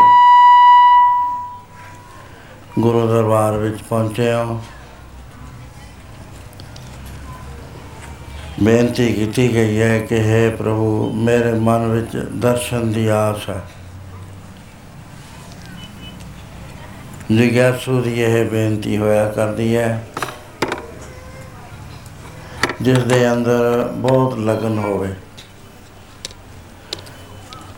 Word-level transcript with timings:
ਗੁਰੂ 2.81 3.07
ਦਰਬਾਰ 3.07 3.53
ਵਿੱਚ 3.53 3.81
ਪਹੁੰਚੇ 3.81 4.31
ਹਾਂ। 4.31 4.57
ਬੇਨਤੀ 8.63 9.13
ਕੀਤੀ 9.13 9.53
ਗਈ 9.53 9.81
ਹੈ 9.81 9.99
ਕਿ 9.99 10.15
हे 10.15 10.57
ਪ੍ਰਭੂ, 10.57 11.11
ਮੇਰੇ 11.13 11.53
ਮਨ 11.53 11.87
ਵਿੱਚ 11.87 12.17
ਦਰਸ਼ਨ 12.17 12.91
ਦੀ 12.91 13.07
ਆਸ 13.07 13.49
ਹੈ। 13.49 13.61
ਜਿਗਿਆਸੂ 17.31 18.01
ਦੀ 18.01 18.21
ਇਹ 18.21 18.45
ਬੇਨਤੀ 18.45 18.97
ਹੋਇਆ 18.97 19.29
ਕਰਦੀ 19.29 19.75
ਹੈ 19.75 20.07
ਜਿਸ 22.81 22.97
ਦੇ 22.99 23.31
ਅੰਦਰ 23.31 23.87
ਬਹੁਤ 23.95 24.37
ਲਗਨ 24.39 24.77
ਹੋਵੇ। 24.79 25.13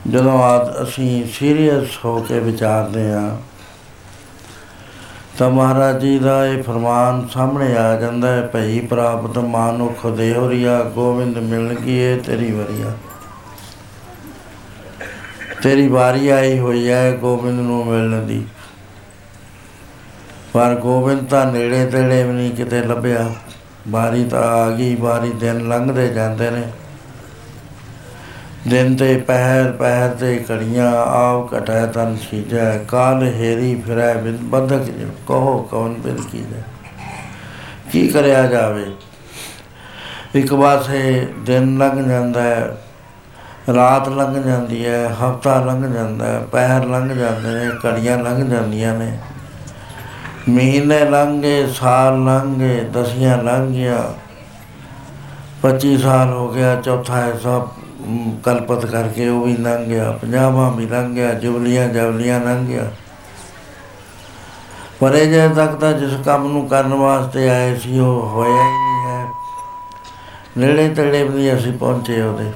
ਜਦੋਂ 0.07 0.41
ਆਦ 0.43 0.81
ਅਸੀਂ 0.83 1.25
ਸੀਰੀਅਸ 1.33 1.97
ਹੋ 2.05 2.19
ਕੇ 2.21 2.39
ਵਿਚਾਰਦੇ 2.39 3.11
ਹਾਂ, 3.11 3.37
ਤਾਂ 5.37 5.49
ਮਹਾਰਾਜ 5.49 5.99
ਜੀ 6.01 6.17
ਦਾ 6.19 6.45
ਇਹ 6.45 6.61
ਫਰਮਾਨ 6.63 7.27
ਸਾਹਮਣੇ 7.27 7.75
ਆ 7.77 7.95
ਜਾਂਦਾ 8.01 8.31
ਹੈ, 8.31 8.41
ਭਈ 8.53 8.79
ਪ੍ਰਾਪਤ 8.81 9.37
ਮਾਨੁਖ 9.37 10.05
ਦੇਹਰੀਆ, 10.07 10.81
ਗੋਬਿੰਦ 10.85 11.37
ਮਿਲਣ 11.37 11.75
ਕੀ 11.75 11.97
ਏ 11.97 12.15
ਤੇਰੀ 12.17 12.51
ਵਰੀਆ 12.51 12.93
ਤੇਰੀ 15.63 15.87
ਵਾਰੀ 15.87 16.27
ਆਈ 16.29 16.57
ਹੋਈ 16.59 16.89
ਹੈ 16.89 17.11
ਗੋਬਿੰਦ 17.11 17.59
ਨੂੰ 17.59 17.85
ਮਿਲਣ 17.85 18.25
ਦੀ। 18.25 18.45
ਪਰ 20.53 20.75
ਗੋਬਿੰਦ 20.75 21.27
ਤਾਂ 21.29 21.45
ਨੇੜੇ 21.45 21.85
ਤੇੜੇ 21.85 22.23
ਵੀ 22.23 22.33
ਨਹੀਂ 22.33 22.51
ਕਿਤੇ 22.51 22.81
ਲੱਭਿਆ। 22.83 23.29
ਵਾਰੀ 23.89 24.23
ਤਾਂ 24.25 24.43
ਆ 24.43 24.69
ਗਈ, 24.69 24.95
ਵਾਰੀ 24.95 25.31
ਦਿਨ 25.31 25.67
ਲੰਘਦੇ 25.67 26.07
ਜਾਂਦੇ 26.07 26.49
ਨੇ। 26.51 26.63
ਦਿਨ 28.67 28.95
ਤੇ 28.95 29.17
ਪਹਿਰ 29.17 29.71
ਪਹਿਰ 29.71 30.09
ਤੇ 30.09 30.45
ਘੜੀਆਂ 30.51 30.91
ਆਵ 30.95 31.47
ਘਟੈ 31.57 31.85
ਤਨ 31.85 32.15
ਸੀਜੈ 32.15 32.77
ਕਾਲ 32.87 33.23
ਹੇਰੀ 33.23 33.81
ਫਿਰੈ 33.87 34.13
ਬਿਨ 34.13 34.37
ਬੰਧਕ 34.41 34.89
ਕਹੋ 35.27 35.57
ਕੌਣ 35.71 35.93
ਬਿਨ 35.93 36.17
ਕੀਜੈ। 36.31 36.61
ਕੀ 37.91 38.07
ਕਰਿਆ 38.07 38.45
ਜਾਵੇ? 38.47 38.85
ਇੱਕ 40.35 40.53
ਪਾਸੇ 40.53 41.27
ਦਿਨ 41.39 41.77
ਲੰਘ 41.77 42.07
ਜਾਂਦਾ 42.09 42.41
ਹੈ, 42.41 42.77
ਰਾਤ 43.75 44.09
ਲੰਘ 44.09 44.43
ਜਾਂਦੀ 44.43 44.85
ਹੈ, 44.85 45.07
ਹਫਤਾ 45.13 45.63
ਲੰਘ 45.65 45.93
ਜਾਂਦਾ 45.93 46.25
ਹੈ, 46.25 46.39
ਪਹਿਰ 46.51 46.85
ਲੰਘ 46.85 47.13
ਜਾਂਦੇ 47.13 47.53
ਨੇ, 47.53 47.69
ਘੜੀਆਂ 47.85 48.17
ਲੰਘ 48.17 48.49
ਜਾਂਦੀਆਂ 48.49 48.93
ਨੇ। 48.93 49.17
ਮਹੀਨੇ 50.49 50.99
ਲੰਘੇ, 50.99 51.67
ਸਾਲ 51.67 52.23
ਲੰਘੇ, 52.23 52.81
ਦਸੀਆਂ 52.93 53.37
ਲੰਘ 53.37 53.73
ਗਿਆ 53.73 54.13
25 55.61 55.97
ਸਾਲ 55.97 56.33
ਹੋ 56.33 56.49
ਗਿਆ, 56.49 56.75
ਚੌਥਾ 56.75 57.17
ਹੈ 57.17 57.37
ਸਭ 57.43 57.67
ਕਲਪਤ 58.43 58.85
ਕਰਕੇ 58.85 59.27
ਉਹ 59.27 59.45
ਵੀ 59.45 59.57
ਲੰਘ 59.57 59.85
ਗਿਆ 59.85 60.11
ਪੰਜਾਬਾਂ 60.11 60.71
ਵੀ 60.71 60.85
ਲੰਘ 60.87 61.15
ਗਿਆ 61.15 61.33
ਜੁਬਲੀਆਂ 61.33 61.87
ਜਬਲੀਆਂ 61.87 62.39
ਲੰਘ 62.39 62.67
ਗਿਆ 62.67 62.91
ਪਰ 64.99 65.15
ਇਹ 65.15 65.27
ਜੇ 65.27 65.55
ਤੱਕ 65.55 65.71
ਤਾਂ 65.71 65.93
ਜਿਸ 65.93 66.13
ਕੰਮ 66.25 66.51
ਨੂੰ 66.51 66.67
ਕਰਨ 66.67 66.93
ਵਾਸਤੇ 66.93 67.49
ਆਏ 67.49 67.75
ਸੀ, 67.75 67.99
ਉਹ 67.99 68.29
ਹੋਇਆ 68.29 68.63
ਹੀ 68.63 68.77
ਨਹੀਂ 68.77 69.07
ਹੈ। 69.07 69.25
ਨੇੜੇ 70.57 70.89
ਤੇੜੇ 70.89 71.23
ਵੀ 71.23 71.53
ਅਸੀਂ 71.55 71.73
ਪਹੁੰਚੇ 71.73 72.21
ਉਹਦੇ। 72.21 72.51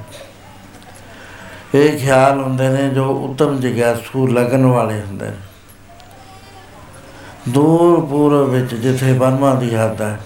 ਇਹ 1.74 1.98
ਖਿਆਲ 1.98 2.42
ਹੁੰਦੇ 2.42 2.68
ਨੇ 2.68 2.88
ਜੋ 2.88 3.04
ਉਤਮ 3.04 3.60
ਜਿਗਿਆਸੂ 3.60 4.26
ਲਗਨ 4.26 4.66
ਵਾਲੇ 4.66 5.00
ਹੁੰਦੇ 5.00 5.26
ਨੇ। 5.26 5.36
ਦੂਰ 7.48 8.04
ਪੂਰਬ 8.06 8.48
ਵਿੱਚ 8.50 8.74
ਜਿੱਥੇ 8.74 9.12
ਬਰਮਾ 9.12 9.54
ਦੀ 9.54 9.74
ਹੱਦ 9.74 10.00
ਹੈ। 10.02 10.18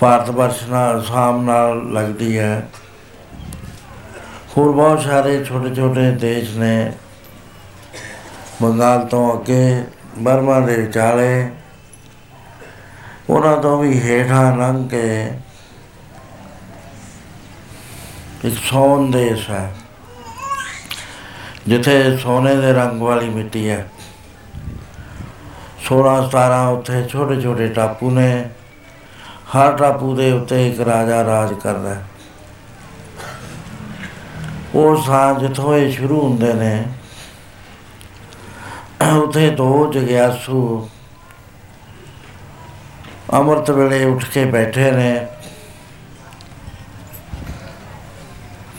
ਭਾਰਤ 0.00 0.30
ਵਰਸ਼ 0.30 0.62
ਨਾਲ, 0.64 1.02
ਸਾਮ 1.04 1.42
ਨਾਲ 1.44 1.92
ਲੱਗਦੀ 1.92 2.38
ਹੈ। 2.38 2.68
ਹੋਰ 4.56 4.72
ਬਹੁਤ 4.72 5.02
ਸਾਰੇ 5.02 5.44
ਛੋਟੇ 5.44 5.74
ਛੋਟੇ 5.74 6.10
ਦੇਸ਼ 6.10 6.56
ਨੇ। 6.56 6.92
ਬੰਗਾਲ 8.62 9.06
ਤੋਂ 9.06 9.38
ਅੱਗੇ 9.38 9.84
ਬਰਮਾ 10.18 10.60
ਦੇ 10.60 10.76
ਵਿਚਾਲੇ। 10.76 11.50
ਉਹਨਾਂ 13.30 13.56
ਤੋਂ 13.56 13.78
ਵੀ 13.82 14.00
ਹੇਠਾਂ 14.00 14.56
ਲੰਘ 14.56 14.88
ਕੇ 14.88 15.30
ਇੱਕ 18.44 18.56
ਸੋਨ 18.62 19.10
ਦੇਸ਼ 19.10 19.50
ਹੈ, 19.50 19.72
ਜਿੱਥੇ 21.66 22.16
ਸੋਨੇ 22.16 22.56
ਦੇ 22.56 22.72
ਰੰਗ 22.72 23.00
ਵਾਲੀ 23.00 23.28
ਮਿੱਟੀ 23.28 23.68
ਹੈ। 23.68 23.86
16 25.82 26.16
17 26.28 26.62
ਉੱਥੇ 26.72 27.04
ਛੋਟੇ 27.08 27.40
ਛੋਟੇ 27.40 27.68
ਟਾਪੂ 27.68 28.10
ਨੇ। 28.10 28.48
ਹਰ 29.52 29.72
ਟਾਪੂ 29.72 30.14
ਦੇ 30.16 30.32
ਉੱਤੇ 30.32 30.68
ਇੱਕ 30.68 30.80
ਰਾਜਾ 30.80 31.24
ਰਾਜ 31.24 31.54
ਕਰਦਾ 31.54 31.94
ਹੈ। 31.94 32.02
ਉਹ 34.74 35.02
ਸਾਂ 35.02 35.34
ਜਿੱਥੋਂ 35.34 35.74
ਇਹ 35.76 35.92
ਸ਼ੁਰੂ 35.92 36.20
ਹੁੰਦੇ 36.20 36.52
ਨੇ, 36.54 36.84
ਉੱਥੇ 39.12 39.50
ਦੋ 39.50 39.92
ਜਗਿਆਸੂ 39.92 40.88
ਅੰਮ੍ਰਿਤ 43.32 43.70
ਵੇਲੇ 43.70 44.04
ਉੱਠ 44.04 44.24
ਕੇ 44.24 44.44
ਬੈਠੇ 44.44 44.90
ਨੇ। 44.90 45.26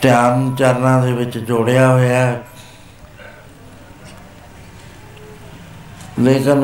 ਧਿਆਨ 0.02 0.54
ਚਰਨਾਂ 0.56 1.02
ਦੇ 1.02 1.12
ਵਿੱਚ 1.12 1.38
ਜੋੜਿਆ 1.38 1.88
ਹੋਇਆ 1.92 2.26
ਹੈ। 2.26 2.42
ਲੇਕਿਨ 6.20 6.60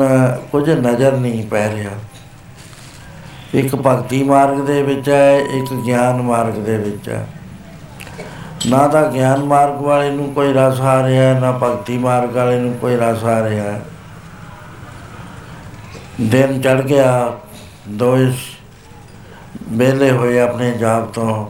ਕੁਝ 0.51 0.69
ਨਜ਼ਰ 0.69 1.17
ਨਹੀਂ 1.17 1.47
ਪੈ 1.47 1.75
ਰਿਹਾ। 1.75 1.91
ਇੱਕ 3.53 3.75
ਭਗਤੀ 3.75 4.23
ਮਾਰਗ 4.23 4.57
ਦੇ 4.57 4.83
ਵਿੱਚ 4.83 5.09
ਹੈ, 5.09 5.37
ਇੱਕ 5.39 5.73
ਗਿਆਨ 5.73 6.21
ਮਾਰਗ 6.21 6.53
ਦੇ 6.53 6.77
ਵਿੱਚ 6.77 7.09
ਹੈ। 7.09 7.27
ਨਾ 8.65 8.87
ਤਾਂ 8.87 9.11
ਗਿਆਨ 9.11 9.43
ਮਾਰਗ 9.43 9.81
ਵਾਲੇ 9.81 10.09
ਨੂੰ 10.11 10.33
ਕੋਈ 10.33 10.53
ਰਸ 10.53 10.81
ਆ 10.81 11.07
ਰਿਹਾ, 11.07 11.39
ਨਾ 11.39 11.51
ਭਗਤੀ 11.51 11.97
ਮਾਰਗ 11.97 12.35
ਵਾਲੇ 12.35 12.59
ਨੂੰ 12.59 12.73
ਕੋਈ 12.73 12.95
ਰਸ 12.95 13.23
ਆ 13.23 13.49
ਰਿਹਾ। 13.49 13.79
ਦਿਨ 16.21 16.61
ਚੜ 16.61 16.81
ਗਿਆ 16.81 17.37
ਦੋਇਸ 17.89 18.35
ਵੇਲੇ 19.69 20.11
ਹੋਏ 20.11 20.39
ਆਪਣੇ 20.39 20.71
ਜਾਪ 20.71 21.13
ਤੋਂ। 21.13 21.49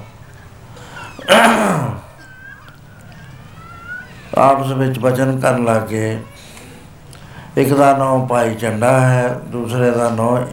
ਆਪਸ 4.37 4.71
ਵਿੱਚ 4.71 4.99
ਵਚਨ 4.99 5.39
ਕਰਨ 5.39 5.65
ਲੱਗੇ 5.65 6.19
ਇੱਕ 7.57 7.73
ਦਾ 7.73 7.97
ਨਾਮ 7.97 8.27
ਭਾਈ 8.27 8.55
ਚੰਡਾ 8.55 8.99
ਹੈ, 8.99 9.27
ਦੂਸਰੇ 9.27 9.91
ਦਾ 9.91 10.09
ਨਾਮ 10.09 10.47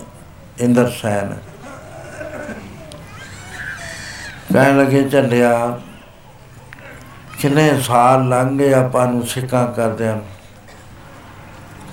ਇੰਦਰ 0.60 0.90
ਸੈਨ। 0.90 1.36
ਕਹਿਣ 4.52 4.78
ਲੱਗੇ, 4.78 5.08
ਝੰਡਿਆ, 5.08 5.80
ਕਿੰਨੇ 7.40 7.80
ਸਾਲ 7.80 8.28
ਲੰਘ 8.28 8.58
ਗਏ 8.58 8.72
ਆਪਾਂ 8.72 9.06
ਨੂੰ 9.06 9.26
ਸਿੱਕਾਂ 9.26 9.72
ਕਰਦਿਆਂ 9.72 10.18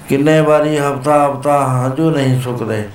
ਕਿੰਨੇ 0.09 0.41
ਵਾਰੀ 0.41 0.79
ਹਫਤਾ 0.79 1.27
ਹਫਤਾ 1.27 1.67
ਹੰਝੂ 1.67 2.11
ਨਹੀਂ 2.11 2.41
ਸੁੱਕਦੇ? 2.41 2.89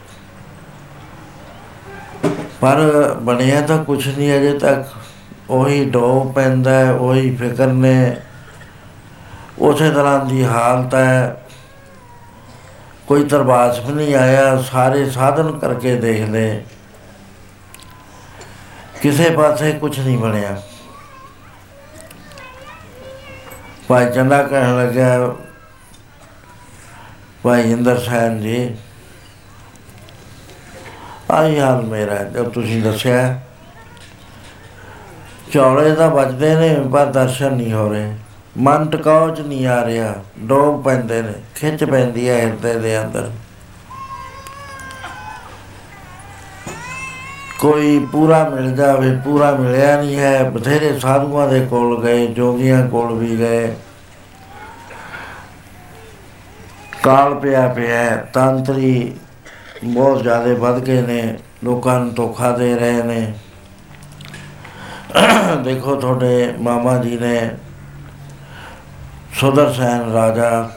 ਪਰ 2.61 2.81
ਬਣਿਆ 3.23 3.61
ਤਾਂ 3.61 3.85
ਕੁਛ 3.85 4.07
ਨਹੀਂ 4.07 4.37
ਅਜੇ 4.37 4.59
ਤੱਕ। 4.59 4.89
ਉਹੀ 5.51 5.91
ਡੋ 5.91 6.33
ਪੈਂਦਾ 6.35 6.71
ਹੈ, 6.71 6.93
ਉਹੀ 6.93 7.37
ਫਿਕਰ 7.37 7.67
ਨੇ। 7.67 8.17
ਉਸੇ 9.59 9.91
ਤਰ੍ਹਾਂ 9.91 10.27
ਦੀ 10.27 10.45
ਹਾਲਤ 10.45 10.95
ਹੈ। 10.95 11.40
ਕੋਈ 13.11 13.25
ਤਰਬਾਸ 13.25 13.79
ਵੀ 13.79 13.93
ਨਹੀਂ 13.93 14.15
ਆਇਆ, 14.15 14.63
ਸਾਰੇ 14.63 15.11
ਸਾਧਨ 15.11 15.59
ਕਰਕੇ 15.59 15.95
ਦੇਖ 15.97 16.29
ਲਏ। 16.29 16.65
ਕਿਸੇ 19.03 19.31
ਪਾਸੇ 19.31 19.73
ਕੁਝ 19.73 20.01
ਨਹੀਂ 20.01 20.19
ਬਣਿਆ। 20.19 20.63
ਭਾਈ 23.89 24.13
ਚੰਦਾ 24.13 24.43
ਕਹਿਣ 24.43 24.79
ਲੱਗਾ 24.79 25.35
ਭਾਈ 27.43 27.73
ਇੰਦਰ 27.73 27.99
ਸੈਨ 27.99 28.41
ਜੀ 28.41 28.77
ਆਈ 31.31 31.61
ਹਾਲ 31.61 31.83
ਮੇਰਾ 31.83 32.15
ਜਦ 32.15 32.49
ਤੁਸੀਂ 32.49 32.83
ਦੱਸਿਆ। 32.83 33.41
ਚੌੜੇ 35.53 35.95
ਤਾਂ 35.95 36.11
ਵੱਜਦੇ 36.11 36.55
ਨੇ, 36.55 36.75
ਪਰ 36.93 37.07
ਦਰਸ਼ਨ 37.07 37.53
ਨਹੀਂ 37.53 37.73
ਹੋ 37.73 37.89
ਰਹੇ। 37.89 38.15
ਮਨ 38.59 38.89
ਟਿਕਾਉ 38.91 39.29
ਚ 39.31 39.41
ਨਹੀਂ 39.41 39.67
ਆ 39.67 39.85
ਰਿਹਾ, 39.85 40.15
ਡੋਬ 40.39 40.83
ਪੈਂਦੇ 40.83 41.21
ਨੇ, 41.23 41.33
ਖਿੱਚ 41.55 41.85
ਪੈਂਦੀ 41.85 42.29
ਹੈ 42.29 42.39
ਹਿਰਦੇ 42.41 42.79
ਦੇ 42.79 43.01
ਅੰਦਰ। 43.01 43.31
ਕੋਈ 47.61 47.99
ਪੂਰਾ 48.13 48.49
ਮਿਲ 48.49 48.75
ਜਾਵੇ, 48.77 49.11
ਪੂਰਾ 49.25 49.51
ਮਿਲਿਆ 49.55 49.97
ਨਹੀਂ 49.97 50.19
ਹੈ, 50.19 50.43
ਬਥੇਰੇ 50.51 50.99
ਸਾਧੂਆਂ 50.99 51.47
ਦੇ 51.49 51.61
ਕੋਲ 51.67 52.01
ਗਏ, 52.03 52.27
ਜੋਗੀਆਂ 52.27 52.87
ਕੋਲ 52.89 53.15
ਵੀ 53.15 53.37
ਗਏ। 53.39 53.75
ਕਾਲ 57.03 57.35
ਪਿਆ 57.35 57.67
ਪਿਆ 57.69 58.17
ਤੰਤਰੀ 58.33 59.15
ਬਹੁਤ 59.85 60.23
ਜ਼ਿਆਦਾ 60.23 60.55
ਵੱਧ 60.55 60.79
ਗਏ 60.79 61.03
ਨੇ, 61.03 61.39
ਲੋਕਾਂ 61.65 61.99
ਨੂੰ 62.01 62.15
ਧੋਖਾ 62.15 62.51
ਦੇ 62.53 62.75
ਰਹੇ 62.75 63.03
ਨੇ। 63.03 63.33
ਦੇਖੋ 65.65 65.95
ਤੁਹਾਡੇ 65.95 66.55
ਮਾਮਾ 66.61 66.97
ਜੀ 66.99 67.19
ਨੇ 67.19 67.51
ਸੁਦਰਸੈਨ 69.35 70.13
ਰਾਜਾ। 70.13 70.71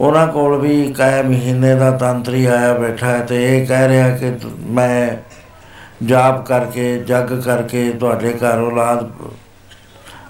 ਉਹਨਾਂ 0.00 0.26
ਕੋਲ 0.28 0.60
ਵੀ 0.60 0.92
ਕਈ 0.92 1.22
ਮਹੀਨੇ 1.22 1.74
ਦਾ 1.74 1.90
ਤੰਤਰੀ 1.90 2.46
ਆਇਆ 2.46 2.74
ਬੈਠਾ 2.74 3.06
ਹੈ 3.06 3.20
ਤੇ 3.20 3.58
ਇਹ 3.58 3.66
ਕਹਿ 3.66 3.88
ਰਿਹਾ 3.88 4.16
ਕਿ 4.16 4.30
ਤ- 4.30 4.46
ਮੈਂ 4.60 5.16
ਜਾਪ 6.04 6.46
ਕਰਕੇ, 6.46 6.98
ਜਗ 6.98 7.40
ਕਰਕੇ 7.40 7.90
ਤੁਹਾਡੇ 7.90 8.32
ਘਰ 8.32 8.58
ਔਲਾਦ 8.58 9.10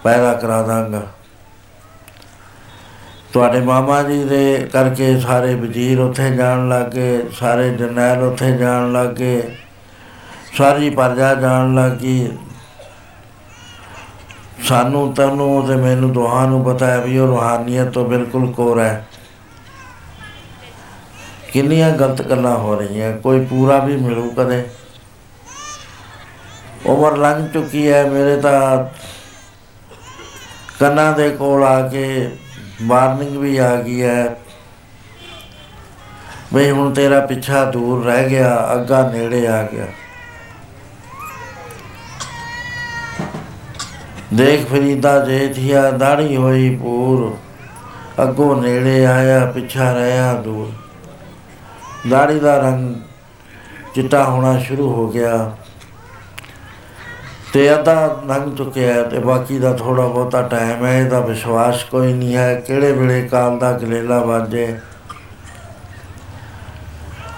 ਪੈਦਾ 0.02 0.32
ਕਰਾ 0.32 0.62
ਦਾਂਗਾ। 0.62 1.02
ਤੁਹਾਡੇ 3.32 3.60
ਮਾਮਾ 3.60 4.02
ਜੀ 4.02 4.24
ਦੇ 4.24 4.68
ਕਰਕੇ 4.72 5.20
ਸਾਰੇ 5.20 5.54
ਵਜ਼ੀਰ 5.54 6.00
ਉੱਥੇ 6.00 6.30
ਜਾਣ 6.30 6.68
ਲੱਗੇ 6.68 7.22
ਸਾਰੇ 7.32 7.70
ਜਰਨੈਲ 7.70 8.22
ਉੱਥੇ 8.22 8.52
ਜਾਣ 8.52 8.92
ਲੱਗੇ 8.92 9.56
ਸਾਰੀ 10.58 10.90
ਪ੍ਰਜਾ 10.90 11.34
ਜਾਣ 11.34 11.74
ਲੱਗੀ 11.74 12.28
ਸਾਨੂੰ 14.62 15.12
ਤੈਨੂੰ 15.14 15.66
ਤੇ 15.68 15.76
ਮੈਨੂੰ 15.76 16.12
ਦੋਹਾਂ 16.12 16.46
ਨੂੰ 16.48 16.64
ਪਤਾ 16.64 16.86
ਹੈ 16.86 17.00
ਵੀ 17.00 17.18
ਉਹ 17.18 17.26
ਰੂਹਾਨੀਅਤ 17.26 17.88
ਤੋਂ 17.88 18.04
ਬਿਲਕੁਲ 18.04 18.52
ਕੋਰਾ 18.52 18.84
ਹੈ। 18.84 19.06
ਕਿੰਨੀਆਂ 21.52 21.90
ਗਲਤ 21.90 22.22
ਗੱਲਾਂ 22.22 22.56
ਹੋ 22.58 22.74
ਰਹੀਆਂ, 22.74 23.12
ਕੋਈ 23.12 23.44
ਪੂਰਾ 23.44 23.78
ਵੀ 23.78 23.96
ਮਿਲੂ 23.96 24.30
ਕਦੇ। 24.30 24.64
ਉਮਰ 26.86 27.16
ਲੰਘ 27.16 27.46
ਚੁੱਕੀ 27.48 27.90
ਹੈ, 27.90 28.04
ਮੇਰੇ 28.06 28.40
ਤਾਂ 28.40 28.84
ਕੰਨਾਂ 30.80 31.12
ਦੇ 31.12 31.28
ਕੋਲ 31.30 31.64
ਆ 31.64 31.88
ਕੇ 31.88 32.30
ਵਾਰਨਿੰਗ 32.82 33.36
ਵੀ 33.36 33.56
ਆ 33.56 33.74
ਗਈ 33.76 34.02
ਹੈ 34.02 34.36
ਵੀ 36.54 36.70
ਹੁਣ 36.70 36.92
ਤੇਰਾ 36.94 37.20
ਪਿੱਛਾ 37.26 37.64
ਦੂਰ 37.64 38.04
ਰਹਿ 38.04 38.28
ਗਿਆ, 38.28 38.68
ਅੱਗਾ 38.74 39.02
ਨੇੜੇ 39.10 39.46
ਆ 39.46 39.62
ਗਿਆ। 39.62 39.86
ਦੇਖ 44.34 44.66
ਫਰੀਦਾ 44.66 45.24
ਜੇਠੀਆ, 45.24 45.90
ਦਾੜੀ 45.90 46.36
ਹੋਈ 46.36 46.76
ਪੂਰ। 46.76 47.36
ਅੱਗੋਂ 48.22 48.62
ਨੇੜੇ 48.62 49.06
ਆਇਆ, 49.06 49.46
ਪਿੱਛਾ 49.46 49.92
ਰਹਿਆ 49.92 50.32
ਦੂਰ। 50.34 50.72
ਦਾੜੀ 52.10 52.40
ਦਾ 52.40 52.58
ਰੰਗ 52.58 52.94
ਚਿੱਟਾ 53.94 54.24
ਹੋਣਾ 54.24 54.58
ਸ਼ੁਰੂ 54.58 54.92
ਹੋ 54.92 55.08
ਗਿਆ। 55.08 55.56
ਤੇ 57.52 57.74
ਅੱਧਾ 57.74 58.22
ਲੰਘ 58.26 58.56
ਚੁੱਕਿਆ 58.56 58.94
ਹੈ 58.94 59.02
ਤੇ 59.02 59.18
ਬਾਕੀ 59.18 59.58
ਦਾ 59.58 59.72
ਥੋੜਾ 59.72 60.06
ਬਹੁਤਾ 60.06 60.42
ਟਾਈਮ 60.42 60.86
ਹੈ, 60.86 61.00
ਇਹਦਾ 61.00 61.20
ਵਿਸ਼ਵਾਸ 61.20 61.84
ਕੋਈ 61.84 62.12
ਨਹੀਂ 62.12 62.36
ਹੈ, 62.36 62.54
ਕਿਹੜੇ 62.54 62.92
ਵੇਲੇ 62.92 63.28
ਕਾਲ 63.28 63.58
ਦਾ 63.58 63.72
ਗਲੇਲਾ 63.72 64.18
ਵੱਜੇ। 64.18 64.78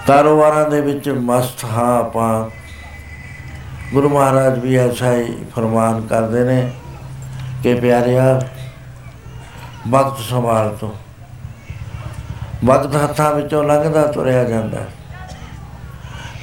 ਕਾਰੋਬਾਰਾਂ 0.06 0.70
ਦੇ 0.70 0.81
ਵਿੱਚ 0.81 1.08
ਮਸਤ 1.08 1.64
ਹਾਂ 1.64 1.99
ਆਪਾਂ। 1.99 2.50
ਗੁਰੂ 3.94 4.08
ਮਹਾਰਾਜ 4.08 4.58
ਵੀ 4.58 4.76
ਐਸਾ 4.76 5.14
ਹੀ 5.14 5.37
ਫਰਮਾਨ 5.56 6.00
ਕਰਦੇ 6.00 6.44
ਨੇ। 6.44 6.70
ਕਿ 7.65 7.75
ਪਿਆਰਿਆ, 7.75 8.41
ਵਕਤ 9.91 10.19
ਸੰਭਾਲ 10.19 10.77
ਤੋ। 10.81 10.95
ਵਕਤ 12.65 12.97
ਹੱਥਾਂ 13.05 13.35
ਵਿੱਚੋਂ 13.35 13.65
ਲੰਘਦਾ 13.65 14.03
ਤੁਰਿਆ 14.03 14.45
ਜਾਂਦਾ। 14.45 14.79
ਹੈ। 14.79 14.87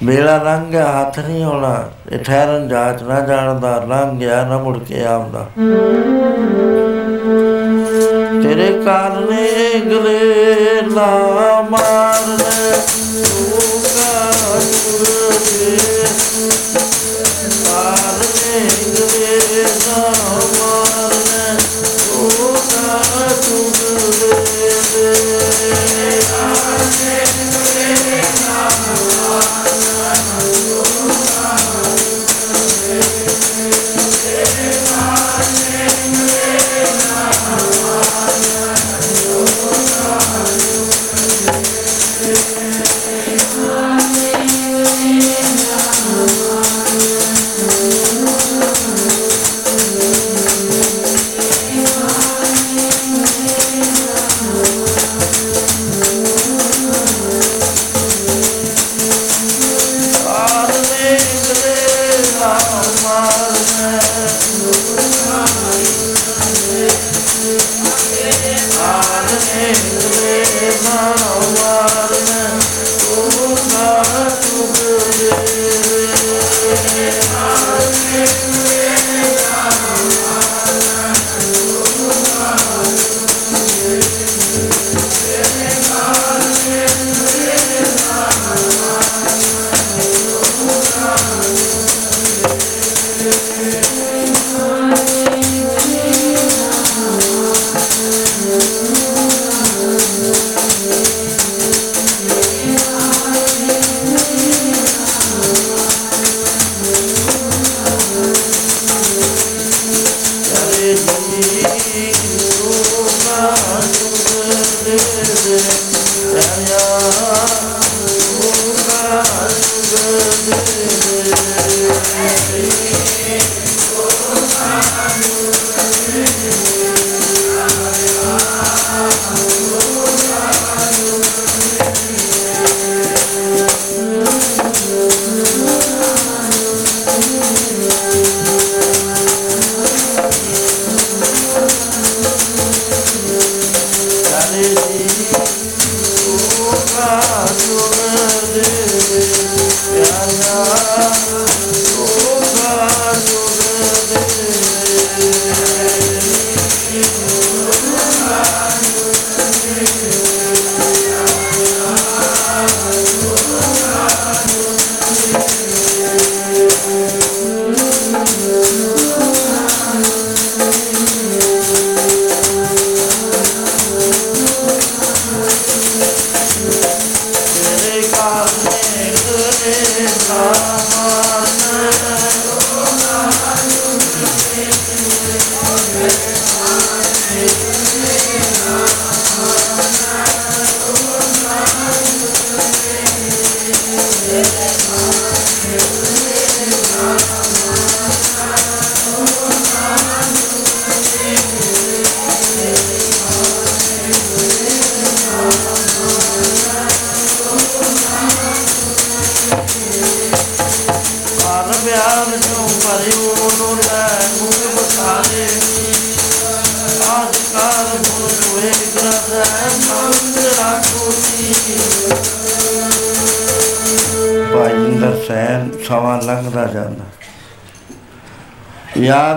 ਵੇਲਾ 0.03 0.37
ਲੰਘ 0.37 0.71
ਗਿਆ, 0.71 1.01
ਹੱਥ 1.01 1.19
ਨਹੀਂ 1.19 1.43
ਆਉਣਾ। 1.43 1.83
ਇਹ 2.11 2.19
ਠਹਿਰਨ 2.19 2.67
ਜਾਚ 2.67 3.03
ਨਾ 3.03 3.19
ਜਾਣਦਾ, 3.19 3.83
ਲੰਘ 3.87 4.19
ਗਿਆ, 4.19 4.45
ਨਾ 4.45 4.57
ਮੁੜ 4.57 4.79
ਕੇ 4.79 5.05
ਆਉਂਦਾ। 5.05 5.47
ਤੇਰੇ 8.43 8.81
ਕਾਰਨੇ 8.85 9.79
ਗਲੇ 9.79 10.81
ਲਾ 10.81 11.17
ਮਾਰਨੇ 11.69 13.00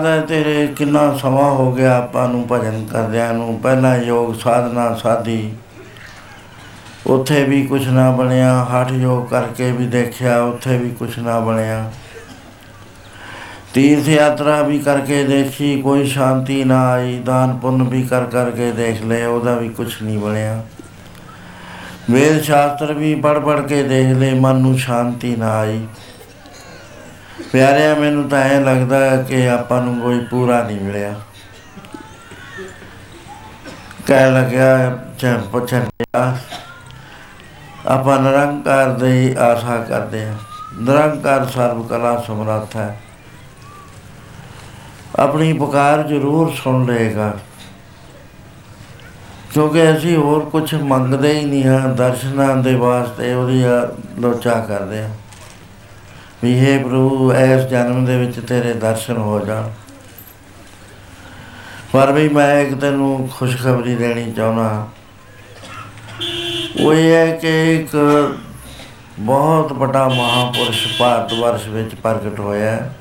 ਯਾਦ 0.05 0.19
ਹੈ 0.19 0.25
ਤੇਰੇ 0.25 0.67
ਕਿੰਨਾ 0.67 1.17
ਸਮਾਂ 1.17 1.51
ਹੋ 1.51 1.71
ਗਿਆ 1.71 1.97
ਆਪਾਂ 1.97 2.29
ਨੂੰ 2.29 2.45
ਭਜਨ 2.51 2.85
ਕਰਦਿਆਂ 2.91 3.33
ਨੂੰ। 3.33 3.59
ਪਹਿਲਾਂ 3.63 3.97
ਯੋਗ 3.97 4.33
ਸਾਧਨਾ 4.33 4.95
ਸਾਧੀ। 4.95 5.53
ਉੱਥੇ 7.07 7.43
ਵੀ 7.43 7.65
ਕੁਝ 7.65 7.87
ਨਾ 7.87 8.11
ਬਣਿਆ, 8.11 8.63
ਹਠ 8.63 8.91
ਯੋਗ 8.91 9.25
ਕਰਕੇ 9.25 9.71
ਵੀ 9.71 9.87
ਦੇਖਿਆ, 9.87 10.41
ਉੱਥੇ 10.43 10.77
ਵੀ 10.77 10.89
ਕੁਝ 10.89 11.19
ਨਾ 11.19 11.39
ਬਣਿਆ। 11.39 11.91
ਤੀਰਥ 13.73 14.07
ਯਾਤਰਾ 14.07 14.61
ਵੀ 14.61 14.79
ਕਰਕੇ 14.79 15.23
ਦੇਖੀ, 15.23 15.81
ਕੋਈ 15.81 16.05
ਸ਼ਾਂਤੀ 16.05 16.63
ਨਾ 16.63 16.87
ਆਈ, 16.89 17.19
ਦਾਨ 17.19 17.59
ਪੁੰਨ 17.61 17.83
ਵੀ 17.83 18.03
ਕਰ 18.03 18.23
ਕਰਕੇ 18.23 18.71
ਦੇਖ 18.71 19.03
ਲਏ, 19.03 19.25
ਉਹਦਾ 19.25 19.55
ਵੀ 19.55 19.69
ਕੁਝ 19.69 19.91
ਨਹੀਂ 20.03 20.17
ਬਣਿਆ। 20.19 20.61
ਵੇਦ 22.11 22.41
ਸ਼ਾਸਤਰ 22.41 22.93
ਵੀ 22.93 23.15
ਪੜ 23.15 23.39
ਪੜ 23.39 23.61
ਕੇ 23.61 23.83
ਦੇਖ 23.83 24.07
ਲਏ, 24.07 24.33
ਮਨ 24.33 24.55
ਨੂੰ 24.55 24.77
ਸ਼ਾਂਤੀ 24.77 25.35
ਨਾ 25.35 25.51
ਆਈ। 25.57 25.85
ਪਿਆਰਿਆ 27.55 27.95
ਮੈਨੂੰ 27.95 28.29
ਤਾਂ 28.29 28.39
ਐ 28.39 28.59
ਲੱਗਦਾ 28.59 28.99
ਹੈ 28.99 29.23
ਕਿ 29.23 29.49
ਆਪਾਂ 29.49 29.81
ਨੂੰ 29.81 29.99
ਕੋਈ 30.01 30.19
ਪੂਰਾ 30.19 30.63
ਨਹੀਂ 30.63 30.81
ਮਿਲਿਆ। 30.81 31.13
ਕਹਿ 34.07 34.31
ਲੱਗਿਆ 34.31 34.97
ਚੰ 35.19 35.41
ਪੁੱਛਣ 35.51 35.79
ਗਿਆ 35.79 36.37
ਆਪਾਂ 37.87 38.19
ਨਿਰੰਕਾਰ 38.19 38.89
ਦੀ 38.89 39.35
ਆਸਾ 39.39 39.77
ਕਰਦੇ 39.77 40.25
ਹਾਂ। 40.25 40.35
ਨਿਰੰਕਾਰ 40.81 41.45
ਸਰਬ 41.45 41.87
ਕਲਾ 41.87 42.23
ਸਮਰੱਥ 42.27 42.75
ਹੈ। 42.75 42.99
ਆਪਣੀ 45.19 45.53
ਪੁਕਾਰ 45.53 46.03
ਜ਼ਰੂਰ 46.03 46.53
ਸੁਣ 46.55 46.85
ਲਏਗਾ। 46.85 47.33
ਕਿਉਂਕਿ 49.53 49.97
ਅਸੀਂ 49.97 50.17
ਹੋਰ 50.17 50.45
ਕੁਝ 50.45 50.75
ਮੰਗਦੇ 50.75 51.39
ਹੀ 51.39 51.45
ਨਹੀਂ 51.45 51.63
ਹਾਂ, 51.65 51.89
ਦਰਸ਼ਨਾਂ 51.89 52.55
ਦੇ 52.55 52.75
ਵਾਸਤੇ 52.75 53.33
ਉਹਦੀ 53.33 53.63
ਲੋਚਾ 54.19 54.59
ਕਰਦੇ 54.59 55.03
ਹਾਂ। 55.03 55.09
ਵੀ 56.45 56.59
ਹੈ 56.59 56.77
ਪ੍ਰਭੂ, 56.83 57.33
ਇਸ 57.33 57.61
ਜਨਮ 57.61 58.05
ਦੇ 58.05 58.17
ਵਿੱਚ 58.17 58.39
ਤੇਰੇ 58.39 58.73
ਦਰਸ਼ਨ 58.73 59.17
ਹੋ 59.17 59.39
ਜਾਣ। 59.39 59.69
ਪਰ 61.93 62.11
ਵੀ 62.11 62.29
ਮੈਂ 62.29 62.59
ਇੱਕ 62.59 62.75
ਤੈਨੂੰ 62.75 63.29
ਖੁਸ਼ਖਬਰੀ 63.37 63.95
ਦੇਣੀ 63.95 64.31
ਚਾਹੁੰਦਾ 64.31 64.87
ਉਹ 66.79 66.93
ਇਹ 66.93 67.11
ਹੈ 67.13 67.35
ਕਿ 67.35 67.75
ਇੱਕ 67.75 67.95
ਬਹੁਤ 69.19 69.73
ਵੱਡਾ 69.73 70.07
ਮਹਾਪੁਰਸ਼ 70.09 70.87
ਭਾਰਤ 70.99 71.33
ਵਰਸ਼ 71.33 71.67
ਵਿੱਚ 71.67 71.95
ਪ੍ਰਗਟ 71.95 72.39
ਹੋਇਆ 72.39 72.71
ਹੈ। 72.71 72.95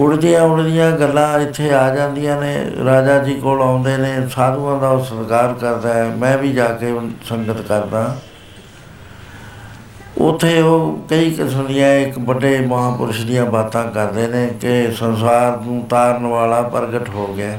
ਉੜਦੀਆਂ 0.00 0.42
ਉੜਦੀਆਂ 0.42 0.92
ਗੱਲਾਂ 0.92 1.40
ਇੱਥੇ 1.40 1.74
ਆ 1.74 1.94
ਜਾਂਦੀਆਂ 1.94 2.40
ਨੇ, 2.40 2.70
ਰਾਜਾ 2.84 3.18
ਜੀ 3.18 3.34
ਕੋਲ 3.34 3.62
ਆਉਂਦੇ 3.62 3.96
ਨੇ, 3.96 4.28
ਸਾਧੂਆਂ 4.28 4.80
ਦਾ 4.80 4.88
ਉਹ 4.88 5.04
ਸਤਿਕਾਰ 5.04 5.52
ਕਰਦਾ 5.52 5.94
ਹੈ। 5.94 6.04
ਮੈਂ 6.04 6.38
ਵੀ 6.38 6.52
ਜਾ 6.52 6.64
ਕੇ 6.64 6.98
ਸੰਗਤ 7.24 7.60
ਕਰਦਾ 7.60 8.16
ਉਥੇ 10.20 10.60
ਉਹ 10.62 11.06
ਕਈ 11.08 11.30
ਕਿਸਮ 11.30 11.66
ਦੀਆਂ 11.66 11.94
ਇੱਕ 11.94 12.18
ਵੱਡੇ 12.18 12.60
ਮਹਾਪੁਰਸ਼ 12.60 13.20
ਦੀਆਂ 13.26 13.46
ਬਾਤਾਂ 13.46 13.84
ਕਰਦੇ 13.92 14.26
ਨੇ 14.26 14.46
ਕਿ 14.60 14.92
ਸੰਸਾਰ 14.92 15.60
ਨੂੰ 15.60 15.86
ਤਾਰਨ 15.90 16.26
ਵਾਲਾ 16.26 16.62
ਪ੍ਰਗਟ 16.62 17.08
ਹੋ 17.08 17.34
ਗਿਆ। 17.34 17.58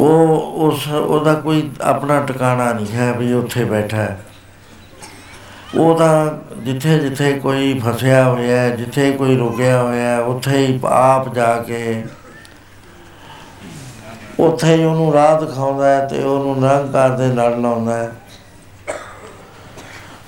ਉਹ 0.00 0.52
ਉਸ, 0.56 0.88
ਉਹਦਾ 0.88 1.34
ਕੋਈ 1.34 1.70
ਆਪਣਾ 1.80 2.20
ਟਿਕਾਣਾ 2.20 2.72
ਨਹੀਂ 2.72 2.92
ਹੈ 2.92 3.12
ਵੀ 3.12 3.32
ਉੱਥੇ 3.32 3.64
ਬੈਠਾ 3.64 3.96
ਹੈ। 3.96 4.20
ਉਹ 5.74 5.98
ਤਾਂ 5.98 6.30
ਜਿੱਥੇ 6.58 6.98
ਜਿੱਥੇ 6.98 7.32
ਕੋਈ 7.32 7.80
ਫਸਿਆ 7.86 8.24
ਹੋਇਆ 8.24 8.60
ਹੈ, 8.60 8.70
ਜਿੱਥੇ 8.70 9.10
ਕੋਈ 9.10 9.36
ਰੁਕਿਆ 9.36 9.82
ਹੋਇਆ 9.82 10.08
ਹੈ, 10.08 10.20
ਉੱਥੇ 10.20 10.66
ਹੀ 10.66 10.80
ਆਪ 10.84 11.34
ਜਾ 11.34 11.56
ਕੇ 11.56 12.04
ਉੱਥੇ 14.38 14.74
ਹੀ 14.74 14.84
ਉਹਨੂੰ 14.84 15.12
ਰਾਹ 15.12 15.40
ਦਿਖਾਉਂਦਾ 15.40 15.88
ਹੈ 15.88 16.06
ਤੇ 16.06 16.22
ਉਹਨੂੰ 16.22 16.60
ਨਿਰੰਕਾਰ 16.60 17.10
ਦੇ 17.10 17.26
ਲੜ 17.26 17.56
ਲਾਉਂਦਾ 17.56 17.96
ਹੈ। 17.96 18.12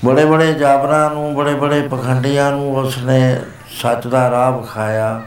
ਬੜੇ 0.07 0.25
ਬੜੇ 0.25 0.55
ਜਾਬਰਾਂ 0.55 1.11
ਨੂੰ, 1.11 1.35
ਬੜੇ 1.35 1.55
ਬੜੇ 1.55 1.89
ਪਖੰਡੀਆਂ 1.89 2.51
ਨੂੰ 2.51 2.77
ਉਸਨੇ 2.77 3.41
ਸੱਚ 3.83 4.07
ਦਾ 4.07 4.31
ਰਾਹ 4.31 4.53
ਵਿਖਾਇਆ। 4.53 5.23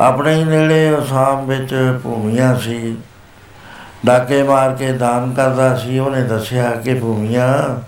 ਆਪਣੇ 0.00 0.34
ਹੀ 0.34 0.44
ਨੇੜੇ 0.44 0.98
ਅਸਾਮ 0.98 1.46
ਵਿੱਚ 1.46 2.00
ਭੂਮੀਆਂ 2.02 2.56
ਸੀ। 2.56 2.96
ਡਾਕੇ 4.06 4.42
ਮਾਰ 4.42 4.74
ਕੇ 4.74 4.92
ਦਾਨ 4.92 5.34
ਕਰਦਾ 5.34 5.76
ਸੀ। 5.76 5.98
ਉਹਨੇ 5.98 6.22
ਦੱਸਿਆ 6.22 6.70
ਕਿ 6.70 6.94
ਭੂਮੀਆਂ 6.94 7.80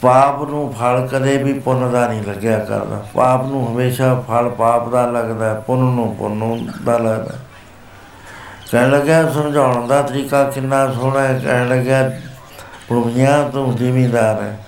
ਪਾਪ 0.00 0.42
ਨੂੰ 0.42 0.74
ਫਲ 0.80 1.08
ਕਦੇ 1.12 1.42
ਵੀ 1.42 1.52
ਪੁੰਨ 1.52 1.92
ਦਾ 1.92 2.08
ਨਹੀਂ 2.08 2.22
ਲੱਗਿਆ 2.22 2.58
ਕਰਦਾ। 2.58 3.02
ਪਾਪ 3.14 3.46
ਨੂੰ 3.46 3.68
ਹਮੇਸ਼ਾ 3.68 4.24
ਫਲ 4.28 4.50
ਪਾਪ 4.50 4.88
ਦਾ 4.88 5.06
ਲੱਗਦਾ, 5.06 5.54
ਪੁੰਨ 5.54 5.80
ਨੂੰ 5.80 6.16
ਪੁੰਨ 6.18 6.72
ਦਾ 6.84 6.98
ਲੱਗਦਾ। 6.98 7.34
ਕਹਿਣ 8.72 8.90
ਲੱਗਾ 8.90 9.30
ਸਮਝਾਉਣ 9.30 9.86
ਦਾ 9.86 10.02
ਤਰੀਕਾ 10.02 10.44
ਕਿੰਨਾ 10.44 10.92
ਸੋਹਣਾ 10.92 11.20
ਹੈ। 11.20 11.40
ਕਹਿਣ 11.44 11.68
ਲੱਗਾ 11.68 12.10
ਭੂਮੀਆਂ 12.88 13.50
ਤੂੰ 13.50 13.76
ਜ਼ਿਮੀਦਾਰ 13.76 14.42
ਹੈ। 14.42 14.58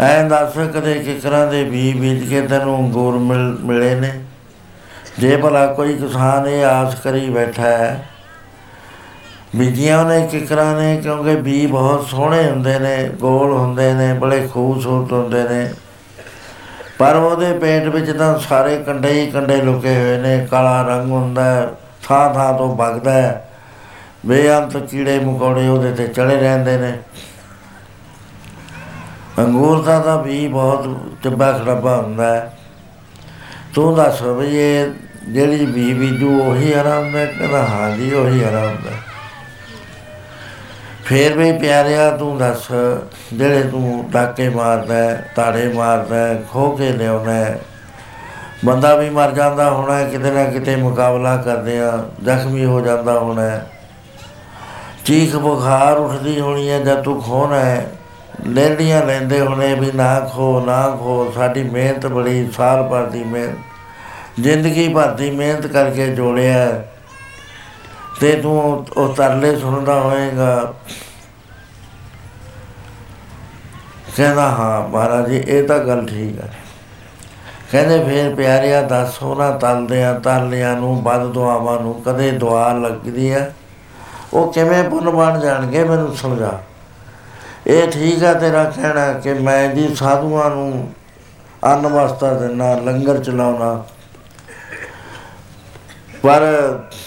ਐਂ 0.00 0.24
ਦੱਸ 0.24 0.56
ਕਦੇ 0.74 0.94
ਕਿਕਰਾਂ 0.94 1.46
ਦੇ 1.46 1.62
ਵੀ 1.64 1.92
ਬੀਜ 1.92 2.28
ਕੇ 2.30 2.40
ਤੈਨੂੰ 2.40 2.78
ਅੰਗੂਰ 2.78 3.18
ਮਿਲ, 3.18 3.56
ਮਿਲੇ 3.60 3.94
ਨੇ? 3.94 4.10
ਜੇ 5.18 5.36
ਭਲਾ 5.36 5.66
ਕੋਈ 5.66 5.94
ਕਿਸਾਨ 5.96 6.46
ਇਹ 6.46 6.64
ਆਸ 6.64 6.94
ਕਰੀ 6.94 7.28
ਬੈਠਾ 7.30 7.62
ਹੈ, 7.62 8.08
ਬੀਜੀਆਂ 9.56 10.04
ਨੇ 10.04 10.26
ਕਿਕਰਾਂ 10.26 10.74
ਨੇ, 10.80 10.96
ਕਿਉਂਕਿ 10.96 11.34
ਬੀ 11.36 11.66
ਬਹੁਤ 11.66 12.06
ਸੋਹਣੇ 12.06 12.50
ਹੁੰਦੇ 12.50 12.78
ਨੇ, 12.78 12.96
ਗੋਲ 13.20 13.52
ਹੁੰਦੇ 13.52 13.92
ਨੇ, 13.94 14.12
ਬੜੇ 14.12 14.48
ਖੂਬਸੂਰਤ 14.52 15.12
ਹੁੰਦੇ 15.12 15.42
ਨੇ। 15.42 15.68
ਪਰ 16.98 17.16
ਉਹਦੇ 17.16 17.52
ਪੇਟ 17.58 17.86
ਵਿੱਚ 17.86 18.10
ਤਾਂ 18.10 18.38
ਸਾਰੇ 18.38 18.76
ਕੰਡੇ 18.76 19.12
ਹੀ 19.12 19.30
ਕੰਡੇ 19.30 19.56
ਲੁਕੇ 19.56 19.94
ਹੋਏ 19.94 20.18
ਨੇ, 20.18 20.46
ਕਾਲਾ 20.50 20.82
ਰੰਗ 20.82 21.10
ਹੁੰਦਾ 21.10 21.74
ਥਾਂ 22.02 22.34
ਥਾਂ 22.34 22.52
ਤੋਂ 22.58 22.74
ਵਗਦਾ 22.76 23.12
ਹੈ। 23.12 23.48
ਬੇਅੰਤ 24.26 24.76
ਕੀੜੇ 24.76 25.18
ਮਕੌੜੇ 25.18 25.68
ਉਹਦੇ 25.68 25.92
ਤੇ 25.92 26.06
ਚੜੇ 26.06 26.36
ਰਹਿੰਦੇ 26.36 26.76
ਨੇ। 26.78 26.92
ਅੰਗੂਰ 29.38 29.82
ਦਾ 29.82 29.98
ਤਾਂ 30.00 30.18
ਵੀ 30.18 30.48
ਬਹੁਤ 30.48 30.96
ਚੱਬਾ 31.24 31.52
ਖੜੱਬਾ 31.52 31.96
ਹੁੰਦਾ 31.96 32.34
ਹੈ। 32.34 32.58
ਤੂੰ 33.74 33.94
ਦੱਸ 33.96 34.22
ਵੀ 34.22 34.46
ਇਹ 34.58 34.86
ਜਿਹੜੀ 35.28 35.66
ਵੀ 35.66 35.94
ਬੀਜੂ 35.94 36.42
ਉਹੀ 36.42 36.72
ਆਰਾਮ 36.72 37.16
ਹੈ 37.16 37.26
ਕਹਿੰਦਾ 37.26 37.62
ਹਾਂ 37.64 37.90
ਜੀ 37.96 38.14
ਉਹੀ 38.14 38.44
ਆਰਾਮ 38.44 38.76
ਹੈ। 38.86 38.98
ਫੇਰ 41.04 41.36
ਵੀ 41.38 41.52
ਪਿਆਰਿਆ, 41.52 42.10
ਤੂੰ 42.16 42.38
ਦੱਸ 42.38 42.72
ਜਿਹੜੇ 43.32 43.62
ਤੂੰ 43.62 44.08
ਡਾਕੇ 44.10 44.48
ਮਾਰਦਾ 44.48 44.94
ਤਾੜੇ 45.36 45.68
ਮਾਰਦਾ 45.68 46.16
ਖੋ 46.52 46.70
ਕੇ 46.70 46.92
ਲਿਆਉਣਾ 46.92 47.44
ਬੰਦਾ 48.64 48.94
ਵੀ 48.94 49.10
ਮਰ 49.10 49.32
ਜਾਂਦਾ 49.32 49.70
ਹੋਣਾ 49.70 50.02
ਕਿਤੇ 50.04 50.30
ਨਾ 50.30 50.44
ਕਿਤੇ 50.44 50.76
ਮੁਕਾਬਲਾ 50.76 51.36
ਕਰਦੇ 51.36 51.80
ਆ, 51.80 52.04
ਜ਼ਖਮੀ 52.24 52.64
ਹੋ 52.64 52.80
ਜਾਂਦਾ 52.80 53.18
ਹੋਣਾ 53.18 53.60
ਚੀਖ 55.04 55.36
ਬੁਖਾਰ 55.36 55.96
ਉੱਠਦੀ 55.96 56.40
ਹੋਣੀ 56.40 56.70
ਹੈ, 56.70 56.78
ਜਦ 56.78 57.02
ਤੂੰ 57.02 57.22
ਖੋਣਾ 57.22 57.58
ਹੈ 57.58 57.86
ਲੈਂਡੀਆਂ 58.46 59.06
ਲੈਂਦੇ 59.06 59.40
ਹੋਣੇ 59.40 59.74
ਵੀ 59.74 59.92
ਨਾ 59.92 60.20
ਖੋ 60.20 60.60
ਨਾ 60.60 60.90
ਖੋ, 60.90 61.32
ਸਾਡੀ 61.34 61.62
ਮਿਹਨਤ 61.62 62.06
ਬੜੀ, 62.06 62.50
ਸਾਲ 62.50 62.82
ਭਰ 62.82 63.06
ਦੀ 63.06 63.24
ਮਿਹਨਤ, 63.24 64.40
ਜ਼ਿੰਦਗੀ 64.40 64.88
ਭਰ 64.88 65.10
ਦੀ 65.10 65.30
ਮਿਹਨਤ 65.30 65.66
ਕਰਕੇ 65.66 66.06
ਜੋੜਿਆ। 66.06 66.84
ਤੇ 68.20 68.32
ਤੂੰ 68.32 68.86
ਉਹ 68.96 69.14
ਤਰਲੇ 69.14 69.56
ਸੁਣਦਾ 69.56 70.00
ਹੋਏਗਾ। 70.00 70.74
ਕਹਿੰਦਾ, 74.16 74.42
ਹਾਂ, 74.42 74.88
ਮਹਾਰਾਜ 74.88 75.28
ਜੀ, 75.28 75.36
ਇਹ 75.36 75.68
ਤਾਂ 75.68 75.78
ਗੱਲ 75.78 76.06
ਠੀਕ 76.06 76.40
ਹੈ 76.40 76.52
ਕਹਿੰਦੇ, 77.72 78.04
ਫੇਰ 78.04 78.34
ਪਿਆਰਿਆ, 78.34 78.82
ਦੱਸ 78.82 79.22
ਉਹਨਾਂ 79.22 79.58
ਤਲਦਿਆਂ, 79.58 80.20
ਤਰਲਿਆਂ 80.20 80.76
ਨੂੰ, 80.76 81.02
ਵੱਧ 81.02 81.22
ਦੁਆਵਾਂ 81.22 81.80
ਨੂੰ 81.80 82.02
ਕਦੇ 82.02 82.30
ਦੁਆ 82.30 82.72
ਲੱਗਦੀ 82.72 83.32
ਹੈ 83.32 83.54
ਉਹ 84.32 84.52
ਕਿਵੇਂ 84.52 84.84
ਪੁੰਨ 84.84 85.10
ਬਣ 85.10 85.40
ਜਾਣਗੇ, 85.40 85.84
ਮੈਨੂੰ 85.84 86.16
ਸਮਝਾ। 86.16 86.60
ਇਹ 87.66 87.90
ਠੀਕ 87.90 88.22
ਹੈ 88.22 88.32
ਤੇਰਾ 88.34 88.64
ਕਹਿਣਾ 88.66 89.12
ਕਿ 89.14 89.32
ਮੈਂ 89.34 89.68
ਜੀ 89.74 89.94
ਸਾਧੂਆਂ 89.94 90.48
ਨੂੰ 90.50 90.92
ਅੰਨ 91.64 91.86
ਵਸਤਾ 91.86 92.32
ਦੇਣਾ 92.34 92.74
ਲੰਗਰ 92.76 93.22
ਚਲਾਉਣਾ। 93.24 93.84
ਪਰ 96.22 96.42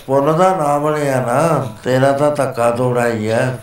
ਪੁੰਨ 0.08 0.38
ਦਾ 0.38 0.50
ਨਾਮ 0.58 0.84
ਬਣਿਆ 0.84 1.20
ਨਾ, 1.22 1.68
ਤੇਰਾ 1.84 2.12
ਤਾਂ 2.12 2.32
ਧੱਕਾ 2.36 2.70
ਤੋੜਾ 2.72 3.08
ਹੀ 3.08 3.30
ਹੈ 3.30 3.58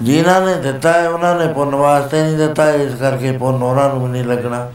ਜਿਨ੍ਹਾਂ 0.00 0.40
ਨੇ 0.40 0.54
ਦਿੱਤਾ 0.62 0.92
ਹੈ, 0.92 1.08
ਉਹਨਾਂ 1.08 1.34
ਨੇ 1.36 1.52
ਪੁੰਨ 1.52 1.74
ਵਾਸਤੇ 1.74 2.22
ਨਹੀਂ 2.22 2.36
ਦਿੱਤਾ, 2.38 2.70
ਇਸ 2.70 2.94
ਕਰਕੇ 2.94 3.32
ਪੁੰਨ 3.32 3.62
ਉਹਨਾਂ 3.62 3.88
ਨੂੰ 3.88 4.08
ਨਹੀਂ 4.10 4.24
ਲੱਗਣਾ। 4.24 4.70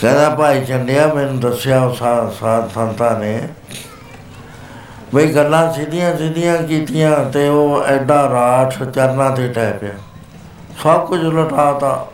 ਕਹਿੰਦਾ 0.00 0.28
ਭਾਈ 0.30 0.64
ਚੰਡਿਆ 0.64 1.06
ਮੈਨੂੰ 1.14 1.40
ਦੱਸਿਆ 1.40 1.88
ਸਾਧ 1.98 2.70
ਸੰਤਾਂ 2.70 3.18
ਨੇ 3.18 3.48
ਬਈ 5.14 5.32
ਗੱਲਾਂ 5.34 5.72
ਸਿੱਧੀਆਂ 5.72 6.16
ਸਿੱਧੀਆਂ 6.16 6.56
ਕੀਤੀਆਂ 6.58 7.16
ਤੇ 7.24 7.48
ਉਹ 7.48 7.82
ਐਡਾ 7.84 8.22
ਰਾਠ 8.28 8.82
ਚਰਨਾ 8.84 9.28
ਤੇ 9.30 9.48
ਟੈ 9.48 9.70
ਪਿਆ। 9.72 9.92
ਸਭ 10.82 11.06
ਕੁਝ 11.06 11.20
ਲਟਾਤਾ 11.20 12.06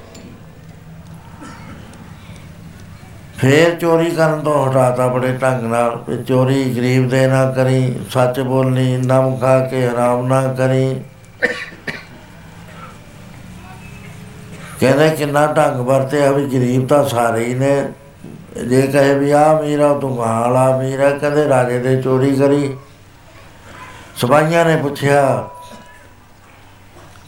ਫੇਰ 3.38 3.74
ਚੋਰੀ 3.74 4.10
ਕਰਨ 4.10 4.40
ਤੋਂ 4.40 4.64
ਹਟਾਤਾ 4.66 5.06
ਬੜੇ 5.06 5.32
ਢੰਗ 5.32 5.64
ਨਾਲ 5.64 6.02
ਵੀ 6.08 6.22
ਚੋਰੀ 6.24 6.64
ਗਰੀਬ 6.76 7.08
ਦੇ 7.08 7.26
ਨਾ 7.26 7.44
ਕਰੀ, 7.52 7.94
ਸੱਚ 8.10 8.40
ਬੋਲਣੀ, 8.40 8.96
ਨਮ 8.96 9.36
ਖਾ 9.36 9.58
ਕੇ 9.60 9.86
ਆਰਾਮ 9.86 10.26
ਨਾ 10.26 10.42
ਕਰੀ। 10.54 11.00
ਕਹਿੰਦੇ 14.80 15.08
ਕਿੰਨਾ 15.10 15.46
ਢੰਗ 15.52 15.80
ਵਰਤਿਆ 15.80 16.30
ਵੀ 16.32 16.44
ਗਰੀਬ 16.46 16.86
ਤਾਂ 16.88 17.04
ਸਾਰੇ 17.08 17.44
ਹੀ 17.44 17.54
ਨੇ। 17.54 17.76
ਜੇ 18.68 18.82
ਕਹੇ 18.82 19.14
ਵੀ 19.14 19.30
ਆ 19.30 19.60
ਮੇਰਾ 19.62 19.92
ਤੂੰ 19.94 20.18
ਹਾਲਾ 20.24 20.76
ਮੇਰਾ 20.78 21.10
ਕਹਿੰਦੇ 21.10 21.48
ਰਾਜੇ 21.48 21.78
ਦੇ 21.78 22.00
ਚੋਰੀ 22.02 22.34
ਕਰੀ। 22.36 22.76
ਸਿਪਾਹੀਆਂ 24.18 24.64
ਨੇ 24.64 24.76
ਪੁੱਛਿਆ, 24.76 25.48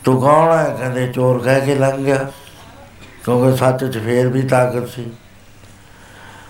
ਤੂੰ 0.04 0.20
ਕੌਣ 0.20 0.58
ਹੈ 0.58 0.76
ਕਹਿੰਦੇ, 0.78 1.06
ਚੋਰ 1.06 1.38
ਕਹਿ 1.38 1.60
ਕੇ 1.60 1.74
ਲੰਘ 1.74 2.04
ਗਿਆ, 2.04 2.30
ਕਿਉਂਕਿ 3.24 3.56
ਸੱਚ 3.56 3.84
'ਚ 3.84 3.98
ਫੇਰ 3.98 4.28
ਵੀ 4.28 4.42
ਤਾਕਤ 4.42 4.88
ਸੀ। 4.88 5.10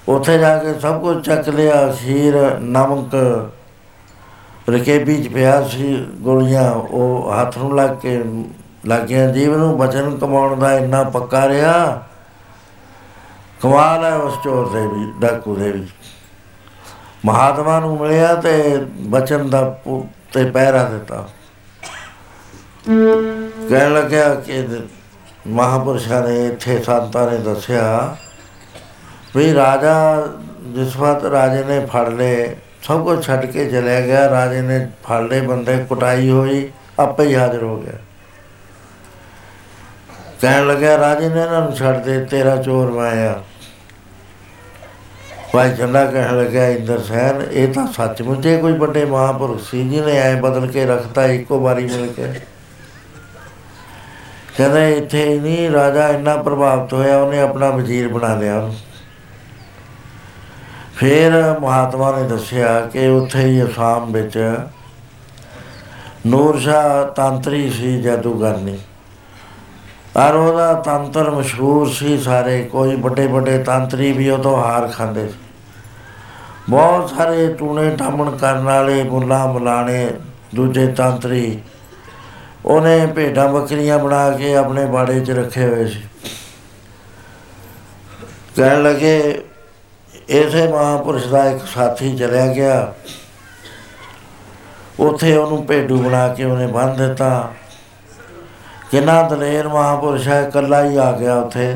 ਉੱਥੇ 0.09 0.39
ਜਾ 0.39 0.59
ਕੇ 0.59 0.81
ਸਭ 0.81 1.01
ਕੁਝ 1.01 1.27
ਚੱਕ 1.27 1.49
ਲਿਆ 1.49 1.93
ਖੀਰ 1.93 2.59
ਨਮਕ 2.61 3.15
ਰਕੇਬੀ 4.71 5.25
ਚ 5.25 5.29
ਪਿਆ 5.29 5.69
ਸੀ, 5.69 6.07
ਗੋਲੀਆਂ, 6.11 6.73
ਉਹ 6.73 7.33
ਹੱਥ 7.41 7.59
ਨੂੰ 7.59 7.77
ਲੱਗ 7.77 7.91
ਕੇ 7.91 8.25
ਲੱਗਿਆ 8.87 9.31
ਜੀਵ 9.31 9.57
ਨੂੰ 9.57 9.79
ਬਚਨ 9.79 10.19
ਕਮਾਉਣ 10.19 10.59
ਦਾ 10.59 10.73
ਇੰਨਾ 10.73 11.03
ਪੱਕਾ 11.03 11.49
ਰਿਹਾ, 11.49 12.07
ਕਮਾਲ 13.63 14.05
ਹੈ 14.05 14.15
ਉਸ 14.15 14.39
ਚੋਰ 14.45 14.69
ਦੇ 14.69 14.87
ਵੀ, 14.87 15.13
ਡਾਕੂ 15.21 15.57
ਦੇ 15.57 15.73
ਵੀ। 15.73 15.87
ਮਹਾਤਮਾ 17.25 17.81
ਨੂੰ 17.81 18.01
ਮਿਲਿਆ 18.01 18.35
ਤੇ 18.35 18.87
ਬਚਨ 18.93 19.51
ਦਾ 19.51 19.71
ਪੁ- 19.71 20.20
ਤੇ 20.33 20.45
ਪਹਿਰਾ 20.51 20.83
ਦਿੱਤਾ। 20.85 21.27
ਕਹਿਣ 22.87 23.93
ਲੱਗਿਆ 23.95 24.35
ਕਿ 24.37 24.65
ਮਹਾਪੁਰਸ਼ਾਂ 25.49 26.23
ਨੇ 26.23 26.47
ਇੱਥੇ 26.47 26.79
ਸੰਤਾਂ 26.83 27.31
ਨੇ 27.31 27.39
ਦੱਸਿਆ 27.39 28.17
ਵੀ 29.37 29.53
ਰਾਜਾ 29.55 30.27
ਜਿਸ 30.75 30.97
ਵਕਤ 30.97 31.25
ਰਾਜੇ 31.25 31.63
ਨੇ 31.65 31.85
ਫੜ 31.87 32.09
ਲਏ, 32.09 32.57
ਸਭ 32.83 33.05
ਕੁਝ 33.05 33.25
ਛੱਡ 33.25 33.45
ਕੇ 33.47 33.65
ਚਲਿਆ 33.71 34.01
ਗਿਆ, 34.01 34.29
ਰਾਜੇ 34.31 34.61
ਨੇ 34.63 34.87
ਫੜ 35.05 35.21
ਲਏ 35.23 35.41
ਬੰਦੇ, 35.41 35.77
ਕੁਟਾਈ 35.85 36.31
ਹੋਈ, 36.31 36.71
ਆਪੇ 36.99 37.27
ਹੀ 37.27 37.35
ਹਾਜ਼ਰ 37.35 37.63
ਹੋ 37.63 37.77
ਗਿਆ। 37.77 37.99
ਕਹਿਣ 40.41 40.67
ਲੱਗਿਆ, 40.67 40.97
ਰਾਜੇ 40.99 41.29
ਨੇ 41.29 41.43
ਇਹਨਾਂ 41.43 41.61
ਨੂੰ 41.61 41.75
ਛੱਡ 41.77 42.03
ਦੇ, 42.05 42.25
ਤੇਰਾ 42.25 42.57
ਚੋਰ 42.57 42.91
ਮੈਂ 42.91 43.29
ਆ। 43.29 43.43
ਭਾਈ 45.53 45.71
ਚੰਦਾ 45.75 46.05
ਕਹਿਣ 46.05 46.37
ਲੱਗਿਆ, 46.39 46.69
ਇੰਦਰ 46.69 46.99
ਸੈਨ 46.99 47.43
ਇਹ 47.53 47.73
ਤਾਂ 47.75 47.87
ਸੱਚਮੁੱਚ 47.87 48.47
ਹੀ 48.47 48.57
ਕੋਈ 48.57 48.73
ਵੱਡੇ 48.73 49.05
ਮਹਾਂਪੁਰਖ 49.05 49.61
ਸੀ 49.61 49.89
ਜਿਹਨੇ 49.89 50.19
ਐ 50.19 50.35
ਬਦਲ 50.41 50.67
ਕੇ 50.67 50.85
ਰੱਖਤਾ 50.87 51.25
ਇੱਕੋ 51.27 51.61
ਵਾਰੀ 51.61 51.85
ਮਿਲ 51.85 52.07
ਕੇ। 52.07 52.33
ਕਹਿੰਦੇ, 54.57 54.93
ਇੱਥੇ 54.93 55.25
ਹੀ 55.25 55.39
ਨਹੀਂ 55.39 55.71
ਰਾਜਾ 55.71 56.09
ਇੰਨਾ 56.09 56.37
ਪ੍ਰਭਾਵਿਤ 56.37 56.93
ਹੋਇਆ, 56.93 57.19
ਉਹਨੇ 57.19 57.41
ਆਪਣਾ 57.41 57.71
ਵਜ਼ੀਰ 57.71 58.09
ਬਣਾ 58.09 58.35
ਲਿਆ। 58.35 58.59
ਉਹਨੂੰ 58.59 58.77
ਫਿਰ 60.97 61.33
ਮਹਾਤਮਾ 61.61 62.17
ਨੇ 62.17 62.29
ਦੱਸਿਆ 62.29 62.81
ਕਿ 62.81 63.09
ਉੱਥੇ 63.09 63.41
ਹੀ 63.41 63.63
ਅਸਾਮ 63.65 64.13
ਵਿੱਚ 64.13 64.59
ਨੂਰ 66.27 66.59
ਸ਼ਾਹ 66.59 67.05
ਤੰਤਰੀ 67.15 67.71
ਸੀ 67.71 68.03
ਜਾਦੂਗਰਨੀ। 68.03 68.79
ਔਰ 70.17 70.35
ਉਹਦਾ 70.35 70.75
ਤੰਤਰ 70.75 71.31
ਮਸ਼ਹੂਰ 71.31 71.91
ਸੀ 71.91 72.19
ਸਾਰੇ, 72.19 72.63
ਕੋਈ 72.63 72.97
ਵੱਡੇ 72.97 73.27
ਵੱਡੇ 73.27 73.59
ਤੰਤਰੀ 73.59 74.13
ਵੀ 74.13 74.31
ਉਹ 74.31 74.39
ਤੋਂ 74.39 74.65
ਹਾਰ 74.65 74.89
ਖਾਂਦੇ 74.89 75.29
ਸੀ। 75.29 75.35
ਬਹੁਤ 76.71 77.11
ਸਾਰੇ 77.11 77.55
ਟੂਣੇ 77.55 77.97
ਟਾਮਣ 77.97 78.37
ਕਰਨ 78.37 78.65
ਵਾਲੇ, 78.65 79.03
ਮੁੱਲਾ 79.03 79.47
ਮੁਲਾਣੇ, 79.47 80.11
ਦੂਜੇ 80.55 80.87
ਤੰਤਰੀ, 80.87 81.61
ਉਹਨੇ 82.65 83.07
ਭੇਡਾਂ 83.07 83.49
ਬੱਕਰੀਆਂ 83.49 83.99
ਬਣਾ 83.99 84.31
ਕੇ 84.31 84.57
ਆਪਣੇ 84.57 84.87
ਬਾੜੇ 84.87 85.21
'ਚ 85.21 85.31
ਰੱਖੇ 85.31 85.69
ਹੋਏ 85.69 85.87
ਸੀ। 85.87 86.03
ਕਹਿਣ 88.57 88.83
ਲੱਗੇ 88.83 89.43
ਇਸੇ 90.29 90.69
ਮਹਾਂਪੁਰਸ਼ 90.69 91.27
ਦਾ 91.29 91.45
ਇੱਕ 91.45 91.67
ਸਾਥੀ 91.67 92.17
ਚਲਿਆ 92.17 92.47
ਗਿਆ। 92.47 92.95
ਉੱਥੇ 95.01 95.37
ਉਹਨੂੰ 95.37 95.67
ਭੇਡੂ 95.67 96.03
ਬਣਾ 96.03 96.29
ਕੇ 96.29 96.45
ਉਹਨੇ 96.45 96.67
ਬੰਨ 96.67 96.97
ਦਿੱਤਾ। 96.97 97.53
ਕਿੰਨਾ 98.91 99.23
ਦਲੇਰ 99.23 99.69
ਮਹਾਂਪੁਰਸ਼ 99.69 100.29
ਹੈ, 100.29 100.41
ਇਕੱਲਾ 100.43 100.83
ਹੀ 100.85 100.97
ਆ 100.97 101.11
ਗਿਆ 101.13 101.35
ਉੱਥੇ। 101.35 101.75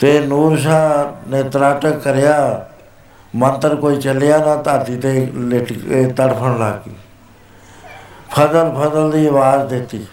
ਤੇ 0.00 0.20
ਨੂਰ 0.20 0.56
ਸ਼ਾਹ 0.58 1.30
ਨੇ 1.30 1.42
ਤਰਾਟਕ 1.42 1.98
ਕਰਿਆ, 1.98 2.66
ਮੰਤਰ 3.36 3.74
ਕੋਈ 3.76 3.96
ਚੱਲਿਆ 3.96 4.38
ਨਾ, 4.38 4.54
ਧਰਤੀ 4.56 4.96
ਤੇ 4.96 5.32
ਲਿਟ 5.34 5.72
ਕੇ 5.72 6.04
ਤੜਫਣ 6.06 6.58
ਲੱਗ। 6.58 6.88
ਗਈ 6.88 6.94
ਫਜ਼ਲ 8.30 8.72
ਫਜ਼ਲ 8.74 9.10
ਦੀ 9.10 9.26
ਆਵਾਜ਼ 9.26 9.68
ਦਿੱਤੀ, 9.68 10.06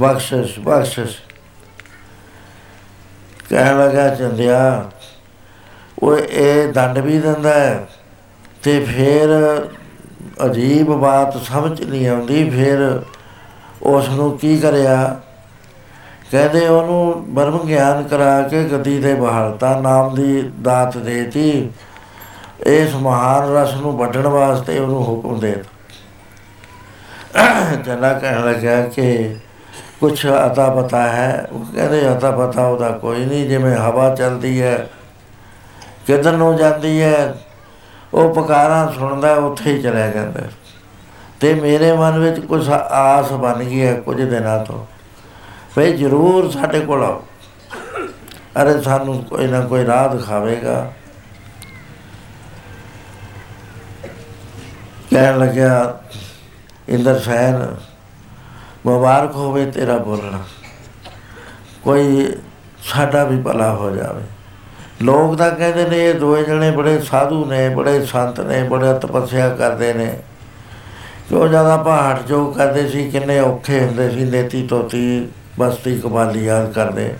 ਬਖਸ਼ਿਸ਼ 0.00 0.58
ਬਖਸ਼ਿਸ਼। 0.60 1.16
ਕਹਿਣ 3.50 3.78
ਲੱਗਾ, 3.78 4.08
ਚੰਦਿਆ 4.14 4.90
ਉਹ 5.98 6.16
ਇਹ 6.16 6.72
ਦੰਡ 6.72 6.98
ਵੀ 6.98 7.18
ਦਿੰਦਾ 7.18 7.54
ਹੈ, 7.54 7.86
ਤੇ 8.62 8.84
ਫਿਰ 8.84 9.28
ਅਜੀਬ 10.46 10.92
ਬਾਤ 10.92 11.36
ਸਮਝ 11.36 11.80
ਨਹੀਂ 11.82 12.08
ਆਉਂਦੀ, 12.08 12.48
ਫਿਰ 12.50 13.02
ਉਸ 13.86 14.08
ਨੂੰ 14.08 14.38
ਕੀ 14.38 14.56
ਕਰਿਆ? 14.58 15.20
ਕਹਿੰਦੇ 16.30 16.66
ਉਹਨੂੰ 16.68 17.34
ਬਰਮ 17.34 17.58
ਗਿਆਨ 17.58 18.02
ਕਰਾ 18.02 18.40
ਕੇ 18.42 18.64
ਗੱਦੀ 18.64 18.98
ਤੇ 19.02 19.14
ਬਹਾਲਤਾ 19.14 19.80
ਨਾਮ 19.80 20.14
ਦੀ 20.14 20.42
ਦਾਤ 20.62 20.96
ਦੇਤੀ। 20.98 21.70
ਇਸ 22.66 22.94
ਮਹਾਨ 22.94 23.54
ਰਸ 23.54 23.74
ਨੂੰ 23.74 23.96
ਵੱਢਣ 23.96 24.26
ਵਾਸਤੇ 24.26 24.78
ਉਹਨੂੰ 24.78 25.04
ਹੁਕਮ 25.04 25.40
ਦੇ 25.40 25.54
ਜਨਾ 27.84 28.12
ਕਹਿਣ 28.12 28.44
ਲੱਗਾ 28.44 28.80
ਕਿ 28.86 29.36
ਕੁਛ 30.00 30.26
ਅਤਾ 30.26 30.68
ਪਤਾ 30.70 31.02
ਹੈ। 31.02 31.48
ਉਹ 31.52 31.64
ਕਹਿੰਦੇ 31.74 32.00
ਅਤਾ 32.12 32.30
ਪਤਾ 32.30 32.66
ਉਹਦਾ 32.66 32.90
ਕੋਈ 32.90 33.24
ਨਹੀਂ, 33.24 33.48
ਜਿਵੇਂ 33.48 33.76
ਹਵਾ 33.76 34.14
ਚੱਲਦੀ 34.14 34.60
ਹੈ, 34.62 34.88
ਕਿੱਧਰ 36.06 36.32
ਨੂੰ 36.32 36.56
ਜਾਂਦੀ 36.56 37.00
ਹੈ, 37.02 37.34
ਉਹ 38.14 38.34
ਪੁਕਾਰਾਂ 38.34 38.92
ਸੁਣਦਾ, 38.92 39.34
ਉੱਥੇ 39.34 39.72
ਹੀ 39.72 39.82
ਚਲਿਆ 39.82 40.08
ਜਾਂਦਾ। 40.08 40.40
ਤੇ 41.40 41.54
ਮੇਰੇ 41.54 41.92
ਮਨ 41.92 42.18
ਵਿੱਚ 42.18 42.46
ਕੁਝ 42.46 42.70
ਆਸ 42.70 43.32
ਬਣ 43.32 43.64
ਗਈ 43.64 43.82
ਹੈ 43.82 43.94
ਕੁਝ 43.94 44.22
ਦਿਨਾਂ 44.22 44.64
ਤੋਂ। 44.64 44.86
ਫੇ 45.74 45.92
ਜ਼ਰੂਰ 45.92 46.50
ਸਾਡੇ 46.50 46.80
ਕੋਲ 46.80 47.04
ਆਓ। 47.04 47.24
ਅਰੇ 48.62 48.82
ਸਾਨੂੰ 48.82 49.24
ਕੋਈ 49.24 49.46
ਨਾ 49.46 49.60
ਕੋਈ 49.60 49.86
ਰਾਹ 49.86 50.08
ਦਿਖਾਵੇਗਾ। 50.08 50.92
ਕਹਿਣ 55.10 55.38
ਲੱਗਿਆ, 55.38 56.00
ਇੰਦਰ 56.88 57.18
ਸੈਨ 57.18 57.76
ਮੁਬਾਰਕ 58.86 59.34
ਹੋਵੇ 59.34 59.70
ਤੇਰਾ 59.70 59.96
ਬੋਲਣਾ। 59.96 60.44
ਕੋਈ 61.82 62.36
ਸਾਡਾ 62.82 63.24
ਵੀ 63.24 63.42
ਭਲਾ 63.42 63.74
ਹੋ 63.74 63.90
ਜਾਵੇ। 63.90 64.22
ਲੋਕ 65.02 65.36
ਤਾਂ 65.36 65.50
ਕਹਿੰਦੇ 65.50 65.88
ਨੇ, 65.88 66.10
ਇਹ 66.10 66.14
ਦੋਏ 66.14 66.44
ਜਣੇ 66.44 66.70
ਬੜੇ 66.70 67.00
ਸਾਧੂ 67.00 67.44
ਨੇ, 67.44 67.68
ਬੜੇ 67.68 68.06
ਸੰਤ 68.06 68.40
ਨੇ, 68.40 68.62
ਬੜਾ 68.62 68.92
ਤਪੱਸਿਆ 68.92 69.48
ਕਰਦੇ 69.48 69.94
ਨੇ। 69.94 70.22
ਜੋ 71.30 71.48
ਜ਼ਿਆਦਾ 71.48 71.76
ਪਹਾੜ 71.76 72.18
ਜੋ 72.22 72.46
ਕਰਦੇ 72.46 72.88
ਸੀ, 72.88 73.10
ਕਿੰਨੇ 73.10 73.40
ਔਖੇ 73.40 73.80
ਹੁੰਦੇ 73.80 74.10
ਸੀ, 74.10 74.24
ਨੇਤੀ 74.24 74.66
ਤੋਤੀ 74.66 75.28
ਬਸਤੀ 75.58 76.00
ਕਬਾਲੀ 76.00 76.44
ਯਾਦ 76.44 76.72
ਕਰਦੇ। 76.72 77.14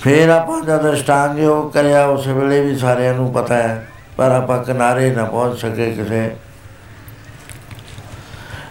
ਫਿਰ 0.00 0.28
ਆਪਾਂ 0.28 0.60
ਜਦ 0.60 0.92
ਅਸ਼ਟਾਂਗ 0.92 1.38
ਯੋਗ 1.38 1.72
ਕਰਿਆ, 1.72 2.06
ਉਸ 2.06 2.26
ਵੇਲੇ 2.26 2.60
ਵੀ 2.60 2.78
ਸਾਰਿਆਂ 2.78 3.14
ਨੂੰ 3.14 3.32
ਪਤਾ 3.32 3.54
ਹੈ, 3.54 3.88
ਪਰ 4.16 4.30
ਆਪਾਂ 4.30 4.64
ਕਿਨਾਰੇ 4.64 5.10
ਨਾ 5.10 5.24
ਪਹੁੰਚ 5.24 5.60
ਸਕੇ 5.60 5.90
ਕਿਸੇ। 5.90 6.36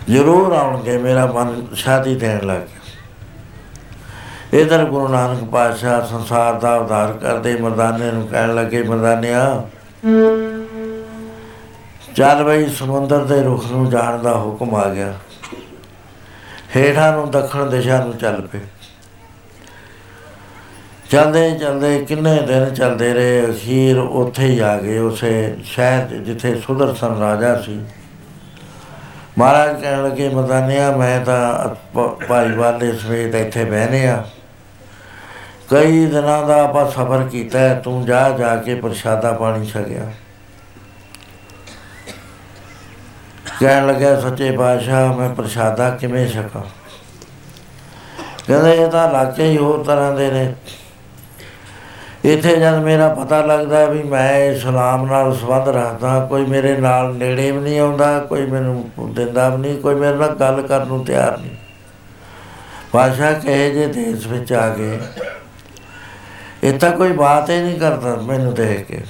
ਜ਼ਰੂਰ 0.10 0.54
ਆਉਣਗੇ, 0.54 0.98
ਮੇਰਾ 0.98 1.26
ਮਨ 1.26 1.67
ਸ਼ਾਦੀ 1.74 2.15
ਦੇਣ 2.15 2.46
ਲੱਗ 2.46 2.58
ਗਿਆ। 2.58 2.76
ਇਧਰ 4.62 4.86
ਗੁਰੂ 4.86 5.08
ਨਾਨਕ 5.08 5.43
ਪਾਤਸ਼ਾਹ 5.43 6.06
ਸੰਸਾਰ 6.06 6.54
ਦਾ 6.54 6.76
ਉਧਾਰ 6.76 7.13
ਕਰਦੇ, 7.13 7.56
ਮਰਦਾਨੇ 7.58 8.12
ਨੂੰ 8.12 8.28
ਕਹਿਣ 8.28 8.56
ਲੱਗੇ, 8.56 8.84
ਮਰਦਾਨਿਆ 8.84 9.63
ਚੱਲ 12.17 12.43
ਬਈ 12.43 12.69
ਸਮੁੰਦਰ 12.69 13.23
ਦੇ 13.23 13.43
ਰੁਖ 13.43 13.71
ਨੂੰ 13.71 13.89
ਜਾਣ 13.89 14.17
ਦਾ 14.17 14.38
ਹੁਕਮ 14.38 14.75
ਆ 14.75 14.89
ਗਿਆ 14.89 15.13
ਹੇਠਾਂ 16.75 17.13
ਨੂੰ 17.13 17.32
ਦੱਖਣ 17.32 17.69
ਦਿਸ਼ਾ 17.69 18.03
ਨੂੰ 18.03 18.17
ਚੱਲ 18.17 18.41
ਪਏ। 18.41 18.60
ਚਲਦੇ 21.12 21.51
ਚਲਦੇ 21.51 22.06
ਕਿੰਨੇ 22.06 22.41
ਦਿਨ 22.41 22.73
ਚੱਲਦੇ 22.73 23.13
ਰਹੇ 23.13 23.47
ਅਖੀਰ 23.51 23.97
ਉੱਥੇ 23.99 24.45
ਹੀ 24.45 24.60
ਆ 24.60 24.77
ਗਏ 24.77 24.97
ਉਸੇ 24.97 25.58
ਸ਼ਹਿਰ 25.63 26.08
'ਚ 26.08 26.13
ਜਿੱਥੇ 26.13 26.62
ਸੁਦਰਸ਼ਨ 26.67 27.17
ਰਾਜਾ 27.19 27.62
ਸੀ। 27.62 27.82
ਮਹਾਰਾਜ 29.38 29.82
ਕਹਿਣ 29.82 30.03
ਲੱਗੇ 30.03 30.30
ਮਰਦਾਨਿਆ 30.30 30.97
ਮੈਂ 30.97 31.25
ਤਾਂ 31.25 31.69
ਪ- 31.93 32.25
ਭਾਈ 32.27 32.51
ਵਾਲੇ 32.51 32.93
ਸਮੇਤ 32.93 33.36
ਇੱਥੇ 33.36 33.65
ਬਹਿਨੇ 33.65 34.08
ਆ। 34.08 34.25
ਕਈ 35.69 36.06
ਦਿਨਾਂ 36.06 36.47
ਦਾ 36.47 36.63
ਆਪਾਂ 36.63 36.91
ਸਫ਼ਰ 36.91 37.27
ਕੀਤਾ 37.32 37.60
ਹੈ, 37.60 37.73
ਤੂੰ 37.73 38.06
ਜਾ 38.06 38.30
ਜਾ 38.30 38.56
ਕੇ 38.56 38.75
ਪ੍ਰਸ਼ਾਦਾ 38.75 39.32
ਪਾਣੀ 39.32 39.65
ਛਕਿਆ। 39.65 40.12
ਕਹਿਣ 43.60 43.88
ਲੱਗਾ, 43.88 44.20
ਸੱਚੇ 44.20 44.52
ਪਾਤਸ਼ਾਹ, 44.52 45.13
ਮੈਂ 45.13 45.30
ਪ੍ਰਸ਼ਾਦਾ 45.30 45.89
ਕਿਵੇਂ 45.89 46.28
ਛਕਾਂ? 46.28 46.62
ਕਹਿੰਦੇ, 48.48 48.74
ਇਹ 48.74 48.88
ਤਾਂ 48.88 49.10
ਇਲਾਕੇ 49.10 49.43
ਹੀ 49.43 49.58
ਹੋਰ 49.58 49.84
ਤਰ੍ਹਾਂ 49.84 50.12
ਦੇ 50.12 50.32
ਨੇ। 50.32 50.54
ਇੱਥੇ 52.26 52.56
ਜਦ 52.56 52.76
ਮੇਰਾ 52.76 53.08
ਪਤਾ 53.13 53.41
ਲੱਗਦਾ 53.41 53.86
ਵੀ 53.86 54.04
ਮੈਂ 54.04 54.39
ਇਸਲਾਮ 54.39 55.06
ਨਾਲ 55.06 55.36
ਸੰਬੰਧ 55.36 55.70
ਰੱਖਦਾ, 55.70 56.26
ਕੋਈ 56.30 56.46
ਮੇਰੇ 56.46 56.78
ਨਾਲ 56.78 57.15
ਨੇੜੇ 57.15 57.52
ਵੀ 57.52 57.60
ਨਹੀਂ 57.60 57.80
ਆਉਂਦਾ, 57.80 58.20
ਕੋਈ 58.20 58.46
ਮੈਨੂੰ 58.46 58.89
ਦਿੰਦਾ 59.13 59.50
ਵੀ 59.50 59.58
ਨਹੀਂ, 59.58 59.82
ਕੋਈ 59.82 59.96
ਮੇਰੇ 59.96 60.15
ਨਾਲ 60.15 60.36
ਗੱਲ 60.36 60.62
ਕਰਨ 60.62 60.88
ਨੂੰ 60.88 61.06
ਤਿਆਰ 61.06 61.38
ਨਹੀਂ। 61.38 61.52
ਪਾਸ਼ਾ 62.91 63.32
ਕਹੇ 63.32 63.70
ਜੇ 63.70 63.88
ਦੇਸ਼ 63.88 64.28
ਵਿੱਚ 64.28 64.54
ਆ 64.54 64.70
ਗਏ 64.70 65.00
ਇਹ 66.63 66.80
ਤਾਂ 66.80 66.91
ਕੋਈ 66.91 67.12
ਬਾਤ 67.12 67.50
ਹੀ 67.50 67.62
ਨਹੀਂ 67.62 67.80
ਕਰਦਾ 67.80 68.15
ਮੈਨੂੰ 68.15 68.54
ਦੇਖ 68.54 68.88
ਕੇ। 68.88 69.02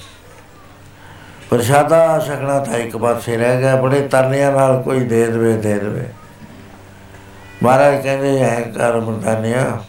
ਪ੍ਰਸ਼ਾਦਾ 1.49 2.19
ਛਕਣਾ 2.19 2.59
ਤਾਂ 2.59 2.73
ਇੱਕ 2.73 2.97
ਪਾਸੇ 2.97 3.37
ਰਹਿ 3.37 3.59
ਗਿਆ, 3.59 3.75
ਬੜੇ 3.75 4.07
ਤਰਨਿਆਂ 4.07 4.51
ਨਾਲ 4.51 4.81
ਕੋਈ 4.81 4.99
ਦੇ 4.99 5.25
ਦੇਵੇ 5.25 5.57
ਦੇ 5.57 5.79
ਦੇਵੇ। 5.79 6.05
ਮਹਾਰਾਜ 7.63 8.01
ਕਹਿੰਦੇ 8.01 8.41
ਐ 8.41 8.61
ਕਰ 8.61 8.99
ਮਰਦਾਨਿਆ, 8.99 9.83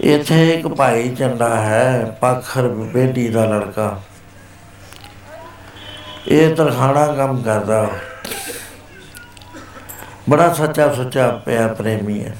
ਇੱਥੇ 0.00 0.50
ਇੱਕ 0.50 0.68
ਭਾਈ 0.68 1.14
ਚੰਡਾ 1.14 1.56
ਹੈ 1.56 2.18
ਪਖਰ 2.20 2.68
ਬੇਟੀ 2.68 3.28
ਦਾ 3.28 3.44
ਲੜਕਾ। 3.44 4.00
ਇਹ 6.28 6.54
ਤਰਖਾਣਾ 6.54 7.06
ਕੰਮ 7.06 7.42
ਕਰਦਾ। 7.42 7.80
ਉਹ। 7.80 7.88
ਬੜਾ 10.30 10.52
ਸੱਚਾ 10.52 10.94
ਸੁੱਚਾ 10.94 11.42
ਪਿਆ 11.46 11.68
ਪ੍ਰੇਮੀ 11.68 12.24
ਹੈ। 12.24 12.36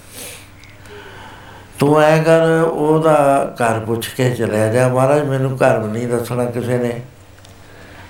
ਤੂੰ 1.79 2.01
ਐ 2.01 2.23
ਕਰ, 2.23 2.63
ਉਹਦਾ 2.71 3.55
ਘਰ 3.55 3.81
ਪੁੱਛ 3.81 4.09
ਕੇ 4.09 4.31
ਚਲਿਆ 4.31 4.73
ਜਾ। 4.73 4.89
ਮਹਾਰਾਜ, 4.89 5.23
ਮੈਨੂੰ 5.23 5.57
ਘਰ 5.57 5.79
ਵੀ 5.79 5.93
ਨਹੀਂ 5.93 6.09
ਦੱਸਣਾ 6.09 6.45
ਕਿਸੇ 6.45 6.79
ਨੇ। 6.79 7.01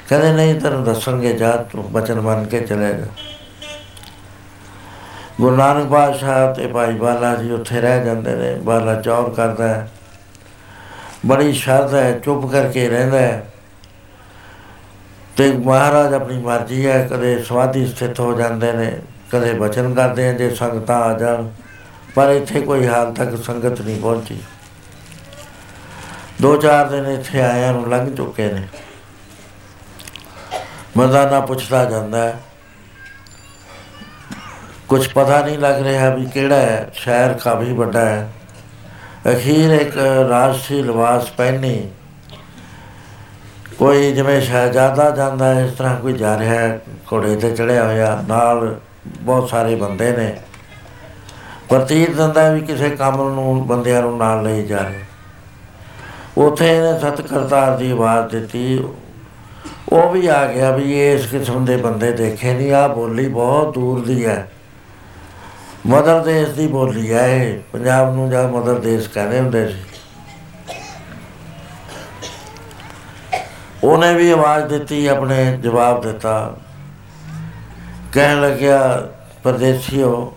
ਕਹਿੰਦੇ 0.09 0.33
ਨਹੀਂ 0.33 0.61
ਤੈਨੂੰ 0.61 0.85
ਦੱਸਣਗੇ, 0.85 1.33
ਜਾ 1.33 1.57
ਤੂੰ 1.57 1.93
ਬਚਨ 1.93 2.21
ਮੰਨ 2.21 2.45
ਕੇ 2.45 2.61
ਚਲੇ 2.61 2.93
ਜਾ 2.93 3.07
ਗੁਰੂ 5.41 5.57
ਨਾਨਕ 5.57 5.91
ਪਾਤਸ਼ਾਹ 5.91 6.55
ਤੇ 6.55 6.67
ਭਾਈ 6.67 6.93
ਬਾਲਾ 6.93 7.35
ਜੀ 7.35 7.51
ਉੱਥੇ 7.51 7.81
ਰਹਿ 7.81 8.05
ਜਾਂਦੇ 8.05 8.35
ਨੇ, 8.35 8.55
ਬਾਲਾ 8.55 9.01
ਚੌਰ 9.01 9.31
ਕਰਦਾ 9.31 9.69
ਹੈ। 9.69 9.89
ਬੜੀ 11.27 11.53
ਸ਼ਰਧਾ 11.53 12.01
ਹੈ, 12.01 12.19
ਚੁੱਪ 12.19 12.47
ਕਰਕੇ 12.53 12.89
ਰਹਿੰਦਾ 12.89 13.19
ਹੈ। 13.19 13.51
ਤੇ 15.37 15.53
ਮਹਾਰਾਜ 15.53 16.15
ਆਪਣੀ 16.15 16.39
ਮਰਜ਼ੀ 16.39 16.87
ਹੈ, 16.87 17.09
ਕਦੇ 17.11 17.43
ਸਵਾਦੀ 17.43 17.87
ਸਥਿਤ 17.87 18.21
ਹੋ 18.21 18.33
ਜਾਂਦੇ 18.39 18.73
ਨੇ, 18.73 19.01
ਕਦੇ 19.33 19.53
ਬਚਨ 19.53 19.95
ਕਰਦੇ 19.95 20.29
ਆ, 20.29 20.33
ਜੇ 20.33 20.55
ਸੰਗਤਾਂ 20.55 21.01
ਆ 21.01 21.19
ਜਾਣ, 21.19 21.49
ਪਰ 22.15 22.31
ਇੱਥੇ 22.31 22.61
ਕੋਈ 22.61 22.87
ਹਾਲ 22.87 23.13
ਤੱਕ 23.13 23.37
ਸੰਗਤ 23.37 23.81
ਨਹੀਂ 23.81 24.01
ਪਹੁੰਚੀ। 24.01 24.41
ਦੋ 26.43 26.57
ਚਾਰ 26.57 26.89
ਦਿਨ 26.89 27.07
ਇੱਥੇ 27.07 27.41
ਆਇਆਂ 27.41 27.73
ਨੂੰ 27.73 27.91
ਲੰਘ 27.91 28.15
ਚੁੱਕੇ 28.15 28.53
ਨੇ। 28.53 28.63
ਮਰਦਾਨਾ 30.97 31.41
ਪੁੱਛਦਾ 31.41 31.85
ਜਾਂਦਾ 31.85 32.25
ਹੈ 32.25 32.37
ਕੁਝ 34.89 35.09
ਪਤਾ 35.09 35.41
ਨਹੀਂ 35.43 35.59
ਲੱਗ 35.59 35.83
ਰਿਹਾ 35.83 36.11
ਵੀ 36.11 36.27
ਕਿਹੜਾ 36.27 36.57
ਹੈ 36.57 36.91
ਸ਼ਹਿਰ 36.95 37.33
ਕਾਫੀ 37.33 37.73
ਵੱਡਾ 37.73 38.01
ਹੈ। 38.01 38.29
ਅਖੀਰ 39.33 39.71
ਇੱਕ 39.71 39.97
ਰਾਸ਼ਟਰੀ 40.31 40.83
ਲਿਬਾਸ 40.83 41.31
ਪਹਿਨੀ। 41.31 41.91
ਕੋਈ 43.79 44.13
ਜਿਵੇਂ 44.13 44.41
ਸ਼ਹਿਜ਼ਾਦਾ 44.41 45.11
ਜਾਂਦਾ 45.11 45.55
ਹੈ, 45.55 45.65
ਇਸ 45.65 45.73
ਤਰ੍ਹਾਂ 45.73 45.97
ਕੋਈ 46.01 46.13
ਜਾ 46.13 46.39
ਰਿਹਾ 46.39 46.55
ਹੈ 46.55 46.81
ਘੋੜੇ 47.13 47.37
ਤੇ 47.37 47.51
ਚੜਿਆ 47.57 47.85
ਹੋਇਆ 47.85 48.25
ਨਾਲ 48.29 48.81
ਬਹੁਤ 49.07 49.49
ਸਾਰੇ 49.49 49.75
ਬੰਦੇ 49.75 50.13
ਨੇ। 50.13 50.37
ਪ੍ਰਤੀਤ 51.69 52.11
ਦਿੰਦਾ 52.11 52.43
ਹੈ 52.43 52.55
ਵੀ 52.55 52.61
ਕਿਸੇ 52.61 52.91
ਕੰਮ 52.91 53.17
ਨੂੰ 53.35 53.67
ਬੰਦਿਆਂ 53.67 54.03
ਨੂੰ 54.03 54.17
ਨਾਲ 54.17 54.43
ਲਈ 54.43 54.63
ਜਾ 54.63 54.79
ਰਹੇ। 54.79 55.05
ਉਥੇ 56.39 56.77
ਇਹਨੇ 56.77 56.99
ਸਤ 56.99 57.21
ਕਰਤਾਰ 57.21 57.77
ਦੀ 57.77 57.91
ਆਵਾਜ਼ 57.91 58.27
ਦਿੱਤੀ 58.27 58.85
ਉਹ 59.89 60.11
ਵੀ 60.13 60.27
ਆ 60.27 60.47
ਗਿਆ 60.47 60.71
ਵੀ 60.71 61.13
ਇਸ 61.13 61.27
ਕਿਸਮ 61.27 61.65
ਦੇ 61.65 61.77
ਬੰਦੇ 61.77 62.13
ਦੇਖੇ 62.13 62.55
ਨਹੀਂ 62.55 62.73
ਆ 62.73 62.89
ਬੋਲੀ 62.89 63.29
ਬਹੁਤ 63.29 63.75
ਦੂਰ 63.75 64.07
ਦੀ 64.07 64.27
ਹੈ। 64.27 64.51
ਮਦਰ 65.87 66.21
ਦੇਸ਼ 66.21 66.51
ਦੀ 66.51 66.67
ਬੋਲੀ 66.67 67.13
ਹੈ 67.13 67.27
ਇਹ, 67.29 67.59
ਪੰਜਾਬ 67.73 68.15
ਨੂੰ 68.15 68.31
ਜਾਂ 68.31 68.49
ਮਦਰ 68.49 68.79
ਦੇਸ਼ 68.79 69.09
ਕਹਿੰਦੇ 69.09 69.39
ਹੁੰਦੇ 69.39 69.69
ਸੀ। 69.69 69.83
ਉਹਨੇ 73.85 74.15
ਵੀ 74.15 74.31
ਆਵਾਜ਼ 74.31 74.65
ਦਿੱਤੀ, 74.65 75.07
ਆਪਣੇ 75.07 75.57
ਜਵਾਬ 75.57 76.01
ਦਿੱਤਾ। 76.01 76.57
ਕਹਿਣ 78.13 78.41
ਲੱਗਿਆ, 78.41 79.09
ਪਰਦੇਸੀਓ, 79.43 80.37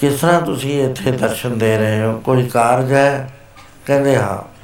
ਕਿਸ 0.00 0.20
ਤਰ੍ਹਾਂ 0.20 0.40
ਤੁਸੀਂ 0.40 0.90
ਇੱਥੇ 0.90 1.10
ਦਰਸ਼ਨ 1.10 1.58
ਦੇ 1.58 1.78
ਰਹੇ 1.78 2.02
ਹੋ? 2.02 2.20
ਕੋਈ 2.24 2.48
ਕਾਰਜ 2.48 2.92
ਹੈ? 2.92 3.32
ਕਹਿੰਦੇ 3.86 4.16
ਹਾਂ। 4.16 4.58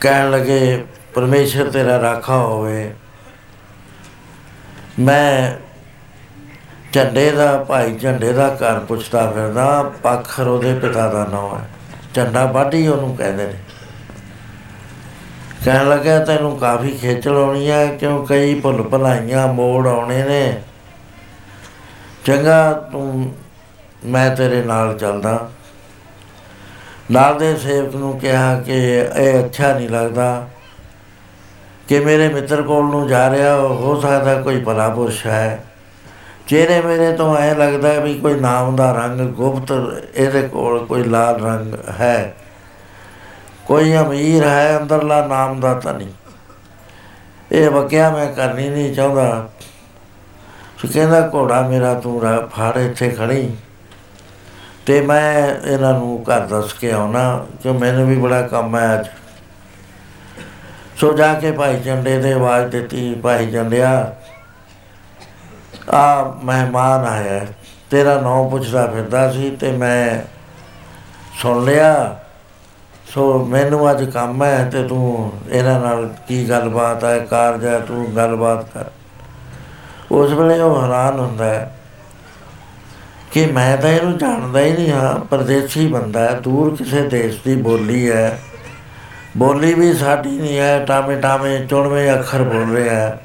ਕਹਿਣ 0.00 0.30
ਲੱਗੇ 0.30 0.84
ਪਰਮੇਸ਼ਰ 1.14 1.70
ਤੇਰਾ 1.70 2.00
ਰਾਖਾ 2.00 2.36
ਹੋਵੇ। 2.36 2.94
ਮੈਂ 4.98 5.52
ਝੰਡੇ 6.92 7.30
ਦਾ, 7.30 7.64
ਭਾਈ 7.64 7.98
ਝੰਡੇ 7.98 8.32
ਦਾ 8.32 8.48
ਘਰ 8.48 8.80
ਪੁੱਛਦਾ 8.80 9.30
ਫਿਰਦਾ 9.30 9.82
ਪੱਖਰ 10.02 10.46
ਉਹਦੇ 10.46 10.74
ਪਿਤਾ 10.74 11.08
ਦਾ 11.08 11.24
ਨਾਮ 11.24 11.58
ਹੈ। 11.58 11.68
ਝੰਡਾ 12.14 12.46
ਬਾਢੀ 12.46 12.88
ਉਹਨੂੰ 12.88 13.16
ਕਹਿੰਦੇ 13.16 13.46
ਨੇ। 13.46 13.54
ਕਹਿਣ 15.64 15.88
ਲੱਗਾ 15.88 16.24
ਤੈਨੂੰ 16.24 16.58
ਕਾਫੀ 16.58 16.90
ਖੇਚਲ 16.90 17.36
ਆਉਣੀ 17.36 17.70
ਹੈ, 17.70 17.86
ਕਿਉਂ 17.86 18.26
ਕਈ 18.26 18.60
ਭੁੱਲ 18.60 18.82
ਭੁਲਾਈਆਂ 18.82 19.48
ਮੋੜ 19.48 19.86
ਆਉਣੇ 19.86 20.22
ਨੇ? 20.22 20.62
ਚੰਗਾ, 22.24 22.72
ਤੂੰ, 22.72 23.34
ਮੈਂ 24.04 24.36
ਤੇਰੇ 24.36 24.62
ਨਾਲ 24.62 24.98
ਚੱਲਦਾ। 24.98 25.50
ਨਾਲ 27.10 27.38
ਦੇ 27.38 27.56
ਸੇਵਕ 27.56 27.94
ਨੂੰ 27.94 28.18
ਕਿਹਾ 28.20 28.60
ਕਿ 28.60 28.72
ਇਹ 29.16 29.44
ਅੱਛਾ 29.44 29.78
ਨਹੀਂ 29.78 29.88
ਲੱਗਦਾ। 29.88 30.48
ਕਿ 31.88 32.00
ਮੇਰੇ 32.00 32.28
ਮਿੱਤਰ 32.28 32.62
ਕੋਲ 32.62 32.84
ਨੂੰ 32.84 33.08
ਜਾ 33.08 33.30
ਰਿਹਾ, 33.30 33.56
ਹੋ 33.56 34.00
ਸਕਦਾ 34.00 34.42
ਕੋਈ 34.42 34.60
ਭਲਾ 34.60 34.88
ਪੁਰਸ਼ 34.88 35.26
ਹੈ। 35.26 35.64
ਚਿਹਰੇ 36.46 36.80
ਮੇਰੇ 36.80 37.12
ਤੋਂ 37.12 37.36
ਐ 37.36 37.54
ਲੱਗਦਾ 37.54 37.88
ਹੈ 37.88 38.00
ਵੀ 38.00 38.14
ਕੋਈ 38.14 38.40
ਨਾਮ 38.40 38.76
ਦਾ 38.76 38.92
ਰੰਗ 38.92 39.20
ਗੁਪਤ, 39.20 39.72
ਇਹਦੇ 40.14 40.48
ਕੋਲ 40.48 40.86
ਕੋਈ 40.86 41.04
ਲਾਲ 41.04 41.40
ਰੰਗ 41.40 41.74
ਹੈ। 42.00 42.34
ਕੋਈ 43.66 43.96
ਅਮੀਰ 43.96 44.44
ਹੈ, 44.44 44.78
ਅੰਦਰਲਾ 44.78 45.26
ਨਾਮ 45.26 45.60
ਦਾ 45.60 45.74
ਤਾਂ 45.74 45.94
ਨਹੀਂ। 45.94 46.08
ਇਹ 47.52 47.70
ਵਕਿਆ 47.70 48.10
ਮੈਂ 48.10 48.26
ਕਰਨੀ 48.26 48.68
ਨਹੀਂ 48.68 48.94
ਚਾਹੁੰਦਾ। 48.94 49.48
ਸੋ 50.78 50.88
ਕਹਿੰਦਾ, 50.94 51.30
ਘੋੜਾ 51.34 51.68
ਮੇਰਾ 51.68 51.94
ਤੂੰ 51.94 52.22
ਰਾ- 52.22 52.46
ਫੜ, 52.46 52.78
ਇੱਥੇ 52.78 53.10
ਖੜੀ। 53.10 53.56
ਤੇ 54.86 55.00
ਮੈਂ 55.00 55.54
ਇਹਨਾਂ 55.70 55.92
ਨੂੰ 55.92 56.22
ਘਰ 56.22 56.40
ਦੱਸ 56.40 56.72
ਕੇ 56.72 56.92
ਆਉਣਾ 56.92 57.46
ਕਿ 57.62 57.70
ਮੈਨੂੰ 57.70 58.06
ਵੀ 58.06 58.16
ਬੜਾ 58.16 58.42
ਕੰਮ 58.42 58.76
ਹੈ 58.76 59.00
ਅੱਜ। 59.00 59.06
ਸੋ 60.96 61.12
ਜਾ 61.12 61.34
ਕੇ 61.34 61.52
ਭਾਈ 61.52 61.80
ਚੰਡੇ 61.80 62.18
ਦੇ 62.18 62.32
ਆਵਾਜ਼ 62.32 62.66
ਦਿੱਤੀ, 62.66 63.14
ਭਾਈ 63.14 63.50
ਚੰਡਿਆ, 63.50 64.16
ਆ 65.94 66.22
ਮਹਿਮਾਨ 66.44 67.04
ਆਇਆ। 67.04 67.22
ਹੈ। 67.22 67.46
ਤੇਰਾ 67.90 68.20
ਨਾਂ 68.20 68.50
ਪੁੱਛਦਾ 68.50 68.86
ਫਿਰਦਾ 68.86 69.32
ਸੀ 69.32 69.50
ਤੇ 69.50 69.72
ਮੈਂ 69.72 70.22
ਸੁਣ 71.42 71.64
ਲਿਆ। 71.64 72.20
ਸੋ 73.06 73.44
ਮੈਨੂੰ 73.44 73.90
ਅੱਜ 73.90 74.10
ਕੰਮ 74.10 74.44
ਹੈ 74.44 74.70
ਤੇ 74.72 74.82
ਤੂੰ 74.82 75.32
ਇਹਨਾਂ 75.50 75.80
ਨਾਲ 75.80 76.14
ਕੀ 76.28 76.48
ਗੱਲਬਾਤ 76.48 77.04
ਹੈ, 77.04 77.18
ਕਾਰਜ 77.18 77.66
ਹੈ, 77.66 77.78
ਤੂੰ 77.78 78.16
ਗੱਲਬਾਤ 78.16 78.64
ਕਰ। 78.74 78.84
ਉਸ 80.10 80.32
ਵੇਲੇ 80.32 80.60
ਉਹ 80.60 80.82
ਹੈਰਾਨ 80.82 81.20
ਹੁੰਦਾ 81.20 81.44
ਹੈ 81.44 81.78
ਕਿ 83.32 83.46
ਮੈਂ 83.46 83.76
ਤਾਂ 83.76 83.90
ਇਹਨੂੰ 83.90 84.18
ਜਾਣਦਾ 84.18 84.60
ਹੀ 84.60 84.72
ਨਹੀਂ 84.72 84.92
ਹਾਂ, 84.92 85.24
ਪਰਦੇਸੀ 85.24 85.86
ਬੰਦਾ 85.86 86.20
ਹੈ, 86.20 86.40
ਦੂਰ 86.40 86.76
ਕਿਸੇ 86.76 87.02
ਦੇਸ਼ 87.08 87.40
ਦੀ 87.44 87.56
ਬੋਲੀ 87.56 88.10
ਹੈ। 88.10 88.38
ਬੋਲੀ 89.36 89.74
ਵੀ 89.74 89.92
ਸਾਡੀ 89.92 90.30
ਨਹੀਂ 90.30 90.58
ਹੈ 90.58 90.84
ਟਾਮੇ 90.84 91.20
ਟਾਮੇ 91.20 91.66
ਚੁਣਵੇਂ 91.66 92.14
ਅੱਖਰ 92.14 92.42
ਬੋਲ 92.42 92.76
ਰਿਹਾ 92.76 92.94
ਹੈ 92.94 93.20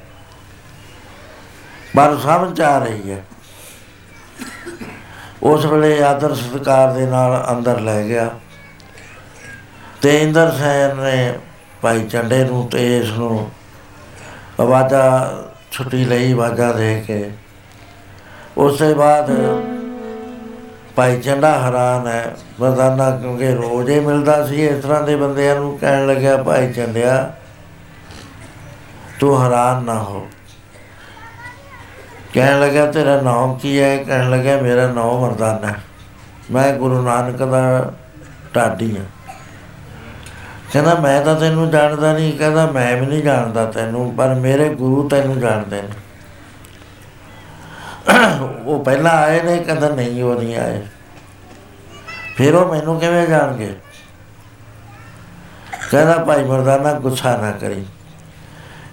ਪਰ 1.96 2.18
ਸਮਝ 2.18 2.62
ਆ 2.62 2.78
ਰਹੀ 2.80 3.12
ਹੈ 3.12 3.24
ਉਸ 5.44 5.66
ਵੇਲੇ 5.66 6.04
ਆਦਰ 6.04 6.36
ਸਤਿਕਾਰ 6.36 6.92
ਦੇ 6.94 7.06
ਨਾਲ 7.06 7.46
ਅੰਦਰ 7.52 7.80
ਲੈ 7.80 8.04
ਗਿਆ। 8.04 8.30
ਤੇ 10.02 10.18
ਇੰਦਰ 10.22 10.52
ਸੈਨ 10.52 10.98
ਨੇ 10.98 11.40
ਭਾਈ 11.82 12.04
ਚੰਡੇ 12.04 12.44
ਨੂੰ 12.44 12.68
ਤੇ 12.70 12.98
ਇਸ 12.98 13.12
ਨੂੰ 13.12 13.52
ਆਵਾਜ਼ਾ 14.60 15.34
ਛੁੱਟੀ 15.72 16.06
ਲਈ, 16.06 16.32
ਆਵਾਜ਼ਾ 16.32 16.72
ਦੇ 16.72 17.04
ਕੇ। 17.08 17.32
ਉਸ 18.58 18.80
ਤੋਂ 18.80 18.96
ਬਾਅਦ 18.96 19.30
ਭਾਈ 21.00 21.22
ਚੰਡਾ 21.22 21.60
ਹੈਰਾਨ 21.60 22.08
ਹੈ। 22.08 22.36
ਮਰਦਾਨਾ 22.60 23.12
ਕਿਉਂਕਿ 23.12 23.52
ਰੋਜ਼ 23.52 23.90
ਹੀ 23.90 24.00
ਮਿਲਦਾ 24.00 24.48
ਸੀ, 24.48 24.66
ਇਸ 24.66 24.84
ਤਰ੍ਹਾਂ 24.84 25.02
ਦੇ 25.02 25.16
ਬੰਦਿਆਂ 25.16 25.56
ਨੂੰ 25.56 25.78
ਕਹਿਣ 25.78 26.08
ਲੱਗਿਆ, 26.08 26.38
ਭਾਈ 26.38 26.74
ਚੰਡਿਆ, 26.74 27.34
ਤੂੰ 29.20 29.44
ਹੈਰਾਨ 29.44 29.84
ਨਾ 29.84 30.00
ਹੋ। 30.00 30.28
ਕਹਿਣ 32.34 32.60
ਲੱਗਾ 32.60 32.92
ਤੇਰਾ 32.92 33.22
ਨਾਮ 33.22 33.58
ਕੀ 33.58 33.80
ਹੈ? 33.80 34.04
ਕਹਿਣ 34.04 34.30
ਲੱਗਾ 34.30 34.58
ਮੇਰਾ 34.58 34.88
ਨਾਮ 34.88 35.22
ਮਰਦਾਨਾ 35.22 35.68
ਹੈ। 35.68 35.76
ਮੈਂ 36.52 36.74
ਗੁਰੂ 36.74 37.02
ਨਾਨਕ 37.02 37.44
ਦਾ 37.44 37.94
ਢਾਡੀ 38.56 38.98
ਹਾਂ। 38.98 39.06
ਕਹਿੰਦਾ, 40.74 40.96
ਮੈਂ 40.96 41.22
ਤਾਂ 41.22 41.36
ਤੈਨੂੰ 41.36 41.70
ਜਾਣਦਾ 41.70 42.14
ਨਹੀਂ। 42.14 42.38
ਕਹਿੰਦਾ, 42.38 42.66
ਮੈਂ 42.66 42.98
ਵੀ 42.98 43.06
ਨਹੀਂ 43.06 43.24
ਜਾਣਦਾ 43.24 43.66
ਤੈਨੂੰ, 43.66 44.16
ਪਰ 44.16 44.34
ਮੇਰੇ 44.34 44.70
ਗੁਰੂ 44.70 45.10
ਤੈਨੂੰ 45.10 45.40
ਜਾਣਦੇ 45.40 45.82
ਨੇ। 45.82 45.90
ਉਹ 48.66 48.84
ਪਹਿਲਾਂ 48.84 49.12
ਆਏ 49.12 49.42
ਨੇ 49.42 49.58
ਕਹਿੰਦਾ 49.58 49.90
ਨਹੀਂ 49.90 50.24
ਉਹ 50.24 50.36
ਨਹੀਂ 50.36 50.58
ਆਏ। 50.58 50.82
ਫਿਰ 52.36 52.56
ਉਹ 52.56 52.76
ਮੈਨੂੰ 52.76 53.00
ਕਿਵੇਂ 53.00 53.28
ਜਾਣਗੇ? 53.28 53.76
ਕਹਿੰਦਾ 55.92 56.18
ਭਾਈ 56.18 56.44
ਮਰਦਾਨਾ 56.44 56.94
ਗੁੱਸਾ 56.94 57.38
ਨਾ 57.38 57.52
ਕਰੀ। 57.52 57.86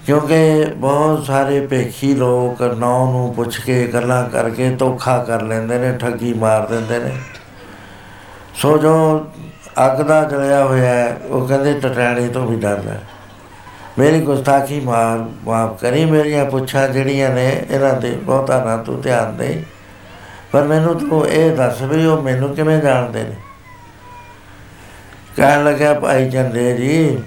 ਕਿਉਂਕਿ 0.07 0.65
ਬਹੁਤ 0.77 1.27
ਸਾਰੇ 1.27 1.67
ਭੇਖੀ 1.67 2.15
ਲੋਕ 2.15 2.63
ਨੌ 2.63 3.13
ਨੂੰ 3.13 3.35
ਪੁੱਛ 3.35 3.61
ਕੇ 3.61 3.87
ਗੱਲਾਂ 3.87 4.31
ਕਰਕੇ 4.31 4.71
ਧੋਖਾ 4.71 5.25
ਕਰ 5.25 5.43
ਲੈਂਦੇ 5.43 5.79
ਨੇ 5.79 5.99
ਠੱਗੀ 5.99 6.35
ਮਾਰ 6.35 6.67
ਦਿੰਦੇ 6.67 6.99
ਨੇ। 6.99 7.17
ਸੋ 8.55 8.79
ਜੋ 8.79 9.27
ਅੱਗ 9.87 9.99
ਦਾ 9.99 10.25
ਜਲਿਆ 10.25 10.65
ਹੋਇਆ 10.65 10.95
ਹੈ, 10.95 11.17
ਉਹ 11.27 11.49
ਕਹਿੰਦੇ 11.49 11.81
ਟਟਾਣੇ 11.81 12.29
ਤੋਂ 12.29 12.47
ਵੀ 12.47 12.57
ਡਰਦਾ 12.61 12.91
ਹੈ। 12.91 13.01
ਮੇਰੀ 13.99 14.21
ਗੁਸਤਾਖੀ 14.21 14.81
ਮਾਰ 14.81 15.25
ਮਾਫ 15.45 15.81
ਕਰੀ 15.81 16.05
ਮੇਰੀਆਂ 16.05 16.45
ਪੁੱਛਾਂ 16.45 16.89
ਜਿਹੜੀਆਂ 16.89 17.31
ਨੇ, 17.31 17.67
ਇਹਨਾਂ 17.71 18.01
ਤੇ 18.01 18.11
ਬਹੁਤਾ 18.11 18.65
ਨਾ 18.65 18.77
ਤੂੰ 18.77 19.01
ਧਿਆਨ 19.01 19.37
ਦੇ। 19.37 19.65
ਪਰ 20.53 20.65
ਮੈਨੂੰ 20.65 20.95
ਤੂੰ 21.01 21.29
ਇਹ 21.29 21.57
ਦੱਸ 21.57 21.83
ਵੀ 21.83 22.07
ਉਹ 22.07 22.23
ਮੈਨੂੰ 22.23 22.55
ਕਿਵੇਂ 22.55 22.81
ਜਾਣਦੇ 22.83 23.23
ਨੇ? 23.23 23.37
ਕਹਿਣ 25.37 25.65
ਲੱਗਾ 25.65 25.95
ਭਾਈ 25.95 26.31
ਚੰਦੇ 26.31 26.77
ਜੀ, 26.77 27.19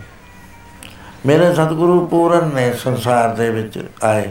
ਮੇਰੇ 1.25 1.53
ਸਤਿਗੁਰੂ 1.53 2.08
ਪੂਰਨ 2.08 2.51
ਨੇ 2.55 2.73
ਸੰਸਾਰ 2.73 3.29
ਦੇ 3.29 3.49
ਵਿੱਚ 3.49 3.79
ਆਏ। 4.03 4.29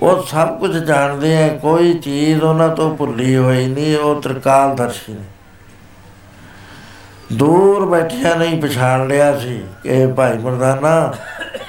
ਉਹ 0.00 0.22
ਸਭ 0.22 0.58
ਕੁਝ 0.58 0.76
ਜਾਣਦੇ 0.78 1.42
ਆ, 1.42 1.48
ਕੋਈ 1.48 1.94
ਚੀਜ਼ 1.94 2.42
ਉਹਨਾਂ 2.42 2.68
ਤੋਂ 2.68 2.96
ਭੁੱਲੀ 2.96 3.36
ਹੋਈ 3.36 3.66
ਨਹੀਂ, 3.66 3.96
ਉਹ 3.96 4.22
ਤ੍ਰਿਕਾਲਦਰਸ਼ੀ 4.22 5.12
ਨੇ। 5.12 5.24
ਦੂਰ 7.32 7.84
ਬੈਠਿਆ 7.86 8.34
ਨਹੀਂ 8.34 8.60
ਪਛਾਣ 8.62 9.06
ਲਿਆ 9.08 9.38
ਸੀ 9.38 9.66
ਕਿ 9.82 9.88
ਇਹ 9.88 10.08
ਭਾਈ 10.08 10.38
ਮਰਦਾਨਾ 10.38 11.14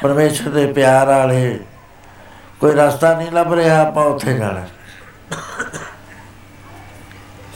ਪਰਮੇਸ਼ਰ 0.01 0.49
ਦੇ 0.49 0.65
ਪਿਆਰ 0.73 1.07
ਵਾਲੇ 1.07 1.59
ਕੋਈ 2.59 2.71
ਰਸਤਾ 2.71 3.13
ਨਹੀਂ 3.13 3.31
ਲੱਭ 3.31 3.53
ਰਿਹਾ 3.53 3.81
ਆਪਾਂ 3.81 4.05
ਉੱਥੇ 4.05 4.33
ਜਾਣਾ। 4.33 4.65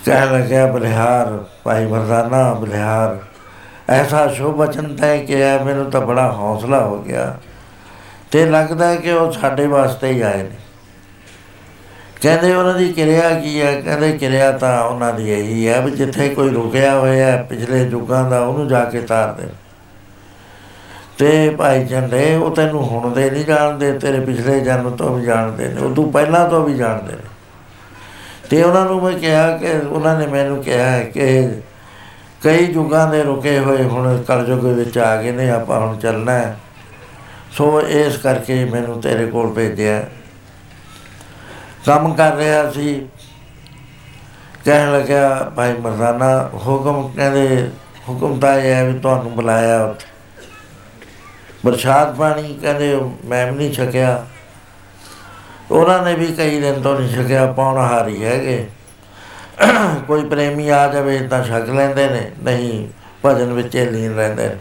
ਕਹਿ 0.06 0.26
ਲੱਗਿਆ, 0.28 0.66
ਬਲਿਹਾਰ, 0.68 1.44
ਭਾਈ 1.64 1.86
ਮਰਦਾਨਾ, 1.86 2.54
ਬਲਿਹਾਰ, 2.54 3.18
ਐਸਾ 3.90 4.28
ਸ਼ੁਭ 4.28 4.56
ਬਚਨ 4.56 4.96
ਤੈ 4.96 5.18
ਕਿਹਾ, 5.18 5.58
ਮੈਨੂੰ 5.58 5.92
ਤਾਂ 5.92 6.02
ਬੜਾ 6.02 6.32
ਹੌਸਲਾ 6.32 6.80
ਹੋ 6.80 7.02
ਗਿਆ 7.02 7.38
ਤੇ 8.32 8.46
ਲੱਗਦਾ 8.46 8.88
ਹੈ 8.88 8.96
ਕਿ 8.96 9.12
ਉਹ 9.12 9.32
ਸਾਡੇ 9.32 9.68
ਵਾਸਤੇ 9.68 10.12
ਹੀ 10.12 10.22
ਆਏ 10.22 10.44
ਨੇ। 10.44 10.56
ਕਹਿੰਦੇ 12.24 12.56
ਉਹਨਾਂ 12.56 12.74
ਦੀ 12.74 12.94
ਕਿਰਿਆ 12.94 13.40
ਕੀ 13.40 13.62
ਹੈ? 13.62 13.82
ਕਹਿੰਦੇ 13.82 14.12
ਕਿਰਿਆ 14.12 14.52
ਤਾਂ 14.52 14.84
ਉਹਨਾਂ 14.84 15.14
ਦੀ 15.14 15.32
ਇਹੀ 15.32 15.68
ਹੈ 15.68 15.82
ਵੀ 15.82 15.92
ਜਿੱਥੇ 15.92 16.30
ਕੋਈ 16.30 16.50
ਰੁਕਿਆ 16.50 17.00
ਹੋਇਆ 17.00 17.26
ਹੈ, 17.26 17.44
ਪਿਛਲੇ 17.50 17.84
ਯੁੱਗਾਂ 17.84 18.30
ਦਾ 18.30 18.40
ਉਹਨੂੰ 18.40 18.68
ਜਾ 18.68 18.84
ਕੇ 18.86 19.02
ਤਾਰ 19.02 19.32
ਦੇ। 19.32 19.48
ਤੇ 21.18 21.50
ਭਾਈ 21.50 21.86
ਚੰਦੇ, 21.86 22.36
ਉਹ 22.36 22.56
ਤੈਨੂੰ 22.56 22.84
ਹੁਣ 22.84 23.14
ਦੇ 23.14 23.30
ਨਹੀਂ 23.32 23.46
ਜਾਣਦੇ, 23.46 24.00
ਤੇਰੇ 24.00 24.20
ਪਿਛਲੇ 24.20 24.60
ਜਨਮ 24.60 24.90
ਤੋਂ 24.90 25.18
ਵੀ 25.18 25.26
ਜਾਣਦੇ 25.26 25.68
ਨੇ 25.68 25.82
ਉਹ 25.82 25.96
ਤੋਂ 25.96 26.12
ਪਹਿਲਾਂ 26.12 26.50
ਤੋਂ 26.50 26.64
ਵੀ 26.64 26.74
ਜਾਣਦੇ 26.74 27.14
ਨੇ। 27.14 27.30
ਤੇ 28.50 28.64
ਉਹਨਾਂ 28.64 28.86
ਨੂੰ 28.86 29.04
ਮੈਂ 29.04 29.14
ਕਿਹਾ 29.14 29.58
ਕਿ, 29.58 29.72
ਉਹਨਾਂ 29.90 30.20
ਨੇ 30.20 30.28
ਮੈਨੂੰ 30.28 30.64
ਕਿਹਾ 30.64 30.92
ਹੈ 30.92 31.04
ਕਿ 31.04 31.50
ਕਈ 32.44 32.66
ਯੁੱਗਾਂ 32.66 33.08
ਦੇ 33.08 33.24
ਰੁਕੇ 33.24 33.60
ਹੋਏ 33.60 33.84
ਹੁਣ 33.84 34.24
ਕਲਯੁੱਗ 34.28 34.66
ਵਿੱਚ 34.66 34.98
ਆ 34.98 35.22
ਗਏ 35.22 35.32
ਨੇ, 35.32 35.50
ਆਪਾਂ 35.50 35.80
ਹੁਣ 35.80 35.98
ਚੱਲਣਾ 35.98 36.32
ਹੈ। 36.32 36.58
ਸੋ 37.52 37.82
ਇਸ 37.82 38.18
ਕਰਕੇ 38.18 38.66
ਮੈਨੂੰ 38.66 39.02
ਤੇਰੇ 39.02 39.26
ਕੋਲ 39.26 39.54
ਭੇਜਿਆ। 39.54 40.06
ਕੰਮ 41.86 42.14
ਕਰ 42.14 42.36
ਰਿਹਾ 42.36 42.72
ਸੀ। 42.72 43.08
ਕਹਿਣ 44.66 44.92
ਲੱਗਿਆ, 44.94 45.52
ਭਾਈ 45.56 45.74
ਮਰਦਾਨਾ, 45.74 46.50
ਹੁਕਮ 46.56 47.08
ਕਹਿੰਦੇ, 47.08 47.70
ਹੁਕਮ 48.10 48.40
ਤਾਂ 48.40 48.56
ਇਹ 48.56 48.74
ਹੈ 48.74 48.84
ਵੀ 48.86 49.00
ਤੁਹਾਨੂੰ 49.00 49.32
ਬੁਲਾਇਆ। 49.32 49.84
ਉੱਥੇ 49.84 50.08
ਬਰਸਾਤ 51.66 52.16
ਪਾਣੀ 52.16 52.58
ਕਹਿੰਦੇ 52.62 52.96
ਮੈਂ 53.26 53.46
ਵੀ 53.52 53.58
ਨਹੀਂ 53.58 53.74
ਛਕਿਆ। 53.74 54.26
ਉਹਨਾਂ 55.72 56.02
ਨੇ 56.04 56.14
ਵੀ 56.14 56.28
ਕਈ 56.28 56.60
ਦਿਨ 56.62 56.82
ਤੋਂ 56.82 57.00
ਨਹੀਂ 57.00 57.16
ਛਕਿਆ 57.16 57.46
ਪੌਣਹਾਰੀ 57.52 58.24
ਹੈਗੇ। 58.24 58.68
ਕੋਈ 60.08 60.26
ਪ੍ਰੇਮੀ 60.26 60.70
ਆ 60.70 60.88
ਜਾਵੇ 60.88 61.18
ਤਾਂ 61.28 61.44
ਛਕ 61.44 61.70
ਲੈਂਦੇ 61.70 62.08
ਨੇ, 62.10 62.32
ਨਹੀਂ 62.44 62.88
ਭਜਨ 63.26 63.54
ਵਿੱਚ 63.54 63.76
ਹੀ 63.76 63.86
ਲੀਨ 63.86 64.16
ਰਹਿੰਦੇ 64.16 64.48
ਨੇ। 64.48 64.56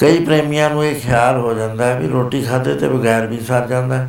ਕਈ 0.00 0.24
ਪ੍ਰੇਮੀਆਂ 0.24 0.70
ਨੂੰ 0.70 0.84
ਇਹ 0.84 1.00
ਖਿਆਲ 1.00 1.36
ਹੋ 1.36 1.54
ਜਾਂਦਾ 1.54 1.86
ਹੈ 1.86 1.98
ਵੀ 2.00 2.08
ਰੋਟੀ 2.08 2.42
ਖਾਦੇ 2.42 2.74
ਤੇ 2.74 2.88
ਬਗੈਰ 2.88 3.26
ਵੀ 3.26 3.40
ਸਰ 3.40 3.66
ਜਾਂਦਾ। 3.66 3.96
ਹੈ 3.96 4.08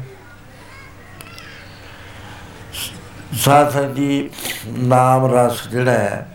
ਸਾਧ 3.36 3.72
ਸੰਗਤ 3.72 3.92
ਦੀ 3.92 4.30
ਨਾਮ 4.70 5.26
ਰਸ 5.34 5.68
ਜਿਹੜਾ 5.68 5.92
ਹੈ, 5.92 6.28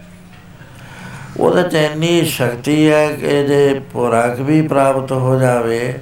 ਉਹਦੇ 1.36 1.62
ਚ 1.62 1.74
ਇੰਨੀ 1.74 2.24
ਸ਼ਕਤੀ 2.26 2.90
ਹੈ 2.90 3.06
ਕਿ 3.12 3.42
ਜੇ 3.46 3.80
ਪੁਰਖ 3.92 4.40
ਵੀ 4.40 4.60
ਪ੍ਰਾਪਤ 4.62 5.12
ਹੋ 5.12 5.38
ਜਾਵੇ, 5.40 5.98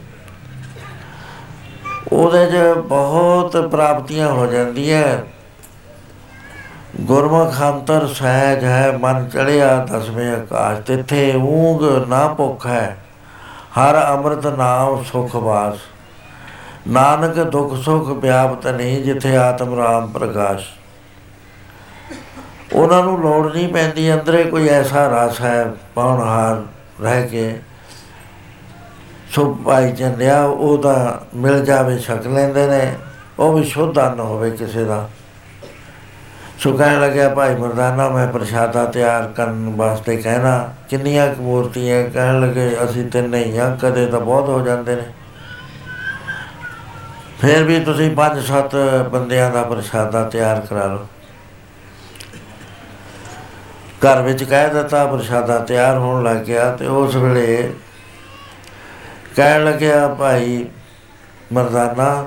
ਉਹਦੇ 2.13 2.47
'ਚ 2.47 2.79
ਬਹੁਤ 2.79 3.57
ਪ੍ਰਾਪਤੀਆਂ 3.67 4.29
ਹੋ 4.29 4.47
ਜਾਂਦੀਆਂ 4.47 5.03
ਗੁਰਮੁਖ 7.01 7.61
ਅੰਤਰ 7.63 8.07
ਸਹਿਜ 8.07 8.65
ਹੈ, 8.65 8.91
ਮਨ 9.01 9.29
ਚੜਿਆ 9.29 9.77
ਦਸਵੇਂ 9.91 10.31
ਆਕਾਸ਼ 10.33 10.81
ਤਿੱਥੇ 10.81 11.33
ਊਂਗ 11.37 11.83
ਨਾ 12.09 12.27
ਭੁੱਖ 12.29 12.67
ਹੈ, 12.67 12.97
ਹਰ 13.79 14.01
ਅੰਮ੍ਰਿਤ 14.05 14.47
ਨਾਮ 14.49 15.03
ਸੁਖ 15.05 15.37
ਵਾਸ। 15.37 15.79
ਨਾਨਕ 16.89 17.39
ਦੁਖ 17.43 17.77
ਸੁਖ 17.83 18.09
ਵਿਆਪਤ 18.13 18.67
ਨਹੀਂ, 18.67 19.03
ਜਿੱਥੇ 19.03 19.37
ਆਤਮ 19.37 19.79
ਰਾਮ 19.79 20.07
ਪ੍ਰਕਾਸ਼। 20.09 20.69
ਉਹਨਾਂ 22.73 23.03
ਨੂੰ 23.05 23.21
ਲੋੜ 23.21 23.53
ਨਹੀਂ 23.53 23.69
ਪੈਂਦੀ, 23.69 24.13
ਅੰਦਰੇ 24.15 24.45
ਕੋਈ 24.45 24.69
ਐਸਾ 24.69 25.07
ਰਸ 25.09 25.41
ਹੈ 25.41 25.65
ਪੌਣਹਾਰ 25.95 26.63
ਰਹਿ 27.03 27.29
ਕੇ 27.29 27.59
ਸੋ 29.31 29.55
ਭਾਈ 29.55 29.93
ਚੰਦਿਆ 29.93 30.43
ਉਹਦਾ 30.43 31.21
ਮਿਲ 31.35 31.65
ਜਾਵੇ, 31.65 31.99
ਛਕ 31.99 32.27
ਲੈਂਦੇ 32.27 32.67
ਨੇ, 32.67 32.95
ਉਹ 33.39 33.53
ਵੀ 33.53 33.65
ਸ਼ੁੱਧ 33.65 33.99
ਅੰਨ 33.99 34.21
ਹੋਵੇ 34.21 34.51
ਕਿਸੇ 34.51 34.85
ਦਾ। 34.85 35.09
ਸੋ 36.59 36.73
ਕਹਿਣ 36.77 37.01
ਲੱਗਿਆ, 37.01 37.29
ਭਾਈ 37.29 37.55
ਮਰਦਾਨਾ, 37.55 38.09
ਮੈਂ 38.09 38.27
ਪ੍ਰਸ਼ਾਦਾ 38.27 38.85
ਤਿਆਰ 38.85 39.29
ਕਰਨ 39.37 39.73
ਵਾਸਤੇ 39.77 40.17
ਕਹਿਣਾ, 40.17 40.73
ਕਿੰਨੀਆਂ 40.89 41.35
ਕੁ 41.35 41.43
ਮੂਰਤੀਆਂ 41.43 42.05
ਕਹਿਣ 42.11 42.41
ਲੱਗੇ, 42.41 42.77
ਅਸੀਂ 42.85 43.11
ਤਿੰਨੇ 43.11 43.45
ਹੀ 43.45 43.59
ਆ 43.59 43.79
ਕਦੇ 43.83 44.07
ਤਾਂ 44.07 44.21
ਬਹੁਤ 44.21 44.49
ਹੋ 44.49 44.61
ਜਾਂਦੇ 44.61 44.97
ਨੇ। 44.97 45.07
ਫਿਰ 47.41 47.63
ਵੀ 47.63 47.81
ਤੁਸੀਂ 47.81 48.11
ਪੰਜ 48.17 48.45
ਸੱਤ 48.45 48.77
ਬੰਦਿਆਂ 49.13 49.51
ਦਾ 49.51 49.63
ਪ੍ਰਸ਼ਾਦਾ 49.63 50.25
ਤਿਆਰ 50.25 50.61
ਕਰਾ 50.61 50.87
ਲਓ। 50.87 51.07
ਘਰ 54.05 54.23
ਵਿੱਚ 54.23 54.45
ਕਹਿ 54.45 54.69
ਦਿੱਤਾ, 54.69 55.07
ਪ੍ਰਸ਼ਾਦਾ 55.07 55.59
ਤਿਆਰ 55.59 55.99
ਹੋਣ 55.99 56.23
ਲੱਗ 56.25 56.37
ਗਿਆ 56.37 56.71
ਤੇ 56.77 56.87
ਉਸ 56.87 57.17
ਵੇਲੇ 57.17 57.73
ਕਹਿਣ 59.37 59.65
ਲੱਗਿਆ, 59.65 60.09
ਭਾਈ 60.09 60.67
ਮਰਦਾਨਾ, 61.53 62.27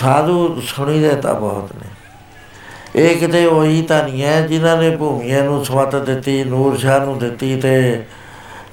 ਸਾਧੂ 0.00 0.60
ਸੁਣੀ 0.60 1.00
ਦੇ 1.00 1.14
ਤਾਂ 1.14 1.34
ਬਹੁਤ 1.34 1.72
ਨੇ। 1.72 1.90
ਇਹ 2.96 3.16
ਕਿਤੇ 3.16 3.46
ਉਹੀ 3.46 3.82
ਤਾਂ 3.82 4.02
ਨਹੀਂ 4.02 4.22
ਹੈ, 4.22 4.40
ਜਿਨ੍ਹਾਂ 4.40 4.76
ਨੇ 4.76 4.96
ਭੂਮੀਆਂ 4.96 5.44
ਨੂੰ 5.44 5.64
ਸਵਤ 5.64 5.96
ਦਿੱਤੀ, 5.96 6.44
ਨੂਰ 6.44 6.76
ਸ਼ਾਹ 6.76 7.00
ਨੂੰ 7.00 7.18
ਦਿੱਤੀ 7.18 7.60
ਤੇ 7.60 8.02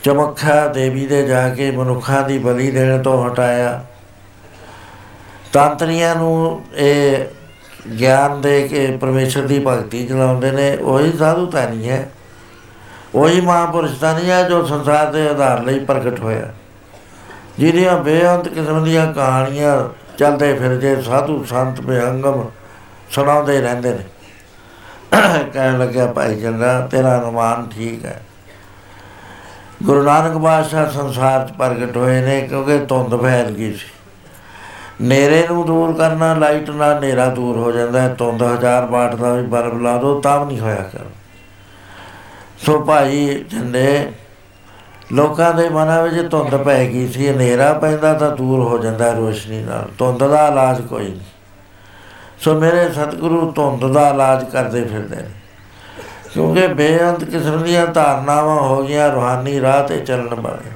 ਚਮੱਖਾ 0.03 0.67
ਦੇਵੀ 0.67 1.05
ਦੇ 1.05 1.27
ਜਾ 1.27 1.49
ਕੇ 1.49 1.71
ਮਨੁੱਖਾਂ 1.71 2.23
ਦੀ 2.23 2.37
ਬਲੀ 2.37 2.71
ਦੇਣ 2.71 3.01
ਤੋਂ 3.03 3.27
ਹਟਾਇਆ। 3.27 3.85
ਤੰਤਰੀਆਂ 5.53 6.15
ਨੂੰ 6.15 6.61
ਇਹ 6.75 7.25
ਗਿਆਨ 7.99 8.41
ਦੇ 8.41 8.67
ਕੇ 8.67 8.97
ਪਰਮੇਸ਼ਰ 8.97 9.41
ਦੀ 9.41 9.59
ਭਗਤੀ 9.67 10.07
ਚਲਾਉਂਦੇ 10.07 10.51
ਨੇ, 10.51 10.75
ਉਹੀ 10.75 11.17
ਸਾਧੂ 11.17 11.45
ਤਾਂ 11.45 11.69
ਨਹੀਂ 11.69 11.89
ਹੈ। 11.89 12.09
ਉਹੀ 13.15 13.41
ਮਹਾਂਪੁਰਸ਼ 13.41 13.99
ਤਾਂ 13.99 14.13
ਨਹੀਂ 14.13 14.29
ਹੈ 14.29 14.49
ਜੋ 14.49 14.65
ਸੰਸਾਰ 14.65 15.11
ਦੇ 15.11 15.27
ਆਧਾਰ 15.29 15.63
ਲਈ 15.63 15.79
ਪ੍ਰਗਟ 15.79 16.19
ਹੋਇਆ। 16.19 16.53
ਜਿਹਦੀਆਂ 17.59 17.97
ਬੇਅੰਤ 17.97 18.47
ਕਿਸਮ 18.47 18.83
ਦੀਆਂ 18.83 19.13
ਕਹਾਣੀਆਂ 19.13 19.89
ਚੱਲਦੇ 20.17 20.53
ਫਿਰਦੇ 20.53 21.01
ਸਾਧੂ 21.01 21.43
ਸੰਤ 21.43 21.81
ਬੇਅੰਗਮ 21.81 22.49
ਸੁਣਾਉਂਦੇ 23.09 23.61
ਰਹਿੰਦੇ 23.61 23.93
ਨੇ। 23.93 24.03
ਕਹਿਣ 25.53 25.79
ਲੱਗਿਆ, 25.79 26.05
ਭਾਈ 26.05 26.41
ਚੰਗਾ, 26.41 26.87
ਤੇਰਾ 26.87 27.17
ਅਨੁਮਾਨ 27.19 27.67
ਠੀਕ 27.67 28.05
ਹੈ। 28.05 28.21
ਗੁਰੂ 29.83 30.03
ਨਾਨਕ 30.03 30.33
ਬਾਦਸ਼ਾਹ 30.33 30.89
ਸੰਸਾਰ 30.89 31.47
'ਚ 31.47 31.51
ਪ੍ਰਗਟ 31.51 31.97
ਹੋਏ 31.97 32.21
ਨੇ 32.21 32.41
ਕਿਉਂਕਿ 32.41 32.77
ਧੁੰਦ 32.77 33.21
ਫੈਲ 33.21 33.51
ਗਈ 33.51 33.73
ਸੀ। 33.73 33.87
ਨੇਰੇ 34.99 35.45
ਨੂੰ 35.47 35.65
ਦੂਰ 35.65 35.93
ਕਰਨਾ, 35.93 36.33
ਲਾਈਟ 36.33 36.69
ਨਾਲ 36.69 36.97
ਹਨੇਰਾ 36.97 37.27
ਦੂਰ 37.29 37.57
ਹੋ 37.57 37.71
ਜਾਂਦਾ 37.71 38.01
ਹੈ, 38.01 38.07
ਧੁੰਦ 38.09 38.43
ਹਜ਼ਾਰ 38.43 38.85
ਵਾਟ 38.85 39.15
ਦਾ 39.15 39.33
ਵੀ 39.33 39.45
ਬਲਬ 39.47 39.81
ਲਾ 39.81 39.97
ਦੋ, 39.97 40.19
ਤਾਂ 40.21 40.45
ਨਹੀਂ 40.45 40.59
ਹੋਇਆ 40.59 40.89
ਕਰ। 40.93 41.05
ਸੋ 42.57 42.79
ਭਾਈ 42.79 43.43
ਜੰਦੇ 43.49 44.11
ਲੋਕਾਂ 45.13 45.53
ਦੇ 45.53 45.67
ਮਨਾਂ 45.69 46.01
ਵਿੱਚ 46.03 46.29
ਧੁੰਦ 46.31 46.55
ਪੈ 46.55 46.83
ਗਈ 46.85 47.07
ਸੀ, 47.07 47.29
ਹਨੇਰਾ 47.29 47.71
ਪੈਂਦਾ 47.73 48.13
ਤਾਂ 48.13 48.31
ਦੂਰ 48.31 48.59
ਹੋ 48.61 48.77
ਜਾਂਦਾ 48.77 49.11
ਰੋਸ਼ਨੀ 49.13 49.61
ਨਾਲ, 49.63 49.89
ਧੁੰਦ 49.97 50.23
ਦਾ 50.23 50.47
ਇਲਾਜ 50.47 50.81
ਕੋਈ 50.81 51.07
ਨਹੀਂ। 51.07 51.19
ਸੋ 52.39 52.53
ਮੇਰੇ 52.59 52.87
ਸਤਿਗੁਰੂ 52.89 53.51
ਧੁੰਦ 53.51 53.85
ਦਾ 53.93 54.07
ਇਲਾਜ 54.09 54.43
ਕਰਦੇ 54.49 54.83
ਫਿਰਦੇ 54.83 55.15
ਨੇ, 55.15 55.29
ਕਿਉਂਕਿ 56.33 56.67
ਬੇਅੰਤ 56.67 57.23
ਕਿਸਮ 57.23 57.63
ਦੀਆਂ 57.63 57.85
ਧਾਰਨਾਵਾਂ 57.87 58.59
ਹੋ 58.59 58.83
ਗਈਆਂ, 58.83 59.09
ਰੂਹਾਨੀ 59.11 59.59
ਰਾਹ 59.61 59.81
ਤੇ 59.83 59.99
ਚੱਲਣ 59.99 60.39
ਵਾਲੇ। 60.41 60.71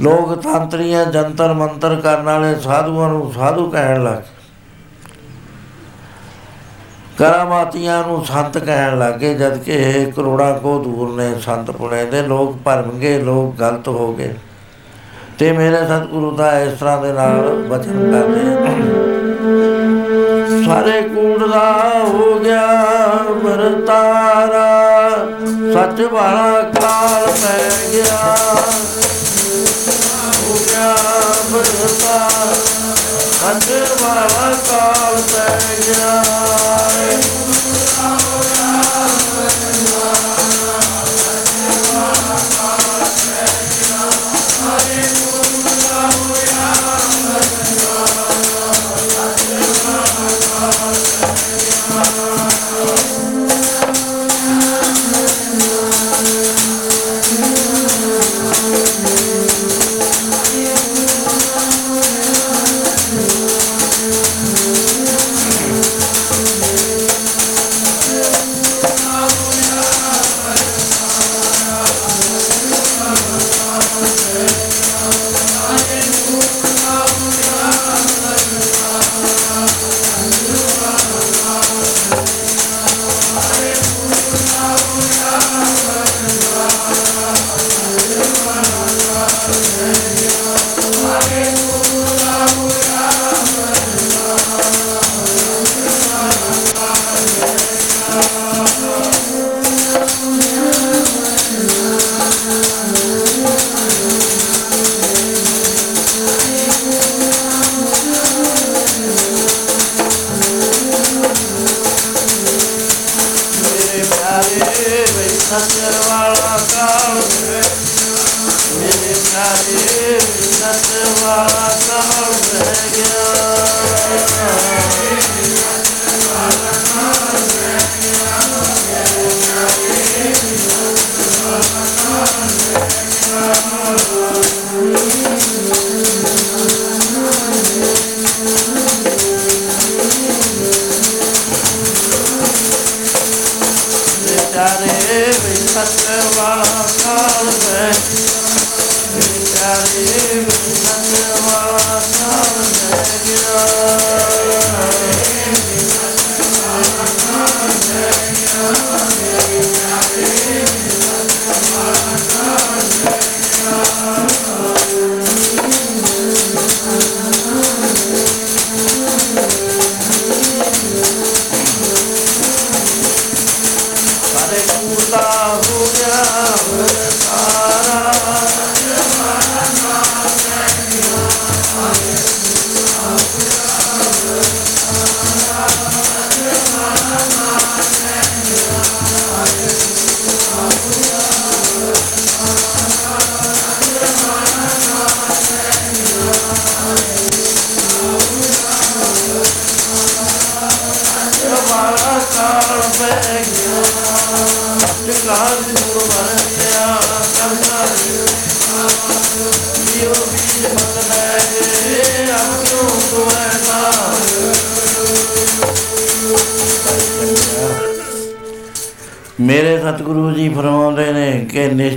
ਲੋਕ 0.00 0.34
ਤੰਤਰੀਆਂ 0.42 1.04
ਜੰਤਰ 1.06 1.52
ਮੰਤਰ 1.52 1.94
ਕਰਨ 1.94 2.24
ਵਾਲੇ 2.24 2.54
ਸਾਧੂਆਂ 2.60 3.08
ਨੂੰ 3.08 3.32
ਸਾਧੂ 3.32 3.70
ਕਹਿਣ 3.70 4.02
ਲੱਗ 4.04 4.22
ਕਰਾਮਾਤੀਆਂ 7.18 8.02
ਨੂੰ 8.06 8.24
ਸੰਤ 8.24 8.58
ਕਹਿਣ 8.58 8.98
ਲੱਗੇ 8.98 9.34
ਜਦ 9.34 9.56
ਕਿ 9.56 9.72
ਇਹ 9.72 10.12
ਕਰੋੜਾਂ 10.12 10.52
ਕੋ 10.54 10.78
ਦੂਰ 10.78 11.10
ਨੇ 11.16 11.34
ਸੰਤ 11.40 11.70
ਪੁਣੇ 11.70 12.04
ਦੇ, 12.04 12.22
ਲੋਕ 12.22 12.56
ਭਰਮਗੇ 12.56 13.18
ਲੋਕ 13.18 13.54
ਗਲਤ 13.56 13.88
ਹੋ 13.88 14.12
ਗਏ। 14.14 14.34
ਤੇ 15.38 15.50
ਮੇਰੇ 15.52 15.84
ਸਤਿਗੁਰੂ 15.86 16.30
ਦਾ 16.36 16.58
ਇਸ 16.60 16.78
ਤਰ੍ਹਾਂ 16.78 17.02
ਦੇ 17.02 17.12
ਨਾਲ 17.12 17.48
ਬਚਨ 17.70 18.10
ਕਰਦੇ 18.12 18.40
ਸਾਰੇ 20.64 21.00
ਕੂੜ 21.02 21.48
ਦਾ 21.50 21.72
ਹੋ 22.04 22.38
ਗਿਆ 22.40 22.66
ਵਰਤਾਰਾ, 23.44 24.66
ਸੱਚ 25.74 26.00
ਵਾਲਾ 26.02 26.60
ਕਾਲ 26.74 27.26
ਪੈ 27.26 27.58
ਗਿਆ। 27.92 28.59
ਕਾਲ 34.70 35.22
ਪੈ 35.32 35.58
ਗਿਆ। 35.80 36.29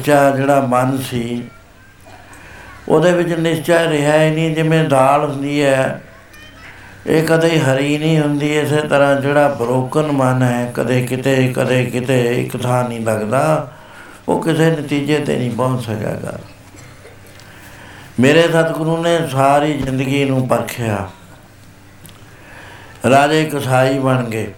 ਨਿਸ਼ਚਾ 0.03 0.29
ਜਿਹੜਾ 0.31 0.59
ਮਨ 0.61 0.97
ਸੀ, 0.97 1.43
ਉਹਦੇ 2.89 3.11
ਵਿੱਚ 3.11 3.29
ਨਿਸ਼ਚੈ 3.33 3.85
ਰਿਹਾ 3.89 4.23
ਹੀ 4.23 4.29
ਨਹੀਂ, 4.31 4.55
ਜਿਵੇਂ 4.55 4.83
ਦਾਲ 4.83 5.23
ਹੁੰਦੀ 5.25 5.61
ਹੈ, 5.63 6.01
ਇਹ 7.07 7.23
ਕਦੇ 7.23 7.59
ਹਰੀ 7.59 7.97
ਨਹੀਂ 7.97 8.19
ਹੁੰਦੀ, 8.19 8.49
ਇਸੇ 8.59 8.81
ਤਰ੍ਹਾਂ 8.81 9.15
ਜਿਹੜਾ 9.21 9.47
ਬਰੋਕਨ 9.47 10.11
ਮਨ 10.11 10.43
ਹੈ, 10.43 10.71
ਕਦੇ 10.73 11.01
ਕਿਤੇ 11.01 11.53
ਕਦੇ 11.55 11.85
ਕਿਤੇ 11.85 12.17
ਇੱਕ 12.41 12.57
ਥਾਂ 12.63 12.83
ਨਹੀਂ 12.89 12.99
ਲੱਗਦਾ, 12.99 13.71
ਉਹ 14.27 14.43
ਕਿਸੇ 14.43 14.69
ਨਤੀਜੇ 14.71 15.19
ਤੇ 15.19 15.37
ਨਹੀਂ 15.37 15.51
ਪਹੁੰਚ 15.51 15.85
ਸਕੇਗਾ 15.85 16.37
ਮੇਰੇ 18.19 18.41
ਸਤਿਗੁਰੂ 18.41 18.97
ਨੇ 18.97 19.17
ਸਾਰੀ 19.27 19.73
ਜ਼ਿੰਦਗੀ 19.73 20.25
ਨੂੰ 20.25 20.47
ਪਰਖਿਆ। 20.47 21.07
ਰਾਜੇ 23.09 23.45
ਕਸਾਈ 23.45 23.97
ਬਣ 23.99 24.23
ਗਏ। 24.23 24.53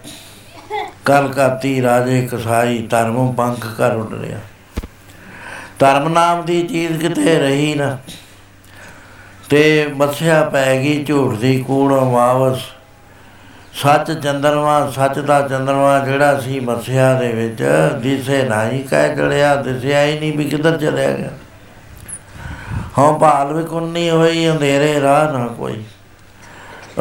ਕਲਕਾਤੀ 1.04 1.80
ਰਾਜੇ 1.82 2.28
ਕਸਾਈ 2.32 2.86
ਧਰਮ 2.90 3.32
ਪੰਖ 3.32 3.66
ਕਰ 3.78 3.96
ਉੱਡ 3.96 4.14
ਰਿਹਾ। 4.20 4.38
ਧਰਮ 5.78 6.08
ਨਾਮ 6.08 6.44
ਦੀ 6.44 6.62
ਚੀਜ਼ 6.62 7.00
ਕਿਤੇ 7.00 7.38
ਰਹੀ 7.38 7.74
ਨਾ, 7.74 7.96
ਤੇ 9.48 9.92
ਮੱਥਿਆ 9.96 10.42
ਪੈ 10.44 10.76
ਗਈ 10.76 11.04
ਝੂਠ 11.04 11.34
ਦੀ 11.38 11.58
ਕੂੜ 11.62 11.92
ਵਾਵਸ 11.92 12.60
ਸੱਚ 13.74 14.12
ਚੰਦਰਮਾ, 14.12 14.90
ਸੱਚ 14.90 15.18
ਦਾ 15.18 15.40
ਚੰਦਰਮਾ 15.40 15.98
ਜਿਹੜਾ 15.98 16.38
ਸੀ 16.40 16.60
ਮੱਥਿਆ 16.60 17.12
ਦੇ 17.14 17.32
ਵਿੱਚ, 17.32 17.62
ਦਿਸੇ 18.02 18.42
ਨਹੀਂ 18.42 18.82
ਕਹਿ 18.84 19.16
ਚੜਿਆ, 19.16 19.54
ਦਿਸਿਆ 19.56 20.04
ਹੀ 20.04 20.18
ਨਹੀਂ 20.20 20.32
ਵੀ 20.38 20.44
ਕਿੱਧਰ 20.44 20.76
ਚਲਿਆ 20.78 21.10
ਗਿਆ। 21.10 21.30
ਹਾਂ 22.98 23.12
ਭਾਲ 23.12 23.52
ਵੀ 23.52 23.64
ਕੁੰਨੀ 23.64 24.08
ਹੋਈ, 24.10 24.48
ਅੰਧੇਰੇ 24.50 25.00
ਰਾਹ 25.00 25.32
ਨਾ 25.32 25.46
ਕੋਈ। 25.48 25.82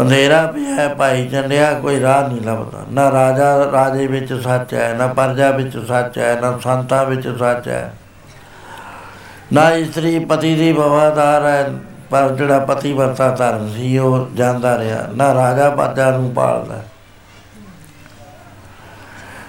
ਅੰਧੇਰਾ 0.02 0.46
ਪਿਆ 0.48 0.76
ਹੈ 0.76 0.88
ਭਾਈ 0.94 1.28
ਚੰਡਿਆ, 1.28 1.74
ਕੋਈ 1.74 2.00
ਰਾਹ 2.00 2.28
ਨਹੀਂ 2.28 2.42
ਲੱਭਦਾ। 2.42 2.86
ਨਾ 2.92 3.12
ਰਾਜਾ 3.12 3.72
ਰਾਜੇ 3.72 4.08
ਵਿੱਚ 4.08 4.34
ਸੱਚ 4.34 4.74
ਹੈ, 4.74 4.94
ਨਾ 4.94 5.08
ਪਰਜਾ 5.08 5.49
ਵਿੱਚ 5.52 5.78
ਸੱਚ 5.78 6.18
ਹੈ, 6.18 6.39
ਨਾ 6.41 6.58
ਸੰਤਾਂ 6.64 7.06
ਵਿੱਚ 7.06 7.28
ਸੱਚ 7.39 7.68
ਹੈ। 7.68 7.93
ਨਾ 9.54 9.72
ਇਸਤਰੀ 9.72 10.20
ਪਤੀ 10.20 10.56
ਦੀ 10.56 10.72
ਵਫਾਦਾਰ 10.72 11.46
ਹੈ, 11.46 11.74
ਪਰ 12.10 12.30
ਜਿਹੜਾ 12.30 12.60
ਪਤੀ 12.60 12.93
ਵਰਤਾ 12.93 13.30
ਧਰਮ 13.30 13.74
ਸੀ, 13.74 13.98
ਉਹ 13.98 14.28
ਜਾਂਦਾ 14.36 14.78
ਰਿਹਾ। 14.78 15.08
ਨਾ 15.16 15.34
ਰਾਜਾ 15.34 15.70
ਪਰਜਾ 15.70 16.12
ਨੂੰ 16.12 16.34
ਪਾਲਦਾ। 16.34 16.84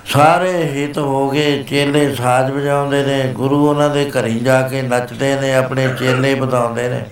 ਸਾਰੇ 0.05 0.53
ਹਿੱਤ 0.53 0.99
ਹੋ 0.99 1.31
ਗਏ, 1.31 1.63
ਚੇਲੇ 1.63 2.15
ਸਾਜ਼ 2.15 2.53
ਵਜਾਉਂਦੇ 2.53 3.05
ਨੇ, 3.05 3.33
ਗੁਰੂ 3.33 3.71
ਉਹਨਾਂ 3.71 3.91
ਦੇ 3.91 4.11
ਘਰੀ 4.11 4.41
ਜਾ 4.41 4.63
ਕੇ 4.63 4.83
ਨੱਚਦੇ 4.83 5.41
ਨੇ, 5.41 5.55
ਆਪਣੇ 5.55 5.89
ਚੇਲੇ 5.89 6.35
ਬਤਾਉਂਦੇ 6.35 6.89
ਨੇ। 6.89 7.05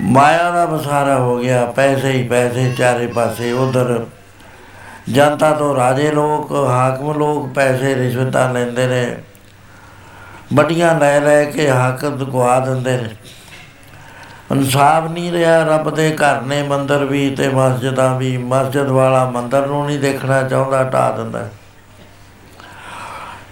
ਮਾਇਆ 0.00 0.50
ਦਾ 0.50 0.66
ਬਸਾਰਾ 0.66 1.18
ਹੋ 1.18 1.38
ਗਿਆ, 1.38 1.64
ਪੈਸੇ 1.64 2.10
ਹੀ 2.10 2.28
ਪੈਸੇ, 2.28 2.72
ਚਾਰੇ 2.78 3.06
ਪਾਸੇ 3.06 3.52
ਉਧਰ। 3.52 4.06
ਜਨਤਾ 5.08 5.50
ਤੋਂ 5.50 5.76
ਰਾਜੇ 5.76 6.10
ਲੋਕ, 6.10 6.52
ਹਾਕਮ 6.52 7.18
ਲੋਕ 7.18 7.54
ਪੈਸੇ 7.54 7.94
ਰਿਸ਼ਵਤਾਂ 7.94 8.54
ਲੈਂਦੇ 8.54 8.86
ਨੇ। 8.86 9.16
ਵੱਡੀਆਂ 10.54 11.00
ਲੈ 11.00 11.20
ਲੈ 11.20 11.44
ਕੇ 11.44 11.70
ਹੱਕ 11.70 12.06
ਦਗਵਾ 12.06 12.60
ਦਿੰਦੇ 12.60 12.96
ਨੇ। 12.96 13.08
ਇਨਸਾਫ 14.52 15.10
ਨਹੀਂ 15.10 15.32
ਰਿਹਾ, 15.32 15.64
ਰੱਬ 15.64 15.94
ਦੇ 15.94 16.16
ਘਰ 16.16 16.40
ਨੇ 16.42 16.62
ਮੰਦਰ 16.62 17.04
ਵੀ 17.04 17.34
ਤੇ 17.34 17.48
ਮਸਜਿਦਾਂ 17.48 18.16
ਵੀ। 18.16 18.36
ਮਸਜਿਦ 18.36 18.86
ਵਾਲਾ 18.86 19.30
ਮੰਦਰ 19.30 19.66
ਨੂੰ 19.66 19.86
ਨਹੀਂ 19.86 19.98
ਦੇਖਣਾ 19.98 20.42
ਚਾਹੁੰਦਾ 20.42 20.84
ਢਾ 20.84 21.10
ਦਿੰਦਾ। 21.10 21.48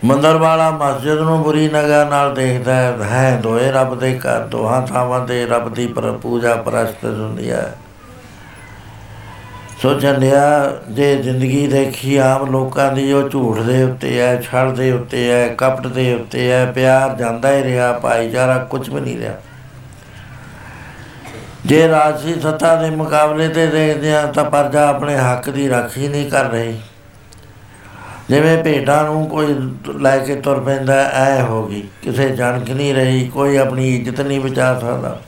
ਮੰਦਰ 0.05 0.37
ਵਾਲਾ 0.37 0.71
ਮਸਜਿਦ 0.71 1.19
ਨੂੰ 1.19 1.43
ਬੁਰੀ 1.43 1.69
ਨਜ਼ਰ 1.69 2.07
ਨਾਲ 2.07 2.35
ਦੇਖਦਾ 2.35 2.75
ਹੈ। 2.75 2.97
ਹੈ 3.03 3.41
ਦੋਏ 3.43 3.71
ਰੱਬ 3.73 3.99
ਦੇ 3.99 4.19
ਘਰ, 4.19 4.47
ਦੋਹਾਂ 4.47 4.87
ਥਾਵਾਂ 4.87 5.27
ਤੇ 5.27 5.47
ਰੱਬ 5.47 5.75
ਦੀ 5.75 5.87
ਪਰ 5.87 6.13
ਪੂਜਾ 6.13 6.55
ਪ੍ਰਸਤ 6.55 7.05
ਹੁੰਦੀ 7.05 7.51
ਹੈ। 7.51 7.75
ਸੋਚਣ 9.83 10.19
ਲਿਆ 10.19 10.73
ਜੇ 10.91 11.17
ਜ਼ਿੰਦਗੀ 11.17 11.67
ਦੇਖੀ 11.67 12.17
ਆਮ 12.17 12.51
ਲੋਕਾਂ 12.51 12.93
ਦੀ 12.93 13.13
ਉਹ 13.13 13.29
ਝੂਠ 13.29 13.59
ਦੇ 13.59 13.83
ਉੱਤੇ 13.83 14.21
ਹੈ 14.21 14.41
ਛਲ 14.41 14.75
ਦੇ 14.75 14.91
ਉੱਤੇ 14.93 15.31
ਹੈ 15.31 15.49
ਕਪਟ 15.49 15.87
ਦੇ 15.87 16.15
ਉੱਤੇ 16.15 16.51
ਹੈ 16.53 16.73
ਪਿਆਰ 16.73 17.17
ਜਾਂਦਾ 17.17 17.53
ਹੀ 17.53 17.63
ਰਿਹਾ 17.63 17.93
ਭਾਈਚਾਰਾ 17.93 18.59
ਕੁਝ 18.59 18.91
ਵੀ 18.91 19.01
ਨਹੀਂ 19.01 19.19
ਰਿਹਾ। 19.19 19.35
ਜੇ 21.67 21.89
ਰਾਜਸੀ 21.89 22.41
ਸੱਤਾ 22.41 22.75
ਦੇ 22.77 22.91
ਮੁਕਾਬਲੇ 22.91 23.49
ਤੇ 23.49 23.67
ਦੇਖਦੇ 23.67 24.17
ਆ 24.17 24.27
ਤਾਂ 24.27 24.45
ਪਰਜਾ 24.45 24.89
ਆਪਣੇ 24.89 25.17
ਹੱਕ 25.17 25.51
ਦੀ 25.51 25.69
ਰਾਖੀ 25.69 26.09
ਨਹੀਂ 26.09 26.31
ਕਰ 26.31 26.45
ਰਹੀ। 26.45 26.81
ਜਿਵੇਂ 28.29 28.65
ਭੇਡਾਂ 28.65 29.05
ਨੂੰ 29.05 29.27
ਕੋਈ 29.27 29.55
ਲੈ 30.01 30.19
ਕੇ 30.19 30.35
ਤੁਰ 30.35 30.61
ਪੈਂਦਾ 30.61 30.95
ਐ 31.03 31.43
ਹੋ 31.43 31.67
ਗਈ। 31.67 31.83
ਕਿਸੇ 32.03 32.29
ਜਾਣਕ 32.29 32.71
ਨਹੀਂ 32.71 32.95
ਰਹੀ 32.95 33.29
ਕੋਈ 33.29 33.57
ਆਪਣੀ 33.57 33.97
ਇੱਜ਼ਤ 33.97 34.21
ਨਹੀਂ 34.21 34.41
ਬਚਾ 34.41 34.79
ਸਕਦਾ। 34.79 35.21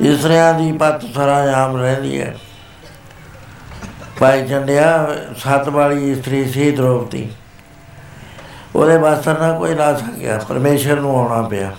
ਇਸਰਿਆਂ 0.00 0.54
ਦੀ 0.54 0.72
ਪੱਤ 0.72 1.02
ਸਰਾਆਮ 1.14 1.76
ਰਹਿੰਦੀ 1.76 2.20
ਹੈ। 2.20 2.34
ਭਾਈ 4.22 4.42
ਚੰਡਿਆ 4.46 5.08
ਸੱਤ 5.36 5.68
ਵਾਲੀ 5.68 6.10
ਇਸਤਰੀ 6.12 6.44
ਸੀ 6.44 6.70
ਦ੍ਰੋਪਦੀ 6.70 7.28
ਉਹਦੇ 8.76 8.96
ਵਾਸਤੇ 8.96 9.32
ਨਾ 9.32 9.50
ਕੋਈ 9.52 9.74
ਲਾ 9.74 9.92
ਸਕਿਆ, 9.94 10.38
ਪਰਮੇਸ਼ਰ 10.48 11.00
ਨੂੰ 11.00 11.16
ਆਉਣਾ 11.16 11.48
ਪਿਆ। 11.48 11.70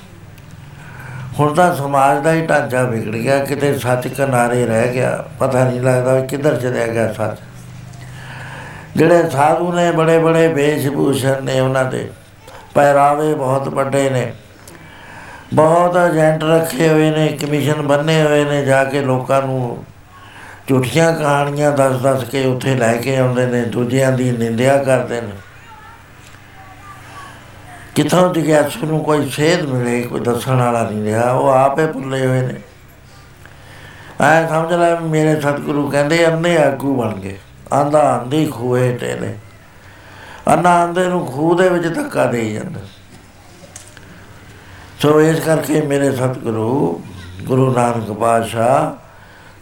ਹੁਣ 1.40 1.54
ਤਾਂ 1.54 1.76
ਸਮਾਜ 1.76 2.24
ਦਾ 2.24 2.34
ਹੀ 2.34 2.46
ਢਾਂਚਾ 2.46 2.84
ਵਿਗੜ 2.84 3.16
ਗਿਆ, 3.16 3.38
ਕਿਤੇ 3.46 3.78
ਸੱਚ 3.80 4.08
ਕਿਨਾਰੇ 4.08 4.66
ਰਹਿ 4.66 4.94
ਗਿਆ, 4.94 5.26
ਪਤਾ 5.40 5.64
ਨਹੀਂ 5.64 5.82
ਲੱਗਦਾ 5.82 6.14
ਵੀ 6.14 6.28
ਕਿੱਧਰ 6.28 6.58
ਚਲਿਆ 6.58 6.88
ਗਿਆ 6.88 7.14
ਸੱਚ। 7.14 7.40
ਜਿਹੜੇ 8.96 9.30
ਸਾਧੂ 9.30 9.72
ਨੇ, 9.74 9.92
ਬੜੇ 9.92 10.18
ਬੜੇ 10.20 10.48
ਵੇਸ਼ 10.48 10.88
ਭੂਸ਼ਣ 10.88 11.44
ਨੇ 11.44 11.60
ਉਹਨਾਂ 11.60 11.86
ਦੇ, 11.86 12.08
ਪਹਿਰਾਵੇ 12.76 13.34
ਬਹੁਤ 13.36 13.70
ਵੱਡੇ 13.70 14.10
ਨੇ। 14.10 14.34
ਬਹੁਤ 15.54 15.98
ਏਜੰਟ 15.98 16.44
ਰੱਖੇ 16.44 16.90
ਹੋਏ 16.90 17.10
ਨੇ, 17.12 17.28
ਕਮਿਸ਼ਨ 17.28 17.82
ਬੰਨੇ 17.82 18.22
ਹੋਏ 18.24 18.44
ਨੇ, 18.46 18.66
ਜਾ 18.66 18.84
ਕੇ 18.84 19.02
ਲੋਕਾਂ 19.02 19.42
ਨੂੰ 19.42 19.86
ਝੂਠੀਆਂ 20.68 21.16
ਕਹਾਣੀਆਂ 21.16 21.72
ਦੱਸ-ਦੱਸ 21.72 22.24
ਕੇ 22.24 22.46
ਉੱਥੇ 22.46 22.76
ਲੈ 22.76 22.94
ਕੇ 22.94 23.18
ਆਉਂਦੇ 23.18 23.46
ਨੇ, 23.46 23.62
ਦੂਜਿਆਂ 23.62 24.12
ਦੀ 24.12 24.32
ਨਿੰਦਿਆ 24.32 24.84
ਕਰਦੇ 24.84 25.22
ਨੇ। 25.22 25.32
ਕਿਥੋਂ 27.96 28.34
ਜਿਗਿਆਸੂ 28.34 28.86
ਨੂੰ 28.86 29.04
ਕੋਈ 29.04 29.30
ਸੇਧ 29.30 29.62
ਮਿਲੇ, 29.62 30.02
ਕੋਈ 30.02 30.20
ਦੱਸਣ 30.20 30.56
ਵਾਲਾ 30.56 30.90
ਨਹੀਂ 30.90 31.04
ਰਿਹਾ, 31.04 31.32
ਉਹ 31.32 31.48
ਆਪੇ 31.48 31.88
ਭੁੱਲੇ 31.88 32.28
ਹੋਏ 32.28 32.42
ਨੇ। 32.42 32.62
ਐ 34.22 34.48
ਸਮਝ 34.48 34.74
ਲੈ 34.74 34.96
ਵੀ 34.96 35.10
ਮੇਰੇ 35.10 35.42
ਸਤਿਗੁਰੂ 35.42 35.90
ਕਹਿੰਦੇ, 35.90 36.28
ਅੰਨੇ 36.28 36.58
ਆਗੂ 36.58 37.02
ਬਣ 37.02 37.14
ਗਏ। 37.14 37.40
ਆਂਦਾ, 37.74 38.00
ਆਂਦੀ 38.00 38.46
ਖੂਏ 38.46 38.98
ਟੇਲੇ 38.98 39.36
ਅੰਨਾ 40.48 40.70
ਆਂਦੇ 40.70 41.08
ਨੂੰ 41.08 41.26
ਖੂਹ 41.26 41.56
ਦੇ 41.56 41.70
ਵਿੱਚ 41.70 41.96
ਧੱਕਾ 41.96 42.26
ਦੇਈ 42.26 42.54
ਜਾਂਦਾ। 42.54 42.80
ਸੋ 45.00 45.22
ਇਸ 45.22 45.40
ਕਰਕੇ 45.40 45.82
ਮੇਰੇ 45.82 46.12
ਸਤਿਗੁਰੂ, 46.12 47.04
ਗੁਰੂ 47.44 47.74
ਨਾਨਕ 47.74 48.12
ਪਾਤਸ਼ਾਹ 48.12 49.03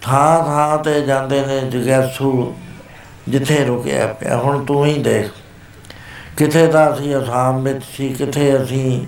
ਥਾਂ 0.02 0.44
ਥਾਂ 0.44 0.78
ਤੇ 0.84 1.02
ਜਾਂਦੇ 1.02 1.42
ਨੇ 1.46 1.60
ਜਗੈਸੂ 1.70 2.32
ਜਿੱਥੇ 3.30 3.64
ਰੁਕਿਆ 3.66 4.06
ਪਿਆ। 4.14 4.38
ਹੁਣ 4.38 4.64
ਤੂੰ 4.66 4.86
ਹੀ 4.86 5.02
ਦੇਖ, 5.04 5.32
ਕਿਥੇ 6.38 6.66
ਤਾਂ 6.68 6.92
ਅਸੀਂ 6.94 7.16
ਅਸਾਮ 7.18 7.64
ਵਿੱਚ 7.64 7.84
ਸੀ, 7.88 8.10
ਕਿਥੇ 8.10 8.56
ਅਸੀਂ 8.64 9.06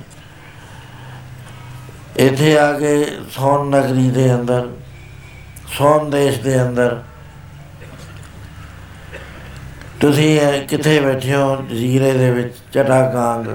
ਇੱਥੇ 2.17 2.57
ਆ 2.57 2.71
ਕੇ 2.73 3.05
ਸੋਨ 3.31 3.69
ਨਗਰੀ 3.69 4.09
ਦੇ 4.11 4.33
ਅੰਦਰ 4.33 4.69
ਸੋਨ 5.67 6.09
ਦੇਸ਼ 6.09 6.39
ਦੇ 6.41 6.61
ਅੰਦਰ। 6.61 7.01
ਤੁਸੀਂ 9.99 10.39
ਕਿੱਥੇ 10.67 10.99
ਬੈਠੇ 10.99 11.33
ਹੋ? 11.35 11.55
ਜਜ਼ੀਰੇ 11.69 12.11
ਦੇ 12.13 12.31
ਵਿੱਚ, 12.31 12.55
ਚਟਾਕਾਂਗ। 12.73 13.45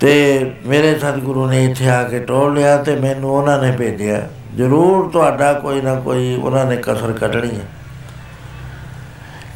ਤੇ 0.00 0.52
ਮੇਰੇ 0.66 0.98
ਸਤਿਗੁਰੂ 0.98 1.46
ਨੇ 1.46 1.64
ਇੱਥੇ 1.64 1.88
ਆ 1.88 2.02
ਕੇ 2.02 2.18
ਟੋਲ 2.20 2.54
ਲਿਆ 2.54 2.76
ਤੇ 2.82 2.94
ਮੈਨੂੰ 2.96 3.30
ਉਹਨਾਂ 3.30 3.62
ਨੇ 3.62 3.70
ਭੇਜਿਆ। 3.76 4.28
ਜ਼ਰੂਰ 4.56 5.10
ਤੁਹਾਡਾ 5.10 5.52
ਕੋਈ 5.52 5.80
ਨਾ 5.80 5.94
ਕੋਈ, 5.94 6.34
ਉਹਨਾਂ 6.34 6.66
ਨੇ 6.66 6.76
ਕਸਰ 6.76 7.12
ਕੱਢਣੀ 7.12 7.60
ਹੈ। 7.60 7.64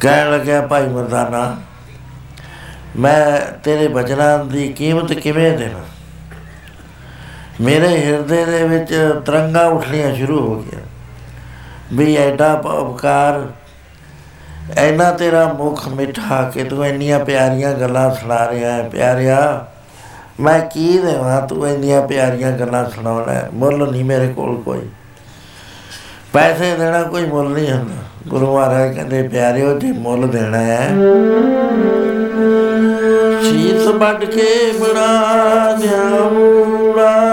ਕਹਿਣ 0.01 0.31
ਲੱਗਿਆ, 0.31 0.61
ਭਾਈ 0.61 0.87
ਮਰਦਾਨਾ, 0.87 1.57
ਮੈਂ 2.99 3.53
ਤੇਰੇ 3.63 3.87
ਬਚਨਾਂ 3.87 4.45
ਦੀ 4.45 4.73
ਕੀਮਤ 4.73 5.13
ਕਿਵੇਂ 5.13 5.57
ਦੇਵਾਂ? 5.57 5.81
ਮੇਰੇ 7.61 8.05
ਹਿਰਦੇ 8.05 8.45
ਦੇ 8.45 8.63
ਵਿੱਚ 8.63 9.19
ਤਰੰਗਾ 9.25 9.67
ਉੱਠਣੀਆਂ 9.67 10.15
ਸ਼ੁਰੂ 10.15 10.47
ਹੋ 10.47 10.61
ਗਿਆ 10.61 10.79
ਵੀ 11.93 12.15
ਐਡਾ 12.15 12.53
ਉਪਕਾਰ 12.53 13.47
ਐਨਾ 14.77 15.11
ਤੇਰਾ 15.11 15.53
ਮੁਖ 15.53 15.87
ਮਿਠਾ 15.87 16.51
ਕਿ 16.53 16.63
ਤੂੰ 16.63 16.85
ਇੰਨੀਆਂ 16.85 17.25
ਪਿਆਰੀਆਂ 17.25 17.73
ਗੱਲਾਂ 17.73 18.15
ਸੁਣਾ 18.15 18.47
ਰਿਹਾ 18.49 18.71
ਹੈ, 18.71 18.89
ਪਿਆਰਿਆ 18.89 19.67
ਮੈਂ 20.39 20.59
ਕੀ 20.59 20.97
ਦੇਵਾਂ? 20.97 21.47
ਤੂੰ 21.47 21.69
ਇੰਨੀਆਂ 21.69 22.07
ਪਿਆਰੀਆਂ 22.07 22.51
ਗੱਲਾਂ 22.51 22.89
ਸੁਣਾਉਣਾ 22.89 23.33
ਮੁੱਲ 23.53 23.91
ਨਹੀਂ 23.91 24.05
ਮੇਰੇ 24.05 24.27
ਕੋਲ 24.27 24.61
ਕੋਈ। 24.61 24.79
ਪੈਸੇ 26.33 26.75
ਦੇਣਾ 26.75 27.03
ਕੋਈ 27.03 27.25
ਮੁੱਲ 27.25 27.49
ਨਹੀਂ 27.49 27.71
ਹੁੰਦਾ। 27.71 27.95
ਗੁਰੂ 28.27 28.55
ਮਹਾਰਾਜ 28.55 28.95
ਕਹਿੰਦੇ, 28.95 29.27
ਪਿਆਰਿਓ, 29.27 29.79
ਜੇ 29.79 29.91
ਮੁੱਲ 29.91 30.27
ਦੇਣਾ 30.27 30.57
ਹੈ, 30.57 30.89
ਸੀਸ 33.43 33.87
ਵੱਢ 33.87 34.25
ਕੇ 34.25 34.71
ਬਣਾ 34.79 35.75
ਦਿਆਉਂਗਾ 35.75 36.53
ਗੰਨਾ 37.01 37.32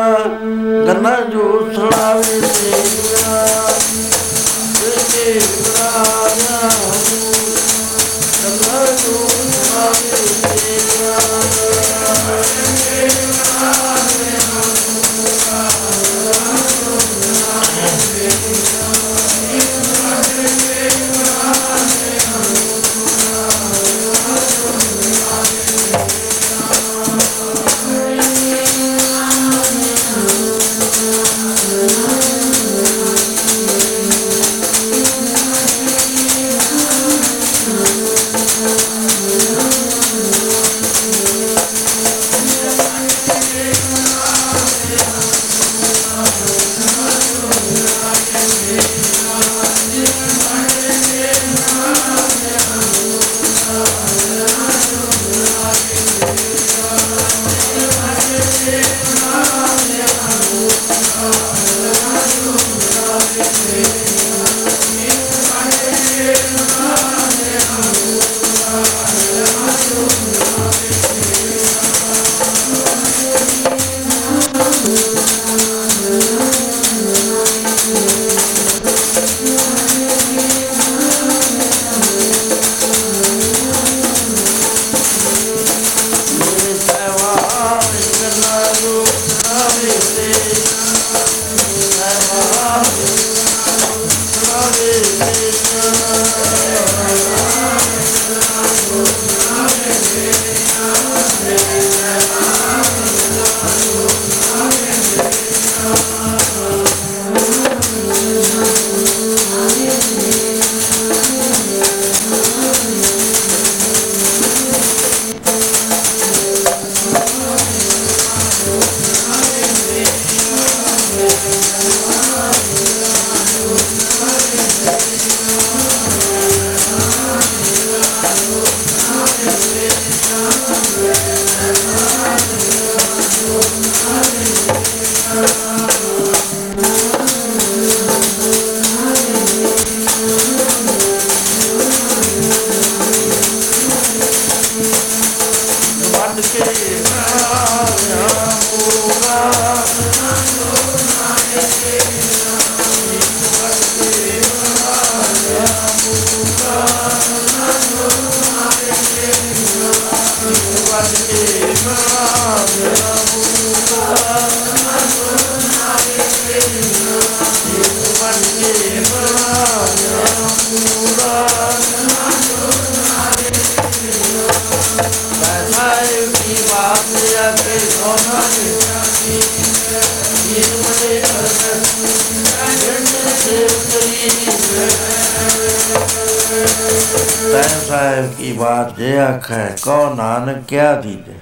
ਸਾਹਿਬ 187.58 188.34
ਕੀ 188.34 188.52
ਬਾਤ 188.52 188.96
ਜੇ 188.96 189.18
ਆਖੈ 189.18 189.68
ਕੋ 189.82 190.14
ਨਾਨਕ 190.14 190.64
ਕਿਆ 190.68 191.00
ਦੀਜੇ 191.00 191.34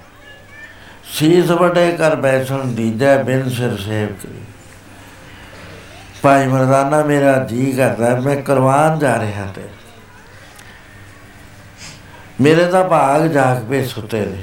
ਸੀਸ 1.05 1.51
ਵਟੇ 1.51 1.93
ਕਰ 1.93 2.17
ਬੈਸਣ 2.17 2.65
ਦੀਜੈ 2.65 3.23
ਬਿਨ 3.23 3.51
ਸਿਰ 3.51 3.77
ਸੇਵ 3.77 4.09
ਕਰੀ। 4.09 4.41
ਭਾਈ 6.23 6.47
ਮਰਦਾਨਾ, 6.47 7.03
ਮੇਰਾ 7.03 7.45
ਜੀ 7.45 7.73
ਕਰਦਾ, 7.73 8.21
ਮੈਂ 8.21 8.37
ਕੁਰਬਾਨ 8.37 8.99
ਜਾ 8.99 9.21
ਰਿਹਾ 9.21 9.47
ਤੇ। 9.55 9.63
ਮੇਰੇ 12.41 12.65
ਦਾ 12.65 12.83
ਭਾਗ 12.83 13.27
ਜਾਗ 13.27 13.65
ਪੇ 13.71 13.85
ਸੁਤੇ 13.85 14.21
ਨੇ। 14.21 14.43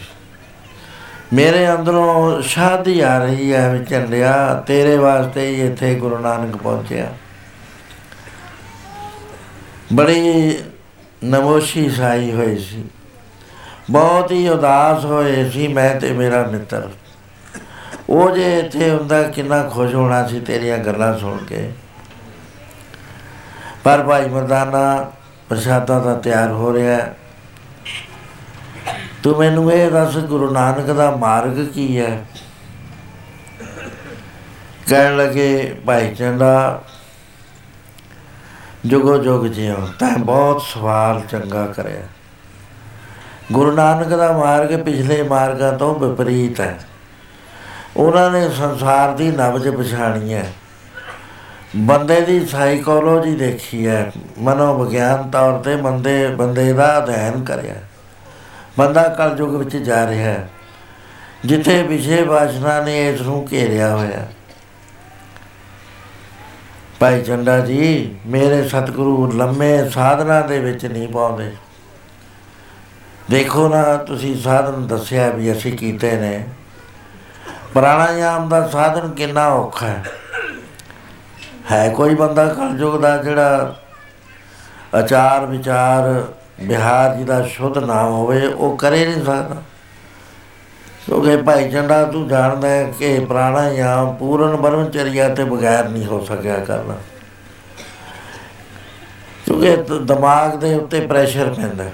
ਮੇਰੇ 1.34 1.72
ਅੰਦਰੋਂ 1.74 2.42
ਸ਼ਾਦੀ 2.42 3.00
ਆ 3.00 3.18
ਰਹੀ 3.18 3.54
ਹੈ 3.54 3.70
ਵਿਚੰਡਿਆ 3.70 4.64
ਤੇਰੇ 4.68 4.98
ਵਾਸਤੇ 4.98 5.48
ਹੀ 5.48 5.68
ਇੱਥੇ 5.68 5.96
ਗੁਰੂ 5.96 6.18
ਨਾਨਕ 6.18 6.56
ਪਹੁੰਚਿਆ। 6.56 7.14
ਬੜੀ 9.94 10.58
ਨਮੋਸ਼ੀ 11.26 11.90
ਸਾਈ 11.90 12.32
ਹੋਈ 12.32 12.58
ਸੀ। 12.58 12.84
ਬਹੁਤ 13.92 14.32
ਹੀ 14.32 14.50
ਉਦਾਸ 14.50 15.06
ਹੋਏ 15.06 15.50
ਸੀ 15.50 15.68
ਮੈਂ 15.68 16.00
ਤੇ 16.00 16.12
ਮੇਰਾ 16.12 16.44
ਮਿੱਤਰ। 16.44 16.90
ਉਹ 18.10 18.32
ਜੇ 18.32 18.60
ਇੱਥੇ 18.60 18.92
ਹੁੰਦਾ 18.92 19.24
ਕਿੰਨਾ 19.24 19.64
ਖੁਸ਼ 19.64 19.96
ਹੋਣਾ 19.96 20.28
ਸੀ 20.28 20.40
ਤੇਰੀਆਂ 20.40 20.78
ਗੱਲਾਂ 20.78 21.20
ਸੁਣ 21.20 21.38
ਕੇ। 21.38 21.72
ਪਰ 23.84 24.04
ਭਾਈ 24.04 24.30
ਮਰਦਾਨਾ, 24.30 25.12
ਪ੍ਰਸ਼ਾਦਾ 25.50 26.00
ਦਾ 26.00 26.16
ਤਿਆਰ 26.16 26.52
ਹੋ 26.52 26.74
ਰਿਹਾ 26.74 26.96
ਹੈ। 26.96 27.18
ਤੂੰ 29.24 29.38
ਮੈਨੂੰ 29.38 29.72
ਇਹ 29.72 29.92
ਦੱਸ, 29.92 30.18
ਗੁਰੂ 30.18 30.52
ਨਾਨਕ 30.52 30.86
ਦਾ 30.86 31.12
ਮਾਰਗ 31.12 31.66
ਕੀ 31.74 32.00
ਹੈ? 32.00 32.26
ਕਹਿਣ 34.90 35.18
ਲੱਗੇ, 35.18 35.78
ਭਾਈ 35.86 36.16
ਚੰਦਾ 36.16 36.84
ਜੁਗੋ 38.88 39.18
ਜੁਗ 39.18 39.46
ਜਿਉ, 39.46 39.76
ਤਾਂ 40.00 40.18
ਬਹੁਤ 40.18 40.62
ਸਵਾਲ 40.62 41.22
ਚੰਗਾ 41.30 41.66
ਕਰਿਆ। 41.66 42.02
ਗੁਰੂ 43.52 43.72
ਨਾਨਕ 43.72 44.08
ਦਾ 44.08 44.32
ਮਾਰਗ 44.32 44.80
ਪਿਛਲੇ 44.80 45.24
ਮਾਰਗਾਂ 45.24 45.74
ਤੋਂ 45.74 46.00
ਵਿਪਰੀਤ 46.00 46.62
ਹੈ। 46.62 46.80
ਉਹਨਾਂ 47.98 48.32
ਨੇ 48.32 48.50
ਸੰਸਾਰ 48.50 49.14
ਦੀ 49.14 49.32
ਨਬਜ 49.32 49.70
ਪਛਾਣੀ 49.70 50.34
ਹੈ। 50.34 50.54
ਬੰਦੇ 51.76 52.22
ਦੀ 52.22 52.46
ਸਾਈਕੋਲੋਜੀ 52.46 53.36
ਦੇਖੀ 53.36 53.88
ਹੈ। 53.88 54.12
ਮਨੋਵਿਗਿਆਨ 54.40 55.30
ਤੌਰ 55.30 55.60
ਤੇ 55.60 55.76
ਬੰਦੇ 55.76 56.28
ਬੰਦੇ 56.28 56.74
ਦਾ 56.74 57.04
ਅਧਿਐਨ 57.04 57.44
ਕਰਿਆ। 57.44 57.76
ਬੰਦਾ 58.78 59.04
ਕਲਯੁਗ 59.04 59.56
ਵਿੱਚ 59.56 59.78
ਜਾ 59.78 60.10
ਰਿਹਾ 60.10 60.32
ਹੈ। 60.32 60.50
ਜਿੱਥੇ 61.46 61.84
ਵਿਸ਼ੇ 61.84 62.24
ਵਾਸਨਾ 62.24 62.82
ਨੇ 62.82 63.10
ਇਸ 63.10 63.22
ਨੂੰ 63.22 63.48
ਘੇਰਿਆ 63.52 63.96
ਹੋਇਆ। 63.96 64.28
ਭਾਈ 67.00 67.24
ਚੰਡਾ 67.24 67.60
ਜੀ, 67.60 68.16
ਮੇਰੇ 68.28 68.68
ਸਤਿਗੁਰੂ 68.68 69.32
ਲੰਮੇ 69.32 69.90
ਸਾਧਨਾ 69.90 70.42
ਦੇ 70.42 70.60
ਵਿੱਚ 70.60 70.86
ਨਹੀਂ 70.86 71.08
ਪਾਉਂਦੇ। 71.08 71.52
ਦੇਖੋ 73.30 73.68
ਨਾ, 73.68 73.98
ਤੁਸੀਂ 73.98 74.42
ਸਾਧਨ 74.42 74.88
ਦੱਸਿਆ 74.88 75.30
ਵੀ 75.30 75.52
ਅਸੀਂ 75.52 75.78
ਕੀਤੇ 75.78 76.12
ਨੇ। 76.12 76.44
ਪ੍ਰਾਣਾਯਾਮ 77.74 78.50
ਦਾ 78.50 78.68
ਸਾਧਨ 78.68 79.10
ਕਿੰਨਾ 79.10 79.48
ਔਖਾ 79.48 79.88
ਹੈ। 79.88 80.04
ਹੈ 81.72 81.90
ਕੋਈ 81.90 82.16
ਬੰਦਾ 82.16 82.46
ਕਲਯੁਗ 82.46 83.02
ਦਾ 83.02 83.18
ਜਿਹੜਾ 83.18 83.80
ਆਚਾਰ 84.96 85.46
ਵਿਚਾਰ 85.46 86.28
ਬਿਹਾਰ 86.64 87.16
ਜੀ 87.16 87.24
ਦਾ 87.24 87.48
ਸ਼ੁੱਧ 87.48 87.78
ਨਾਮ 87.78 88.12
ਹੋਵੇ, 88.12 88.48
ਉਹ 88.48 88.78
ਕਰੇ 88.78 89.06
ਨਹੀਂ 89.06 89.26
ਸਕਦਾ। 89.26 89.56
ਕਿਉਂਕਿ 91.06 91.38
ਭਾਈ 91.38 91.72
ਚੰਡਾ, 91.72 92.06
ਤੂੰ 92.06 92.28
ਜਾਣਦਾ 92.28 92.70
ਹੈ 92.70 92.92
ਕਿ 93.00 93.20
ਪ੍ਰਾਣਾਯਾਮ 93.20 94.16
ਪੂਰਨ 94.16 94.56
ਬਰਮਚਰੀਆ 94.56 95.30
ਤੇ 95.30 95.44
ਬਗੈਰ 95.44 95.90
ਨਹੀਂ 95.90 96.06
ਹੋ 96.06 96.26
ਸਕਿਆ 96.26 96.60
ਕਰਨਾ। 96.60 96.94
ਕਿਉਂਕਿ 99.46 99.76
ਦ- 99.76 100.14
ਦਿਮਾਗ 100.14 100.56
ਦੇ 100.56 100.74
ਉੱਤੇ 100.74 101.00
ਪ੍ਰੈਸ਼ਰ 101.00 101.54
ਪੈਂਦਾ। 101.54 101.84
ਹੈ। 101.84 101.94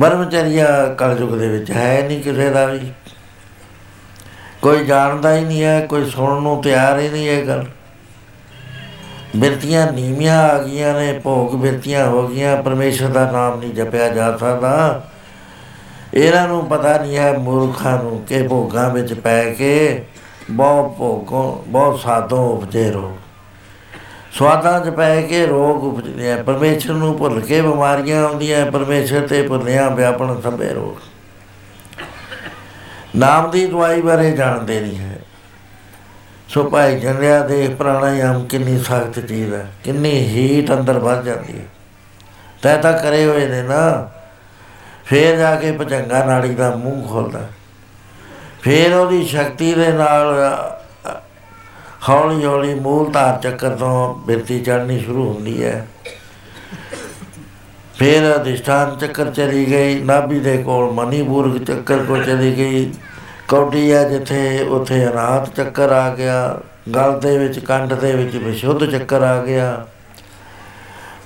ਬਰਮਚਰੀਆ 0.00 0.94
ਕਲਯੁਗ 0.98 1.38
ਦੇ 1.38 1.48
ਵਿੱਚ 1.48 1.70
ਹੈ 1.70 2.04
ਨਹੀਂ 2.08 2.22
ਕਿਸੇ 2.22 2.50
ਦਾ 2.50 2.66
ਵੀ। 2.66 2.92
ਕੋਈ 4.62 4.84
ਜਾਣਦਾ 4.84 5.36
ਹੀ 5.36 5.44
ਨਹੀਂ 5.44 5.62
ਹੈ, 5.62 5.86
ਕੋਈ 5.86 6.10
ਸੁਣਨ 6.10 6.42
ਨੂੰ 6.42 6.62
ਤਿਆਰ 6.62 6.98
ਹੀ 6.98 7.08
ਨਹੀਂ 7.08 7.28
ਇਹ 7.28 7.46
ਗੱਲ। 7.46 7.66
ਬਿਰਤੀਆਂ 9.36 9.92
ਨੀਵੀਆਂ 9.92 10.42
ਆ 10.42 10.62
ਗਈਆਂ 10.62 10.94
ਨੇ, 10.94 11.18
ਭੋਗ 11.18 11.54
ਬਿਰਤੀਆਂ 11.54 12.06
ਹੋ 12.06 12.28
ਗਈਆਂ, 12.28 12.62
ਪਰਮੇਸ਼ਰ 12.62 13.08
ਦਾ 13.08 13.30
ਨਾਮ 13.30 13.60
ਨਹੀਂ 13.60 13.74
ਜਪਿਆ 13.74 14.08
ਜਾ 14.08 14.36
ਸਕਦਾ। 14.36 15.08
ਇਹਨਾਂ 16.14 16.46
ਨੂੰ 16.48 16.64
ਪਤਾ 16.66 16.96
ਨਹੀਂ 16.98 17.16
ਹੈ 17.16 17.32
ਮੂਰਖਾਂ 17.38 18.02
ਨੂੰ 18.02 18.24
ਕਿ 18.28 18.42
ਭੋਗਾਂ 18.42 18.88
ਵਿੱਚ 18.90 19.12
ਪੈ 19.14 19.42
ਕੇ 19.50 20.04
ਬਹੁਤ 20.50 20.96
ਭੋਗੋਂ, 20.98 21.70
ਬਹੁਤ 21.70 22.00
ਸਾਧੋ 22.00 22.36
ਉਪਜੇ 22.48 22.90
ਰੋਗ। 22.90 23.16
ਸਵਾਦਾਂ 24.32 24.80
'ਚ 24.80 24.88
ਪੈ 24.88 25.20
ਕੇ 25.22 25.46
ਰੋਗ 25.46 25.84
ਉਪਜਦੇ 25.84 26.32
ਆ। 26.32 26.42
ਪਰਮੇਸ਼ਰ 26.42 26.92
ਨੂੰ 26.92 27.16
ਭੁੱਲ 27.18 27.40
ਕੇ 27.40 27.60
ਬਿਮਾਰੀਆਂ 27.62 28.24
ਆਉਂਦੀਆਂ, 28.24 28.64
ਪਰਮੇਸ਼ਰ 28.70 29.26
ਤੇ 29.26 29.42
ਭੁੱਲਿਆ 29.42 29.88
ਵਿਆਪਣ 29.88 30.40
ਸਭੇ 30.40 30.68
ਰੋਗ। 30.68 30.96
ਨਾਮ 33.16 33.50
ਦੀ 33.50 33.66
ਦਵਾਈ 33.66 34.00
ਬਾਰੇ 34.00 34.30
ਜਾਣਦੇ 34.30 34.80
ਨਹੀਂ 34.80 34.98
ਹੈ। 34.98 35.18
ਸੋ 36.48 36.62
ਭਾਈ 36.64 36.98
ਜੰਡਿਆ 37.00 37.38
ਦੇ 37.40 37.68
ਪ੍ਰਾਣਾਯਾਮ 37.68 38.44
ਕਿੰਨੀ 38.44 38.78
ਸਖਤ 38.78 39.20
ਚੀਜ਼ 39.20 39.54
ਹੈ, 39.54 39.66
ਕਿੰਨੀ 39.84 40.10
ਹੀਟ 40.10 40.72
ਅੰਦਰ 40.72 40.98
ਵੱਧ 40.98 41.24
ਜਾਂਦੀ 41.24 41.58
ਹੈ। 41.58 41.64
ਤੈ 42.62 42.76
ਤਾਂ 42.76 42.92
ਕਰੇ 42.92 43.24
ਹੋਏ 43.24 43.46
ਨੇ 43.48 43.62
ਨਾ 43.62 44.10
ਫੇਰ 45.06 45.36
ਜਾ 45.36 45.56
ਕੇ 45.56 45.72
ਭਜੰਗਾ 45.72 46.24
ਨਾੜੀ 46.24 46.54
ਦਾ 46.54 46.70
ਮੂੰਹ 46.76 47.08
ਖੋਲਦਾ। 47.08 47.46
ਫੇਰ 48.62 48.94
ਉਹਦੀ 48.94 49.24
ਸ਼ਕਤੀ 49.24 49.74
ਦੇ 49.74 49.92
ਨਾਲ 49.92 50.34
ਅ, 51.08 51.20
ਹੌਲੀ 52.08 52.44
ਹੌਲੀ 52.44 52.74
ਮੂਲ 52.74 53.10
ਧਾਰ 53.10 53.38
ਚੱਕਰ 53.42 53.70
ਤੋਂ 53.70 54.14
ਬਿਰਤੀ 54.14 54.60
ਚੜ੍ਹਨੀ 54.60 54.98
ਸ਼ੁਰੂ 55.00 55.32
ਹੁੰਦੀ 55.32 55.64
ਹੈ। 55.64 55.86
ਫਿਰ 57.94 58.36
ਅਧਿਸ਼ਠਾਨ 58.36 58.96
ਚੱਕਰ 58.96 59.30
ਚਲੀ 59.30 59.64
ਗਈ 59.70 60.02
ਨਾਭੀ 60.04 60.40
ਦੇ 60.40 60.62
ਕੋਲ 60.62 60.92
ਮਨੀਪੁਰ 60.92 61.58
ਚੱਕਰ 61.58 61.98
ਕੋ 61.98 62.16
ਚਲੀ 62.16 62.56
ਗਈ। 62.56 62.92
ਕੌਡੀ 63.48 63.92
ਹੈ 63.92 64.08
ਜਿੱਥੇ 64.08 64.60
ਉੱਥੇ 64.62 65.06
ਅਨਾਹਤ 65.06 65.56
ਚੱਕਰ 65.56 65.92
ਆ 65.92 66.14
ਗਿਆ 66.14 66.60
ਗਲ 66.94 67.20
ਦੇ 67.20 67.38
ਵਿੱਚ 67.38 67.58
ਕੰਠ 67.58 67.92
ਦੇ 67.92 68.12
ਵਿੱਚ 68.12 68.36
ਵਿਸ਼ੁੱਧ 68.36 68.84
ਚੱਕਰ 68.90 69.22
ਆ 69.22 69.42
ਗਿਆ। 69.42 69.86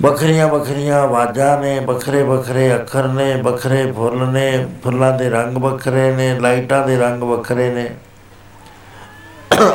ਵੱਖਰੀਆਂ 0.02 0.48
ਵੱਖਰੀਆਂ 0.48 1.00
ਆਵਾਜ਼ਾਂ 1.00 1.58
ਨੇ, 1.60 1.78
ਵੱਖਰੇ 1.78 2.22
ਵੱਖਰੇ 2.22 2.74
ਅੱਖਰ 2.74 3.08
ਨੇ, 3.08 3.34
ਵੱਖਰੇ 3.42 3.92
ਫੁੱਲ 3.92 4.26
ਨੇ, 4.28 4.66
ਫੁੱਲਾਂ 4.84 5.12
ਦੇ 5.18 5.28
ਰੰਗ 5.30 5.56
ਵੱਖਰੇ 5.56 6.10
ਨੇ, 6.12 6.38
ਲਾਈਟਾਂ 6.38 6.86
ਦੇ 6.86 6.96
ਰੰਗ 6.96 7.22
ਵੱਖਰੇ 7.22 7.70
ਨੇ। 7.70 7.88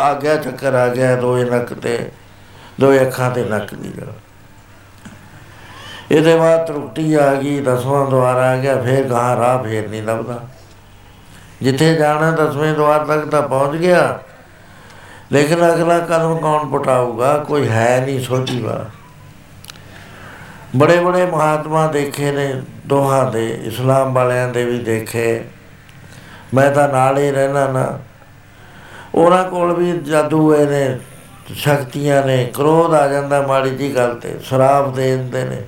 ਆ 0.02 0.14
ਗਿਆ 0.14 0.36
ਚੱਕਰ, 0.36 0.74
ਆ 0.74 0.88
ਗਿਆ 0.88 1.16
ਦੋਏ 1.16 1.44
ਨੱਕ 1.44 1.74
ਤੇ, 1.74 1.98
ਦੋਏ 2.80 3.02
ਅੱਖਾਂ 3.02 3.32
ਤੇ 3.32 3.44
ਨੱਕ 3.44 3.74
ਦੀ 3.76 3.90
ਜਗ੍ਹਾ 3.90 4.14
ਇਹਦੇ 6.12 6.36
ਬਾਅਦ 6.36 6.66
ਤਰੁੱਟੀ 6.68 7.14
ਆ 7.14 7.34
ਗਈ, 7.34 7.60
ਦਸਵਾਂ 7.62 8.06
ਦੁਆਰ 8.06 8.38
ਆ 8.38 8.56
ਗਿਆ, 8.58 8.82
ਫੇਰ 8.82 9.04
ਗਾਂ 9.04 9.36
ਰਾਹ 9.38 9.64
ਫੇਰ 9.64 9.88
ਨਹੀਂ 9.90 10.04
ਲੱਭਦਾ। 10.04 10.42
ਜਿੱਥੇ 11.62 11.94
ਜਾਣਾ 11.96 12.32
ਦਸਵੇਂ 12.32 12.74
ਦੁਆਰ 12.74 13.06
ਤੱਕ 13.06 13.26
ਤਾਂ 13.26 13.42
ਪਹੁੰਚ 13.42 13.78
ਗਿਆ। 13.78 14.20
ਲੇਕਿਨ 15.32 15.74
ਅਗਲਾ 15.74 16.00
ਕਦਮ 16.00 16.38
ਕੌਣ 16.38 16.70
ਪਟਾਊਗਾ, 16.70 17.38
ਕੋਈ 17.38 17.68
ਹੈ 17.68 18.04
ਨਹੀਂ 18.06 18.20
ਸੋਚੀ 18.20 18.62
ਵਾ 18.62 18.86
ਬੜੇ 20.76 21.00
ਬੜੇ 21.00 21.26
ਮਹਾਤਮਾ 21.26 21.88
ਦੇਖੇ 21.88 22.32
ਨੇ, 22.32 22.62
ਦੋਹਾਂ 22.88 23.32
ਦੇ, 23.32 23.60
ਇਸਲਾਮ 23.64 24.14
ਵਾਲਿਆਂ 24.14 24.50
ਦੇ 24.50 24.66
ਵੀ 24.66 24.80
ਦੇਖੇ। 24.80 25.42
ਮੈਂ 26.54 26.72
ਤਾਂ 26.72 26.90
ਨਾਲ 26.90 27.18
ਹੀ 27.18 27.32
ਰਹਿਣਾ 27.32 27.68
ਨਾ। 27.68 28.00
ਉਹਨਾਂ 29.16 29.44
ਕੋਲ 29.44 29.74
ਵੀ 29.74 29.92
ਜਾਦੂ 29.92 30.42
ਹੋਏ 30.42 30.66
ਨੇ, 30.66 31.00
ਸ਼ਕਤੀਆਂ 31.54 32.24
ਨੇ, 32.24 32.52
ਕ੍ਰੋਧ 32.54 32.94
ਆ 32.94 33.08
ਜਾਂਦਾ 33.08 33.48
ਮਾੜੀ 33.48 33.70
ਜੀ 33.70 33.96
ਗੱਲ 33.96 34.16
ਤੇ, 34.16 34.40
ਸ਼ਰਾਬ 34.44 34.94
ਦੇ 34.94 35.18
ਦਿੰਦੇ 35.18 35.44
ਨੇ। 35.44 35.62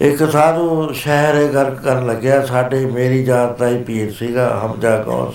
ਇੱਕ 0.00 0.30
ਸਾਧੂ 0.30 0.92
ਸ਼ਹਿਰ 0.92 1.44
ਗਰਕ 1.44 1.82
ਕਰਨ 1.82 2.06
ਲੱਗਿਆ, 2.06 2.46
ਸਾਡੇ 2.46 2.86
ਮੇਰੀ 2.86 3.24
ਜਾਤ 3.24 3.58
ਦਾ 3.58 3.68
ਹੀ 3.68 3.82
ਪੀਰ 3.82 4.12
ਸੀਗਾ, 4.12 4.60
ਹਮਜਾ 4.66 4.98
ਕੌਸ 4.98 5.34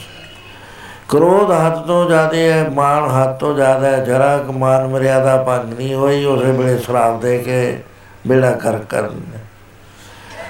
ਕ੍ਰੋਧ 1.10 1.52
ਹੱਦ 1.52 1.88
ਤੋਂ 1.88 2.08
ਜ਼ਿਆਦਾ 2.08 2.38
ਹੈ 2.38 2.70
ਮਾਨ 2.70 3.10
ਹੱਦ 3.10 3.38
ਤੋਂ 3.38 3.56
ਜ਼ਿਆਦਾ 3.56 3.90
ਹੈ, 3.90 4.04
ਜਰਾ 4.06 4.38
ਕੁ 4.38 4.54
ਮਾਨ 4.54 4.88
ਮਰਿਆਦਾ 4.88 5.44
ਭੰਗ 5.44 5.74
ਨਹੀਂ 5.74 5.96
ਹੋਈ, 5.96 6.26
ਉਸੇ 6.26 6.52
ਵੇਲੇ 6.52 6.78
ਸ਼ਰਾਬ 6.78 7.20
ਦੇ 7.20 7.38
ਕੇ 7.38 7.78
ਬੇੜਾ 8.30 8.52
ਕਰ 8.52 8.78
ਕਰਨ। 8.78 9.22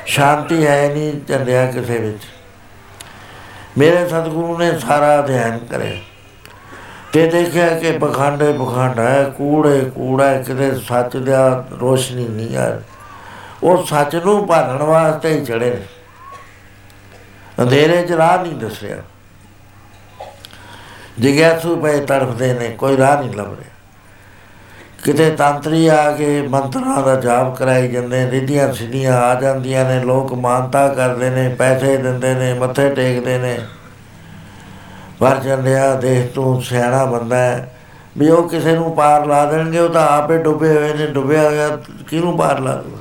ਸ਼ਾਂਤੀ 0.06 0.68
ਹੈ 0.68 0.90
ਨਹੀਂ 0.90 1.22
ਚੱਲਿਆ 1.26 1.66
ਕਿਸੇ 1.72 1.98
ਵਿੱਚ। 1.98 2.24
ਮੇਰੇ 3.78 4.08
ਸਤਿਗੁਰੂ 4.10 4.58
ਨੇ 4.58 4.80
ਸਾਰਾ 4.80 5.20
ਅਧਿਐਨ 5.20 5.58
ਕਰਿਆ। 5.58 5.98
ਤੇ 7.14 7.30
ਦੇਖਿਆ 7.30 7.80
ਕਿ 7.80 7.92
ਪਖੰਡੇ 7.92 8.54
ਪਖੰਡ 8.54 9.00
ਹੈ 9.00 9.24
ਕੂੜੇ 9.38 9.80
ਕੂੜਾ 9.96 10.28
ਹੈ, 10.28 10.42
ਕਿਤੇ 10.42 10.76
ਸੱਚ 10.76 11.18
ਦਾ 11.18 11.68
ਰੋਸ਼ਨੀ 11.80 12.28
ਨਹੀਂ 12.28 12.58
ਆ 12.58 12.82
ਉਹ 13.64 13.86
ਸੱਚ 13.86 14.16
ਨੂੰ 14.16 14.48
ਭਾਲਣ 14.48 14.84
ਵਾਸਤੇ 14.84 15.34
ਹੀ 15.34 15.46
ਚੜੇ 15.46 15.70
ਨੇ। 15.70 15.86
ਅੰਧੇਰੇ 17.64 18.02
'ਚ 18.02 18.12
ਰਾਹ 18.12 18.38
ਨਹੀਂ 18.44 18.54
ਦੱਸਿਆ 18.54 18.98
ਜਿਗਿਆਸੂ 21.20 21.76
ਪਏ 21.76 22.06
ਤੜਫਦੇ 22.06 22.54
ਨੇ 22.54 22.70
ਕੋਈ 22.70 22.98
ਰਾਹ 22.98 23.22
ਨਹੀਂ 23.22 23.34
ਲੱਭ 23.34 23.48
ਰਿਹਾ। 23.48 23.69
ਕਿਤੇ 25.04 25.32
ਤੰਤਰੀ 25.32 25.88
ਆ 25.88 26.12
ਕੇ 26.12 26.42
ਮੰਤਰਾਂ 26.42 27.04
ਦਾ 27.04 27.16
ਜਾਪ 27.16 27.58
ਕਰਾਈ 27.58 27.88
ਜਾਂਦੇ 27.88 28.32
ਰਿੱਧੀਆਂ 28.32 28.74
ਸਿੱਧੀਆਂ 28.74 29.14
ਆ 29.14 29.42
ਜਾਂਦੀਆਂ 29.42 29.86
ਨੇ, 29.86 30.04
ਲੋਕ 30.04 30.34
ਮਾਨਤਾ 30.34 30.88
ਕਰਦੇ 30.88 31.30
ਨੇ, 31.30 31.50
ਪੈਸੇ 31.50 31.98
ਦਿੰਦੇ 31.98 32.34
ਨੇ, 32.34 32.54
ਮੱਥੇ 32.54 32.90
ਟੇਕਦੇ 32.90 33.38
ਨੇ। 33.38 33.60
ਪਰ 35.20 35.36
ਚੱਲਿਆ 35.44 35.96
ਦੇਖ 35.96 36.34
ਤੂੰ 36.34 36.62
ਸਿਆਣਾ 36.62 37.06
ਬੰਦਾ 37.06 37.38
ਹੈ। 37.38 37.76
ਵੀ 38.18 38.30
ਉਹ 38.30 38.50
ਕਿਸੇ 38.50 38.76
ਨੂੰ 38.76 38.96
ਪਾਰ 38.96 39.26
ਲਾ 39.26 39.52
ਦੇਣਗੇ, 39.52 39.80
ਉਹ 39.80 39.90
ਤਾਂ 39.90 40.08
ਆਪੇ 40.08 40.38
ਡੁੱਬੇ 40.38 40.78
ਹੋਏ 40.78 40.94
ਨੇ, 40.94 41.08
ਡੁੱਬਿਆ 41.08 41.42
ਹੋਇਆ 41.42 41.70
ਕਿਹਨੂੰ 42.10 42.38
ਪਾਰ 42.38 42.60
ਲਾ 42.60 42.76
ਦੂਗਾ 42.76 42.98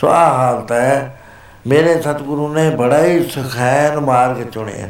ਸੋ 0.00 0.08
ਆ 0.08 0.24
ਹਾਲਤ 0.24 0.72
ਹੈ। 0.72 1.20
ਮੇਰੇ 1.66 2.02
ਸਤਿਗੁਰੂ 2.02 2.54
ਨੇ 2.54 2.70
ਬੜਾ 2.70 3.04
ਹੀ 3.04 3.28
ਸੁਖੈਨ 3.28 4.00
ਮਾਰਗ 4.00 4.42
ਚੁਣਿਆ। 4.42 4.88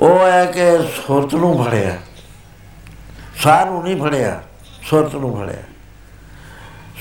ਉਹ 0.00 0.18
ਹੈ 0.18 0.44
ਕਿ 0.44 0.78
ਸੁਰਤ 0.78 1.34
ਨੂੰ 1.34 1.64
ਫੜਿਆ। 1.64 1.90
ਸਾਹ 3.36 3.64
ਨੂੰ 3.66 3.82
ਨਹੀਂ 3.82 3.96
ਫੜਿਆ, 3.96 4.40
ਸੁਰਤ 4.82 5.14
ਨੂੰ 5.14 5.36
ਫੜਿਆ। 5.36 5.62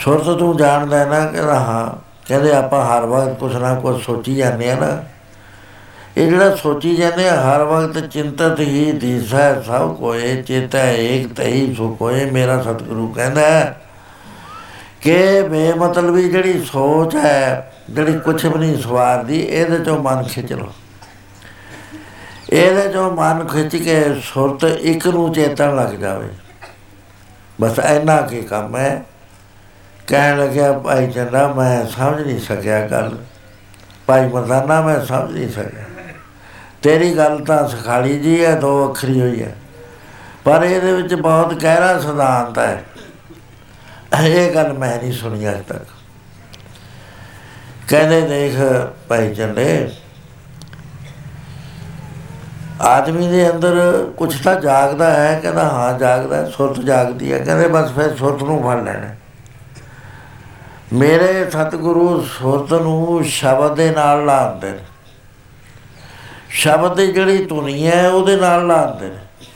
ਸੁਰਤ 0.04 0.38
ਤੂੰ 0.40 0.56
ਜਾਣਦਾ 0.58 0.98
ਹੈ 0.98 1.06
ਨਾ 1.06 1.26
ਕਿ 1.26 1.40
ਹਾਂ, 1.40 1.90
ਕਹਿੰਦੇ 2.28 2.54
ਆਪਾਂ 2.54 2.84
ਹਰ 2.86 3.06
ਵਕਤ 3.06 3.38
ਕੁਛ 3.40 3.56
ਨਾ 3.56 3.74
ਕੁਛ 3.76 4.04
ਸੋਚੀ 4.04 4.36
ਜਾਂਦੇ 4.36 4.72
ਆ 4.72 4.76
ਨਾ। 4.76 5.04
ਇਹ 6.18 6.30
ਜਿਹੜਾ 6.30 6.56
ਸੋਚੀ 6.56 6.96
ਜਾਂਦੇ 6.96 7.28
ਆ, 7.30 7.36
ਹਰ 7.36 7.64
ਵਕਤ 7.64 8.08
ਚਿੰਤਤ 8.08 8.60
ਹੀ 8.60 8.92
ਦਿਸੈ, 8.92 9.62
ਸਭ 9.62 9.96
ਕੋਏ 9.96 10.42
ਚੇਤੈ 10.42 10.92
ਏਕ 10.94 11.34
ਤਹੀ 11.34 11.74
ਸੁ 11.76 11.96
ਕੋਏ 11.96 12.26
ਮੇਰਾ 12.32 12.62
ਸਤਿਗੁਰੂ 12.64 13.08
ਕਹਿੰਦਾ 13.08 13.42
ਹੈ 13.42 13.82
ਕਿ 15.02 15.42
ਬੇਮਤਲਬੀ 15.42 16.30
ਜਿਹੜੀ 16.30 16.62
ਸੋਚ 16.66 17.16
ਹੈ, 17.16 17.72
ਜਿਹੜੀ 17.90 18.20
ਕੁਛ 18.20 18.46
ਵੀ 18.46 18.60
ਨਹੀਂ 18.60 18.82
ਸਵਾਰਦੀ, 18.82 19.40
ਇਹਦੇ 19.40 19.80
ਚੋਂ 19.80 19.98
ਮਨ 20.00 20.24
ਖਿੱਚ 20.24 20.54
ਲਓ। 20.54 20.72
ਇਹਦੇ 22.52 22.88
ਜੋ 22.88 23.12
ਮਨ 23.12 23.48
ਖਿੱਚ 23.48 23.76
ਕੇ 23.76 24.22
ਸੁਰਤ 24.24 24.64
ਇੱਕ 24.64 25.08
ਨੂੰ 25.08 25.34
ਚੇਤਨ 25.34 25.76
ਲੱਗ 25.76 25.94
ਜਾਵੇ। 25.94 26.28
ਬਸ 27.62 27.80
ਇੰਨਾ 27.80 28.22
ਕੀ 28.22 28.42
ਕੰਮ 28.42 28.78
ਹੈ। 28.78 29.04
ਕਹਿਣ 30.08 30.40
ਲੱਗਿਆ, 30.40 30.74
ਭਾਈ 30.74 31.12
ਚੰਦਾ 31.12 31.54
ਮੈਂ 31.54 31.86
ਸਮਝ 31.86 32.28
ਨਹੀਂ 32.28 32.40
ਸਕਿਆ 32.40 32.88
ਗੱਲ। 32.88 33.18
ਭਾਈ 34.06 34.28
ਮਰਦਾਨਾ, 34.28 34.82
ਮੈਂ 34.82 35.06
ਸਮਝ 35.06 35.32
ਨਹੀਂ 35.32 35.50
ਸਕਿਆ। 35.50 35.84
ਤੇਰੀ 36.82 37.18
ਗੱਲ 37.18 37.46
ਤਾਂ 37.46 37.68
ਸਖਾਲੀ 37.68 38.20
ਜੀ 38.20 38.46
ਹੈ, 38.46 38.56
ਦੋ 38.56 38.90
ਅੱਖਰੀ 38.90 39.22
ਹੋਈ 39.22 39.44
ਹੈ। 39.44 39.56
ਪਰ 40.44 40.64
ਇਹਦੇ 40.64 40.94
ਵਿੱਚ 40.94 41.14
ਬਹੁਤ 41.14 41.54
ਗਹਿਰਾ 41.54 42.00
ਸਿਧਾਂਤ 42.00 42.60
ਹੈ। 42.60 42.84
ਇਹ 44.24 44.56
ਗੱਲ 44.56 44.74
ਮੈਂ 44.74 44.98
ਨਹੀਂ 44.98 45.14
ਸੁਣੀ 45.14 45.50
ਅਜੇ 45.50 45.62
ਤੱਕ। 45.68 45.86
ਕਹਿੰਦੇ 47.90 48.22
ਦੇਖ 48.22 48.54
ਭਾਈ 49.08 49.36
ਚੰਦੇ 49.36 49.92
ਆਦਮੀ 52.82 53.28
ਦੇ 53.28 53.50
ਅੰਦਰ 53.52 53.76
ਕੁਝ 54.18 54.44
ਤਾਂ 54.44 54.62
ਜਾਗਦਾ 54.62 55.14
ਹੈ 55.14 55.40
ਕਹਿੰਦਾ 55.40 55.64
ਹਾਂ 55.64 56.00
ਜਾਗਦਾ 56.00 56.36
ਹੈ, 56.36 56.50
ਸੁਰਤ 56.50 56.80
ਜਾਗਦੀ 56.80 57.34
ਹੈ 57.34 57.40
ਕਹਿੰਦੇ 57.40 57.68
ਬਸ 57.68 57.92
ਫਿਰ 57.92 58.16
ਸੁਰਤ 58.16 58.44
ਨੂੰ 58.44 58.64
ਫੜ 58.64 58.84
ਲੈਣਾ 58.84 59.16
ਮੇਰੇ 60.94 61.50
ਸਤਿਗੁਰੂ 61.50 62.22
ਸੁਰਤ 62.22 62.74
ਨੂੰ 62.74 63.24
ਸ਼ਬਦ 63.24 63.76
ਦੇ 63.76 63.90
ਨਾਲ 63.92 64.26
ਲਾਉਂਦੇ 64.26 64.72
ਨੇ। 64.72 64.80
ਸ਼ਬਦ 66.50 66.96
ਦੀ 66.96 67.12
ਜਿਹੜੀ 67.12 67.46
ਧੁਨੀ 67.46 67.88
ਹੈ 67.88 68.10
ਉਹਦੇ 68.10 68.36
ਨਾਲ 68.36 68.68
ਲਾਉਂਦੇ 68.68 69.08
ਨੇ। 69.08 69.48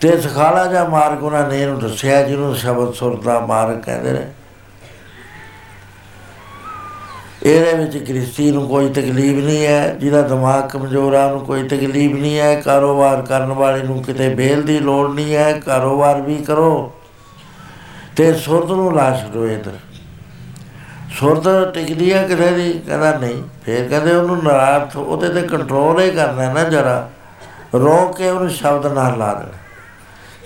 ਤੇ 0.00 0.20
ਸਖਾਲਾ 0.20 0.66
ਜਾਂ 0.66 0.90
ਮਾਰਗ 0.90 1.24
ਉਹਨਾਂ 1.24 1.48
ਨੇ 1.48 1.62
ਇਹਨੂੰ 1.62 1.78
ਦੱਸਿਆ 1.78 2.22
ਜਿਹਨੂੰ 2.22 2.56
ਸ਼ਬਦ 2.56 2.94
ਸੁਰ 2.94 3.22
ਦਾ 3.22 3.40
ਮਾਰਗ 3.40 3.80
ਕਹਿੰਦੇ 3.80 4.12
ਨੇ। 4.12 4.26
ਇਹਦੇ 7.44 7.84
ਵਿੱਚ 7.84 8.12
ਗ੍ਰਸਤੀ 8.12 8.50
ਨੂੰ 8.50 8.68
ਕੋਈ 8.68 8.88
ਤਕਲੀਫ 8.88 9.44
ਨਹੀਂ 9.44 9.66
ਹੈ, 9.66 9.94
ਜਿਹਦਾ 9.94 10.22
ਦਿਮਾਗ 10.22 10.68
ਕਮਜ਼ੋਰ 10.68 11.14
ਆ, 11.14 11.26
ਉਹਨੂੰ 11.26 11.46
ਕੋਈ 11.46 11.62
ਤਕਲੀਫ 11.62 12.14
ਨਹੀਂ 12.14 12.38
ਹੈ, 12.38 12.60
ਕਾਰੋਬਾਰ 12.60 13.22
ਕਰਨ 13.22 13.52
ਵਾਲੇ 13.52 13.82
ਨੂੰ 13.82 14.02
ਕਿਤੇ 14.02 14.28
ਬੇਲ 14.28 14.62
ਦੀ 14.62 14.78
ਲੋੜ 14.78 15.10
ਨਹੀਂ 15.10 15.34
ਹੈ, 15.34 15.60
ਕਾਰੋਬਾਰ 15.60 16.20
ਵੀ 16.20 16.36
ਕਰੋ। 16.36 16.92
ਤੇ 18.16 18.34
ਸੁਰਤ 18.34 18.66
ਨੂੰ 18.66 18.96
ਲਾ 18.96 19.14
ਛੱਡੋ 19.14 19.46
ਇੱਧਰ। 19.46 19.72
ਸੁਰਤ 21.20 21.74
ਟਿਕਦੀ 21.74 22.12
ਹੈ 22.12 22.28
ਕਿਸੇ 22.28 22.50
ਦੀ, 22.50 22.72
ਕਹਿੰਦਾ 22.72 23.18
ਨਹੀਂ, 23.18 23.42
ਫੇਰ 23.64 23.88
ਕਹਿੰਦੇ 23.88 24.14
ਉਹਨੂੰ 24.14 24.44
ਨਰਾਰਥ 24.44 24.96
ਉਹਦੇ 24.96 25.28
ਤੇ 25.28 25.42
ਕੰਟਰੋਲ 25.42 26.00
ਹੀ 26.00 26.10
ਕਰਨਾ 26.10 26.52
ਨਾ 26.52 26.64
ਜਰਾ। 26.64 27.10
ਰੋਕ 27.74 28.16
ਕੇ 28.16 28.30
ਉਹਨੂੰ 28.30 28.50
ਸ਼ਬਦ 28.50 28.86
ਨਾਲ 28.86 29.18
ਲਾ 29.18 29.34
ਦੇਣਾ। 29.34 29.58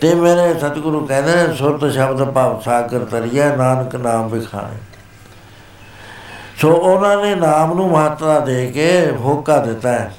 ਤੇ 0.00 0.14
ਮੇਰੇ 0.14 0.58
ਸਤਿਗੁਰੂ 0.58 1.06
ਕਹਿੰਦੇ 1.06 1.32
ਨੇ, 1.32 1.54
ਸੁਰਤ 1.54 1.92
ਸ਼ਬਦ 1.92 2.24
ਭਾਵ 2.24 2.60
ਸਾਗਰ 2.60 3.04
ਤਰੀਆ, 3.04 3.56
ਨਾਨਕ 3.56 3.96
ਨਾਮ 3.96 4.28
ਵਿਖਾਏ। 4.28 4.97
ਸੋ 6.60 6.72
ਉਹਨਾਂ 6.72 7.16
ਨੇ 7.22 7.34
ਨਾਮ 7.34 7.74
ਨੂੰ 7.74 7.90
ਮਹੱਤਤਾ 7.90 8.40
ਦੇ 8.40 8.66
ਕੇ 8.66 9.10
ਹੋਕਾ 9.10 9.58
ਦਿੱਤਾ 9.58 9.92
ਹੈ 9.92 10.14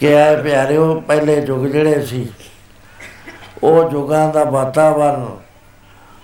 ਕਿ 0.00 0.16
ਆਏ 0.16 0.42
ਪਿਆਰਿਓ, 0.42 1.00
ਪਹਿਲੇ 1.00 1.44
ਯੁੱਗ 1.46 1.66
ਜਿਹੜੇ 1.66 2.06
ਸੀ, 2.06 2.28
ਉਹ 3.62 3.90
ਯੁੱਗਾਂ 3.90 4.28
ਦਾ 4.28 4.44
ਵਾਤਾਵਰਨ 4.44 5.26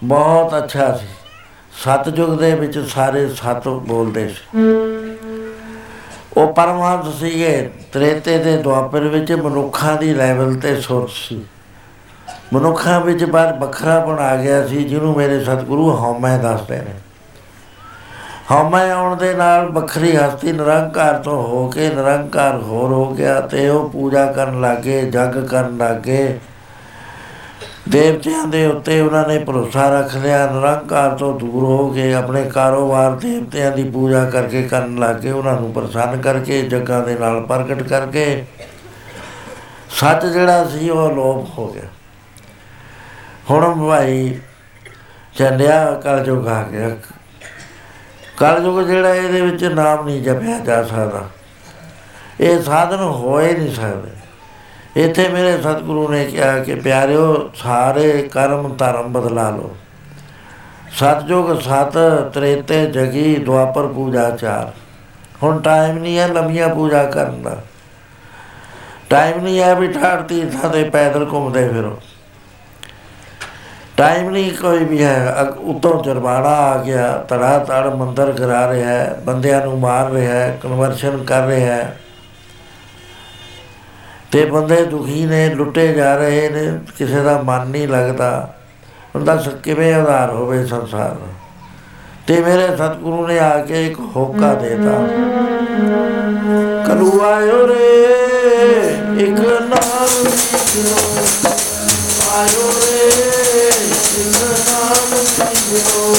ਬਹੁਤ 0.04 0.56
ਅੱਛਾ 0.58 0.96
ਸੀ। 0.96 1.06
ਸਤਜੁਗ 1.84 2.38
ਦੇ 2.38 2.54
ਵਿੱਚ 2.54 2.78
ਸਾਰੇ 2.78 3.28
ਸਤ 3.28 3.68
ਬੋਲਦੇ 3.68 4.28
ਸੀ। 4.28 4.60
ਉਹ 6.36 6.52
ਪਰਮਾਤਮਾ 6.52 7.12
ਸੀਗੇ, 7.20 7.70
ਤ੍ਰੇਤੇ 7.92 8.38
ਦੇ 8.38 8.56
ਦੁਆਪਰ 8.56 9.00
ਵਿੱਚ 9.00 9.32
ਮਨੁੱਖਾਂ 9.32 9.96
ਦੀ 9.96 10.14
ਲੈਵਲ 10.14 10.54
ਤੇ 10.54 10.80
ਸੁਰ 10.80 11.08
ਸੀ। 11.08 11.44
ਮਨੁੱਖਾਂ 12.52 13.00
ਵਿੱਚ 13.00 13.24
ਬਾਹਰ 13.24 13.52
ਵੱਖਰਾ 13.52 14.04
ਬਣਾ 14.04 14.36
ਗਿਆ 14.36 14.66
ਸੀ, 14.66 14.84
ਜਿਹਨੂੰ 14.84 15.16
ਮੇਰੇ 15.16 15.44
ਸਤਿਗੁਰੂ 15.44 15.90
ਹਉਮੈ 15.90 16.38
ਦੱਸਦੇ 16.38 16.76
ਨੇ। 16.76 16.94
ਹਉਮੈ 18.50 18.90
ਆਉਣ 18.90 19.16
ਦੇ 19.16 19.34
ਨਾਲ 19.34 19.68
ਵੱਖਰੀ 19.68 20.16
ਹਸਤੀ 20.16 20.52
ਨਿਰੰਕਾਰ 20.52 21.18
ਤੋਂ 21.18 21.42
ਹੋ 21.42 21.68
ਕੇ 21.68 21.88
ਨਿਰੰਕਾਰ 21.88 22.56
ਹੋਰ 22.56 22.92
ਹੋ 22.92 23.14
ਗਿਆ 23.14 23.40
ਤੇ 23.40 23.68
ਉਹ 23.68 23.90
ਪੂਜਾ 23.90 24.32
ਕਰਨ 24.32 24.60
ਲੱਗੇ, 24.60 25.02
ਜਗ 25.02 25.46
ਕਰਨ 25.46 25.76
ਲੱਗੇ। 25.76 26.38
ਦੇਵਤਿਆਂ 27.88 28.44
ਦੇ 28.44 28.66
ਉੱਤੇ 28.66 29.00
ਉਹਨਾਂ 29.00 29.28
ਨੇ 29.28 29.38
ਭਰੋਸਾ 29.38 30.00
ਰੱਖ 30.00 30.16
ਲਿਆ, 30.16 30.50
ਨਿਰੰਕਾਰ 30.52 31.10
ਤੋਂ 31.10 31.38
ਦੂਰ 31.38 31.64
ਹੋ 31.64 31.88
ਕੇ 31.88 32.14
ਆਪਣੇ 32.14 32.42
ਕਾਰੋਬਾਰ 32.50 33.12
ਦੇਵਤਿਆਂ 33.12 33.72
ਦੀ 33.72 33.84
ਪੂਜਾ 33.84 34.24
ਕਰਕੇ 34.30 34.62
ਕਰਨ 34.62 34.98
ਲੱਗੇ, 34.98 35.30
ਉਹਨਾਂ 35.30 35.60
ਨੂੰ 35.60 35.72
ਪ੍ਰਸੰਨ 35.72 36.20
ਕਰਕੇ, 36.20 36.62
ਜਗਾਂ 36.62 37.02
ਦੇ 37.02 37.14
ਨਾਲ 37.14 37.40
ਪ੍ਰਗਟ 37.42 37.82
ਕਰਕੇ। 37.82 38.44
ਸੱਚ 39.90 40.26
ਜਿਹੜਾ 40.26 40.64
ਸੀ 40.64 40.90
ਉਹ 40.90 41.10
ਲੋਪ 41.10 41.58
ਹੋ 41.58 41.68
ਗਿਆ। 41.68 41.88
ਹੁਣ 43.50 43.88
ਭਾਈ 43.88 44.38
ਚੱਲਿਆ 45.38 45.90
ਕਲਯੁਗ 45.94 46.48
ਆ 46.48 46.62
ਗਿਆ 46.62 46.90
ਕਲਯੁਗ 48.40 48.80
ਜਿਹੜਾ 48.80 49.14
ਇਹਦੇ 49.14 49.40
ਵਿੱਚ 49.40 49.64
ਨਾਮ 49.64 50.06
ਨਹੀਂ 50.06 50.22
ਜਪਿਆ 50.22 50.58
ਜਾ 50.58 50.82
ਸਕਦਾ। 50.82 51.24
ਇਹ 52.40 52.62
ਸਾਧਨ 52.62 53.00
ਹੋਏ 53.00 53.58
ਨਹੀਂ 53.58 53.74
ਸਕਦੇ। 53.74 54.10
ਇੱਥੇ 55.04 55.28
ਮੇਰੇ 55.28 55.62
ਸਤਿਗੁਰੂ 55.62 56.08
ਨੇ 56.08 56.24
ਕਿਹਾ 56.24 56.58
ਕਿ 56.58 56.74
ਪਿਆਰਿਓ, 56.74 57.50
ਸਾਰੇ 57.54 58.28
ਕਰਮ 58.32 58.76
ਧਰਮ 58.76 59.12
ਬਦਲਾ 59.12 59.50
ਲਓ। 59.50 59.76
ਸਤਜੁਗ 60.90 61.60
ਸਤ, 61.60 61.98
ਤ੍ਰੇਤੇ, 62.34 62.86
ਜਗੀ, 62.86 63.36
ਦੁਆਪਰ 63.36 63.86
ਪੂਜਾ, 63.86 64.30
ਚਾਰ। 64.30 64.72
ਹੁਣ 65.42 65.60
ਟਾਈਮ 65.60 65.98
ਨਹੀਂ 65.98 66.18
ਹੈ 66.18 66.28
ਲੰਮੀਆਂ 66.28 66.68
ਪੂਜਾ 66.68 67.04
ਕਰਨ 67.04 67.42
ਦਾ। 67.42 67.62
ਟਾਈਮ 69.10 69.40
ਨਹੀਂ 69.40 69.60
ਹੈ 69.60 69.74
ਵੀ 69.74 69.88
ਠਾੜ 69.88 70.22
ਤੀਰਥਾਂ 70.22 70.70
ਤੇ 70.70 70.84
ਪੈਦਲ 70.84 71.26
ਘੁੰਮਦੇ 71.32 71.68
ਫਿਰੋ। 71.68 71.98
ਟਾਈਮ 74.00 74.30
ਨਹੀਂ 74.30 74.52
ਕੋਈ 74.52 74.84
ਵੀ 74.84 75.04
ਹੈ। 75.04 75.36
ਅਗ- 75.40 75.54
ਉੱਤੋਂ 75.54 76.04
ਜਰਮਾਨਾ 76.04 76.48
ਆ 76.48 76.78
ਗਿਆ। 76.78 77.24
ਤੜਾ 77.28 77.58
ਤੜ 77.58 77.86
ਮੰਦਰ 77.86 78.32
ਕਰਾ 78.32 78.72
ਰਿਹਾ 78.72 78.88
ਹੈ। 78.88 79.20
ਬੰਦਿਆਂ 79.26 79.60
ਨੂੰ 79.60 79.80
ਮਾਰ 79.80 80.10
ਰਿਹਾ 80.10 80.32
ਹੈ। 80.32 80.58
ਕਨਵਰਸ਼ਨ 80.62 81.24
ਕਰ 81.24 81.46
ਰਿਹਾ 81.46 81.74
ਹੈ। 81.76 82.00
ਤੇ 84.32 84.44
ਬੰਦੇ 84.44 84.84
ਦੁਖੀ 84.84 85.26
ਨੇ, 85.26 85.54
ਲੁੱਟੇ 85.54 85.88
ਜਾ 85.88 86.16
ਰਹੇ 86.16 86.48
ਨੇ। 86.48 86.78
ਕਿਸੇ 86.98 87.22
ਦਾ 87.22 87.42
ਮਨ 87.44 87.66
ਨਹੀਂ 87.66 87.88
ਲੱਗਦਾ। 87.88 88.54
ਬੰਦਾ 89.16 89.36
ਸ- 89.36 89.48
ਕਿਵੇਂ 89.48 89.96
ਉਧਾਰ 89.96 90.30
ਹੋਵੇ 90.30 90.66
ਸੰਸਾਰ 90.66 91.08
ਦਾ? 91.08 91.32
ਤੇ 92.26 92.40
ਮੇਰੇ 92.40 92.76
ਸਤਿਗੁਰੂ 92.76 93.26
ਨੇ 93.26 93.38
ਆ 93.38 93.58
ਕੇ 93.58 93.86
ਇੱਕ 93.86 94.00
ਹੋਕਾ 94.00 94.54
ਦੇਤਾ। 94.54 95.06
ਕਲੂ 96.86 97.20
ਆਇਓ 97.24 97.68
ਰੇ। 97.68 98.06
ਇੱਕ 99.22 99.60
ਨਾਮ 99.60 100.24
ਲਿਖਿਓ 100.24 100.96
ਆਇਓ 102.36 102.69
you. 105.70 106.09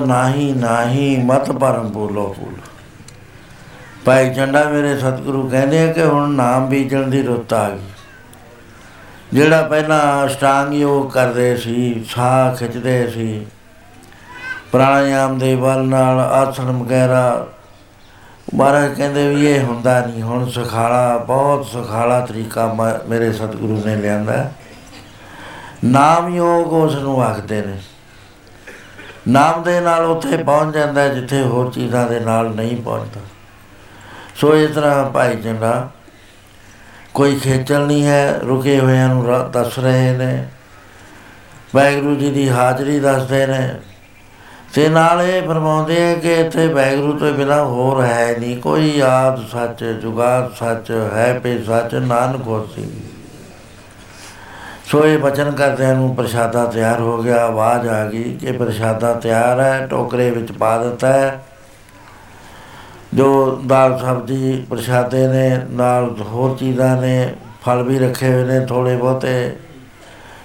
ਨਾਹੀ 0.00 0.52
ਨਾਹੀ, 0.52 1.16
ਮਤ 1.16 1.52
ਪਰਮ 1.52 1.88
ਬੋਲੋ 1.88 2.36
ਬੋਲ 2.38 2.54
ਭਾਈ 4.04 4.34
ਚੰਡਾ 4.34 4.64
ਮੇਰੇ 4.64 4.98
ਸਤਿਗੁਰੂ 4.98 5.48
ਕਹਿੰਦੇ 5.48 5.88
ਆ 5.88 5.92
ਕਿ 5.92 6.02
ਹੁਣ 6.02 6.30
ਨਾਮ 6.30 6.68
ਬੀਜਣ 6.68 7.06
ਦੀ 7.06 7.22
ਰੁੱਤ 7.22 7.52
ਆ 7.52 7.70
ਗਈ। 7.70 7.78
ਜਿਹੜਾ 9.32 9.62
ਪਹਿਲਾਂ 9.62 10.26
ਅਸ਼ਟਾਂਗ 10.26 10.74
ਯੋਗ 10.74 11.10
ਕਰਦੇ 11.10 11.56
ਸੀ, 11.56 12.06
ਸਾਹ 12.08 12.54
ਖਿੱਚਦੇ 12.54 13.10
ਸੀ, 13.10 13.46
ਪ੍ਰਾਣਾਯਾਮ 14.72 15.38
ਦੇ 15.38 15.56
ਬਲ 15.56 15.84
ਨਾਲ 15.84 16.20
ਆਸਣ 16.20 16.64
ਵਗੈਰਾ, 16.64 17.46
ਮਹਾਰਾਜ 18.54 18.94
ਕਹਿੰਦੇ 18.94 19.34
ਵੀ 19.34 19.46
ਇਹ 19.46 19.60
ਹੁੰਦਾ 19.60 20.06
ਨਹੀਂ, 20.06 20.22
ਹੁਣ 20.22 20.48
ਸੁਖਾਲਾ, 20.48 21.16
ਬਹੁਤ 21.16 21.66
ਸੁਖਾਲਾ 21.66 22.20
ਤਰੀਕਾ 22.20 22.74
ਮ- 22.74 23.08
ਮੇਰੇ 23.08 23.32
ਸਤਿਗੁਰੂ 23.32 23.82
ਨੇ 23.86 23.96
ਲਿਆਂਦਾ। 23.96 24.52
ਨਾਮ 25.84 26.34
ਯੋਗ 26.34 26.72
ਉਸ 26.72 26.94
ਨੂੰ 26.94 27.22
ਆਖਦੇ 27.22 27.62
ਨੇ। 27.62 27.78
ਨਾਮ 29.28 29.62
ਦੇ 29.62 29.80
ਨਾਲ 29.80 30.04
ਉੱਥੇ 30.04 30.36
ਪਹੁੰਚ 30.36 30.74
ਜਾਂਦਾ 30.74 31.02
ਹੈ, 31.02 31.08
ਜਿੱਥੇ 31.08 31.42
ਹੋਰ 31.42 31.72
ਚੀਜ਼ਾਂ 31.72 32.06
ਦੇ 32.06 32.20
ਨਾਲ 32.20 32.50
ਨਹੀਂ 32.50 32.82
ਪਹੁੰਚਦਾ। 32.82 33.20
ਸੋ 34.36 34.56
ਇਸ 34.56 34.70
ਤਰ੍ਹਾਂ 34.70 35.10
ਭਾਈ 35.10 35.36
ਚੰਗਾ, 35.36 35.90
ਕੋਈ 37.14 37.38
ਖੇਚਲ 37.38 37.86
ਨਹੀਂ 37.86 38.06
ਹੈ, 38.06 38.38
ਰੁਕੇ 38.46 38.80
ਹੋਇਆਂ 38.80 39.08
ਨੂੰ 39.08 39.26
ਰਾ- 39.26 39.52
ਦੱਸ 39.52 39.78
ਰਹੇ 39.78 40.16
ਨੇ। 40.16 40.48
ਵਾਹਿਗੁਰੂ 41.74 42.14
ਜੀ 42.14 42.30
ਦੀ 42.30 42.50
ਹਾਜ਼ਰੀ 42.50 43.00
ਦੱਸਦੇ 43.00 43.46
ਨੇ। 43.46 43.80
ਤੇ 44.74 44.88
ਨਾਲ 44.88 45.22
ਇਹ 45.22 45.42
ਫਰਮਾਉਂਦੇ 45.42 46.12
ਆ 46.12 46.14
ਕਿ 46.14 46.34
ਇੱਥੇ 46.34 46.66
ਵਾਹਿਗੁਰੂ 46.66 47.18
ਤੋਂ 47.18 47.32
ਬਿਨਾ 47.32 47.64
ਹੋਰ 47.64 48.04
ਹੈ 48.04 48.34
ਨਹੀਂ, 48.38 48.58
ਕੋਈ 48.58 49.00
ਆਦ 49.00 49.46
ਸੱਚ 49.46 49.84
ਜੁਗਾਦ 49.84 50.54
ਸੱਚ, 50.54 51.10
ਹੈ 51.14 51.38
ਪੇ 51.38 51.62
ਸੱਚ, 51.62 51.94
ਨਾਨਕ 51.94 52.46
ਹੋਸੀ 52.46 53.00
ਸੋ 54.88 55.06
ਇਹ 55.06 55.18
ਬਚਨ 55.18 55.50
ਕਰਦਿਆਂ 55.50 55.94
ਨੂੰ 55.94 56.16
ਪ੍ਰਸ਼ਾਦਾ 56.16 56.64
ਤਿਆਰ 56.64 57.00
ਹੋ 57.00 57.22
ਗਿਆ, 57.22 57.46
ਆਵਾਜ਼ 57.46 57.88
ਆ 57.88 58.04
ਗਈ 58.04 58.36
ਕਿ 58.36 58.52
ਪ੍ਰਸ਼ਾਦਾ 58.52 59.12
ਤਿਆਰ 59.14 59.60
ਹੈ, 59.60 59.86
ਟੋਕਰੇ 59.86 60.30
ਵਿੱਚ 60.30 60.52
ਪਾ 60.52 60.82
ਦਿੱਤਾ 60.84 61.12
ਹੈ। 61.12 61.44
ਜੋ 63.14 63.60
ਦਾਲ 63.66 63.98
ਸਬਜ਼ੀ 63.98 64.66
ਪ੍ਰਸ਼ਾਦੇ 64.70 65.26
ਨੇ, 65.26 65.60
ਨਾਲ 65.70 66.16
ਹੋਰ 66.20 66.56
ਚੀਜ਼ਾਂ 66.56 67.02
ਨੇ, 67.02 67.34
ਫਲ 67.62 67.82
ਵੀ 67.82 67.98
ਰੱਖੇ 67.98 68.32
ਹੋਏ 68.32 68.44
ਨੇ 68.44 68.66
ਥੋੜੇ 68.66 68.96
ਬਹੁਤੇ, 68.96 69.56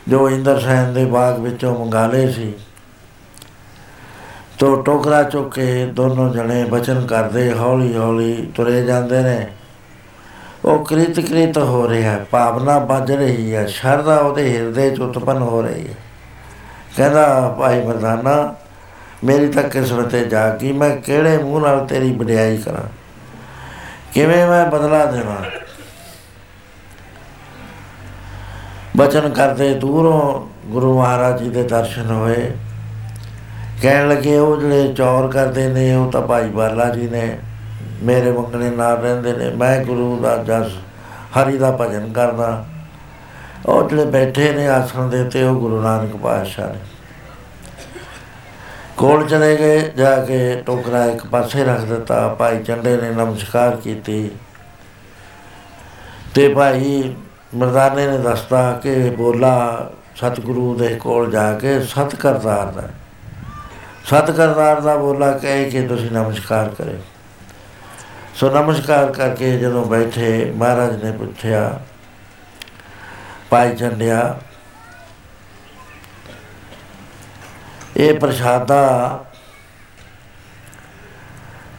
ਜੋ 0.07 0.29
ਇੰਦਰ 0.29 0.59
ਸੈਨ 0.59 0.93
ਦੇ 0.93 1.05
ਬਾਗ 1.05 1.39
ਵਿੱਚੋਂ 1.39 1.85
ਮੰਗਾ 1.85 2.07
ਲਏ 2.07 2.31
ਸੀ। 2.31 2.53
ਤੋ 4.59 4.75
ਟੋਕਰਾ 4.75 5.23
ਚੁੱਕ 5.23 5.55
ਕੇ 5.55 5.85
ਦੋਨੋਂ 5.85 6.33
ਜਣੇ 6.33 6.63
ਬਚਨ 6.63 7.05
ਕਰਦੇ 7.05 7.53
ਹੌਲੀ 7.53 7.95
ਹੌਲੀ 7.95 8.51
ਤੁਰੇ 8.55 8.81
ਜਾਂਦੇ 8.83 9.21
ਨੇ। 9.21 9.47
ਉਹ 10.65 10.85
ਕ੍ਰਿਤ 10.85 11.19
ਕ੍ਰਿਤ 11.19 11.57
ਹੋ 11.57 11.89
ਰਿਹਾ 11.89 12.11
ਹੈ, 12.11 12.25
ਭਾਵਨਾ 12.31 12.79
ਵੱਜ 12.79 13.11
ਰਹੀ 13.11 13.55
ਹੈ 13.55 13.65
ਸ਼ਰਧਾ 13.65 14.17
ਉਹਦੇ 14.17 14.57
ਹਿਰਦੇ 14.57 14.89
ਚ 14.89 14.99
ਉਤਪਨ 14.99 15.37
ਹੋ 15.37 15.61
ਰਹੀ 15.61 15.87
ਹੈ। 15.87 15.93
ਕਹਿੰਦਾ 16.97 17.55
ਭਾਈ 17.59 17.81
ਮਰਦਾਨਾ 17.81 18.55
ਮੇਰੀ 19.23 19.47
ਤਾਂ 19.47 19.63
ਕਿਸਮਤ 19.63 20.05
ਤੇ 20.05 20.25
ਜਾ 20.25 20.49
ਗਈ 20.49 20.71
ਮੈਂ 20.71 20.97
ਕਿਹੜੇ 20.97 21.37
ਮੂੰਹ 21.37 21.61
ਨਾਲ 21.61 21.85
ਤੇਰੀ 21.87 22.13
ਵਡਿਆਈ 22.13 22.57
ਕਰਾਂ? 22.57 22.87
ਕਿਵੇਂ 24.13 24.47
ਮੈਂ 24.47 24.65
ਬਦਲਾ 24.65 25.05
ਦੇਵਾਂ? 25.05 25.37
ਬਚਨ 28.97 29.29
ਕਰਦੇ 29.29 29.73
ਦੂਰੋਂ 29.73 30.47
ਗੁਰੂ 30.67 30.99
ਮਹਾਰਾਜ 30.99 31.43
ਜੀ 31.43 31.49
ਦੇ 31.49 31.63
ਦਰਸ਼ਨ 31.63 32.11
ਹੋਏ। 32.11 32.51
ਕਹਿਣ 33.81 34.09
ਲੱਗੇ 34.09 34.37
ਉਹ 34.37 34.61
ਜਿਹੜੇ 34.61 34.93
ਚੌਰ 34.93 35.27
ਕਰਦੇ 35.27 35.67
ਨੇ 35.67 35.95
ਉਹ 35.95 36.11
ਤਾਂ 36.11 36.21
ਭਾਈ 36.21 36.49
ਬਾਲਾ 36.49 36.89
ਜੀ 36.89 37.07
ਨੇ। 37.09 37.37
ਮੇਰੇ 38.01 38.31
ਮੰਗਣੇ 38.31 38.69
ਨਾਲ 38.69 38.97
ਰਹਿੰਦੇ 38.97 39.33
ਨੇ। 39.33 39.49
ਮੈਂ 39.49 39.85
ਗੁਰੂ 39.85 40.19
ਦਾ 40.19 40.37
ਜਸ, 40.37 40.71
ਹਰੀ 41.37 41.57
ਦਾ 41.57 41.77
ਭਜਨ 41.81 42.13
ਕਰਦਾ। 42.13 42.65
ਉਹ 43.65 43.89
ਜਿਹੜੇ 43.89 44.05
ਬੈਠੇ 44.05 44.51
ਨੇ 44.51 44.67
ਆਸਣ 44.67 45.07
ਦੇ 45.07 45.21
ਉੱਤੇ, 45.21 45.43
ਉਹ 45.43 45.55
ਗੁਰੂ 45.55 45.81
ਨਾਨਕ 45.81 46.15
ਪਾਤਸ਼ਾਹ 46.15 46.67
ਨੇ। 46.67 46.79
ਕੋਲ 48.97 49.27
ਚਲੇ 49.27 49.57
ਗਏ, 49.57 49.91
ਜਾ 49.97 50.25
ਕੇ 50.25 50.63
ਟੋਕਰਾ 50.65 51.05
ਇੱਕ 51.05 51.25
ਪਾਸੇ 51.25 51.63
ਰੱਖ 51.63 51.81
ਦਿੱਤਾ। 51.81 52.27
ਭਾਈ 52.27 52.63
ਚੰਡੇ 52.63 52.97
ਨੇ 52.97 53.09
ਨਮਸਕਾਰ 53.09 53.75
ਕੀਤੀ। 53.75 54.31
ਤੇ 56.35 56.53
ਭਾਈ 56.53 57.15
ਮਰਦਾਨੇ 57.55 58.07
ਨੇ 58.07 58.17
ਦੱਸਤਾ 58.17 58.71
ਕਿ 58.71 59.09
ਬੋਲਾ, 59.09 59.89
ਸਤਿਗੁਰੂ 60.15 60.75
ਦੇ 60.75 60.95
ਕੋਲ 60.95 61.31
ਜਾ 61.31 61.53
ਕੇ 61.53 61.79
ਸਤ 61.79 62.15
ਕਰਤਾਰ 62.15 62.65
ਦਾ। 62.65 62.83
ਸਤ 64.05 64.31
ਕਰਤਾਰ 64.31 64.81
ਦਾ 64.81 64.95
ਬੋਲਾ 64.95 65.31
ਕਹਿ 65.31 65.69
ਕੇ 65.69 65.81
ਤੁਸੀਂ 65.81 66.11
ਨਮਸਕਾਰ 66.11 66.69
ਕਰੇ 66.69 66.97
ਸੋ 68.33 68.49
ਨਮਸਕਾਰ 68.49 69.11
ਕਰਕੇ 69.11 69.57
ਜਦੋਂ 69.57 69.85
ਬੈਠੇ, 69.85 70.51
ਮਹਾਰਾਜ 70.55 71.03
ਨੇ 71.03 71.11
ਪੁੱਛਿਆ, 71.11 71.79
ਭਾਈ 73.49 73.75
ਚੰਡਿਆ, 73.75 74.39
ਇਹ 77.97 78.19
ਪ੍ਰਸ਼ਾਦਾ 78.19 79.25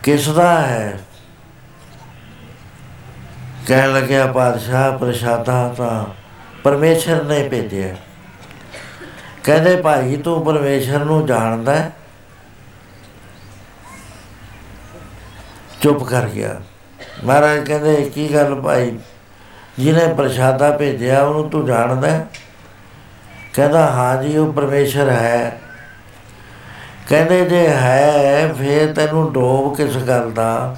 ਕਿਸ 0.03 0.29
ਦਾ 0.29 0.61
ਹੈ? 0.61 0.99
ਕਹਿਣ 3.67 3.93
ਲੱਗਿਆ, 3.93 4.27
ਪਾਤਸ਼ਾਹ, 4.27 4.99
ਪ੍ਰਸ਼ਾਦਾ 4.99 5.75
ਤਾਂ 5.77 6.05
ਪਰਮੇਸ਼ਰ 6.65 7.23
ਨੇ 7.25 7.49
ਭੇਜਿਆ 7.49 7.95
ਕਹਿੰਦੇ, 9.45 9.77
ਭਾਈ, 9.77 10.17
ਤੂੰ 10.17 10.45
ਪਰਮੇਸ਼ਰ 10.45 11.05
ਨੂੰ 11.05 11.27
ਜਾਣਦਾ 11.27 11.75
ਹੈ? 11.75 11.91
ਚੁੱਪ 15.85 16.03
ਕਰ 16.03 16.27
ਗਿਆ। 16.27 16.61
ਮਹਾਰਾਜ 17.25 17.65
ਕਹਿੰਦੇ, 17.65 18.11
ਕੀ 18.15 18.35
ਗੱਲ 18.35 18.55
ਭਾਈ? 18.55 18.99
ਜਿਹਨੇ 19.79 20.15
ਪ੍ਰਸ਼ਾਦਾ 20.15 20.71
ਭੇਜਿਆ, 20.71 21.23
ਉਹਨੂੰ 21.23 21.51
ਤੂੰ 21.51 21.67
ਜਾਣਦਾ 21.67 22.11
ਹੈ? 22.11 22.27
ਕਹਿੰਦਾ, 23.55 23.87
ਹਾਂ 23.87 24.23
ਜੀ, 24.23 24.37
ਉਹ 24.37 24.53
ਪਰਮੇਸ਼ਰ 24.53 25.11
ਹੈ। 25.11 25.61
ਕਹਿੰਦੇ, 27.09 27.45
ਜੇ 27.45 27.69
ਹੈ, 27.69 28.53
ਫੇਰ 28.53 28.93
ਤੈਨੂੰ 28.93 29.33
ਡੋਬ 29.33 29.77
ਕਿਸ 29.77 29.97
ਗੱਲ 29.97 30.31
ਦਾ? 30.33 30.77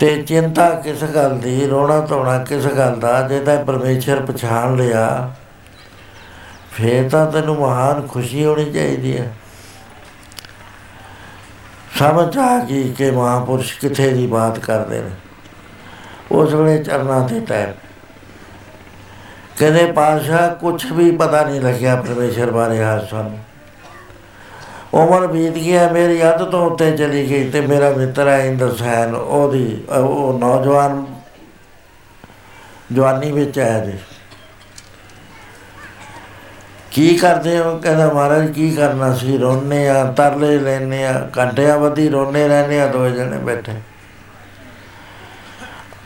ਤੇ 0.00 0.22
ਚਿੰਤਾ 0.22 0.70
ਕਿਸ 0.70 1.04
ਗੱਲ 1.04 1.38
ਦੀ? 1.38 1.66
ਰੋਣਾ 1.66 2.00
ਧੋਣਾ 2.00 2.38
ਕਿਸ 2.38 2.66
ਗੱਲ 2.66 3.00
ਦਾ? 3.00 3.28
ਜੇ 3.28 3.40
ਤਾਂ 3.40 3.64
ਪਰਮੇਸ਼ਰ 3.64 4.20
ਪਛਾਣ 4.20 4.76
ਲਿਆ, 4.76 5.34
ਫੇਰ 6.72 7.08
ਤਾਂ 7.10 7.32
ਤੈਨੂੰ 7.32 7.56
ਮਹਾਨ 7.56 8.06
ਖੁਸ਼ੀ 8.06 8.44
ਹੋਣੀ 8.44 8.72
ਚਾਹੀਦੀ 8.72 9.18
ਹੈ। 9.18 9.32
ਸਮਝ 11.98 12.36
ਆ 12.38 12.58
ਗਈ 12.60 12.92
ਕਿ 12.92 13.10
ਮਹਾਂਪੁਰਸ਼ 13.10 13.78
ਕਿੱਥੇ 13.78 14.10
ਦੀ 14.10 14.26
ਬਾਤ 14.26 14.58
ਕਰਦੇ 14.58 15.00
ਨੇ। 15.02 15.10
ਉਸ 16.32 16.54
ਵੇਲੇ 16.54 16.82
ਚਰਨਾਂ 16.84 17.20
ਦੇ 17.28 17.40
ਟਾਈਮ 17.40 17.72
ਕਹਿੰਦੇ 19.58 19.84
ਪਾਸ਼ਾ 19.92 20.46
ਕੁਝ 20.60 20.92
ਵੀ 20.92 21.10
ਪਤਾ 21.10 21.42
ਨਹੀਂ 21.44 21.60
ਲੱਗਿਆ 21.60 21.94
ਪਰਮੇਸ਼ਰ 21.96 22.50
ਬਾਰੇ 22.50 22.82
ਹਾਲ 22.84 23.06
ਸਾਨੂੰ। 23.10 23.38
ਉਮਰ 24.94 25.26
ਬੀਤ 25.26 25.52
ਗਿਆ 25.52 25.88
ਮੇਰੀ 25.92 26.22
ਅੱਧ 26.22 26.42
ਤੋਂ 26.44 26.64
ਉੱਤੇ 26.70 26.90
ਚਲੀ 26.96 27.28
ਗਈ 27.30 27.48
ਤੇ 27.50 27.60
ਮੇਰਾ 27.60 27.90
ਮਿੱਤਰ 27.90 28.28
ਹੈ 28.28 28.38
ਇੰਦਰ 28.46 28.74
ਸੈਨ 28.76 29.14
ਉਹਦੀ, 29.14 29.84
ਉਹ 29.90 30.38
ਨੌਜਵਾਨ 30.38 31.04
ਜਵਾਨੀ 32.92 33.32
ਵਿੱਚ 33.32 33.58
ਆਇਆ 33.58 33.84
ਜੀ। 33.84 33.98
ਕੀ 36.96 37.16
ਕਰਦੇ 37.16 37.58
ਹੋ? 37.58 37.78
ਕਹਿੰਦਾ, 37.78 38.12
ਮਹਾਰਾਜ, 38.12 38.50
ਕੀ 38.50 38.70
ਕਰਨਾ? 38.70 39.14
ਸੀ 39.14 39.38
ਰੋਨੇ 39.38 39.88
ਆ 39.88 40.04
ਤਰਲੇ 40.04 40.58
ਲੈਨੇ 40.58 41.06
ਆ 41.06 41.30
ਘੰਟਿਆਂ 41.38 41.78
ਬੱਧੀ 41.78 42.08
ਰੋਨੇ 42.08 42.48
ਰਹਿੰਦੇ 42.48 42.80
ਆ 42.80 42.86
ਦੋ 42.86 43.08
ਜਣੇ 43.08 43.38
ਬੈਠੇ 43.38 43.72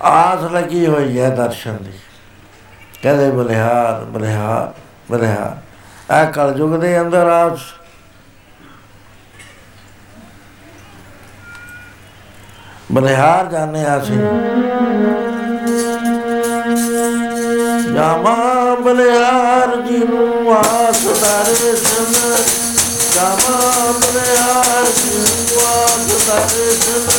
ਆਸ 0.02 0.52
ਲੱਗੀ 0.52 0.86
ਹੋਈ 0.86 1.20
ਹੈ 1.20 1.30
ਦਰਸ਼ਨ 1.30 1.76
ਦੀ। 1.76 1.90
ਕਹਿੰਦੇ, 3.02 3.30
ਬਲਿਹਾਰ 3.30 4.04
ਬਲਿਹਾਰ 4.04 4.74
ਬਲਿਹਾਰ। 5.10 5.56
ਆ 6.12 6.24
ਕਲਯੁਗ 6.24 6.80
ਦੇ 6.80 7.00
ਅੰਦਰ 7.00 7.26
ਆਸ। 7.26 7.60
ਬਲਿਹਾਰ 12.92 13.46
ਜਾਣੇ 13.46 13.84
ਆਸੀ 13.84 14.16
ਜਾਮਾ 17.94 18.49
ਬਲਿਹਾਰ 18.84 19.76
ਜੀ 19.86 19.98
ਨੂੰ 19.98 20.54
ਆਸ 20.54 21.02
ਦਰਸ਼ਨ 21.22 22.12
ਜਾਮਾ 23.14 23.92
ਬਲਿਹਾਰ 23.92 24.86
ਜੀ 24.96 25.18
ਨੂੰ 25.18 25.66
ਆਸ 25.66 26.06
ਦਰਸ਼ਨ। 26.26 27.09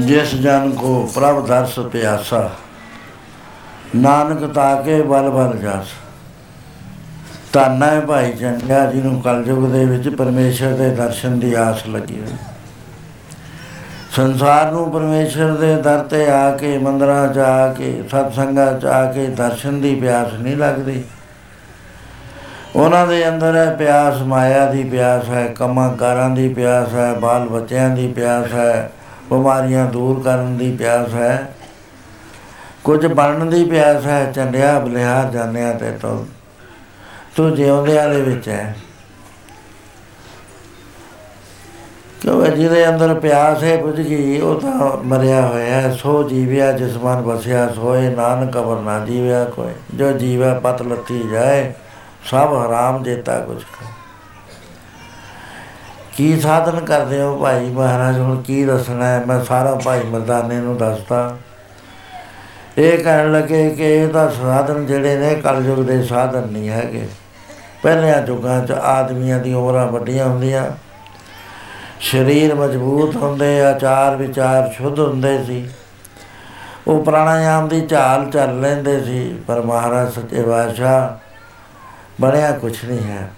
ਜਿਸ 0.00 0.34
ਜਨ 0.34 0.70
ਕੋ 0.70 1.10
ਪ੍ਰਭ 1.14 1.46
ਦਰਸ 1.46 1.78
ਪਿਆਸਾ, 1.92 2.48
ਨਾਨਕ 3.96 4.52
ਤਾਕੇ 4.52 5.00
ਬਲ 5.02 5.30
ਬਲ 5.30 5.56
ਜਾਸ। 5.58 5.92
ਧੰਨ 7.52 7.82
ਹੈ 7.82 8.00
ਭਾਈ 8.00 8.32
ਚੰਗਾ 8.32 8.84
ਜਿਹਨੂੰ 8.86 9.20
ਕਲਯੁਗ 9.22 9.70
ਦੇ 9.72 9.84
ਵਿੱਚ 9.84 10.08
ਪਰਮੇਸ਼ਰ 10.08 10.74
ਦੇ 10.76 10.88
ਦਰਸ਼ਨ 10.90 11.38
ਦੀ 11.38 11.52
ਆਸ 11.54 11.86
ਲੱਗੀ 11.88 12.20
ਹੋਈ। 12.20 12.36
ਸੰਸਾਰ 14.16 14.70
ਨੂੰ 14.72 14.90
ਪਰਮੇਸ਼ਰ 14.90 15.50
ਦੇ 15.56 15.74
ਦਰ 15.76 15.98
ਤੇ 16.00 16.28
ਆ 16.30 16.50
ਕੇ, 16.50 16.76
ਮੰਦਰਾਂ 16.78 17.26
'ਚ 17.28 17.38
ਆ 17.38 17.72
ਕੇ, 17.72 18.02
ਸਤਸੰਗਾਂ 18.08 18.72
'ਚ 18.78 18.84
ਆ 18.84 19.04
ਕੇ 19.12 19.26
ਦਰਸ਼ਨ 19.26 19.80
ਦੀ 19.80 19.94
ਪਿਆਸ 19.94 20.32
ਨਹੀਂ 20.34 20.56
ਲੱਗਦੀ। 20.56 21.02
ਉਹਨਾਂ 22.76 23.06
ਦੇ 23.06 23.28
ਅੰਦਰ 23.28 23.56
ਹੈ 23.56 23.74
ਪਿਆਸ, 23.74 24.22
ਮਾਇਆ 24.22 24.64
ਦੀ 24.72 24.84
ਪਿਆਸ 24.84 25.28
ਹੈ, 25.28 25.46
ਕੰਮਾਂ 25.48 25.90
ਕਾਰਾਂ 25.96 26.30
ਦੀ 26.30 26.48
ਪਿਆਸ 26.54 26.94
ਹੈ, 26.94 27.12
ਬਾਲ 27.14 27.48
ਬੱਚਿਆਂ 27.48 27.88
ਦੀ 27.90 28.08
ਪਿਆਸ 28.08 28.52
ਹੈ। 28.52 28.90
ਬਿਮਾਰੀਆਂ 29.30 29.86
ਦੂਰ 29.86 30.22
ਕਰਨ 30.22 30.56
ਦੀ 30.56 30.76
ਪਿਆਸ 30.76 31.14
ਹੈ। 31.14 31.54
ਕੁਝ 32.84 33.06
ਬਣਨ 33.06 33.50
ਦੀ 33.50 33.64
ਪਿਆਸ 33.64 34.06
ਹੈ 34.06 34.32
ਚੰਡਿਆ 34.32 34.78
ਬਲਿਹਾਰ 34.78 35.30
ਜਾਣਿਆ 35.30 35.72
ਤੇ 35.72 35.90
ਤੋਂ। 35.90 36.26
ਤੂੰ 37.36 37.54
ਜਿਉਂਦਿਆਂ 37.54 38.08
ਦੇ 38.08 38.20
ਵਿੱਚ 38.20 38.48
ਹੈ। 38.48 38.76
ਕਿਉਂ 42.20 42.46
ਜਿਹਦੇ 42.46 42.88
ਅੰਦਰ 42.88 43.14
ਪਿਆਸ 43.14 43.62
ਹੈ, 43.62 43.76
ਬੁਝ 43.76 44.00
ਗਈ, 44.00 44.40
ਉਹ 44.40 44.60
ਤਾਂ 44.60 44.96
ਮਰਿਆ 44.96 45.46
ਹੋਇਆ 45.46 45.80
ਹੈ। 45.80 45.94
ਸੋ 45.94 46.28
ਜੀਵਿਆ, 46.28 46.72
ਜਿਸ 46.72 46.96
ਮਨ 46.96 47.22
ਬਸਿਆ 47.22 47.68
ਸੋਏ, 47.68 48.08
ਨਾਨਕ 48.08 48.52
ਕਬਰ 48.52 48.80
ਨਾ 48.80 49.06
ਜੀਵਿਆ 49.06 49.44
ਕੋਈ। 49.44 49.72
ਜੋ 49.94 50.12
ਜੀਵੈ, 50.12 50.54
ਪਤ 50.54 50.82
ਲੱਤੀ 50.82 51.28
ਜਾਏ, 51.32 51.72
ਸਭ 52.24 52.66
ਹਰਾਮ 52.66 53.02
ਜੇਤਾ 53.02 53.40
ਕੁਛ 53.40 53.64
ਕੀ 53.64 53.86
ਸਾਧਨ 56.40 56.80
ਕਰਦੇ 56.80 57.22
ਹੋ 57.22 57.38
ਭਾਈ 57.38 57.70
ਮਹਾਰਾਜ? 57.70 58.18
ਹੁਣ 58.18 58.42
ਕੀ 58.42 58.64
ਦੱਸਣਾ 58.64 59.04
ਹੈ? 59.04 59.24
ਮੈਂ 59.26 59.44
ਸਾਰਾ 59.44 59.74
ਭਾਈ 59.74 60.00
ਮਰਦਾਨੇ 60.02 60.60
ਨੂੰ 60.60 60.76
ਦੱਸਦਾ। 60.76 61.36
ਇਹ 62.78 62.98
ਕਹਿਣ 62.98 63.32
ਲੱਗੇ 63.32 63.70
ਕਿ 63.70 63.96
ਇਹ 63.96 64.08
ਤਾਂ 64.08 64.30
ਸਾਧਨ 64.30 64.86
ਜਿਹੜੇ 64.86 65.16
ਨੇ, 65.16 65.34
ਕਲਯੁਗ 65.34 65.86
ਦੇ 65.86 66.02
ਸਾਧਨ 66.02 66.48
ਨਹੀਂ 66.48 66.68
ਹੈਗੇ। 66.68 67.08
ਪਹਿਲਿਆਂ 67.82 68.26
ਯੁੱਗਾਂ 68.26 68.66
'ਚ 68.66 68.72
ਆਦਮੀਆਂ 68.72 69.38
ਦੀ 69.38 69.54
ਉਮਰਾਂ 69.54 69.86
ਵੱਡੀਆਂ 69.86 70.26
ਹੁੰਦੀਆਂ। 70.26 70.64
ਸਰੀਰ 72.00 72.54
ਮਜ਼ਬੂਤ 72.54 73.16
ਹੁੰਦੇ, 73.16 73.64
ਆਚਾਰ 73.64 74.16
ਵਿਚਾਰ 74.16 74.70
ਸ਼ੁੱਧ 74.76 75.00
ਹੁੰਦੇ 75.00 75.44
ਸੀ। 75.44 75.68
ਉਹ 76.86 77.04
ਪ੍ਰਾਣਾਯਾਮ 77.04 77.68
ਦੀ 77.68 77.86
ਝਾਲ 77.86 78.30
ਚੱਲ 78.30 78.60
ਲੈਂਦੇ 78.60 79.04
ਸੀ, 79.04 79.38
ਪਰ 79.46 79.60
ਮਹਾਰਾਜ 79.60 80.12
ਸੱਚੇ 80.12 80.42
ਬਾਦਸ਼ਾਹ 80.42 81.30
ਬਣਿਆ 82.20 82.52
ਕੁਛ 82.52 82.84
ਨਹੀਂ 82.84 83.10
ਹੈ। 83.10 83.28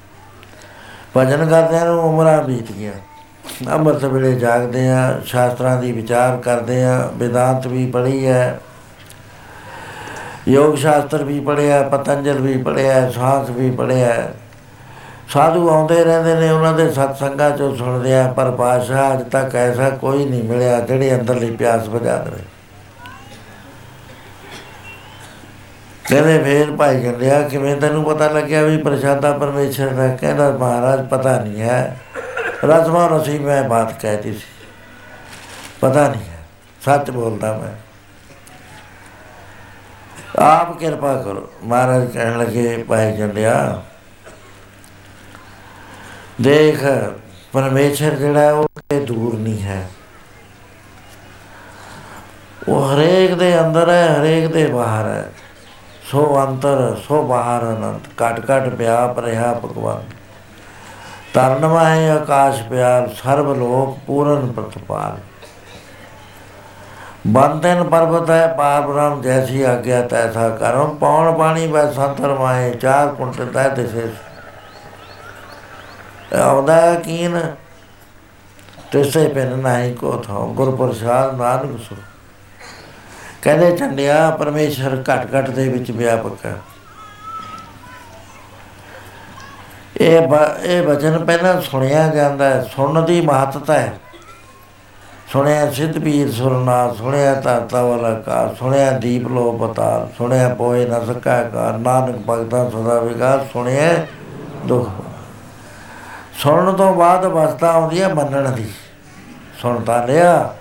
ਭਜਨ 1.17 1.45
ਕਰਦਿਆਂ 1.47 1.85
ਨੂੰ 1.87 2.03
ਉਮਰਾਂ 2.05 2.43
ਬੀਤ 2.43 2.73
ਗਿਆ 2.73 2.93
ਅੰਮ੍ਰਿਤ 3.73 4.05
ਵੇਲੇ 4.05 4.35
ਜਾਗਦੇ 4.35 4.89
ਆ 4.89 5.21
ਸ਼ਾਸਤਰਾਂ 5.27 5.77
ਦੀ 5.81 5.91
ਵਿਚਾਰ 5.93 6.37
ਕਰਦੇ 6.37 6.83
ਆ 6.85 7.11
ਵਿਦਾਂਤ 7.17 7.67
ਵੀ 7.67 7.87
ਪੜ੍ਹੀ 7.91 8.27
ਹੈ, 8.27 8.61
ਯੋਗ 10.49 10.77
ਸ਼ਾਸਤਰ 10.77 11.25
ਵੀ 11.25 11.39
ਪੜ੍ਹਿਆ, 11.41 11.83
ਪਤੰਜਲ 11.83 12.39
ਵੀ 12.39 12.57
ਪੜ੍ਹਿਆ 12.63 13.11
ਸਾਂਸ 13.11 13.51
ਵੀ 13.51 13.71
ਪੜ੍ਹਿਆ। 13.71 14.15
ਸਾਧੂ 15.29 15.69
ਆਉਂਦੇ 15.69 16.03
ਰਹਿੰਦੇ 16.05 16.35
ਨੇ, 16.35 16.51
ਉਹਨਾਂ 16.51 16.73
ਦੇ 16.73 16.91
ਸਤਸੰਗਾਂ 16.91 17.51
ਚੋਂ 17.51 17.75
ਸੁਣਦੇ 17.77 18.15
ਆ 18.15 18.27
ਪਰ 18.37 18.51
ਪਾਸ਼ਾ 18.51 19.13
ਅੱਜ 19.13 19.23
ਤੱਕ 19.31 19.55
ਐਸਾ 19.57 19.91
ਕੋਈ 19.91 20.25
ਨਹੀਂ 20.25 20.43
ਮਿਲਿਆ 20.45 20.81
ਜਿਹੜੇ 20.81 21.15
ਅੰਦਰਲੀ 21.15 21.51
ਪਿਆਸ 21.57 21.89
ਬੁਝਾ 21.89 22.17
ਦੇਵੇ। 22.17 22.43
ਕਹਿੰਦੇ 26.09 26.43
ਫੇਰ 26.43 26.77
ਭਾਈ 26.77 27.03
ਕਹਿੰਦਿਆ 27.03 27.49
ਕਿਵੇਂ 27.49 27.77
ਤੈਨੂੰ 27.77 28.05
ਪਤਾ 28.05 28.29
ਲੱਗਿਆ 28.29 28.63
ਵੀ 28.63 28.77
ਪ੍ਰਸ਼ਾਦਾ 28.77 29.33
ਪਰਮੇਸ਼ਰ 29.33 29.89
ਦਾ? 29.89 30.09
ਕਹਿੰਦਾ 30.09 30.51
ਮਹਾਰਾਜ, 30.51 31.09
ਪਤਾ 31.09 31.41
ਨਹੀਂ 31.41 31.63
ਹੈ। 31.63 32.01
ਰਸਮਾ 32.65 33.07
ਰਸੀ 33.07 33.39
ਮੈਂ 33.39 33.63
ਬਾਤ 33.63 34.01
ਕਹਿਤੀ 34.01 34.33
ਸੀ। 34.33 34.67
ਪਤਾ 35.81 36.09
ਨਹੀਂ 36.09 36.23
ਹੈ। 36.23 36.39
ਸੱਚ 36.85 37.11
ਬੋਲਦਾ 37.11 37.59
ਮੈਂ। 37.59 37.73
ਆਪ 40.43 40.79
ਕਿਰਪਾ 40.79 41.23
ਕਰੋ। 41.23 41.53
ਮਹਾਰਾਜ 41.65 42.11
ਕਹਿਣ 42.11 42.39
ਲੱਗੇ, 42.39 42.85
ਭਾਈ 42.89 43.17
ਜੰਡਿਆ 43.17 43.83
ਦੇਖ, 46.41 46.85
ਪਰਮੇਸ਼ਰ 47.53 48.15
ਜਿਹੜਾ 48.15 48.53
ਉਹ 48.53 48.69
ਤੇ 48.89 49.01
ਦੂਰ 49.01 49.39
ਨਹੀਂ 49.39 49.63
ਹੈ। 49.63 49.91
ਉਹ 52.69 52.95
ਹਰੇਕ 52.95 53.35
ਦੇ 53.35 53.61
ਅੰਦਰ 53.61 53.89
ਹੈ, 53.89 54.21
ਹਰੇਕ 54.21 54.47
ਦੇ 54.47 54.67
ਬਾਹਰ 54.67 55.07
ਹੈ। 55.09 55.33
ਸੋ 56.13 56.23
ਅੰਤਰ, 56.39 56.97
ਸੋ 57.03 57.23
ਬਾਹਰ 57.23 57.63
ਅਨੰਤ 57.65 58.09
ਕਟ 58.17 58.41
ਕਟ 58.41 58.69
ਪਿਆਪ 58.69 59.19
ਰਹਾ 59.19 59.53
ਭਗਵਾਨ 59.55 60.03
ਤਰਨ 61.35 61.67
ਮਾਏ 61.67 62.09
ਆਕਾਸ਼ 62.11 62.63
ਪਿਆਰ, 62.63 63.09
ਸਰਬ 63.17 63.53
ਲੋਕ 63.59 63.97
ਪੂਰਨ 64.07 64.51
ਪ੍ਰਤਪਾਲ। 64.53 65.17
ਬੰਦਨ 67.27 67.83
ਪਰਬਤ 67.85 68.31
ਹੈ 68.31 68.47
ਪਾਰ 68.49 68.81
ਬ੍ਰਹਮ 68.83 69.23
ਜੈਸੀ 69.23 69.63
ਆਗਿਆ 69.63 70.03
ਤੈਸਾ 70.03 70.49
ਕਰਮ, 70.51 70.95
ਪੌਣ 70.97 71.33
ਪਾਣੀ 71.39 71.67
ਬੈ 71.67 71.91
ਸੰਤਰ 71.93 72.35
ਮਾਏ 72.39 72.71
ਚਾਰ 72.73 73.09
ਕੁੰਟ 73.09 73.41
ਤੈ 73.45 73.69
ਦਿਸੇ 73.71 74.09
ਆਉਂਦਾ 76.37 76.95
ਕੀਨ, 76.95 77.41
ਤਿਸੇ 78.93 79.27
ਪੈਨ 79.29 79.59
ਨਹੀਂ 79.59 79.95
ਕੋ 79.97 80.17
ਥੋ 80.19 80.47
ਗੁਰ 80.57 80.77
ਪ੍ਰਸਾਦ 80.77 81.37
ਨਾਨਕ 81.39 81.81
ਸੁ 81.81 81.97
ਕਹਿੰਦੇ 83.43 83.77
ਚੰਡਿਆ 83.77 84.31
ਪਰਮੇਸ਼ਰ 84.31 85.03
ਘਟ 85.11 85.27
ਘਟ 85.35 85.51
ਦੇ 85.51 85.69
ਵਿੱਚ 85.69 85.91
ਵਿਆਪਕ 85.91 86.47
ਹੈ। 86.47 86.57
ਇਹ 90.01 90.21
ਇਹ 90.63 90.83
ਵਚਨ 90.83 91.25
ਪਹਿਲਾਂ 91.25 91.61
ਸੁਣਿਆ 91.61 92.09
ਜਾਂਦਾ 92.09 92.45
ਹੈ, 92.45 92.69
ਸੁਣਨ 92.77 93.05
ਦੀ 93.05 93.21
ਮਹੱਤਤਾ 93.21 93.75
ਹੈ। 93.75 93.93
ਸੁਣਿਆ 95.33 95.71
ਸਿੱਧ 95.71 95.99
ਪੀਰ 95.99 96.33
ਸੁਰਨਾ 96.33 96.95
ਸੁਣਿਆ 96.95 97.35
ਤਾਤਾ 97.35 97.83
ਵਾਲਾ 97.83 98.15
ਕਾ 98.15 98.55
ਸੁਣਿਆ 98.59 98.91
ਦੀਪ 98.91 99.29
ਲੋ 99.29 99.53
ਬਤਾ 99.53 100.09
ਸੁਣਿਆ 100.19 100.49
ਪੋਏ 100.49 100.87
ਨ 100.87 101.07
ਸਕਾ 101.07 101.43
ਕਾ 101.43 101.77
ਨਾਨਕ 101.77 102.17
ਭਗਤਾਂ 102.31 102.71
ਸਦਾ 102.71 103.01
ਵਿਗਾਸ, 103.01 103.53
ਸੁਣਿਆ 103.53 104.07
ਦੁਖ। 104.67 104.89
ਸੁਣਨ 106.39 106.73
ਤੋਂ 106.73 106.95
ਬਾਅਦ 106.95 107.25
ਅਵਸਥਾ 107.25 107.73
ਆਉਂਦੀ 107.73 108.03
ਹੈ 108.03 108.15
ਮੰਨਣ 108.15 108.51
ਦੀ। 108.53 108.69
ਸੁਣਤਾ 109.63 110.05
ਲਿਆ। 110.05 110.55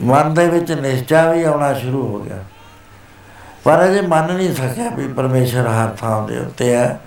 ਮਨ 0.00 0.34
ਦੇ 0.34 0.48
ਵਿੱਚ 0.48 0.72
ਨਿਸ਼ਚਾ 0.72 1.32
ਵੀ 1.32 1.42
ਆਉਣਾ 1.42 1.74
ਸ਼ੁਰੂ 1.74 2.06
ਹੋ 2.08 2.18
ਗਿਆ। 2.18 2.44
ਪਰ 3.64 3.84
ਅਜੇ 3.84 4.00
ਮੰਨ 4.00 4.34
ਨਹੀਂ 4.34 4.54
ਸਕਿਆ 4.54 4.90
ਵੀ 4.96 5.08
ਪਰਮੇਸ਼ਰ 5.08 5.66
ਹਰ 5.66 5.88
ਥਾਂ 5.88 6.28
ਦੇ 6.28 6.38
ਉੱਤੇ 6.38 6.74
ਹੈ। 6.74 7.00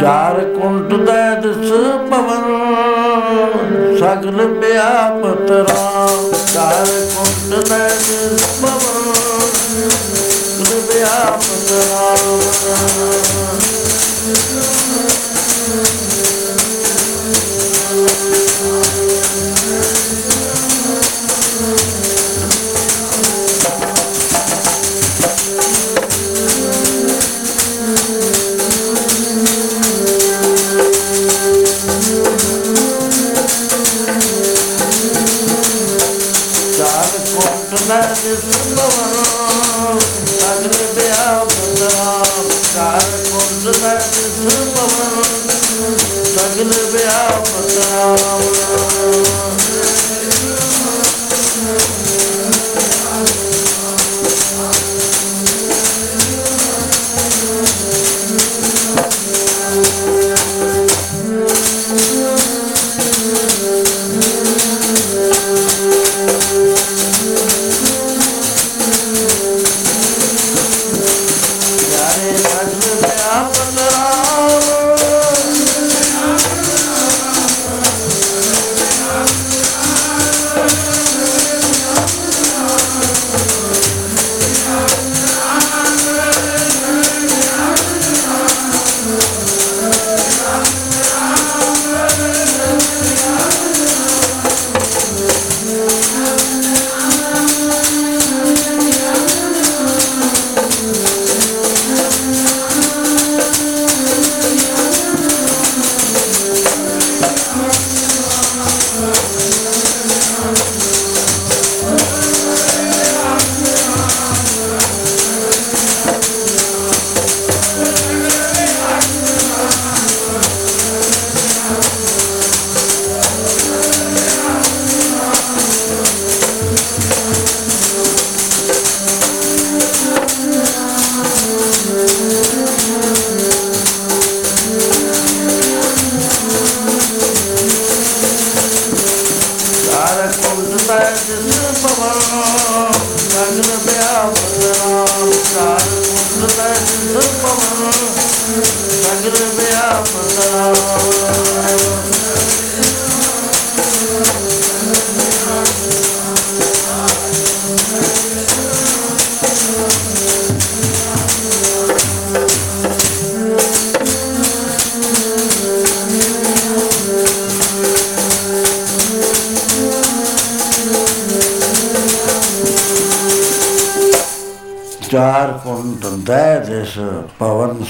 ਚਾਰ 0.00 0.40
ਕੁੰਟ 0.40 0.94
ਦਾ 0.94 1.34
ਦਸ 1.34 1.70
ਪਵਨ, 2.10 2.44
ਸਗਲ 3.98 4.46
ਵਿਆਪਤ 4.46 5.25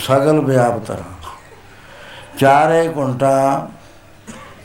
ਸਗਲ 0.03 0.40
ਵਿਆਪਤ 0.40 1.03
ਚਾਰੇ 2.38 2.88
ਕੁੰਟਾਂ 2.88 3.68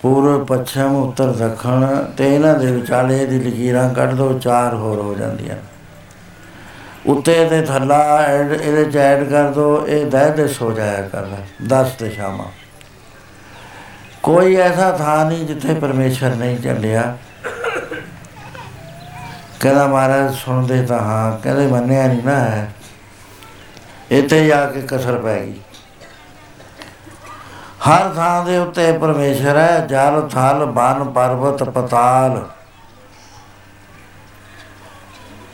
ਪੂਰਬ 0.01 0.45
ਪੱਛਮ, 0.45 0.95
ਉੱਤਰ, 0.95 1.27
ਦੱਖਣ 1.27 1.85
ਤੇ 2.17 2.35
ਇਹਨਾਂ 2.35 2.53
ਦੇ 2.55 2.71
ਵਿਚਾਲੇ 2.71 3.25
ਦੀ 3.25 3.39
ਲਕੀਰਾਂ 3.39 3.93
ਕੱਢ 3.93 4.13
ਦੋ, 4.13 4.39
ਚਾਰ 4.39 4.73
ਹੋਰ 4.73 4.99
ਹੋ 4.99 5.15
ਜਾਂਦੀਆਂ। 5.15 5.55
ਉੱਤੇ 7.05 7.45
ਤੇ 7.49 7.61
ਥੱਲਾ 7.61 8.21
ਐਡ, 8.21 8.51
ਇਹਦੇ 8.51 8.85
ਚ 8.85 8.97
ਐਡ 8.97 9.23
ਕਰ 9.23 9.49
ਦੋ, 9.49 9.87
ਇਹ 9.87 10.05
ਦੈ 10.05 10.29
ਦਿਸ 10.29 10.61
ਹੋ 10.61 10.71
ਜਾਇਆ 10.71 11.01
ਕਰਦਾ 11.01 11.37
10 11.67 11.95
ਦਿਸ਼ਾਵਾਂ। 11.99 12.45
ਕੋਈ 14.23 14.55
ਐਸਾ 14.55 14.91
ਥਾਂ 14.91 15.25
ਨਹੀਂ 15.25 15.45
ਜਿੱਥੇ 15.45 15.73
ਪਰਮੇਸ਼ਰ 15.73 16.35
ਨਹੀਂ 16.35 16.57
ਚੱਲਿਆ 16.57 17.17
ਕਹਿੰਦਾ 19.59 19.87
ਮਹਾਰਾਜ, 19.87 20.35
ਸੁਣਦੇ 20.35 20.81
ਤਾਂ 20.85 20.99
ਹਾਂ, 20.99 21.39
ਕਹਿੰਦੇ 21.39 21.67
ਮੰਨਿਆ 21.67 22.07
ਨਹੀਂ 22.07 22.23
ਨਾ 22.23 22.35
ਹੈ। 22.35 22.71
ਇੱਥੇ 24.11 24.45
ਜਾ 24.47 24.65
ਕੇ 24.65 24.81
ਕਸਰ 24.81 25.17
ਪੈ 25.17 25.39
ਗਈ। 25.39 25.59
ਹਰ 27.87 28.09
ਥਾਂ 28.15 28.45
ਦੇ 28.45 28.57
ਉੱਤੇ 28.57 28.91
ਪਰਮੇਸ਼ਰ 28.91 29.57
ਹੈ, 29.57 29.87
ਜਲ, 29.87 30.29
ਥਲ 30.29 30.65
ਬਨ 30.65 31.03
ਪਰਬਤ, 31.03 31.63
ਪਤਾਲ। 31.63 32.45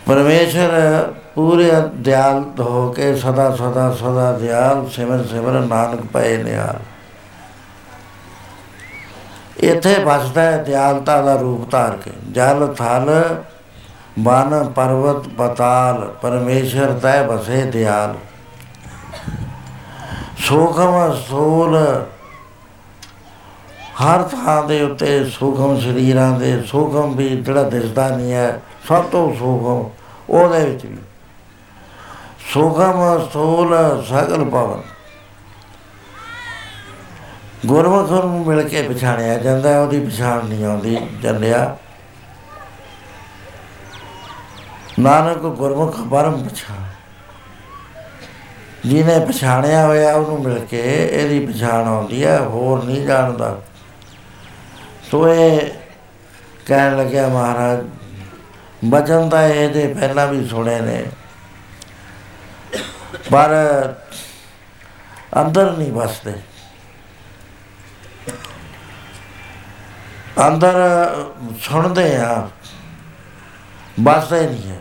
ਪਰਮੇਸ਼ਰ 0.08 0.72
ਪੂਰੇ 1.36 1.72
ਦਿਆਲ 1.96 2.44
ਹੋ 2.60 2.92
ਕੇ 2.92 3.16
ਸਦਾ 3.16 3.50
ਸਦਾ 3.56 3.92
ਸਦਾ 3.94 4.32
ਦਿਆਲ, 4.32 4.88
ਸਿਮਰ 4.90 5.24
ਸਿਮਰ, 5.24 5.52
ਨਾਨਕ 5.52 6.06
ਪਏ 6.14 6.38
ਨਿਹਾਲ। 6.44 6.80
ਇੱਥੇ 9.58 9.94
ਵਸਦਾ 10.04 10.42
ਹੈ 10.42 10.58
ਦਿਆਲਤਾ 10.64 11.22
ਦਾ 11.22 11.36
ਰੂਪ 11.36 11.70
ਧਾਰ 11.72 11.98
ਕੇ। 11.98 12.12
ਜਲ, 12.32 12.74
ਥਲ 12.78 13.36
ਬਨ 14.20 14.70
ਪਰਵਤ 14.76 15.28
ਪਤਾਲ 15.28 16.08
ਪਰਮੇਸ਼ਰ 16.22 16.94
ਤੈ 16.94 17.22
ਬਸੇ 17.24 17.62
ਦਿਆਲ। 17.64 18.16
ਸੂਖਮ 20.40 21.14
ਸੂਲ। 21.30 21.76
ਹਰ 24.02 24.24
ਥਾਂ 24.24 24.64
ਦੇ 24.64 24.82
ਉੱਤੇ 24.82 25.30
ਸੂਖਮ 25.30 25.80
ਸਰੀਰਾਂ 25.80 26.32
ਦੇ, 26.40 26.62
ਸੂਖਮ 26.64 27.16
ਵੀ 27.16 27.30
ਜਿਹੜਾ 27.30 27.64
ਦਿਸਦਾ 27.64 28.08
ਨਹੀਂ 28.10 28.34
ਹੈ, 28.34 28.62
ਸਭ 28.88 29.04
ਤੋਂ 29.04 29.34
ਸੂਖਮ 29.36 29.90
ਉਹਦੇ 30.30 30.64
ਵਿੱਚ 30.66 30.86
ਵੀ। 30.86 30.98
ਸੂਖਮ 32.54 33.28
ਸੂਲ 33.34 33.76
ਸਗਲ 34.10 34.46
ਪਵਨ 34.46 34.82
ਗੁਰਮੁਖ 37.66 38.12
ਨੂੰ 38.12 38.46
ਮਿਲ 38.46 38.68
ਕੇ 38.68 38.82
ਪਛਾਣਿਆ 38.82 39.38
ਜਾਂਦਾ, 39.38 39.80
ਉਹਦੀ 39.80 40.00
ਪਛਾਣ 40.06 40.46
ਨਹੀਂ 40.46 40.66
ਆਉਂਦੀ 40.66 40.98
ਚੱਲਿਆ 41.24 41.78
ਨਾਨਕ 45.00 45.38
ਗੁਰਮੁਖ 45.38 46.00
ਪਰਮ 46.12 46.44
ਪਛਾਣ। 46.44 46.87
ਜਿਹਨੇ 48.88 49.20
ਪਛਾਣਿਆ 49.26 49.86
ਹੋਇਆ 49.86 50.14
ਉਹਨੂੰ 50.16 50.42
ਮਿਲ 50.42 50.60
ਕੇ 50.66 50.82
ਇਹਦੀ 51.06 51.46
ਪਛਾਣ 51.46 51.88
ਆਉਂਦੀ 51.88 52.24
ਹੈ 52.26 52.40
ਹੋਰ 52.40 52.84
ਨਹੀਂ 52.84 53.06
ਜਾਣਦਾ। 53.08 53.60
ਸੋ 55.12 55.28
ਇਹ 55.34 55.60
ਕਹਿਣ 56.66 56.98
ਲੱਗਿਆ 56.98 57.28
ਮਹਾਰਾਜ, 57.28 57.86
ਬਚਨ 58.86 59.30
ਤਾਂ 59.30 59.42
ਇਹਦੇ 59.48 59.88
ਪਹਿਲਾਂ 59.94 60.28
ਵੀ 60.28 60.48
ਸੁਣੇ 60.48 60.80
ਨੇ। 60.82 61.04
ਪਰ 63.32 63.54
ਅੰਦਰ 65.42 65.72
ਨਹੀਂ 65.72 65.92
ਵਸਦੇ। 65.92 66.34
ਅੰਦਰ 70.48 70.76
ਸੁਣਦੇ 71.62 72.16
ਆ 72.16 72.48
ਬਸਦੇ 74.00 74.42
ਨਹੀਂ 74.48 74.70
ਹੈ 74.72 74.80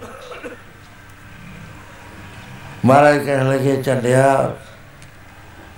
ਮਹਾਰਾਜ 2.87 3.18
ਕਹਿਣ 3.18 3.49
ਲੱਗੇ, 3.49 3.82
ਝੰਡਿਆ, 3.82 4.55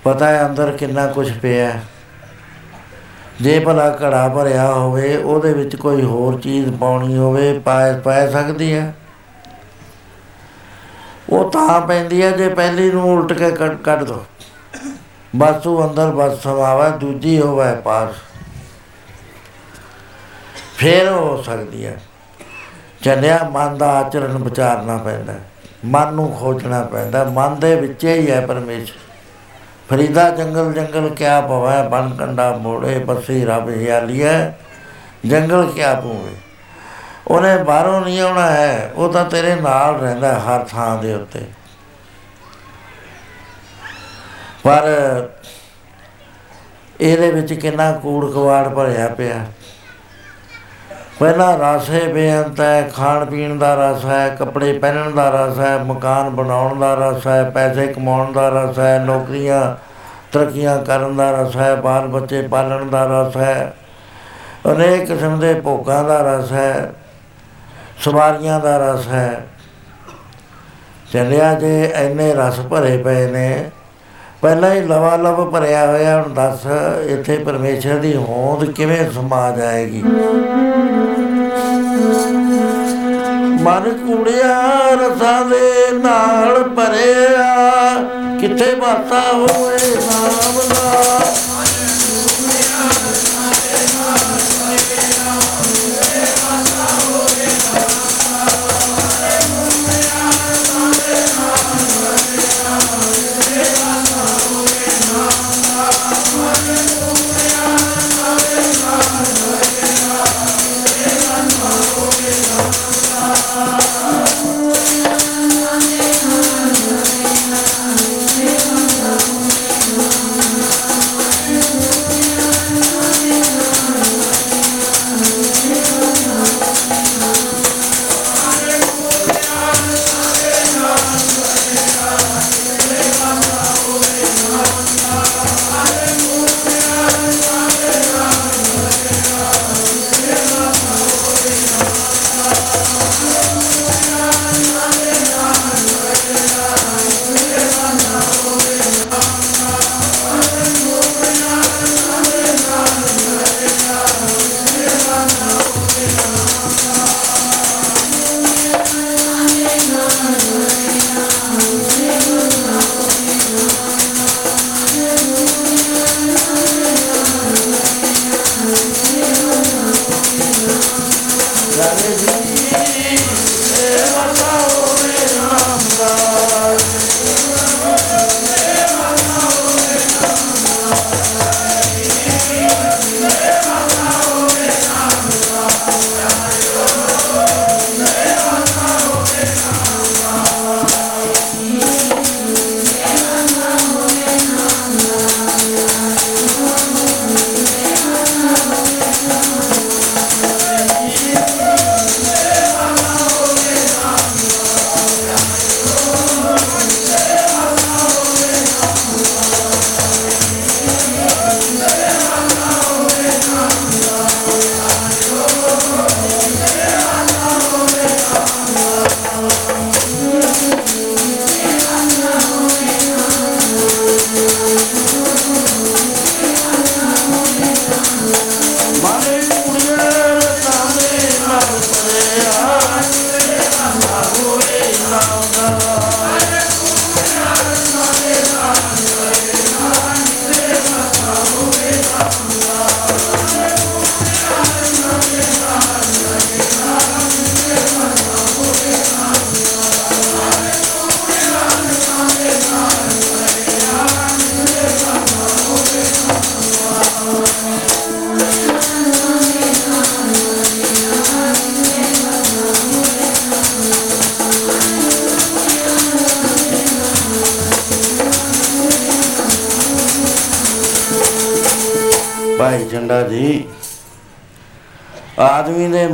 ਪਤਾ 0.05 0.27
ਹੈ 0.27 0.47
ਅੰਦਰ 0.47 0.73
ਕਿੰਨਾ 0.73 1.07
ਕੁਝ 1.07 1.33
ਪਿਆ 1.33 1.81
ਜੇ 3.41 3.59
ਭਲਾ 3.59 3.99
ਘੜਾ 4.03 4.29
ਭਰਿਆ 4.29 4.73
ਹੋਵੇ, 4.73 5.17
ਉਹਦੇ 5.17 5.53
ਵਿੱਚ 5.53 5.77
ਕੋਈ 5.77 6.03
ਹੋਰ 6.03 6.41
ਚੀਜ਼ 6.41 6.71
ਪਾਉਣੀ 6.79 7.17
ਹੋਵੇ 7.17 7.59
ਪਾ 7.59 7.93
ਪੈ 8.05 8.31
ਸਕਦੀ 8.31 8.73
ਹੈ। 8.75 8.95
ਉਹ 11.31 11.51
ਤਾਂ 11.51 11.81
ਪੈਂਦੀ 11.81 12.23
ਹੈ, 12.23 12.31
ਜੇ 12.31 12.49
ਪਹਿਲੀ 12.49 12.91
ਨੂੰ 12.91 13.13
ਉਲਟ 13.13 13.33
ਕੇ 13.33 13.51
ਕੱਢ 13.51 13.77
ਕੱਢ 13.77 14.05
ਦੋ। 14.05 14.25
ਬਸ 15.37 15.67
ਉਹ 15.67 15.89
ਅੰਦਰ 15.89 16.11
ਬਸ 16.11 16.43
ਸਮਾਵਾ, 16.43 16.89
ਦੂਜੀ 16.89 17.41
ਹੋਵੇ 17.41 17.75
ਪਾਸ 17.75 18.15
ਫੇਰ 20.77 21.09
ਹੋ 21.09 21.43
ਸਕਦੀ 21.43 21.87
ਹੈ। 21.87 22.01
ਚੱਲਿਆ 23.03 23.49
ਮਨ 23.53 23.79
ਦਾ 23.79 23.93
ਆਚਰਣ 23.93 24.39
ਵਿਚਾਰਨਾ 24.39 24.97
ਪੈਂਦਾ 24.97 25.35
ਮਨ 25.85 26.15
ਨੂੰ 26.15 26.31
ਖੋਜਣਾ 26.37 26.83
ਪੈਂਦਾ, 26.83 27.25
ਮਨ 27.25 27.55
ਦੇ 27.61 27.75
ਵਿੱਚ 27.75 28.05
ਹੀ 28.05 28.31
ਹੈ 28.31 28.41
ਪਰਮੇਸ਼ਰ। 28.47 28.97
ਫਰੀਦਾ 29.91 30.29
ਜੰਗਲ 30.31 30.73
ਜੰਗਲ 30.73 31.09
ਕਿਆ 31.09 31.41
ਪਵੈ 31.41 31.83
ਬਨ 31.89 32.15
ਕੰਡਾ 32.15 32.51
ਮੋੜੇ, 32.57 32.99
ਬਸੀ 32.99 33.45
ਰੱਬ 33.45 33.69
ਹਿਆਲੀਐ, 33.69 34.51
ਜੰਗਲ 35.27 35.71
ਕਿਆ 35.73 35.95
ਪੂਵੇ 35.95 36.35
ਉਹਨੇ 37.29 37.57
ਬਾਹਰੋਂ 37.57 38.01
ਨਹੀਂ 38.01 38.21
ਆਉਣਾ 38.21 38.51
ਹੈ, 38.51 38.93
ਉਹ 38.95 39.13
ਤਾਂ 39.13 39.25
ਤੇਰੇ 39.25 39.55
ਨਾਲ 39.55 39.99
ਰਹਿੰਦਾ 40.01 40.39
ਹਰ 40.39 40.65
ਥਾਂ 40.65 40.97
ਦੇ 41.03 41.15
ਉੱਤੇ। 41.15 41.45
ਪਰ 44.65 44.85
ਇਹਦੇ 47.01 47.31
ਵਿੱਚ 47.31 47.53
ਕਿੰਨਾ 47.53 47.93
ਕੂੜ 47.93 48.33
ਕਵਾੜ 48.33 48.69
ਭਰਿਆ 48.69 49.09
ਪਿਆ। 49.09 49.45
ਪਹਿਲਾ 51.21 51.55
ਰਸ 51.57 51.89
ਹੈ 51.91 52.01
ਬੇਅੰਤ 52.09 52.61
ਹੈ, 52.61 52.91
ਖਾਣ 52.97 53.25
ਪੀਣ 53.25 53.57
ਦਾ 53.59 53.75
ਰਸ 53.75 54.05
ਹੈ, 54.05 54.29
ਕੱਪੜੇ 54.29 54.73
ਪਹਿਨਣ 54.79 55.11
ਦਾ 55.11 55.29
ਰਸ 55.29 55.59
ਹੈ, 55.59 55.77
ਮਕਾਨ 55.79 56.29
ਬਣਾਉਣ 56.31 56.79
ਦਾ 56.79 56.95
ਰਸ 56.95 57.27
ਹੈ, 57.27 57.43
ਪੈਸੇ 57.51 57.87
ਕਮਾਉਣ 57.87 58.33
ਦਾ 58.33 58.49
ਰਸ 58.49 58.79
ਹੈ, 58.79 58.99
ਨੌਕਰੀਆਂ 58.99 59.77
ਤਰੱਕੀਆਂ 60.33 60.79
ਕਰਨ 60.79 61.17
ਦਾ 61.17 61.31
ਰਸ 61.31 61.57
ਹੈ, 61.57 61.75
ਬਾਲ 61.75 62.07
ਬੱਚੇ 62.09 62.43
ਪਾਲਣ 62.49 62.85
ਦਾ 62.87 63.05
ਰਸ 63.05 63.37
ਹੈ, 63.37 63.73
ਅਨੇਕ 64.73 65.07
ਕਿਸਮ 65.07 65.39
ਦੇ 65.41 65.55
ਭੋਗਾਂ 65.55 66.03
ਦਾ 66.05 66.21
ਰਸ 66.23 66.53
ਹੈ, 66.53 66.93
ਸਵਾਰੀਆਂ 67.99 68.61
ਦਾ 68.61 68.77
ਰਸ 68.79 69.09
ਹੈ। 69.09 69.47
ਚੱਲਿਆ 71.13 71.53
ਜੇ 71.55 71.93
ਐਨੇ 71.95 72.33
ਰਸ 72.35 72.61
ਭਰੇ 72.61 72.97
ਪਏ 72.97 73.27
ਨੇ 73.27 73.71
ਪਹਿਲਾਂ 74.43 74.71
ਹੀ 74.75 74.81
ਲਵਾ 74.81 75.15
ਲਵ 75.17 75.45
ਭਰਿਆ 75.51 75.87
ਹੋਇਆ, 75.87 76.21
ਹੁਣ 76.23 76.33
ਦੱਸ 76.35 76.67
ਇੱਥੇ 77.09 77.37
ਪਰਮੇਸ਼ਰ 77.39 77.97
ਦੀ 77.99 78.15
ਹੋਂਦ 78.17 78.65
ਕਿਵੇਂ 78.73 79.11
ਸਮਾ 79.13 79.51
ਜਾਏਗੀ? 79.51 80.03
ਮਨ 83.63 83.91
ਕੁੜਿਆ 83.97 84.55
ਰਸਾਂ 84.95 85.45
ਦੇ 85.45 85.99
ਨਾਲ 85.99 86.63
ਭਰਿਆ, 86.77 87.49
ਕਿੱਥੇ 88.41 88.75
ਬਾਤਾ 88.75 89.23
ਹੋਏ 89.33 89.95
ਨਾਮ 89.97 90.61
ਦਾ 90.71 91.08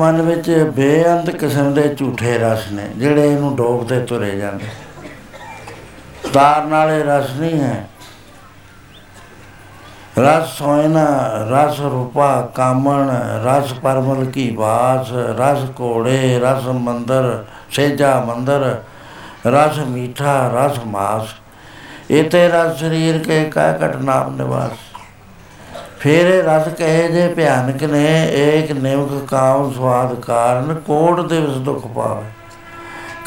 ਮਨ 0.04 0.20
ਵਿੱਚ 0.22 0.50
ਬੇਅੰਤ 0.76 1.30
ਕਿਸਮ 1.30 1.72
ਦੇ 1.74 1.82
ਝੂਠੇ 1.94 2.38
ਰਸ 2.38 2.70
ਨੇ, 2.72 2.88
ਜਿਹੜੇ 2.96 3.32
ਇਹਨੂੰ 3.32 3.54
ਡੋਬਦੇ 3.56 4.00
ਤੁਰੇ 4.00 4.30
ਜਾਂਦੇ। 4.36 4.66
ਤਾਰਨ 6.32 6.68
ਵਾਲੇ 6.70 7.02
ਰਸ 7.02 7.30
ਨਹੀਂ 7.30 7.60
ਹੈ। 7.60 7.88
ਰਸ 10.18 10.48
ਸੋਇਨਾ 10.48 11.06
ਰਸ 11.50 11.80
ਰੂਪਾ 11.80 12.28
ਕਾਮਣ, 12.54 13.10
ਰਸ 13.44 13.72
ਪਰਮਲ 13.72 14.24
ਕੀ 14.24 14.50
ਬਾਸ 14.50 15.12
ਰਸ 15.12 15.68
ਕੋੜੇ 15.70 16.38
ਰਸ 16.38 16.66
ਮੰਦਰ, 16.80 17.44
ਸੇਜਾ 17.70 18.20
ਮੰਦਰ, 18.20 18.82
ਰਸ 19.46 19.78
ਮੀਠਾ, 19.78 20.36
ਰਸ 20.54 20.78
ਮਾਸ। 20.86 21.34
ਇਤੇ 22.10 22.48
ਰਸ 22.48 22.78
ਸਰੀਰ 22.80 23.18
ਕੇ 23.18 23.44
ਕਾ 23.44 23.70
ਘਟਨਾਮ 23.76 24.36
ਨਿਵਾਸ। 24.36 24.83
ਫਿਰ 26.04 26.26
ਇਹ 26.26 26.42
ਰਸ 26.42 26.68
ਕਹੇ 26.68 27.08
ਜੇ 27.08 27.28
ਭਿਆਨਕ 27.28 27.82
ਨੇ, 27.82 28.28
ਏਕ 28.32 28.72
ਨਿਮਕ 28.72 29.26
ਕਾਮ 29.26 29.72
ਸਵਾਦ 29.72 30.14
ਕਾਰਨ, 30.14 30.74
ਕੋਟ 30.74 31.20
ਦਿਵਸ 31.20 31.56
ਦੁਖ 31.56 31.86
ਪਾਵੇ। 31.86 32.24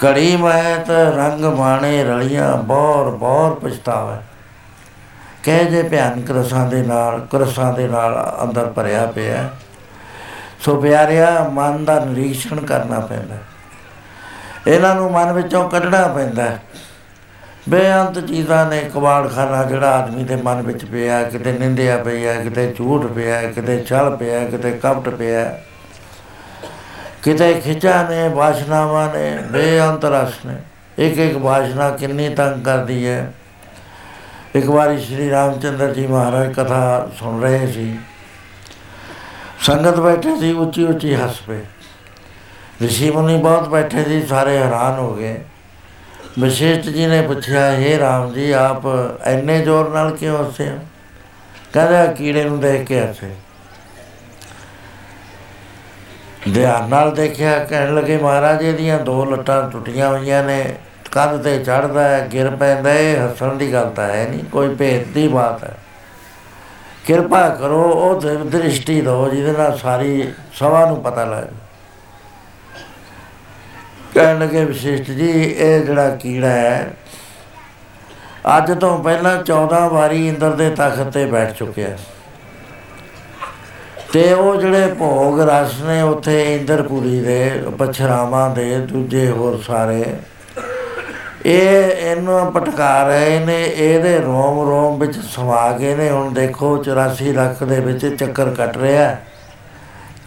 ਕੜੀ 0.01 0.35
ਮਹਿਤ 0.35 0.89
ਰੰਗ 0.89 1.45
ਮਾਣੇ 1.45 2.03
ਰਲੀਆਂ, 2.03 2.57
ਬੌਰ 2.57 3.09
ਬੌਰ 3.09 3.53
ਪਛਤਾਵੇ। 3.53 4.17
ਕਹੇ 5.43 5.65
ਜੇ 5.65 5.83
ਭਿਆਨਕ 5.83 6.31
ਰਸਾਂ 6.31 6.67
ਦੇ 6.67 6.81
ਨਾਲ, 6.83 7.27
ਕਰਸਾਂ 7.31 7.73
ਦੇ 7.73 7.87
ਨਾਲ 7.87 8.37
ਅੰਦਰ 8.43 8.65
ਭਰਿਆ 8.65 9.05
ਪਿਆ, 9.05 9.49
ਸੋ 10.59 10.81
ਪਿਆਰਿਆ, 10.81 11.49
ਮਨ 11.53 11.85
ਦਾ 11.85 11.99
ਨਿਰੀਖਣ 12.05 12.59
ਕਰਨਾ 12.59 12.99
ਪੈਂਦਾ। 12.99 13.35
ਇਹਨਾਂ 14.67 14.95
ਨੂੰ 14.95 15.11
ਮਨ 15.11 15.33
ਵਿੱਚੋਂ 15.33 15.69
ਕੱਢਣਾ 15.69 16.07
ਪੈਂਦਾ। 16.07 16.43
ਬੇਅੰਤ 17.69 18.27
ਚੀਜ਼ਾਂ 18.27 18.69
ਨੇ 18.69 18.89
ਕਬਾੜਖਾਨਾ 18.95 19.63
ਜਿਹੜਾ 19.63 19.91
ਆਦਮੀ 19.91 20.23
ਦੇ 20.23 20.35
ਮਨ 20.35 20.61
ਵਿੱਚ 20.61 20.85
ਪਿਆ, 20.85 21.23
ਕਿਤੇ 21.23 21.51
ਨਿੰਦਿਆ 21.51 21.97
ਪਿਆ, 21.97 22.41
ਕਿਤੇ 22.41 22.73
ਝੂਠ 22.77 23.05
ਪਿਆ, 23.05 23.51
ਕਿਤੇ 23.51 23.85
ਛਲ 23.89 24.15
ਪਿਆ, 24.15 24.45
ਕਿਤੇ 24.45 24.71
ਕਪਟ 24.71 25.09
ਪਿਆ। 25.09 25.59
ਕਿਤੇ 27.23 27.53
ਖਿਚਾ 27.53 28.09
ਨੇ 28.09 28.29
ਬਾਸ਼ਨਾਵਾਂ 28.29 29.13
ਨੇ, 29.13 29.37
ਬੇਅੰਤ 29.51 30.05
ਰਸ 30.05 30.45
ਨੇ। 30.45 30.55
ਇੱਕ 30.97 31.17
ਇੱਕ 31.17 31.37
ਬਾਸ਼ਨਾ 31.37 31.89
ਕਿੰਨੀ 31.89 32.29
ਤੰਗ 32.29 32.65
ਕਰਦੀ 32.65 33.07
ਹੈ। 33.07 33.33
ਇੱਕ 34.55 34.65
ਵਾਰੀ 34.65 35.01
ਸ਼੍ਰੀ 35.01 35.29
ਰਾਮਚੰਦਰ 35.29 35.93
ਜੀ 35.93 36.07
ਮਹਾਰਾਜ 36.07 36.53
ਕਥਾ 36.53 37.09
ਸੁਣ 37.19 37.41
ਰਹੇ 37.41 37.71
ਸੀ। 37.71 37.99
ਸੰਗਤ 39.59 39.99
ਬੈਠੇ 39.99 40.39
ਸੀ 40.39 40.51
ਉੱਚੀ 40.51 40.83
ਉੱਚੀ 40.83 41.15
ਹੱਸ 41.15 41.41
ਪਏ। 41.47 41.59
ਰਿਸ਼ੀ 42.81 43.11
ਮੁਨੀ 43.11 43.37
ਬਹੁਤ 43.37 43.69
ਬੈਠੇ 43.69 44.03
ਸੀ, 44.03 44.27
ਸਾਰੇ 44.27 44.57
ਹੈਰਾਨ 44.57 44.99
ਹੋ 44.99 45.15
ਗਏ। 45.15 45.39
ਵਿਸ਼ੇਸ਼ਟ 46.39 46.89
ਜੀ 46.89 47.05
ਨੇ 47.05 47.21
ਪੁੱਛਿਆ 47.21 47.77
हे 47.77 47.99
ਰਾਮ 47.99 48.33
ਜੀ, 48.33 48.51
ਆਪ 48.51 48.81
ਐਨੇ 49.23 49.59
ਜ਼ੋਰ 49.59 49.89
ਨਾਲ 49.89 50.15
ਕਿਉਂ 50.15 50.45
ਹੱਸੇ 50.45 50.69
ਹੋ? 50.69 50.79
ਕਹਿੰਦਾ, 51.73 52.05
ਕੀੜੇ 52.05 52.43
ਨੂੰ 52.43 52.59
ਦੇਖ 52.59 52.87
ਕੇ 52.87 52.99
ਹੱਸੇ 53.01 53.35
ਧਿਆਨ 56.53 56.89
ਨਾਲ 56.89 57.15
ਦੇਖਿਆ, 57.15 57.63
ਕਹਿਣ 57.63 57.95
ਲੱਗੇ, 57.95 58.17
ਮਹਾਰਾਜ, 58.17 58.63
ਇਹਦੀਆਂ 58.63 58.99
ਦੋ 58.99 59.25
ਲੱਟਾਂ 59.25 59.71
ਟੁੱਟੀਆਂ 59.71 60.09
ਹੋਈਆਂ 60.09 60.43
ਨੇ, 60.43 60.75
ਕੰਧ 61.11 61.43
ਤੇ 61.43 61.57
ਚੜਦਾ 61.59 62.07
ਹੈ, 62.09 62.27
ਗਿਰ 62.33 62.49
ਪੈਂਦਾ 62.49 62.89
ਹੈ 62.89 63.25
ਹੱਸਣ 63.25 63.55
ਦੀ 63.55 63.73
ਗੱਲ 63.73 63.89
ਤਾਂ 63.89 64.07
ਹੈ 64.07 64.27
ਨਹੀਂ, 64.29 64.43
ਕੋਈ 64.43 64.75
ਭੇਦ 64.75 65.13
ਦੀ 65.13 65.27
ਬਾਤ 65.27 65.63
ਹੈ। 65.63 65.77
ਕਿਰਪਾ 67.05 67.49
ਕਰੋ, 67.49 67.81
ਉਹ 67.81 68.21
ਦ੍ਰਿਸ਼ਟੀ 68.21 69.01
ਦਿਓ, 69.01 69.29
ਜਿਹਦੇ 69.29 69.51
ਨਾਲ 69.51 69.77
ਸਾਰੀ 69.77 70.33
ਸਭਾ 70.53 70.85
ਨੂੰ 70.85 71.03
ਪਤਾ 71.03 71.25
ਲੱਗੇ 71.25 71.66
ਕਹਿਣ 74.17 74.39
ਲੱਗੇ 74.39 74.63
ਵਿਸ਼ੇਸ਼ਟ 74.65 75.09
ਜੀ, 75.11 75.31
ਇਹ 75.31 75.81
ਜਿਹੜਾ 75.85 76.09
ਕੀੜਾ 76.15 76.49
ਹੈ, 76.49 76.93
ਅੱਜ 78.57 78.71
ਤੋਂ 78.71 78.97
ਪਹਿਲਾਂ 79.03 79.35
14 79.43 79.87
ਵਾਰੀ 79.89 80.27
ਇੰਦਰ 80.27 80.51
ਦੇ 80.51 80.69
ਤਖਤ 80.69 81.11
ਤੇ 81.13 81.25
ਬੈਠ 81.25 81.51
ਚੁੱਕਿਆ। 81.53 81.89
ਤੇ 84.13 84.31
ਉਹ 84.33 84.55
ਜਿਹੜੇ 84.55 84.87
ਭੋਗ 84.99 85.39
ਰਸ 85.41 85.79
ਨੇ, 85.81 86.01
ਉੱਥੇ 86.01 86.55
ਇੰਦਰਪੁਰੀ 86.55 87.19
ਦੇ, 87.19 87.61
ਪਛਰਾਵਾਂ 87.79 88.49
ਦੇ, 88.49 88.79
ਦੂਜੇ 88.79 89.27
ਹੋਰ 89.29 89.59
ਸਾਰੇ, 89.67 90.03
ਇਹ 91.45 91.91
ਇਹਨੂੰ 91.91 92.51
ਪਟਕਾ 92.51 93.03
ਰਹੇ 93.07 93.39
ਨੇ, 93.39 93.61
ਇਹਦੇ 93.63 94.17
ਰੋਮ 94.17 94.59
ਰੋਮ 94.69 94.97
ਵਿੱਚ 94.99 95.19
ਸਮਾ 95.25 95.71
ਕੇ 95.71 95.93
ਨੇ, 95.95 96.09
ਹੁਣ 96.09 96.33
ਦੇਖੋ 96.33 96.75
84 96.77 97.33
ਲੱਖ 97.33 97.63
ਦੇ 97.63 97.79
ਵਿੱਚ 97.79 98.05
ਚੱਕਰ 98.15 98.49
ਕੱਟ 98.49 98.77
ਰਿਹਾ। 98.77 99.15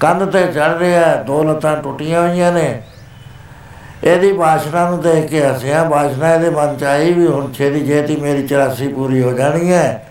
ਕੰਨ 0.01 0.27
ਤੇ 0.27 0.47
ਚੜ 0.47 0.71
ਰਿਹਾ, 0.79 1.15
ਦੋ 1.17 1.43
ਲੱਤਾਂ 1.43 1.77
ਟੁੱਟੀਆਂ 1.77 2.29
ਹੋਈਆਂ 2.29 2.53
ਨੇ। 2.53 2.83
ਇਹਦੀ 4.05 4.33
ਬਾਸ਼ਨਾ 4.33 4.89
ਨੂੰ 4.91 5.01
ਦੇਖ 5.01 5.25
ਕੇ 5.25 5.47
ਹੱਸਿਆ, 5.47 5.83
ਬਾਸ਼ਨਾ 5.85 6.35
ਇਹਦੇ 6.35 6.51
ਮਨ 6.51 6.77
ਚ 6.77 6.85
ਆਈ 6.85 7.13
ਵੀ 7.13 7.27
ਹੁਣ 7.27 7.53
ਛੇਤੀ 7.53 7.87
ਛੇਤੀ 7.87 8.17
ਮੇਰੀ 8.17 8.47
84 8.47 8.89
ਪੂਰੀ 8.89 9.23
ਹੋ 9.23 9.33
ਜਾਣੀ 9.33 9.73
ਹੈ। 9.73 10.07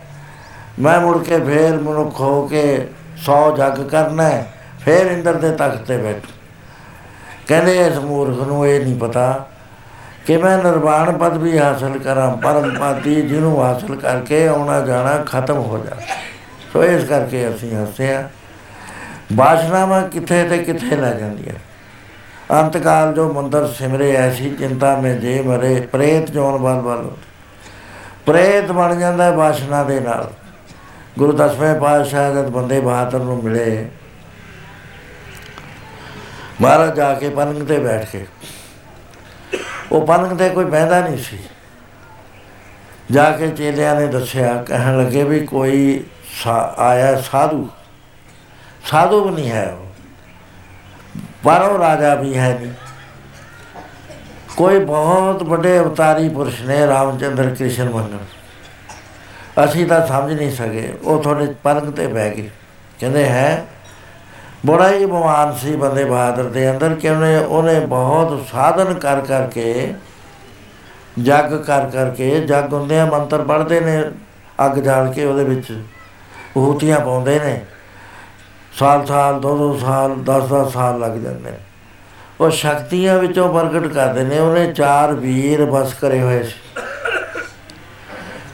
ਮੈਂ 0.80 1.00
ਮੁੜ 1.00 1.18
ਕੇ 1.24 1.40
ਫੇਰ 1.40 1.78
ਮਨੁੱਖ 1.78 2.20
ਹੋ 2.20 2.48
ਕੇ 2.48 2.88
100 3.18 3.40
ਜੱਗ 3.58 3.82
ਕਰਨਾ 3.88 4.24
ਹੈ, 4.24 4.46
ਫੇਰ 4.80 5.06
ਇੰਦਰ 5.06 5.34
ਦੇ 5.34 5.52
ਤਖਤ 5.52 5.86
ਤੇ 5.88 5.98
ਬੈਠ। 5.98 6.28
ਕਹਿੰਦੇ 7.48 7.88
ਇਸ 7.88 7.98
ਮੂਰਖ 7.98 8.48
ਨੂੰ 8.48 8.68
ਇਹ 8.68 8.80
ਨਹੀਂ 8.80 8.96
ਪਤਾ 8.96 9.48
ਕਿ 10.26 10.38
ਮੈਂ 10.38 10.58
ਨਿਰਵਾਣ 10.58 11.12
ਪਦ 11.18 11.38
ਵੀ 11.38 11.58
ਹਾਸਲ 11.60 11.98
ਕਰਾਂ, 11.98 12.36
ਪਰਮ 12.38 12.78
ਪਾਤੀ 12.80 13.22
ਜਿਹਨੂੰ 13.22 13.64
ਹਾਸਲ 13.64 13.96
ਕਰਕੇ 13.96 14.48
ਆਉਣਾ 14.48 14.80
ਜਾਣਾ 14.82 15.18
ਖਤਮ 15.26 15.58
ਹੋ 15.58 15.78
ਜਾ 15.78 15.96
ਸੋ 16.74 16.84
ਇਸ 16.84 17.04
ਕਰਕੇ 17.04 17.48
ਅਸੀਂ 17.50 17.76
ਹੱਸਿਆ। 17.76 18.30
ਬਾਸ਼ਨਾਵਾਂ 19.34 20.02
ਕਿੱਥੇ 20.10 20.44
ਤੇ 20.44 20.58
ਕਿੱਥੇ 20.58 20.96
ਲੈ 20.96 21.14
ਜਾਂਦੀਆਂ 21.14 21.54
ਅੰਤਕਾਲ 22.50 23.14
ਜੋ 23.14 23.32
ਮੰਦਰ 23.34 23.68
ਸਿਮਰੇ 23.70 24.12
ਐਸੀ 24.16 24.50
ਚਿੰਤਾ 24.50 24.96
ਮੇ 24.96 25.14
ਜੇ 25.16 25.42
ਮਰੇ, 25.42 25.80
ਪ੍ਰੇਤ 25.82 26.32
ਜੋਨ 26.32 26.58
ਬਲ 26.58 26.80
ਬਲ 26.82 27.10
ਪ੍ਰੇਤ 28.26 28.72
ਬਣ 28.72 28.96
ਜਾਂਦਾ 28.96 29.30
ਬਾਸ਼ਨਾ 29.32 29.84
ਦੇ 29.84 30.00
ਨਾਲ। 30.00 30.32
ਗੁਰੂ 31.18 31.32
ਦਸਵੇਂ 31.32 31.74
ਪਾਤਸ਼ਾਹ 31.76 32.32
ਜਦ 32.34 32.50
ਬੰਦੇ 32.50 32.80
ਬਹਾਦਰ 32.80 33.20
ਨੂੰ 33.20 33.38
ਮਿਲੇ, 33.44 33.90
ਮਹਾਰਾਜ 36.62 36.96
ਜਾ 36.96 37.14
ਕੇ 37.14 37.30
ਪਲੰਗ 37.30 37.62
ਤੇ 37.64 37.80
ਬੈਠ 37.80 38.06
ਕੇ, 38.12 38.26
ਉਹ 39.92 40.06
ਪਲੰਗ 40.08 40.38
ਤੇ 40.38 40.50
ਕੋਈ 40.50 40.66
ਬਹਿੰਦਾ 40.66 41.00
ਨਹੀਂ 41.00 41.18
ਸੀ। 41.20 41.38
ਜਾ 43.12 43.30
ਕੇ 43.32 43.48
ਚੇਲਿਆਂ 43.50 43.96
ਨੇ 43.96 44.08
ਦੱਸਿਆ, 44.08 44.54
ਕਹਿਣ 44.64 44.98
ਲੱਗੇ 44.98 45.24
ਵੀ 45.24 45.40
ਕੋਈ 45.46 46.04
ਆਇਆ 46.78 47.22
ਸਾਧੂ 47.22 47.68
ਸਾਧੂ 48.86 49.24
ਵੀ 49.24 49.32
ਨਹੀਂ 49.32 49.52
ਹੈ 49.52 49.66
ਉਹ। 49.72 49.89
ਪਰ 51.44 51.62
ਉਹ 51.62 51.78
ਰਾਜਾ 51.80 52.14
ਵੀ 52.16 52.38
ਹੈ 52.38 52.58
ਨਹੀਂ। 52.60 52.72
ਕੋਈ 54.58 54.80
ਬਹੁਤ 54.80 55.44
ਵੱਡੇ 55.44 55.78
ਅਵਤਾਰੀ 55.80 56.30
ਪੁਰਸ਼ 56.30 56.62
ਨੇ 56.62 56.86
ਰਾਮਚੰਦਰ 56.88 57.50
ਕ੍ਰਿਸ਼ਨ 57.50 57.90
ਮੰਗਲ 57.90 58.18
ਅਸੀਂ 59.64 59.86
ਤਾਂ 59.88 60.06
ਸਮਝ 60.08 60.34
ਨਹੀਂ 60.34 60.52
ਸਕੇ, 60.52 60.94
ਉਹ 61.04 61.22
ਥੋੜੇ 61.24 61.46
ਪਲੰਗ 61.64 61.92
ਤੇ 61.94 62.08
ਬਹਿ 62.08 62.30
ਗਏ। 62.30 62.50
ਕਹਿੰਦੇ 63.00 63.24
ਹੈ, 63.26 63.66
ਬੜਾ 64.66 64.90
ਹੀ 64.90 65.06
ਬਿਮਾਰ 65.06 65.54
ਸੀ 65.54 65.76
ਬੰਦੇ 65.76 66.04
ਬਹਾਦਰ 66.06 66.44
ਦੇ 66.44 66.70
ਅੰਦਰ 66.72 66.94
ਕਿ 66.94 67.10
ਉਹਨੇ 67.10 67.36
ਉਹਨੇ 67.38 67.80
ਬਹੁਤ 67.80 68.46
ਸਾਧਨ 68.52 68.94
ਕਰ 68.94 69.22
ਕਰਕੇ, 69.22 69.94
ਜੱਗ 71.20 71.54
ਕਰ 71.58 71.90
ਕਰਕੇ, 71.90 72.40
ਜੱਗ 72.40 72.74
ਹੁੰਦੇ 72.74 73.00
ਆ 73.00 73.06
ਮੰਤਰ 73.06 73.44
ਪੜ੍ਹਦੇ 73.44 73.80
ਨੇ, 73.80 74.04
ਅੱਗ 74.66 74.78
ਜਾਲ 74.78 75.12
ਕੇ 75.14 75.26
ਉਹਦੇ 75.26 75.44
ਵਿੱਚ, 75.44 75.72
ਹੂਤੀਆਂ 76.58 77.00
ਪਾਉਂਦੇ 77.00 77.40
ਨੇ। 77.40 77.62
ਸਾਲ 78.80 79.06
ਸਾਲ, 79.06 79.40
ਦੋ 79.40 79.58
ਦੋ 79.58 79.78
ਸਾਲ 79.78 80.16
10 80.24 80.48
10 80.50 80.72
ਸਾਲ 80.72 81.00
ਲੱਗ 81.00 81.12
ਜਾਂਦੇ 81.12 81.52
ਨੇ। 81.52 81.58
ਉਹ 82.42 82.50
ਸ਼ਕਤੀਆਂ 82.50 83.20
ਵਿੱਚੋਂ 83.20 83.54
ਪ੍ਰਗਟ 83.54 83.88
ਕਰਦੇ 83.88 84.24
ਨੇ, 84.24 84.40
ਉਹਨੇ 84.40 84.74
ਚਾਰ 84.74 85.14
ਵੀਰ 85.14 85.66
ਬਸ 85.66 85.94
ਕਰੇ 85.94 86.22
ਹੋਏ 86.22 86.44
ਸੀ। 86.44 86.82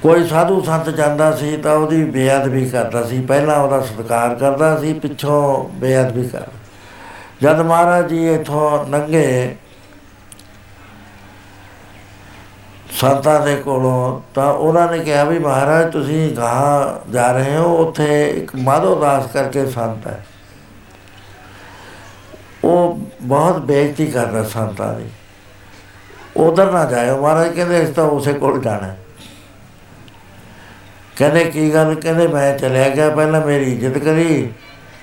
ਕੋਈ 0.01 0.27
ਸਾਧੂ 0.27 0.61
ਸੰਤ 0.61 0.89
ਜਾਂਦਾ 0.89 1.31
ਸੀ 1.35 1.57
ਤਾਂ 1.57 1.75
ਉਹਦੀ 1.75 2.03
ਬੇਅਦਬੀ 2.03 2.69
ਕਰਦਾ 2.69 3.03
ਸੀ। 3.03 3.21
ਪਹਿਲਾਂ 3.21 3.55
ਉਹਦਾ 3.55 3.79
ਸਤਿਕਾਰ 3.81 4.35
ਕਰਦਾ 4.35 4.77
ਸੀ, 4.77 4.93
ਪਿੱਛੋਂ 4.93 5.69
ਬੇਅਦਬੀ 5.69 6.27
ਕਰ 6.27 6.43
ਜਦ 7.41 7.61
ਮਹਾਰਾਜ 7.61 8.07
ਜੀ 8.07 8.33
ਇਥੋਂ 8.33 8.85
ਨੰਗੇ 8.85 9.55
ਸੰਤਾਂ 12.95 13.39
ਦੇ 13.41 13.55
ਕੋਲੋਂ, 13.55 14.21
ਤਾਂ 14.33 14.51
ਉਹਨਾਂ 14.53 14.91
ਨੇ 14.91 14.99
ਕਿਹਾ 14.99 15.23
ਵੀ 15.23 15.39
ਮਹਾਰਾਜ 15.39 15.91
ਤੁਸੀਂ 15.91 16.29
ਗਾਂ 16.35 17.11
ਜਾ 17.11 17.31
ਰਹੇ 17.31 17.55
ਹੋ, 17.57 17.75
ਉੱਥੇ 17.77 18.29
ਇੱਕ 18.29 18.55
ਮਾਧੋ 18.55 18.95
ਦਾਸ 18.99 19.25
ਕਰਕੇ 19.33 19.65
ਸੰਤ 19.65 20.07
ਹੈ। 20.07 20.25
ਉਹ 22.63 22.99
ਬਹੁਤ 23.21 23.59
ਬੇਇੱਜ਼ਤੀ 23.61 24.05
ਕਰਦਾ 24.07 24.43
ਸੰਤਾਂ 24.43 24.93
ਦੀ। 24.93 25.09
ਉਧਰ 26.37 26.71
ਨਾ 26.71 26.85
ਜਾਇਓ, 26.85 27.21
ਮਹਾਰਾਜ 27.21 27.53
ਕਹਿੰਦੇ 27.55 27.81
ਇਸ 27.81 27.89
ਤਾਂ 27.89 28.03
ਉਸੇ 28.03 28.33
ਕੋਲ 28.33 28.61
ਜਾਣਾ 28.61 28.95
ਕਹਿੰਦੇ 31.15 31.43
ਕੀ 31.45 31.73
ਗੱਲ? 31.73 31.93
ਕਹਿੰਦੇ 31.95 32.27
ਮੈਂ 32.27 32.57
ਚਲਿਆ 32.57 32.89
ਗਿਆ, 32.89 33.09
ਪਹਿਲਾਂ 33.09 33.41
ਮੇਰੀ 33.41 33.71
ਇੱਜ਼ਤ 33.73 33.97
ਕਰੀ, 33.97 34.49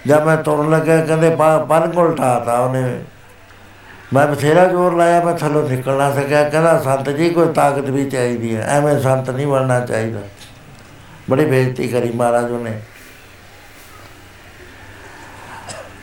ਜਦ 0.07 0.25
ਮੈਂ 0.25 0.37
ਤੁਰਨ 0.37 0.71
ਲੱਗਾ 0.71 1.05
ਕਹਿੰਦੇ 1.05 1.31
ਪੰਨ 1.69 1.91
ਕੋਲ 1.91 2.15
ਠਾਤਾ 2.17 2.59
ਉਹਨੇ। 2.59 3.01
ਮੈਂ 4.15 4.27
ਬਥੇਰਾ 4.27 4.65
ਜ਼ੋਰ 4.65 4.95
ਲਾਇਆ, 4.95 5.25
ਮੈਂ 5.25 5.35
ਥੱਲੋਂ 5.35 5.69
ਨਿਕਲ 5.71 5.97
ਨਾ 5.97 6.15
ਸਕਿਆ। 6.15 6.49
ਕਹਿੰਦਾ, 6.49 6.79
ਸੰਤ 6.79 7.11
ਜੀ, 7.11 7.31
ਕੋਈ 7.31 7.53
ਤਾਕਤ 7.53 7.91
ਵੀ 7.91 8.11
ਚਾਹੀਦੀ 8.11 8.57
ਹੈ। 8.57 8.63
ਐਵੇਂ 8.63 9.01
ਸੰਤ 9.01 9.31
ਨਹੀਂ 9.31 9.47
ਬਣਨਾ 9.47 9.81
ਚਾਹੀਦਾ। 9.81 10.21
ਬੜੀ 11.31 11.45
ਬੇਇੱਜ਼ਤੀ 11.45 11.89
ਕਰੀ 11.89 12.11
ਮਹਾਰਾਜ 12.13 12.51
ਉਹਨੇ। 12.51 12.81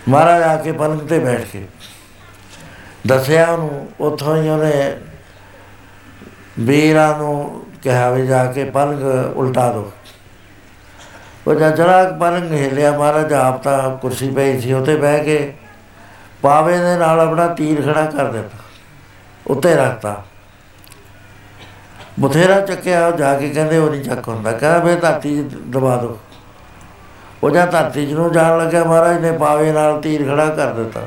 ਮਹਾਰਾਜ 0.10 0.42
ਆ 0.42 0.56
ਕੇ 0.56 0.72
ਪਲੰਗ 0.72 1.00
ਤੇ 1.00 1.20
ਬੈਠ 1.20 1.42
ਕੇ 1.42 1.66
ਦੱਸਿਆ 3.08 3.48
ਉਹਨੂੰ, 3.48 3.90
ਉੱਥੋਂ 4.00 4.44
ਹੀ 4.44 4.50
ਉਹਨੇ 4.50 4.98
ਵੀਰਾਂ 6.60 7.18
ਨੂੰ 7.18 7.64
ਕਿਹਾ 7.84 8.10
ਵੀ 8.10 8.28
ਜਾ 8.28 8.46
ਕੇ 8.46 8.64
ਪਲੰਗ 8.64 9.04
ਉਲਟਾ 9.38 9.72
ਦੋ 9.72 9.92
ਉਹ 11.48 11.56
ਜਦ 11.56 11.76
ਜਰਾ 11.76 12.18
ਪਲੰਗ 12.20 12.54
ਹਿੱਲਿਆ, 12.54 12.92
ਮਹਾਰਾਜ 12.92 13.34
ਆਪ 13.34 13.64
ਤਾਂ 13.64 13.98
ਕੁਰਸੀ 13.98 14.32
ਪਈ 14.32 14.60
ਸੀ 14.60 14.74
ਉੱਤੇ 14.74 14.96
ਬਹਿ 14.96 15.24
ਕੇ 15.24 15.54
ਪਾਵੇ 16.44 16.78
ਦੇ 16.78 16.96
ਨਾਲ 16.98 17.20
ਆਪਣਾ 17.20 17.48
ਤੀਰ 17.48 17.82
ਖੜਾ 17.84 18.06
ਕਰ 18.08 18.32
ਦਿੱਤਾ, 18.32 18.58
ਉੱਤੇ 19.48 19.76
ਰੱਖਤਾ। 19.76 20.22
ਬਥੇਰਾ 22.20 22.60
ਚੱਕਿਆ 22.62 23.10
ਜਾ 23.12 23.34
ਕੇ 23.40 23.50
ਕਹਿੰਦੇ 23.50 23.78
ਉਹ 23.78 23.90
ਨਹੀਂ 23.90 24.04
ਚੱਕ 24.04 24.28
ਹੁੰਦਾ। 24.28 24.52
ਕਹਿੰਦਾ 24.52 24.80
ਫੇ 24.80 24.96
ਧਰਤੀ 24.96 25.38
'ਚ 25.40 25.56
ਦਬਾ 25.68 25.96
ਦਿਓ 25.98 26.18
ਉਹ 27.44 27.50
ਜਾਂ 27.50 27.66
ਧਰਤੀ 27.68 28.06
'ਚ 28.08 28.12
ਨੂੰ 28.12 28.32
ਜਾਣ 28.32 28.58
ਲੱਗਿਆ 28.58 28.84
ਮਹਾਰਾਜ 28.84 29.20
ਨੇ 29.22 29.32
ਪਾਵੇ 29.32 29.72
ਨਾਲ 29.72 30.02
ਤੀਰ 30.02 30.24
ਖੜਾ 30.26 30.46
ਕਰ 30.46 30.74
ਦਿੱਤਾ। 30.74 31.02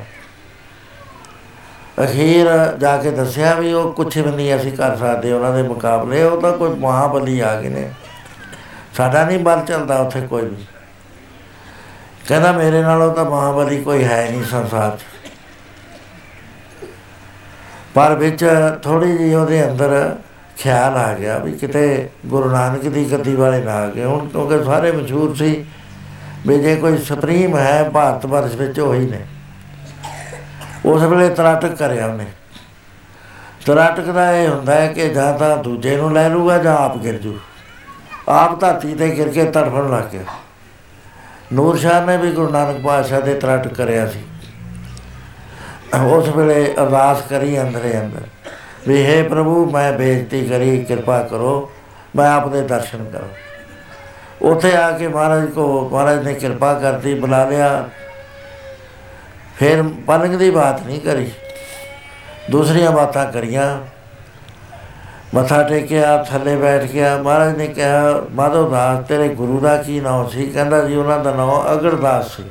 ਅਖੀਰ 2.04 2.48
ਜਾ 2.78 2.96
ਕੇ 2.96 3.10
ਦੱਸਿਆ 3.10 3.54
ਵੀ 3.54 3.72
ਉਹ 3.72 3.92
ਕੁਛ 3.92 4.16
ਵੀ 4.16 4.30
ਨਹੀਂ 4.30 4.54
ਅਸੀਂ 4.56 4.72
ਕਰ 4.72 4.96
ਸਕਦੇ, 4.96 5.32
ਉਹਨਾਂ 5.32 5.52
ਦੇ 5.54 5.62
ਮੁਕਾਬਲੇ। 5.62 6.22
ਉਹ 6.24 6.40
ਤਾਂ 6.40 6.52
ਕੋਈ 6.52 6.74
ਮਹਾਬਲੀ 6.78 7.38
ਆ 7.40 7.54
ਗਏ 7.60 7.68
ਨੇ। 7.68 7.90
ਸਾਡਾ 8.96 9.24
ਨਹੀਂ 9.24 9.38
ਬਲ 9.38 9.60
ਚੱਲਦਾ 9.60 9.98
ਉੱਥੇ 9.98 10.20
ਕੋਈ 10.20 10.44
ਵੀ। 10.44 10.64
ਕਹਿੰਦਾ 12.28 12.52
ਮੇਰੇ 12.52 12.82
ਨਾਲੋਂ 12.82 13.14
ਤਾਂ 13.14 13.24
ਮਹਾਬਲੀ 13.24 13.82
ਕੋਈ 13.82 14.04
ਹੈ 14.04 14.28
ਨਹੀਂ 14.30 14.44
ਸੰਸਾਰ 14.44 14.96
'ਚ। 14.96 15.11
ਪਰ 17.94 18.14
ਵਿੱਚ 18.14 18.44
ਥੋੜੀ 18.82 19.18
ਜਿਹੀ 19.18 19.34
ਉਹਦੇ 19.34 19.70
ਅੰਦਰ 19.70 20.16
ਖਿਆਲ 20.58 20.96
ਆ 20.96 21.14
ਗਿਆ 21.14 21.38
ਵੀ 21.38 21.52
ਕਿਤੇ 21.52 22.08
ਗੁਰੂ 22.26 22.50
ਨਾਨਕ 22.50 22.80
ਦੀ 22.80 23.12
ਗੱਦੀ 23.12 23.34
ਵਾਲੇ 23.34 23.62
ਨਾ 23.62 23.72
ਆ 23.72 23.88
ਗਏ। 23.88 24.04
ਹੁਣ 24.04 24.28
ਕਿਉਂਕਿ 24.28 24.64
ਸਾਰੇ 24.64 24.92
ਮਸ਼ਹੂਰ 24.92 25.34
ਸੀ 25.34 25.64
ਵੀ 26.46 26.58
ਜੇ 26.58 26.76
ਕੋਈ 26.76 26.98
ਸੁਪਰੀਮ 26.98 27.56
ਹੈ, 27.56 27.90
ਭਾਰਤ 27.90 28.26
ਵਰਸ਼ 28.26 28.54
ਵਿੱਚ 28.54 28.80
ਉਹੀ 28.80 29.06
ਨੇ। 29.10 29.20
ਉਸ 30.84 31.02
ਵੇਲੇ 31.02 31.28
ਤਰਾਟਕ 31.28 31.74
ਕਰਿਆ 31.74 32.06
ਉਹਨੇ। 32.06 32.26
ਤਰਾਟਕ 33.66 34.04
ਦਾ 34.04 34.32
ਇਹ 34.32 34.48
ਹੁੰਦਾ 34.48 34.74
ਹੈ 34.74 34.86
ਕਿ 34.86 35.08
ਜਾਂ 35.08 35.38
ਤਾਂ 35.38 35.56
ਦੂਜੇ 35.56 35.96
ਨੂੰ 35.96 36.12
ਲੈ 36.12 36.28
ਲੂਗਾ 36.28 36.58
ਜਾਂ 36.58 36.76
ਆਪ 36.76 36.98
ਗਿਰ 36.98 37.18
ਜੂ। 37.18 37.38
ਆਪ 38.28 38.60
ਧਰਤੀ 38.60 38.94
ਤੇ 38.94 39.16
ਗਿਰ 39.16 39.28
ਕੇ 39.28 39.44
ਤੜਫਣ 39.44 39.90
ਲੱਗ 39.90 40.04
ਗਿਆ। 40.12 40.22
ਨੂਰ 41.52 41.76
ਸ਼ਾਹ 41.76 42.06
ਨੇ 42.06 42.16
ਵੀ 42.16 42.32
ਗੁਰੂ 42.32 42.52
ਨਾਨਕ 42.52 42.80
ਪਾਤਸ਼ਾਹ 42.80 43.20
ਦੇ 43.20 43.34
ਤਰਾਟਕ 43.34 43.74
ਕਰਿਆ 43.74 44.06
ਸੀ। 44.06 44.20
ਉਸ 46.00 46.28
ਵੇਲੇ 46.28 46.74
ਅਰਦਾਸ 46.82 47.22
ਕਰੀ 47.30 47.60
ਅੰਦਰੇ 47.60 48.00
ਅੰਦਰ, 48.00 48.20
ਵੀ 48.88 49.04
ਹੈ 49.06 49.22
ਪ੍ਰਭੂ, 49.22 49.70
ਮੈਂ 49.70 49.92
ਬੇਨਤੀ 49.92 50.46
ਕਰੀ, 50.46 50.84
ਕਿਰਪਾ 50.84 51.22
ਕਰੋ, 51.22 51.70
ਮੈਂ 52.16 52.30
ਆਪ 52.32 52.48
ਦੇ 52.48 52.60
ਦਰਸ਼ਨ 52.60 53.04
ਕਰਾਂ। 53.04 53.28
ਉੱਥੇ 54.42 54.76
ਆ 54.76 54.90
ਕੇ 54.90 55.08
ਮਹਾਰਾਜ 55.08 55.46
ਕੋ, 55.46 55.88
ਮਹਾਰਾਜ 55.92 56.24
ਨੇ 56.24 56.34
ਕਿਰਪਾ 56.34 56.74
ਕਰਤੀ, 56.74 57.14
ਬੁਲਾ 57.14 57.44
ਲਿਆ। 57.44 57.88
ਫਿਰ 59.58 59.82
ਪਲੰਗ 60.06 60.34
ਦੀ 60.34 60.50
ਬਾਤ 60.50 60.82
ਨਹੀਂ 60.82 61.00
ਕਰੀ। 61.00 61.30
ਦੂਸਰੀਆਂ 62.50 62.90
ਬਾਤਾਂ 62.90 63.26
ਕਰੀਆਂ। 63.32 63.78
ਮੱਥਾ 65.34 65.62
ਟੇਕਿਆ, 65.62 66.16
ਥੱਲੇ 66.30 66.56
ਬੈਠ 66.56 66.82
ਗਿਆ। 66.82 67.16
ਮਹਾਰਾਜ 67.16 67.56
ਨੇ 67.56 67.66
ਕਿਹਾ 67.66 68.22
ਮਾਧੋ 68.30 68.68
ਦਾਸ, 68.68 69.08
ਤੇਰੇ 69.08 69.28
ਗੁਰੂ 69.28 69.60
ਦਾ 69.60 69.76
ਕੀ 69.76 70.00
ਨਾਮ 70.00 70.28
ਸੀ? 70.28 70.46
ਕਹਿੰਦਾ 70.46 70.82
ਜੀ, 70.88 70.96
ਉਹਨਾਂ 70.96 71.18
ਦਾ 71.18 71.34
ਨਾਮ 71.34 71.72
ਅਗਰਦਾਸ 71.72 72.36
ਸੀ। 72.36 72.42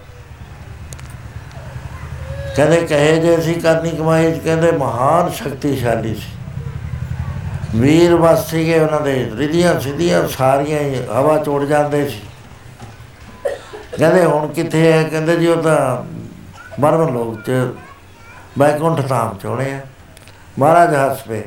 ਕਹਿੰਦੇ 2.55 2.81
ਕਹੇ 2.81 3.19
ਜੇ 3.19 3.41
ਸੀ 3.41 3.53
ਕਰਨੀ 3.53 3.91
ਕਮਾਈ 3.91 4.31
ਕਹਿੰਦੇ 4.39 4.71
ਮਹਾਨ 4.71 5.29
ਸ਼ਕਤੀਸ਼ਾਲੀ 5.29 6.15
ਸੀ। 6.15 6.29
ਵੀਰ 7.75 8.15
ਬਸ 8.15 8.49
ਸੀਗੇ 8.49 8.79
ਉਹਨਾਂ 8.79 9.01
ਦੇ, 9.01 9.31
ਰਿਧੀਆਂ 9.37 9.79
ਸਿੱਧੀਆਂ 9.79 10.27
ਸਾਰੀਆਂ 10.27 10.79
ਹੀ 10.79 10.95
ਹਵਾ 10.95 11.37
ਚੋੜ 11.37 11.63
ਜਾਂਦੇ 11.65 12.07
ਸੀ। 12.09 12.21
ਕਹਿੰਦੇ 13.97 14.25
ਹੁਣ 14.25 14.47
ਕਿੱਥੇ 14.47 14.91
ਹੈ? 14.91 15.03
ਕਹਿੰਦੇ 15.03 15.35
ਜੀ 15.35 15.47
ਉਹ 15.47 15.61
ਤਾਂ 15.63 16.03
ਮਰਮ 16.79 17.13
ਲੋਕ 17.13 17.41
ਚ 17.41 17.51
ਬੈਕੁੰਠ 18.59 19.07
ਧਾਮ 19.07 19.37
ਚੋਣੇ 19.37 19.71
ਆ। 19.73 19.79
ਮਹਾਰਾਜ 20.59 20.95
ਹੱਸ 20.95 21.21
ਪਏ 21.21 21.43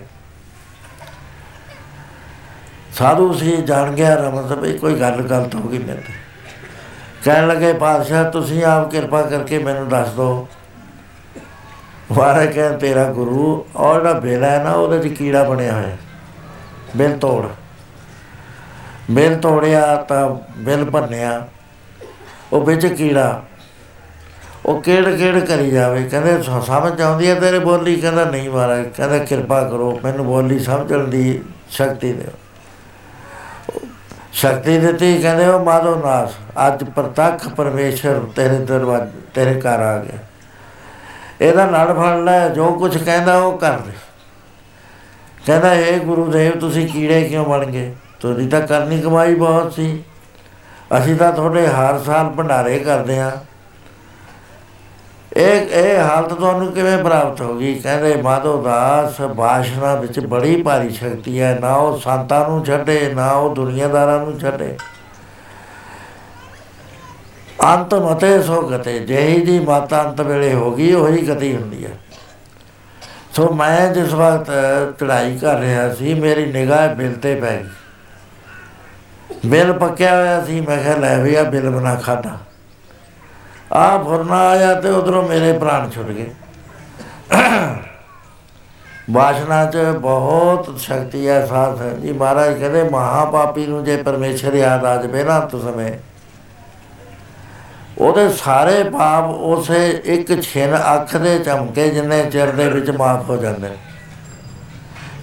ਸਾਧੂ 2.94 3.32
ਸੀ, 3.32 3.56
ਜਾਣ 3.56 3.92
ਗਿਆ 3.92 4.14
ਰਮਨ 4.14 4.54
ਵੀ 4.54 4.78
ਕੋਈ 4.78 5.00
ਗੱਲ 5.00 5.22
ਗਲਤ 5.22 5.54
ਹੋ 5.54 5.60
ਗਈ 5.60 5.78
ਮੇਰੇ 5.78 5.98
ਤੇ। 5.98 6.12
ਕਹਿਣ 7.24 7.48
ਲੱਗੇ, 7.48 7.72
ਪਾਤਸ਼ਾਹ, 7.72 8.30
ਤੁਸੀਂ 8.30 8.64
ਆਪ 8.64 8.90
ਕਿਰਪਾ 8.90 9.22
ਕਰਕੇ 9.22 9.58
ਮੈਨੂੰ 9.58 9.88
ਦੱਸ 9.88 10.08
ਦਿਓ 10.08 10.48
ਵਾਰੇ 12.14 12.46
ਕਹਿ 12.46 12.76
ਤੇਰਾ 12.76 13.04
ਗੁਰੂ 13.04 13.66
ਔਰ 13.76 14.00
ਜਿਹੜਾ 14.00 14.12
ਬੇਲਾ 14.12 14.46
ਹੈ 14.46 14.64
ਨਾ, 14.64 14.72
ਉਹਦੇ 14.72 15.08
'ਚ 15.08 15.12
ਕੀੜਾ 15.12 15.44
ਬਣਿਆ 15.44 15.72
ਹੋਇਆ 15.72 15.96
ਬਿਲ 16.96 17.18
ਤੋੜ। 17.18 17.46
ਬਿਲ 19.10 19.36
ਤੋੜਿਆ 19.36 19.96
ਤਾਂ 19.96 20.36
ਬਿਲ 20.56 20.90
ਭੰਨਿਆ। 20.90 21.48
ਉਹ 22.52 22.60
ਵਿੱਚ 22.60 22.86
ਕੀੜਾ। 22.86 23.42
ਉਹ 24.66 24.82
ਕਿਹੜ 24.82 25.16
ਕਿਹੜ 25.16 25.38
ਕਰੀ 25.38 25.70
ਜਾਵੇ। 25.70 26.04
ਕਹਿੰਦੇ, 26.04 26.42
ਸ- 26.42 26.64
ਸਮਝ 26.66 27.00
ਆਉਂਦੀ 27.00 27.30
ਹੈ 27.30 27.34
ਤੇਰੇ 27.34 27.58
ਬੋਲੀ। 27.58 28.00
ਕਹਿੰਦਾ, 28.00 28.24
ਨਹੀਂ 28.24 28.50
ਮਹਾਰਾਜ, 28.50 28.88
ਕਹਿੰਦਾ, 28.88 29.18
ਕਿਰਪਾ 29.18 29.64
ਕਰੋ, 29.64 30.00
ਮੈਨੂੰ 30.04 30.26
ਬੋਲੀ 30.26 30.58
ਸਮਝਣ 30.58 31.08
ਦੀ 31.08 31.42
ਸ਼ਕਤੀ 31.70 32.12
ਦਿਓ। 32.12 32.30
ਸ਼ਕਤੀ 34.32 34.78
ਦਿੱਤੀ, 34.78 35.18
ਕਹਿੰਦੇ, 35.18 35.46
ਉਹ 35.46 35.64
ਮਾਧੋ 35.64 35.94
ਨਾਸ। 35.94 36.30
ਅੱਜ 36.66 36.84
ਪ੍ਰਤੱਖ 36.84 37.48
ਪਰਮੇਸ਼ਰ 37.48 38.20
ਤੇਰੇ 38.36 38.58
ਦਰਵਾਜ਼ੇ 38.58 39.20
ਤੇਰੇ 39.34 39.60
ਘਰ 39.60 39.82
ਆ 39.82 39.98
ਗਿਆ। 39.98 40.18
ਇਹਦਾ 41.40 41.64
ਲੜ 41.64 41.92
ਫੜ 41.92 42.16
ਲੈ 42.16 42.48
ਜੋ 42.48 42.66
ਕੁਝ 42.66 43.04
ਕਹਿੰਦਾ 43.04 43.36
ਉਹ 43.38 43.58
ਕਰ 43.58 43.72
ਦੇ। 43.72 43.92
ਕਹਿੰਦਾ 45.46 45.74
ਇਹ 45.74 46.00
ਗੁਰੂਦੇਵ, 46.00 46.58
ਤੁਸੀਂ 46.58 46.88
ਕੀੜੇ 46.88 47.24
ਕਿਉਂ 47.24 47.44
ਬਣ 47.44 47.66
ਗਏ? 47.66 47.94
ਤੁਹਾਡੀ 48.20 48.48
ਤਾਂ 48.48 48.60
ਕਰਨੀ 48.60 49.00
ਕਮਾਈ 49.00 49.34
ਬਹੁਤ 49.34 49.72
ਸੀ। 49.72 50.02
ਅਸੀਂ 50.98 51.16
ਤਾਂ 51.16 51.32
ਤੁਹਾਡੇ 51.32 51.66
ਹਰ 51.66 51.98
ਸਾਲ 51.98 52.28
ਭੰਡਾਰੇ 52.28 52.78
ਕਰਦੇ 52.78 53.18
ਆ 53.18 53.32
ਇਹ 55.36 55.60
ਇਹ 55.60 56.00
ਹਾਲਤ 56.00 56.32
ਤੁਹਾਨੂੰ 56.32 56.72
ਕਿਵੇਂ 56.72 56.98
ਪ੍ਰਾਪਤ 56.98 57.40
ਹੋ 57.40 57.54
ਗਈ? 57.54 57.74
ਕਹਿੰਦੇ, 57.74 58.22
ਮਾਧੋ 58.22 58.62
ਦਾਸ, 58.62 59.20
ਬਾਸ਼ਨਾ 59.20 59.94
ਵਿੱਚ 59.94 60.20
ਬੜੀ 60.20 60.62
ਭਾਰੀ 60.62 60.90
ਸ਼ਕਤੀ 60.90 61.40
ਹੈ। 61.40 61.58
ਨਾ 61.60 61.74
ਉਹ 61.74 61.98
ਸੰਤਾਂ 61.98 62.48
ਨੂੰ 62.48 62.64
ਛੱਡੇ, 62.64 63.12
ਨਾ 63.14 63.32
ਉਹ 63.32 63.54
ਦੁਨੀਆਦਾਰਾਂ 63.54 64.18
ਨੂੰ 64.18 64.40
ਛੱਡੇ। 64.40 64.76
ਅੰਤ 67.64 67.94
ਮਤੇ 67.94 68.42
ਸੋ 68.42 68.60
ਗਤੇ 68.62 68.98
ਜਿਹੀ 68.98 69.40
ਦੀ 69.40 69.58
ਮਾਤਾ 69.58 70.02
ਅੰਤ 70.02 70.20
ਵੇਲੇ 70.20 70.52
ਹੋ 70.54 70.70
ਗਈ, 70.70 70.92
ਉਹੀ 70.92 71.26
ਗਤੀ 71.28 71.54
ਹੁੰਦੀ 71.56 71.84
ਹੈ। 71.86 71.90
ਸੋ 73.32 73.48
ਮੈਂ 73.52 73.92
ਜਿਸ 73.94 74.12
ਵਕਤ 74.12 74.50
ਚੜਾਈ 75.00 75.36
ਕਰ 75.38 75.58
ਰਿਹਾ 75.58 75.94
ਸੀ, 75.94 76.14
ਮੇਰੀ 76.14 76.46
ਨਿਗਾਹ 76.46 76.88
ਬਿਲ 76.88 77.14
ਤੇ 77.14 77.34
ਪੈ 77.34 77.56
ਗਈ। 77.56 77.68
ਬਿਲ 79.46 79.72
ਪੱਕਿਆ 79.72 80.14
ਹੋਇਆ 80.16 80.44
ਸੀ, 80.44 80.60
ਮੈਂ 80.60 80.76
ਕਿਹਾ, 80.76 80.96
ਲੈ 80.96 81.16
ਵੀ 81.18 81.34
ਆ 81.34 81.42
ਬਿਲ 81.42 81.70
ਬਣਾ 81.70 81.94
ਖਾਦਾ 81.94 82.38
ਆ 83.72 83.98
ਫੁਰਨਾ 83.98 84.38
ਆਇਆ 84.48 84.74
ਤੇ 84.74 84.88
ਉਧਰੋਂ 84.88 85.22
ਮੇਰੇ 85.28 85.52
ਪ੍ਰਾਣ 85.58 85.90
ਛੁੱਟ 85.90 86.06
ਗਏ। 86.06 86.30
ਬਾਸ਼ਨਾ 89.10 89.64
'ਚ 89.66 89.76
ਬਹੁਤ 90.00 90.78
ਸ਼ਕਤੀ 90.78 91.28
ਹੈ 91.28 91.44
ਸਾਥ 91.46 91.80
ਹੈ 91.80 91.90
ਜੀ। 91.92 92.12
ਮਹਾਰਾਜ 92.12 92.58
ਕਹਿੰਦੇ, 92.58 92.82
ਮਹਾਪਾਪੀ 92.82 93.66
ਨੂੰ 93.66 93.84
ਜੇ 93.84 93.96
ਪਰਮੇਸ਼ਰ 93.96 94.54
ਯਾਦ 94.54 94.84
ਆ 94.84 94.96
ਜਾਵੇ 94.96 95.24
ਨਾ, 95.24 95.40
ਅੰਤ 95.40 95.56
ਸਮੇਂ 95.56 95.92
ਉਹਦੇ 97.98 98.28
ਸਾਰੇ 98.28 98.84
ਪਾਪ 98.84 99.24
ਉਸੇ 99.24 100.02
ਇੱਕ 100.04 100.42
ਛਿਨ 100.42 100.76
ਅੱਖ 100.76 101.16
ਦੇ 101.16 101.38
ਚਮਕੇ 101.38 101.90
ਜਿੰਨੇ 101.90 102.30
ਚਿਰ 102.30 102.46
ਦੇ 102.46 102.68
ਵਿੱਚ 102.68 102.90
ਮਾਫ 102.90 103.30
ਹੋ 103.30 103.36
ਜਾਂਦੇ 103.36 103.68
ਨੇ। 103.68 103.76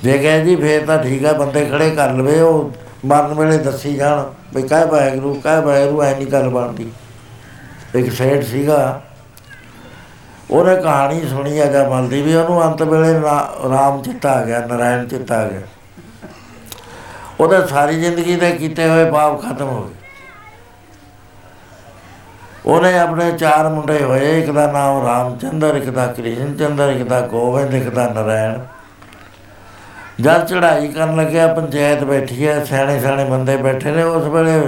ਜੇ 0.04 0.18
ਕਹੇ 0.18 0.46
ਜੀ 0.46 0.56
ਫੇਰ 0.56 0.86
ਤਾਂ 0.86 1.04
ਠੀਕ 1.04 1.26
ਹੈ 1.26 1.34
ਬੰਦੇ 1.34 1.66
ਖੜੇ 1.66 1.92
ਕਰ 1.92 2.12
ਲਵੇ, 2.12 2.42
ਉਹ 2.42 2.72
ਮਰਨ 3.06 3.34
ਵੇਲੇ 3.34 3.58
ਦੱਸੀ 3.58 3.96
ਜਾਣ 3.96 4.24
ਵੀ 4.56 4.68
ਕਾਹ 4.68 4.86
ਵਾਹਿਗੁਰੂ 4.86 5.34
ਕਾਹ 5.34 5.62
ਵਾਹਿਗੁਰੂ, 5.62 6.04
ਐ 6.04 6.16
ਨਹੀਂ 6.16 6.28
ਗੱਲ 6.28 6.50
ਬਣਦੀ। 6.50 6.92
ਇੱਕ 7.96 8.14
ਸੇਠ 8.14 8.44
ਸੀਗਾ, 8.44 9.02
ਉਹਨੇ 10.52 10.76
ਕਹਾਣੀ 10.76 11.28
ਸੁਣੀ 11.28 11.60
ਆ 11.60 11.66
ਜਮਲ 11.66 12.08
ਦੀ 12.08 12.22
ਵੀ 12.22 12.36
ਉਹਨੂੰ 12.36 12.64
ਅੰਤ 12.66 12.82
ਵੇਲੇ 12.82 13.14
ਰਾ- 13.14 13.70
ਰਾਮ 13.70 14.02
ਚਿੱਤਾ 14.02 14.32
ਆ 14.32 14.46
ਗਿਆ, 14.46 14.60
ਨਰਾਇਣ 14.60 15.08
ਚਿੱਤਾ 15.08 15.42
ਆ 15.42 15.48
ਗਿਆ। 15.48 15.62
ਉਹਦੇ 17.40 17.68
ਸਾਰੀ 17.68 18.00
ਜ਼ਿੰਦਗੀ 18.00 18.36
ਦੇ 18.36 18.52
ਕੀਤੇ 18.52 18.90
ਹੋਏ 18.90 19.12
ਪਾਪ 19.12 19.42
ਖਤਮ 19.42 19.68
ਹੋ 19.68 19.84
ਗਏ। 19.84 20.01
ਉਹਨੇ 22.66 22.98
ਆਪਣੇ 23.00 23.32
ਚਾਰ 23.32 23.68
ਮੁੰਡੇ 23.70 24.04
ਹੋਏ 24.04 24.40
ਇੱਕ 24.40 24.52
ਦਾ 24.52 24.66
ਨਾਮ 24.72 25.06
ਰਾਮਚੰਦਰ 25.06 25.76
ਇੱਕ 25.76 25.90
ਦਾ 25.90 26.06
ਕ੍ਰਿਸ਼ਨ 26.08 26.54
ਚੰਦਰ 26.58 26.90
ਇੱਕ 26.90 27.08
ਦਾ 27.08 27.22
ਗੋਬਿੰਦ 27.22 27.74
ਇੱਕ 27.74 27.90
ਦਾ 27.90 28.08
ਨਰਾਇਣ 28.08 28.60
ਜਦ 30.22 30.46
ਚੜ੍ਹਾਈ 30.46 30.88
ਕਰਨ 30.88 31.16
ਲੱਗਿਆ 31.16 31.48
ਪੰਚਾਇਤ 31.54 32.04
ਬੈਠੀ 32.04 32.48
ਹੈ 32.48 32.64
ਸਿਆਣੇ 32.66 33.00
ਸਿਆਣੇ 33.00 33.24
ਬੰਦੇ 33.26 33.56
ਬੈਠੇ 33.58 33.92
ਨੇ 33.92 34.04
ਉਸ 34.04 34.24
ਵੇਲੇ 34.24 34.60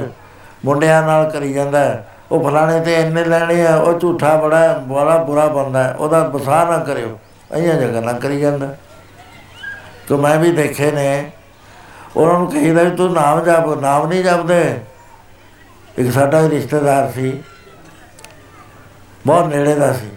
ਮੁੰਡਿਆਂ 0.66 1.02
ਨਾਲ 1.04 1.30
ਕਰੀ 1.30 1.54
ਜਾਂਦਾ 1.54 1.80
ਹੈ, 1.80 2.04
ਉਹ 2.32 2.44
ਫਲਾਣੇ 2.44 2.80
ਤੇ 2.80 2.96
ਇੰਨੇ 2.96 3.24
ਲੈਣੇ 3.24 3.66
ਆ 3.68 3.76
ਉਹ 3.76 4.00
ਝੂਠਾ 4.00 4.36
ਬੜਾ 4.36 4.58
ਹੈ, 4.58 4.74
ਬੜਾ 4.78 5.18
ਬੁਰਾ 5.18 5.48
ਬੰਦਾ 5.48 5.84
ਹੈ, 5.84 5.94
ਉਹਦਾ 5.94 6.20
ਬਸਾ 6.24 6.64
ਨਾ 6.66 6.78
ਕਰਿਓ 6.78 7.18
ਅਈਆਂ 7.56 7.74
ਜਗ੍ਹਾ 7.74 8.02
ਨਾ 8.02 8.14
ਕਰੀ 8.14 8.40
ਜਾਂਦਾ 8.40 8.68
ਕਿ 10.08 10.16
ਮੈਂ 10.16 10.38
ਵੀ 10.40 10.52
ਦੇਖੇ 10.52 10.92
ਨੇ 10.92 11.32
ਉਹਨਾਂ 12.16 12.40
ਨੂੰ 12.40 12.52
ਕਹੀਦਾ 12.52 12.84
ਵੀ 12.84 12.96
ਤੂੰ 12.96 13.12
ਨਾਮ 13.14 13.44
ਜਪ 13.44 13.68
ਨਾਮ 13.82 14.08
ਨਹੀਂ 14.08 14.24
ਜਪਦੇ। 14.24 14.80
ਇੱਕ 15.98 16.12
ਸਾਡਾ 16.12 16.42
ਹੀ 16.42 16.50
ਰਿਸ਼ਤੇਦਾਰ 16.50 17.12
ਸੀ 17.12 17.32
ਬਹੁਤ 19.28 19.54
ਨੇੜੇ 19.56 19.76
ਦਾ 19.76 19.92
ਸੀ। 19.94 20.10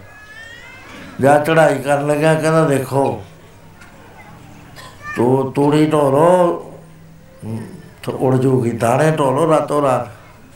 ਜਾ 1.21 1.37
ਚੜਾਈ 1.39 1.77
ਕਰਨ 1.79 2.07
ਲੱਗਾ 2.07 2.33
ਕਹਿੰਦਾ 2.33 2.63
ਦੇਖੋ 2.67 3.03
ਤੋ 5.15 5.51
ਤੂੜੀ 5.55 5.85
ਢੋਲੋ 5.85 6.27
ਹਮ, 7.45 7.57
ਤੇ 8.03 8.11
ਉੜ 8.11 8.35
ਜੂਗੀ 8.35 8.71
ਦਾਣੇ 8.71 9.11
ਢੋਲੋ 9.11 9.49
ਰਾਤੋਂ 9.49 9.81
ਰਾਤ। 9.81 10.07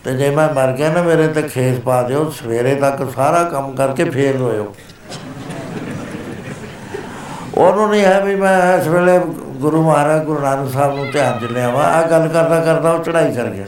ਤੇ 0.04 0.14
ਜੇ 0.18 0.30
ਮੈਂ 0.30 0.48
ਮਰ 0.54 0.72
ਗਿਆ 0.72 0.90
ਨਾ 0.90 1.02
ਮੇਰੇ 1.02 1.28
ਤੇ 1.28 1.42
ਖੇਸ 1.42 1.80
ਪਾ 1.80 2.02
ਦਿਓ 2.02 2.30
ਸਵੇਰੇ 2.30 2.76
ਤੱਕ 2.76 3.12
ਸਾਰਾ 3.16 3.44
ਕੰਮ 3.44 3.76
ਕਰਕੇ 3.76 4.10
ਫੇਰ 4.10 4.36
ਹੋਇਓ 4.36 4.74
ਉਹਨੂੰ 7.56 7.90
ਨਹੀਂ 7.90 8.04
ਹੈ 8.06 8.20
ਵੀ 8.22 8.36
ਮੈਂ 8.36 8.78
ਇਸ 8.78 8.88
ਵੇਲੇ 8.88 9.20
ਗੁਰੂ 9.58 9.82
ਮਹਾਰਾਜ 9.84 10.24
ਗੁਰੂ 10.24 10.40
ਨਾਨਕ 10.40 10.72
ਸਾਹਿਬ 10.72 10.96
ਨੂੰ 10.96 11.12
ਧਿਆਨ 11.12 11.40
ਚ 11.40 11.52
ਲਿਆਵਾਂ। 11.52 11.84
ਆ 11.84 12.02
ਗੱਲ 12.02 12.28
ਕਰਦਾ 12.28 12.60
ਕਰਦਾ 12.60 12.92
ਉਹ 12.92 13.04
ਚੜਾਈ 13.04 13.34
ਕਰ 13.34 13.50
ਗਿਆ। 13.50 13.66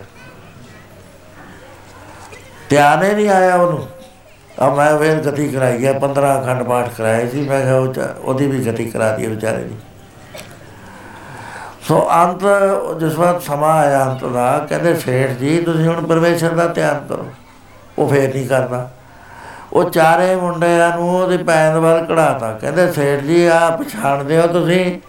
ਧਿਆਨ 2.70 3.04
ਹੀ 3.04 3.14
ਨਹੀਂ 3.14 3.30
ਆਇਆ 3.30 3.56
ਉਹਨੂੰ। 3.56 3.88
ਆ 4.64 4.74
ਮੈਂ 4.74 4.96
ਵੇਰ 4.96 5.16
ਗਤੀ 5.16 5.48
ਕਰਾਈ 5.48 5.78
ਗਿਆ 5.78 5.94
15 5.94 6.42
ਅਖੰਡ 6.42 6.64
ਪਾਠ 6.64 6.90
ਕਰਾਏ 6.98 7.28
ਸੀ, 7.28 7.50
ਮੈਂ 7.50 7.62
ਕਿਹਾ 7.62 7.78
ਉਹ 7.78 7.94
'ਚ- 7.94 8.20
ਉਹਦੀ 8.22 8.48
ਵੀ 8.48 8.66
ਗਤੀ 8.66 8.86
ਕਰਾ 8.86 9.16
ਦੀ 9.16 9.28
ਵਿਚਾਰੇ 9.28 9.64
ਦੀ। 9.64 9.76
ਸੋ 11.82 12.10
ਅੰਤ, 12.12 12.40
ਜਿਸ 13.00 13.16
ਵਾਰ 13.16 13.40
ਸਮਾਂ 13.40 13.76
ਆਇਆ 13.76 14.06
ਅੰਤ 14.06 14.26
ਦਾ, 14.26 14.66
ਕਹਿੰਦੇ 14.70 14.96
ਸੇਠ 14.96 15.30
ਜੀ, 15.30 15.62
ਤੁਸੀਂ 15.62 15.86
ਹੁਣ 15.86 16.06
ਪਰਮੇਸ਼ਰ 16.06 16.50
ਦਾ 16.50 16.68
ਧਿਆਨ 16.68 17.06
ਕਰੋ। 17.10 17.28
ਉਹ 17.98 18.10
ਫੇਰ 18.10 18.34
ਨਹੀਂ 18.34 18.48
ਕਰਦਾ। 18.48 18.92
ਉਹ 19.74 19.90
ਚਾਰੇ 19.90 20.36
ਮੁੰਡਿਆਂ 20.36 20.98
ਨੂੰ 20.98 21.24
ਉਹਦੇ 21.24 21.38
ਪੈਰ 21.38 21.80
ਵੱਲ 21.80 22.06
ਕਢਾਤਾ। 22.06 22.54
ਕਹਿੰਦੇ 22.54 22.92
ਸੇਠ 22.92 23.20
ਜੀ 23.20 23.46
ਆ 23.46 23.78
ਪਛਾਣਦੇ 23.80 24.42
ਹੋ 24.42 24.48
ਤੁਸੀਂ। 24.48 25.00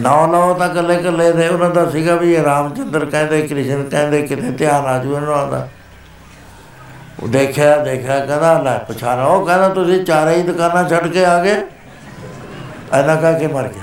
ਨੌ 0.00 0.26
ਨੌ 0.26 0.54
ਤਾਂ 0.54 0.70
ਇਕੱਲੇ 0.70 0.94
ਇਕੱਲੇ 0.94 1.32
ਦੇ, 1.32 1.48
ਉਹਨਾਂ 1.48 1.70
ਦਾ 1.70 1.90
ਸੀਗਾ 1.90 2.14
ਵੀ 2.14 2.34
ਇਹ 2.34 2.44
ਰਾਮਚੰਦਰ 2.44 3.04
ਕਹਿੰਦੇ, 3.04 3.42
ਕ੍ਰਿਸ਼ਨ 3.42 3.88
ਕਹਿੰਦੇ, 3.88 4.22
ਕਿਤੇ 4.22 4.50
ਧਿਆਨ 4.50 4.86
ਆ 4.86 4.98
ਜੂ 4.98 5.16
ਇਹਨਾਂ 5.16 5.46
ਦਾ। 5.46 5.58
ਉਹ 5.58 5.81
ਦੇਖਿਆ 7.28 7.76
ਦੇਖਿਆ, 7.76 8.26
ਕਹਿੰਦਾ, 8.26 8.62
ਲੈ 8.62 8.78
ਪਛਾਣਾ 8.78 9.24
ਉਹ 9.24 9.46
ਕਹਿੰਦਾ, 9.46 9.68
ਤੁਸੀਂ 9.68 10.04
ਚਾਰੇ 10.04 10.34
ਹੀ 10.34 10.42
ਦੁਕਾਨਾਂ 10.42 10.88
ਛੱਡ 10.88 11.06
ਕੇ 11.06 11.24
ਆ 11.24 11.42
ਗਏ? 11.42 11.56
ਐਨਾ 12.92 13.14
ਕਹਿ 13.14 13.40
ਕੇ 13.40 13.46
ਮਰ 13.46 13.62
ਗਿਆ। 13.62 13.82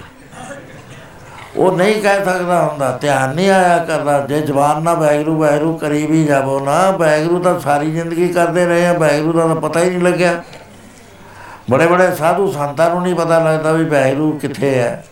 ਉਹ 1.55 1.77
ਨਹੀਂ 1.77 2.01
ਕਹਿ 2.01 2.25
ਸਕਦਾ 2.25 2.61
ਹੁੰਦਾ। 2.61 2.97
ਧਿਆਨ 3.01 3.35
ਨਹੀਂ 3.35 3.49
ਆਇਆ 3.49 3.77
ਕਰਦਾ। 3.77 4.19
ਜੇ 4.19 4.41
ਜਵਾਨ 4.41 4.83
ਨਾ 4.83 4.93
ਵੈਗਰੂ 4.93 5.37
ਵੈਗਰੂ 5.37 5.77
ਕਰੀ 5.77 6.05
ਵੀ 6.05 6.25
ਜਾਵੋ 6.25 6.59
ਨਾ। 6.59 6.91
ਵੈਗਰੂ 6.91 7.39
ਤਾਂ 7.39 7.59
ਸਾਰੀ 7.59 7.91
ਜ਼ਿੰਦਗੀ 7.91 8.27
ਕਰਦੇ 8.27 8.65
ਰਹੇ 8.65 8.87
ਆ। 8.87 8.93
ਵੈਗਰੂ 8.93 9.33
ਦਾ 9.33 9.47
ਤਾਂ 9.47 9.55
ਪਤਾ 9.55 9.79
ਹੀ 9.79 9.89
ਨਹੀਂ 9.89 10.01
ਲੱਗਿਆ। 10.01 10.43
ਬੜੇ 11.71 11.87
ਬੜੇ 11.87 12.15
ਸਾਧੂ 12.15 12.51
ਸੰਤਾਂ 12.51 12.89
ਨੂੰ 12.89 13.01
ਨਹੀਂ 13.01 13.15
ਪਤਾ 13.15 13.39
ਲੱਗਦਾ 13.39 13.71
ਵੀ 13.71 13.85
ਵੈਗਰੂ 13.85 14.31
ਕਿੱਥੇ 14.31 14.79
ਹੈ। 14.79 15.05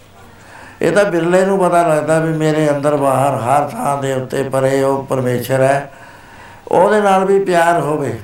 ਇਹ 0.81 0.91
ਤਾਂ 0.91 1.05
ਬਿਰਲੇ 1.05 1.45
ਨੂੰ 1.45 1.59
ਪਤਾ 1.59 1.87
ਲੱਗਦਾ 1.87 2.19
ਵੀ 2.19 2.33
ਮੇਰੇ 2.33 2.69
ਅੰਦਰ 2.69 2.95
ਬਾਹਰ 2.95 3.35
ਹਰ 3.35 3.69
ਥਾਂ 3.69 3.97
ਦੇ 3.97 4.13
ਉੱਤੇ 4.13 4.43
ਪਰੇ 4.43 4.83
ਉਹ 4.83 5.03
ਪਰਮੇਸ਼ਰ 5.03 5.61
ਹੈ। 5.61 5.91
ਉਹਦੇ 6.72 7.02
ਨਾਲ 7.02 7.26
ਵੀ 7.26 7.39
ਪਿਆਰ 7.39 7.80
ਹੋਵੇ। 7.80 8.19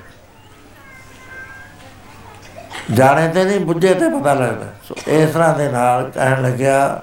ਜਾਣੇ 2.92 3.28
ਤੇ 3.28 3.44
ਨਹੀਂ, 3.44 3.60
ਬੁੱਝੇ 3.60 3.94
ਤੇ 3.94 4.10
ਪਤਾ 4.10 4.34
ਲੱਗਦਾ। 4.34 4.66
ਸੋ 4.88 4.96
ਇਸ 5.08 5.30
ਤਰ੍ਹਾਂ 5.30 5.54
ਦੇ 5.54 5.70
ਨਾਲ 5.72 6.10
ਕਹਿਣ 6.10 6.42
ਲੱਗਿਆ, 6.42 7.02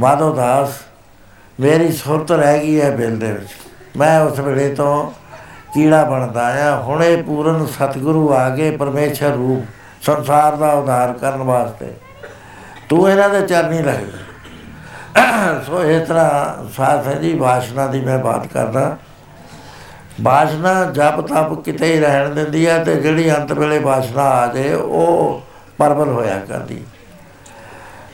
ਮਾਧੋ 0.00 0.32
ਦਾਸ, 0.34 0.68
ਮੇਰੀ 1.60 1.92
ਸੁਰਤ 1.92 2.32
ਰਹਿ 2.32 2.58
ਗਈ 2.58 2.80
ਹੈ 2.80 2.90
ਬਿਲ 2.90 3.18
ਦੇ 3.18 3.32
ਵਿੱਚ। 3.32 3.50
ਮੈਂ 3.96 4.20
ਉਸ 4.20 4.38
ਵੇਲੇ 4.38 4.74
ਤੋਂ 4.74 5.10
ਕੀੜਾ 5.74 6.02
ਬਣਦਾ 6.04 6.46
ਆ 6.64 6.80
ਹੁਣੇ 6.82 7.14
ਪੂਰਨ 7.22 7.66
ਸਤਿਗੁਰੂ 7.66 8.32
ਆ 8.34 8.48
ਗਏ 8.48 8.76
ਪਰਮੇਸ਼ਰ 8.76 9.30
ਰੂਪ, 9.30 9.64
ਸੰਸਾਰ 10.02 10.56
ਦਾ 10.56 10.72
ਉਧਾਰ 10.72 11.12
ਕਰਨ 11.12 11.42
ਵਾਸਤੇ। 11.42 11.92
ਤੂੰ 12.88 13.10
ਇਹਨਾਂ 13.10 13.28
ਦੇ 13.28 13.40
ਚਰਨੀ 13.46 13.82
ਲੱਗ 13.82 13.94
ਜਾ। 13.94 15.60
ਸੋ 15.66 15.82
ਇਸ 15.84 16.08
ਤਰ੍ਹਾਂ 16.08 16.70
ਸਾਥ 16.70 17.06
ਹੈ 17.06 17.14
ਜੀ, 17.14 17.38
ਵਾਸ਼ਨਾ 17.38 17.86
ਦੀ 17.86 18.00
ਮੈਂ 18.00 18.18
ਬਾਤ 18.18 18.46
ਕਰਦਾ। 18.46 18.96
ਵਾਸ਼ਨਾ 20.20 20.72
ਜਪ 20.84 21.20
ਤਪ 21.20 21.52
ਕਿਤੇ 21.64 21.94
ਹੀ 21.94 22.00
ਰਹਿਣ 22.00 22.34
ਦਿੰਦੀ 22.34 22.66
ਹੈ 22.66 22.82
ਤੇ 22.84 22.94
ਜਿਹੜੀ 22.96 23.30
ਅੰਤ 23.30 23.52
ਵੇਲੇ 23.52 23.78
ਵਾਸ਼ਨਾ 23.78 24.22
ਆ 24.22 24.46
ਜਾਏ 24.46 24.72
ਉਹ 24.72 25.42
ਪਰਬਲ 25.78 26.08
ਹੋਇਆ 26.08 26.38
ਕਰਦੀ। 26.38 26.82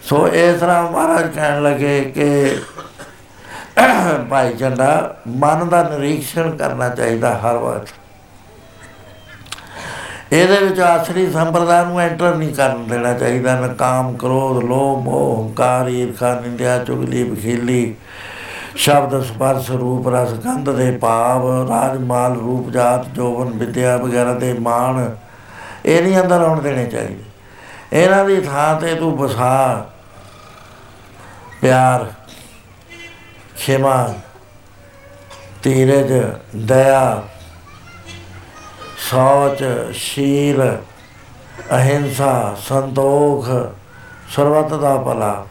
ਸੋ 0.03 0.27
ਇਸ 0.29 0.61
ਤਰ੍ਹਾਂ 0.61 0.83
ਮਹਾਰਾਜ 0.83 1.35
ਕਹਿਣ 1.35 1.63
ਲੱਗੇ 1.63 2.01
ਕਿ 2.15 2.59
ਭਾਈ 4.31 4.55
ਚੰਡਾ 4.55 5.17
ਮਨ 5.29 5.69
ਦਾ 5.69 5.83
ਨਿਰੀਖਣ 5.83 6.51
ਕਰਨਾ 6.57 6.89
ਚਾਹੀਦਾ 6.89 7.35
ਹਰ 7.39 7.57
ਵਕਤ। 7.57 7.89
ਇਹਦੇ 10.33 10.57
ਵਿੱਚ 10.59 10.81
ਆਸਰੀ 10.81 11.31
ਸੰਪਰਦਾ 11.31 11.83
ਨੂੰ 11.85 12.01
ਐਂਟਰ 12.01 12.35
ਨਹੀਂ 12.35 12.55
ਕਰਨ 12.55 12.87
ਦੇਣਾ 12.89 13.13
ਚਾਹੀਦਾ। 13.15 13.55
ਨਾ 13.61 13.69
ਕਾਮ 13.69 14.17
ਕ੍ਰੋਧ, 14.17 14.65
ਲੋਭ, 14.65 15.03
ਮੋਹ, 15.05 15.43
ਹੰਕਾਰ, 15.43 15.89
ਈਰਖਾ, 15.89 16.35
ਨਿੰਦਿਆ, 16.41 16.79
ਚੁਗਲੀ 16.79 17.23
ਬਖੀਲੀ 17.25 17.95
ਸ਼ਬਦ 18.79 19.23
ਸਪਰਸ਼ 19.25 19.71
ਰੂਪ 19.71 20.09
ਰਸ 20.09 20.33
ਗੰਧ 20.33 20.71
ਦੇ 20.71 20.91
ਭਾਵ 20.97 21.47
ਰਾਜ 21.69 21.99
ਮਾਲ 22.01 22.35
ਰੂਪ 22.35 22.69
ਜਾਤ 22.71 23.07
ਜੋਵਨ 23.07 23.51
ਵਿਦਿਆ 23.59 23.97
ਵਗੈਰਾ 23.97 24.35
ਦੇ 24.35 24.53
ਮਾਣ, 24.53 25.11
ਇਹ 25.87 26.03
ਨਹੀਂ 26.03 26.21
ਅੰਦਰ 26.21 26.41
ਆਉਣ 26.41 26.61
ਦੇਣੇ 26.63 26.85
ਚਾਹੀਦੇ। 26.87 27.25
ਇਹਨਾਂ 27.93 28.25
ਦੀ 28.25 28.41
ਥਾਂ 28.41 28.81
ਤੇ 28.81 28.95
ਤੂੰ 28.95 29.17
ਵਸਾ। 29.17 29.87
ਪਿਆਰ, 31.61 32.07
ਖਿਮਾ, 33.59 34.15
ਧੀਰਜ, 35.63 36.13
ਦਇਆ, 36.57 37.23
ਸੋਚ, 39.11 39.65
ਸ਼ੀਲ, 39.95 40.63
ਅਹਿੰਸਾ, 41.73 42.57
ਸੰਤੋਖ, 42.69 43.49
ਸਰਬੱਤ 44.37 44.75
ਦਾ 44.75 44.97
ਭਲਾ। 44.97 45.47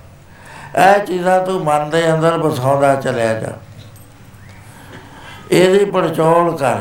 ਇਹ 0.78 0.99
ਚੀਜ਼ਾਂ 1.06 1.40
ਤੂੰ 1.45 1.64
ਮਨ 1.64 1.90
ਦੇ 1.90 2.12
ਅੰਦਰ 2.14 2.38
ਵਸਾਉਂਦਾ 2.38 2.95
ਚਲਿਆ 2.95 3.34
ਜਾ। 3.34 3.52
ਇਹਦੀ 5.52 5.86
ਪੜਚੋਲ 5.86 6.58
ਕਰ 6.58 6.80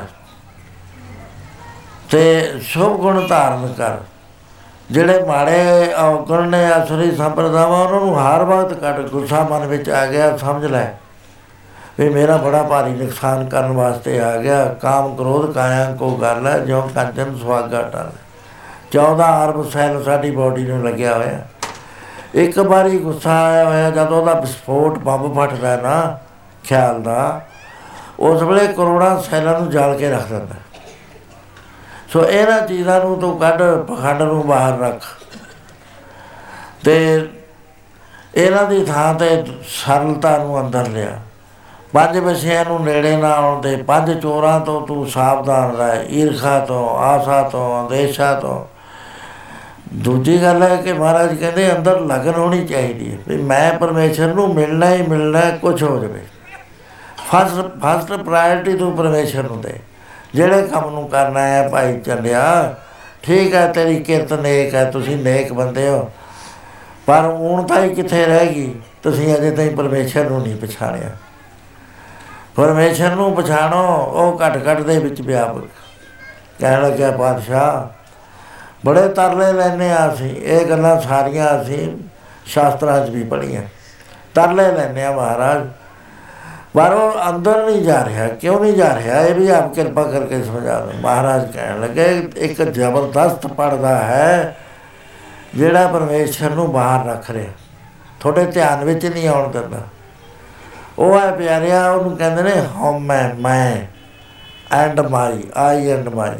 ਤੇ 2.11 2.53
ਸ਼ੁਭ 2.63 2.97
ਗੁਣ 2.97 3.27
ਧਾਰਨ 3.27 3.73
ਕਰ। 3.79 3.97
ਜਿਹੜੇ 4.91 5.23
ਮਾੜੇ 5.25 5.93
ਔਗਣ 5.95 6.49
ਨੇ 6.49 6.59
ਅਸਰੀ 6.79 7.17
ਸੰਪਰਦਾਵਾਂ, 7.17 7.79
ਉਹਨਾਂ 7.79 8.01
ਨੂੰ 8.01 8.19
ਹਰ 8.21 8.45
ਵਕਤ 8.45 8.73
ਕੱਢ, 8.73 9.01
ਗੁੱਸਾ 9.01 9.43
ਮਨ 9.43 9.67
ਵਿੱਚ 9.67 9.91
ਆ 9.91 10.07
ਗਿਆ, 10.07 10.37
ਸਮਝ 10.37 10.65
ਲੈ 10.65 10.87
ਵੀ 11.99 12.09
ਮੇਰਾ 12.09 12.37
ਬੜਾ 12.37 12.63
ਭਾਰੀ 12.63 12.91
ਨੁਕਸਾਨ 12.91 13.49
ਕਰਨ 13.49 13.73
ਵਾਸਤੇ 13.73 14.21
ਆ 14.21 14.37
ਗਿਆ। 14.37 14.65
ਕਾਮ 14.83 15.17
ਕ੍ਰੋਧ 15.17 15.53
ਕਾਇਆ 15.53 15.91
ਕੋ 15.93 16.11
ਗੱਲ 16.17 16.47
ਹੈ 16.47 16.59
ਜੋ 16.59 16.81
ਕੰਚਨ 16.95 17.37
ਸੁਆਗਾ 17.39 17.83
ਟਲ। 17.83 18.11
14 18.93 19.45
ਅਰਬ 19.45 19.71
ਸੈੱਲ 19.71 20.03
ਸਾਡੀ 20.05 20.31
ਬਾਡੀ 20.31 20.67
ਨੂੰ 20.67 20.85
ਲੱਗਿਆ 20.85 21.15
ਹੋਇਆ। 21.15 21.41
ਇੱਕ 22.35 22.59
ਵਾਰੀ 22.59 22.99
ਗੁੱਸਾ 22.99 23.45
ਆਇਆ 23.45 23.65
ਹੋਇਆ 23.65 23.91
ਜਦੋਂ 23.91 24.21
ਉਹਦਾ 24.21 24.35
ਵਿਸਫੋਟ 24.35 24.99
ਬੰਬ 24.99 25.39
ਫਟਦਾ 25.39 25.69
ਹੈ 25.69 25.81
ਨਾ, 25.83 26.19
ਖਿਆਲ 26.65 27.03
ਦਾ, 27.03 27.41
ਉਸ 28.21 28.43
ਵੇਲੇ 28.43 28.73
ਕਰੋੜਾਂ 28.73 29.23
ਸੈੱਲਾਂ 29.23 29.61
ਨੂੰ 29.61 29.71
ਜਾਲ 29.71 29.97
ਕੇ 29.97 30.11
ਰੱਖ 30.11 30.27
ਦਿੰਦਾ। 30.27 30.55
ਸੋ 32.13 32.27
ਇਹਨਾਂ 32.27 32.63
ਚੀਜ਼ਾਂ 32.63 33.01
ਨੂੰ 33.01 33.21
ਤੂੰ 33.21 33.39
ਕੱਢ, 33.39 33.63
ਪਖੰਡ 33.63 34.23
ਨੂੰ 34.23 34.47
ਬਾਹਰ 34.47 34.79
ਰੱਖ। 34.79 35.05
ਤੇ 36.85 37.29
ਇਹਨਾਂ 38.35 38.65
ਦੀ 38.65 38.85
ਥਾਂ 38.85 39.15
ਤੇ 39.15 39.45
ਸਰਲਤਾ 39.69 40.39
ਨੂੰ 40.39 40.61
ਅੰਦਰ 40.61 40.87
ਲਿਆ। 40.87 41.21
ਪੰਜ 41.93 42.19
ਵਿਸ਼ਿਆਂ 42.19 42.65
ਨੂੰ 42.65 42.85
ਨੇੜੇ 42.85 43.17
ਨਾ 43.17 43.31
ਆਉਣ 43.31 43.61
ਦੇ, 43.61 43.77
ਪੰਜ 43.77 44.23
ਚੋਰਾਂ 44.23 44.61
ਤੋਂ 44.61 44.87
ਤੂੰ 44.87 45.07
ਸਾਵਧਾਨ 45.07 45.77
ਰਹਿ, 45.77 46.07
ਈਰਖਾ 46.09 46.59
ਤੋਂ, 46.59 46.99
ਆਸਾ 46.99 47.43
ਤੋਂ, 47.43 47.83
ਅੰਦੇਸ਼ਾ 47.83 48.35
ਤੋਂ। 48.35 48.76
ਦੂਜੀ 49.97 50.43
ਗੱਲ 50.43 50.63
ਹੈ 50.63 50.77
ਕਿ 50.77 50.93
ਮਹਾਰਾਜ 50.93 51.35
ਕਹਿੰਦੇ 51.35 51.73
ਅੰਦਰ 51.77 52.01
ਲਗਨ 52.01 52.35
ਹੋਣੀ 52.35 52.67
ਚਾਹੀਦੀ 52.67 53.13
ਹੈ 53.13 53.19
ਵੀ 53.29 53.37
ਮੈਂ 53.37 53.73
ਪਰਮੇਸ਼ਰ 53.79 54.35
ਨੂੰ 54.35 54.55
ਮਿਲਣਾ 54.55 54.91
ਹੀ 54.91 55.03
ਮਿਲਣਾ 55.03 55.39
ਹੈ, 55.39 55.51
ਕੁਛ 55.51 55.83
ਹੋ 55.83 55.99
ਜਾਵੇ। 55.99 56.21
ਫਸਟ 57.31 57.71
ਫਸਟ 57.85 58.13
ਪ੍ਰਾਇੋਰਟੀ 58.13 58.77
ਤੂੰ 58.77 58.97
ਪਰਮੇਸ਼ਰ 58.97 59.43
ਨੂੰ 59.43 59.61
ਦੇ। 59.61 59.79
ਜਿਹੜੇ 60.35 60.63
ਕੰਮ 60.63 60.91
ਨੂੰ 60.91 61.09
ਕਰਨਾ 61.09 61.41
ਹੈ 61.41 61.69
ਭਾਈ 61.69 62.01
ਚੱਲਿਆ 62.01 62.75
ਠੀਕ 63.23 63.55
ਹੈ 63.55 63.73
ਤੇਰੀ 63.73 63.97
ਕਿਰਤ 63.97 64.33
ਨੇਕ 64.33 64.75
ਹੈ 64.75 64.85
ਤੁਸੀਂ 64.85 65.17
ਨੇਕ 65.17 65.53
ਬੰਦੇ 65.53 65.89
ਹੋ। 65.89 66.11
ਪਰ 67.07 67.21
ਹੁਣ 67.21 67.67
ਤਾਂ 67.67 67.85
ਹੀ 67.85 67.95
ਕਿੱਥੇ 67.95 68.27
ਰਹਿ 68.27 68.47
ਗਈ? 68.47 68.75
ਤੁਸੀਂ 69.03 69.35
ਅਜੇ 69.37 69.51
ਤਾਈਂ 69.51 69.71
ਪਰਮੇਸ਼ਰ 69.71 70.31
ਨੂੰ 70.31 70.43
ਨਹੀਂ 70.43 70.57
ਪਛਾਣਿਆ। 70.57 71.11
ਪਰਮੇਸ਼ਰ 72.57 73.11
ਨੂੰ 73.11 73.35
ਪਛਾਣੋ 73.35 73.83
ਉਹ 73.95 74.41
ਘਟ 74.41 74.57
ਘਟ 74.57 74.81
ਦੇ 74.81 74.99
ਵਿੱਚ 74.99 75.21
ਵਿਆਪਕ। 75.21 75.69
ਕਹਿਣ 76.61 76.83
ਲੱਗਿਆ 76.83 77.11
ਪਾਤਸ਼ਾਹ 77.11 78.06
ਬੜੇ 78.87 79.09
ਤਰਲੇ 79.09 79.53
ਲੈਨੇ 79.53 79.93
ਆ 79.93 80.15
ਅਸੀਂ, 80.15 80.37
ਇਹ 80.37 80.67
ਗੱਲਾਂ 80.67 81.01
ਸਾਰੀਆਂ 81.01 81.63
ਅਸੀਂ 81.63 81.97
ਸ਼ਾਸਤਰਾਂ 82.47 83.07
'ਚ 83.07 83.11
ਵੀ 83.11 83.25
ਪੜ੍ਹੀਆਂ। 83.25 83.63
ਤਰਲੇ 84.35 84.73
ਲੈਨੇ 84.73 85.05
ਆ 85.05 85.13
ਮਹਾਰਾਜ। 85.13 85.67
ਪਰ 86.75 86.93
ਉਹ 86.93 87.31
ਅੰਦਰ 87.31 87.67
ਨਹੀਂ 87.67 87.83
ਜਾ 87.83 88.05
ਰਿਹਾ, 88.05 88.29
ਕਿਉਂ 88.29 88.61
ਨਹੀਂ 88.61 88.73
ਜਾ 88.73 88.97
ਰਿਹਾ? 88.97 89.21
ਇਹ 89.21 89.35
ਵੀ 89.35 89.49
ਆਪ 89.49 89.75
ਕਿਰਪਾ 89.75 90.03
ਕਰਕੇ 90.03 90.43
ਸਮਝਾ 90.45 90.81
ਦਿਓ। 90.81 91.01
ਮਹਾਰਾਜ 91.01 91.53
ਕਹਿਣ 91.53 91.81
ਲੱਗੇ, 91.81 92.31
ਇੱਕ 92.37 92.63
ਜ਼ਬਰਦਸਤ 92.63 93.47
ਪੜਦਾ 93.47 93.99
ਹੈ 93.99 94.57
ਜਿਹੜਾ 95.55 95.87
ਪਰਮੇਸ਼ਰ 95.87 96.51
ਨੂੰ 96.51 96.73
ਬਾਹਰ 96.73 97.07
ਰੱਖ 97.07 97.31
ਰਿਹਾ। 97.31 97.53
ਤੁਹਾਡੇ 98.21 98.45
ਧਿਆਨ 98.45 98.85
ਵਿੱਚ 98.85 99.07
ਨਹੀਂ 99.07 99.29
ਆਉਣ 99.29 99.51
ਦਿੰਦਾ। 99.51 99.79
ਉਹ 100.99 101.21
ਹੈ 101.21 101.33
ਪਿਆਰਿਆ, 101.33 101.91
ਉਹਨੂੰ 101.91 102.17
ਕਹਿੰਦੇ 102.17 102.43
ਨੇ 102.43 102.53
ਹਮ 102.77 102.99
ਮੈਂ 102.99 103.35
ਮੈਂ, 103.35 103.77
and 104.75 105.01
my, 105.01 105.43
I 105.57 105.91
and 105.91 106.09
my. 106.09 106.39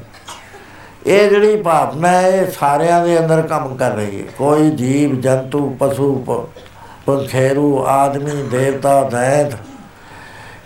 ਇਹ 1.07 1.31
ਜਿਹੜੀ 1.31 1.57
ਭਾਵਨਾ 1.57 2.09
ਹੈ, 2.09 2.29
ਇਹ 2.29 2.51
ਸਾਰਿਆਂ 2.51 3.05
ਦੇ 3.05 3.19
ਅੰਦਰ 3.19 3.43
ਕੰਮ 3.43 3.77
ਕਰ 3.77 3.91
ਰਹੀ 3.91 4.21
ਹੈ। 4.21 4.27
ਕੋਈ 4.39 4.71
ਜੀਵ, 4.71 5.21
ਜੰਤੂ, 5.21 5.77
ਪਸ਼ੂ, 5.81 6.25
ਪ- 6.29 6.49
ਪੰਖੇਰੂ 7.07 7.85
ਆਦਮੀ, 7.87 8.43
ਦੇਵਤਾ, 8.43 9.09
ਦੈਂਤ, 9.11 9.55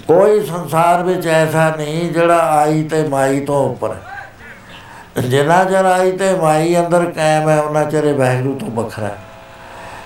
ਕੋਈ 0.08 0.46
ਸੰਸਾਰ 0.46 1.02
ਵਿੱਚ 1.02 1.26
ਐਸਾ 1.26 1.74
ਨਹੀਂ 1.76 2.10
ਜਿਹੜਾ 2.10 2.38
ਆਈ 2.38 2.82
ਤੇ 2.82 3.08
ਮਾਈ 3.08 3.40
ਤੋਂ 3.40 3.70
ਉੱਪਰ 3.70 3.90
ਹੈ। 3.90 4.20
ਜਿੰਨਾ 5.22 5.64
ਚਿਰ 5.64 5.84
ਆਈ 5.84 6.12
ਤੇ 6.12 6.34
ਮਾਈ 6.34 6.76
ਅੰਦਰ 6.76 7.04
ਕਾਇਮ 7.04 7.48
ਹੈ 7.48 7.60
ਉਹਨਾਂ 7.60 7.84
ਚਿਰ 7.84 8.04
ਇਹ 8.04 8.14
ਵਾਹਿਗੁਰੂ 8.14 8.58
ਤੋਂ 8.58 8.68
ਵੱਖਰਾ 8.68 9.06
ਹੈ। 9.06 9.18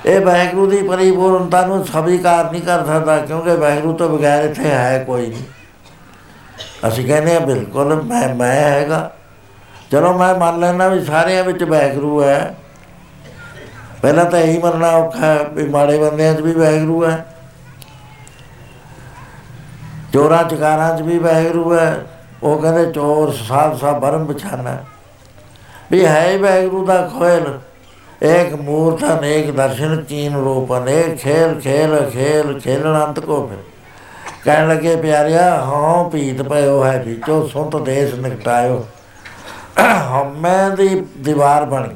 ਇਹ 0.06 0.20
ਵਾਹਿਗੁਰੂ 0.20 0.70
ਦੀ 0.70 0.82
ਪਰਿਪੂਰਨਤਾ 0.82 1.66
ਨੂੰ 1.66 1.84
ਸਵੀਕਾਰ 1.84 2.50
ਨਹੀਂ 2.50 2.62
ਕਰ 2.62 2.86
ਸਕਦਾ, 2.86 3.18
ਕਿਉਂਕਿ 3.18 3.50
ਵਾਹਿਗੁਰੂ 3.50 3.92
ਤੋਂ 3.92 4.18
ਬਗੈਰ 4.18 4.44
ਇੱਥੇ 4.44 4.70
ਹੈ 4.70 5.04
ਕੋਈ 5.06 5.26
ਨਹੀਂ। 5.26 5.42
ਅਸੀਂ 6.88 7.06
ਕਹਿੰਦੇ 7.06 7.36
ਆ 7.36 7.38
ਬਿਲਕੁਲ, 7.38 8.02
ਮੈਂ 8.02 8.34
ਮੈਂ 8.34 8.70
ਹੈਗਾ। 8.70 9.12
ਚਲੋ 9.94 10.12
ਮੈਂ 10.12 10.34
ਮੰਨ 10.34 10.58
ਲੈਣਾ 10.60 10.88
ਵੀ 10.88 11.04
ਸਾਰਿਆਂ 11.04 11.42
ਵਿੱਚ 11.44 11.62
ਵਾਹਿਗੁਰੂ 11.62 12.22
ਹੈ। 12.22 12.54
ਪਹਿਲਾਂ 14.02 14.24
ਤਾਂ 14.24 14.38
ਇਹੀ 14.38 14.58
ਮੰਨਣਾ 14.58 14.88
ਔਖਾ 14.90 15.26
ਹੈ 15.26 15.44
ਵੀ 15.52 15.64
ਮਾੜੇ 15.68 15.98
ਬੰਦਿਆਂ 15.98 16.34
'ਚ 16.34 16.40
ਵੀ 16.40 16.52
ਵਾਹਿਗੁਰੂ 16.52 17.04
ਹੈ। 17.04 17.26
ਚੋਰਾਂ 20.12 20.42
ਚਕਾਰਾਂ 20.44 20.96
'ਚ 20.98 21.02
ਵੀ 21.02 21.18
ਵਾਹਿਗੁਰੂ 21.18 21.74
ਹੈ। 21.74 22.06
ਉਹ 22.42 22.58
ਕਹਿੰਦੇ 22.58 22.92
ਚੋਰ 22.92 23.32
ਸਾਧ 23.32 23.76
ਸਾਹਿਬ 23.76 24.00
ਬਰਮ 24.00 24.24
ਬਚਾਨਾ 24.24 24.76
ਵੀ 25.92 26.04
ਹੈ 26.06 26.30
ਹੀ 26.30 26.38
ਵਾਹਿਗੁਰੂ 26.38 26.84
ਦਾ 26.86 27.00
ਖੋਲ 27.08 27.60
ਇੱਕ 28.22 28.54
ਮੂਰਤ 28.54 29.04
ਅਨੇਕ 29.04 29.50
ਦਰਸ਼ਨ 29.50 30.04
ਕੀਨ 30.08 30.36
ਰੂਪ 30.36 30.72
ਅਨੇਕ 30.78 31.16
ਖੇਲ 31.18 31.60
ਖੇਲ 31.60 32.10
ਖੇਲ, 32.10 32.58
ਖੇਲਣ 32.60 33.04
ਅੰਤ 33.04 33.20
ਕੋ 33.20 33.46
ਫਿਰ 33.46 33.62
ਕਹਿਣ 34.44 34.68
ਲੱਗੇ, 34.68 34.96
ਪਿਆਰਿਆ 34.96 35.48
ਹਾਂ 35.64 36.10
ਪੀਤ 36.10 36.42
ਪਇਓ 36.42 36.84
ਹੈ 36.84 37.02
ਵਿੱਚੋਂ 37.06 37.48
ਸੁੰਤ 37.48 37.76
ਦੇਸ਼ 37.76 38.14
ਨਿਕਟਾਇਓ। 38.14 38.84
ਹਮੇ 39.82 40.76
ਦੀ 40.76 41.06
ਦੀਵਾਰ 41.18 41.64
ਬਣ 41.64 41.88
ਗਈ। 41.88 41.94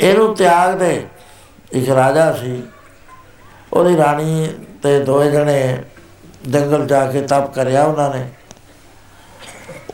ਇਹਨੂੰ 0.00 0.34
ਤਿਆਗ 0.34 0.74
ਦੇ। 0.74 1.06
ਇੱਕ 1.72 1.90
ਰਾਜਾ 1.90 2.32
ਸੀ। 2.32 2.62
ਉਹਦੀ 3.72 3.96
ਰਾਣੀ 3.96 4.54
ਤੇ 4.82 5.00
ਦੋਏ 5.00 5.30
ਜਣੇ 5.30 5.82
ਜੰਗਲ 6.48 6.86
ਜਾ 6.86 7.06
ਕੇ 7.06 7.20
ਤਪ 7.22 7.54
ਕਰਿਆ 7.54 7.84
ਉਹਨਾਂ 7.84 8.10
ਨੇ। 8.10 8.28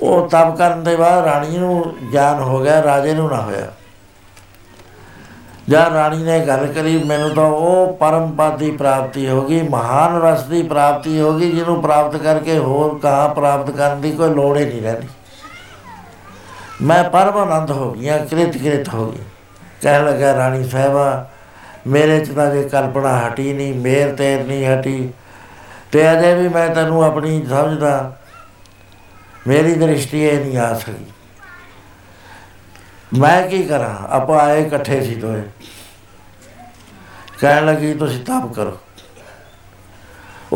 ਉਹ 0.00 0.28
ਤਪ 0.28 0.56
ਕਰਨ 0.56 0.84
ਦੇ 0.84 0.96
ਬਾਅਦ 0.96 1.24
ਰਾਣੀ 1.24 1.58
ਨੂੰ 1.58 1.96
ਗਿਆਨ 2.12 2.40
ਹੋ 2.40 2.62
ਗਿਆ, 2.62 2.82
ਰਾਜੇ 2.82 3.14
ਨੂੰ 3.14 3.30
ਨਾ 3.30 3.40
ਹੋਇਆ। 3.40 3.72
ਜਦ 5.68 5.92
ਰਾਣੀ 5.92 6.22
ਨੇ 6.22 6.40
ਗੱਲ 6.40 6.66
ਕਰੀ, 6.66 7.02
ਮੈਨੂੰ 7.04 7.30
ਤਾਂ 7.30 7.44
ਉਹ 7.44 7.96
ਪਰਮ 7.96 8.30
ਪਦ 8.30 8.58
ਦੀ 8.58 8.70
ਪ੍ਰਾਪਤੀ 8.70 9.28
ਹੋ 9.28 9.42
ਗਈ, 9.42 9.62
ਮਹਾਨ 9.62 10.22
ਰਸ 10.22 10.42
ਦੀ 10.42 10.62
ਪ੍ਰਾਪਤੀ 10.62 11.20
ਹੋ 11.20 11.32
ਗਈ, 11.32 11.50
ਜਿਹਨੂੰ 11.50 11.82
ਪ੍ਰਾਪਤ 11.82 12.16
ਕਰਕੇ 12.16 12.58
ਹੋਰ 12.58 12.98
ਕਹਾਂ 12.98 13.34
ਪ੍ਰਾਪਤ 13.34 13.70
ਕਰਨ 13.70 14.00
ਦੀ 14.00 14.12
ਕੋਈ 14.12 14.30
ਲੋੜ 14.30 14.58
ਹੀ 14.58 14.64
ਨਹੀਂ 14.64 14.82
ਰਹਿੰਦੀ। 14.82 15.08
ਮੈਂ 16.82 17.02
ਪਰਮ 17.04 17.36
ਆਨੰਦ 17.36 17.70
ਹੋ 17.70 17.90
ਗਿਆ 17.92 18.18
ਕ੍ਰਿਤ 18.24 18.56
ਕ੍ਰਿਤ 18.56 18.88
ਹੋ 18.88 19.10
ਗਈ। 19.12 19.24
ਕਹਿਣ 19.82 20.04
ਲੱਗਾ, 20.04 20.34
ਰਾਣੀ 20.36 20.68
ਸਾਹਿਬਾ, 20.68 21.28
ਮੇਰੇ 21.86 22.24
ਚ 22.24 22.30
ਤਾਂ 22.30 22.50
ਜੇ 22.50 22.62
ਕਲਪਨਾ 22.68 23.16
ਹਟੀ 23.18 23.52
ਨਹੀਂ 23.52 23.74
ਮੇਰ 23.74 24.14
ਤੇਰ 24.14 24.44
ਨਹੀਂ 24.44 24.66
ਹਟੀ, 24.66 25.08
ਤੇ 25.92 26.12
ਅਜੇ 26.12 26.34
ਵੀ 26.34 26.48
ਮੈਂ 26.48 26.68
ਤੈਨੂੰ 26.74 27.02
ਆਪਣੀ 27.04 27.44
ਸਮਝਦਾ, 27.46 28.16
ਮੇਰੀ 29.46 29.74
ਦ੍ਰਿਸ਼ਟੀ 29.74 30.22
ਇਹ 30.22 30.40
ਨਹੀਂ 30.40 30.56
ਆ 30.58 30.72
ਸਕੀ। 30.74 31.04
ਮੈਂ 33.18 33.42
ਕੀ 33.48 33.62
ਕਰਾਂ? 33.62 33.94
ਆਪਾਂ 34.08 34.40
ਆਏ 34.40 34.62
ਇਕੱਠੇ 34.62 35.02
ਸੀ 35.04 35.14
ਦੋਏ 35.14 35.42
ਕਹਿਣ 37.40 37.66
ਲੱਗੀ, 37.66 37.94
ਤੁਸੀਂ 37.94 38.24
ਤਪ 38.24 38.52
ਕਰੋ। 38.54 38.78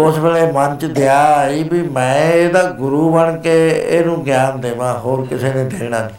ਉਸ 0.01 0.18
ਵੇਲੇ 0.18 0.52
ਮਨ 0.52 0.77
ਚ 0.77 0.85
ਦਇਆ 0.85 1.24
ਆਈ 1.24 1.62
ਵੀ 1.62 1.82
ਮੈਂ 1.82 2.32
ਇਹਦਾ 2.32 2.62
ਗੁਰੂ 2.62 3.14
ਬਣ 3.14 3.40
ਕੇ 3.40 3.85
ਇਹਨੂੰ 3.89 4.24
ਗਿਆਨ 4.24 4.60
ਦੇਵਾਂ, 4.60 4.98
ਹੋਰ 4.98 5.27
ਕਿਸੇ 5.27 5.52
ਨੇ 5.52 5.64
ਦੇਣਾ 5.64 5.98
ਨਹੀਂ। 5.98 6.16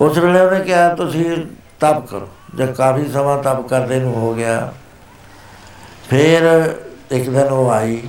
ਉਸ 0.00 0.18
ਵੇਲੇ 0.18 0.40
ਉਹਨੇ 0.40 0.60
ਕਿਹਾ, 0.60 0.94
ਤੁਸੀਂ 0.94 1.36
ਤਪ 1.80 2.06
ਕਰੋ। 2.06 2.28
ਜਦ 2.54 2.72
ਕਾਫੀ 2.72 3.08
ਸਮਾਂ 3.08 3.42
ਤਪ 3.42 3.68
ਕਰਦੇ 3.68 4.00
ਨੂੰ 4.00 4.14
ਹੋ 4.14 4.34
ਗਿਆ। 4.34 4.72
ਫਿਰ 6.10 6.72
ਇੱਕ 7.10 7.30
ਦਿਨ 7.30 7.42
ਉਹ 7.42 7.70
ਆਈ। 7.70 8.02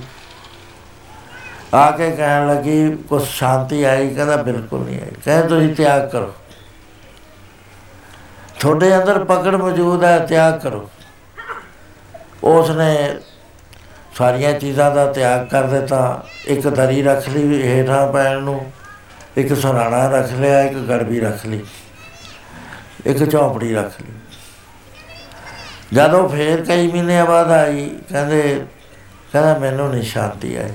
ਆ 1.74 1.90
ਕੇ 1.90 2.10
ਕਹਿਣ 2.10 2.46
ਲੱਗੀ, 2.46 2.96
ਕੁਛ 2.96 3.22
ਸ਼ਾਂਤੀ 3.22 3.82
ਆਈ? 3.82 4.14
ਕਹਿੰਦਾ, 4.14 4.36
ਬਿਲਕੁਲ 4.36 4.80
ਨਹੀਂ 4.80 5.00
ਆਈ। 5.00 5.10
ਕਹਿੰਦੇ, 5.24 5.48
ਤੁਸੀਂ 5.48 5.74
ਤਿਆਗ 5.74 6.10
ਕਰੋ। 6.10 6.34
ਤੁਹਾਡੇ 8.60 8.96
ਅੰਦਰ 8.96 9.24
ਪਕੜ 9.24 9.54
ਮੌਜੂਦ 9.54 10.04
ਹੈ, 10.04 10.18
ਤਿਆਗ 10.18 10.60
ਕਰੋ। 10.60 10.90
ਉਸ 12.44 12.70
ਨੇ 12.70 13.16
ਸਾਰੀਆਂ 14.18 14.52
ਚੀਜ਼ਾਂ 14.52 14.90
ਦਾ 14.90 15.12
ਤਿਆਗ 15.12 15.46
ਕਰ 15.46 15.62
ਦਿੱਤਾ। 15.62 16.24
ਇੱਕ 16.46 16.68
ਦਰੀ 16.68 17.02
ਰੱਖ 17.02 17.28
ਲਈ 17.28 17.62
ਹੇਠਾਂ 17.62 18.12
ਪੈਣ 18.12 18.38
ਨੂੰ। 18.38 18.72
ਇੱਕ 19.36 19.56
ਸਰਾਣਾ 19.56 20.08
ਰੱਖ 20.08 20.32
ਲਿਆ, 20.32 20.62
ਇੱਕ 20.62 20.78
ਗੜਬੀ 20.78 21.20
ਰੱਖ 21.20 21.46
ਲਈ। 21.46 21.60
ਇੱਕ 23.06 23.30
ਝੌਂਪੜੀ 23.30 23.74
ਰੱਖ 23.74 23.92
ਲਈ। 24.02 24.12
ਜਦੋਂ 25.92 26.28
ਫੇਰ 26.28 26.64
ਕਈ 26.64 26.92
ਮਹੀਨੇ 26.92 27.24
ਬਾਅਦ 27.24 27.50
ਆਈ, 27.50 27.90
ਕਹਿੰਦੇ, 28.08 28.66
ਕਹਿੰਦਾ, 29.32 29.58
ਮੈਨੂੰ 29.58 29.90
ਨਹੀਂ 29.90 30.02
ਸ਼ਾਂਤੀ 30.02 30.56
ਆਈ। 30.56 30.70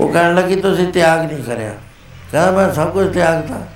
ਉਹ 0.00 0.12
ਕਹਿਣ 0.12 0.34
ਲੱਗੀ, 0.34 0.56
ਤੁਸੀਂ 0.56 0.92
ਤਿਆਗ 0.92 1.32
ਨਹੀਂ 1.32 1.44
ਕਰਿਆ। 1.44 1.72
ਕਹਿੰਦਾ, 2.32 2.50
ਮੈਂ 2.50 2.74
ਸਭ 2.74 2.92
ਕੁਝ 2.92 3.14
ਤਿਆਗਤਾ। 3.14 3.66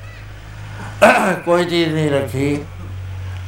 ਕੋਈ 1.45 1.65
ਚੀਜ਼ 1.65 1.95
ਨਹੀਂ 1.95 2.11
ਰੱਖੀ। 2.11 2.65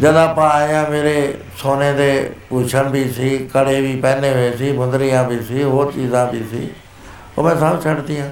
ਜਦ 0.00 0.16
ਆਪਾਂ 0.16 0.50
ਆਇਆ 0.50 0.88
ਮੇਰੇ 0.88 1.38
ਸੋਨੇ 1.56 1.92
ਦੇ 1.92 2.36
ਪੂਛਣ 2.48 2.88
ਵੀ 2.88 3.10
ਸੀ, 3.10 3.50
ਕੜੇ 3.54 3.80
ਵੀ 3.80 4.00
ਪਹਿਨੇ 4.00 4.30
ਹੋਏ 4.30 4.56
ਸੀ, 4.56 4.72
ਮੁੰਦਰੀਆਂ 4.72 5.24
ਵੀ 5.24 5.40
ਸੀ, 5.40 5.62
ਹੋਰ 5.62 5.92
ਚੀਜ਼ਾਂ 5.92 6.32
ਵੀ 6.32 6.44
ਸੀ। 6.44 6.70
ਉਹ 7.38 7.44
ਮੈਂ 7.44 7.56
ਸਭ 7.56 7.82
ਛੱਡਤੀਆਂ। 7.84 8.30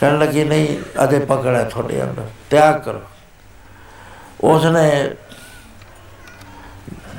ਕਹਿਣ 0.00 0.18
ਲੱਗੀ, 0.18 0.44
ਨਹੀਂ, 0.44 0.78
ਅਜੇ 1.04 1.18
ਪਕੜ 1.18 1.54
ਹੈ 1.54 1.64
ਤੁਹਾਡੇ 1.64 2.02
ਅੰਦਰ, 2.02 2.22
ਤਿਆਗ 2.50 2.80
ਕਰੋ। 2.80 3.00
ਉਸਨੇ 4.40 5.10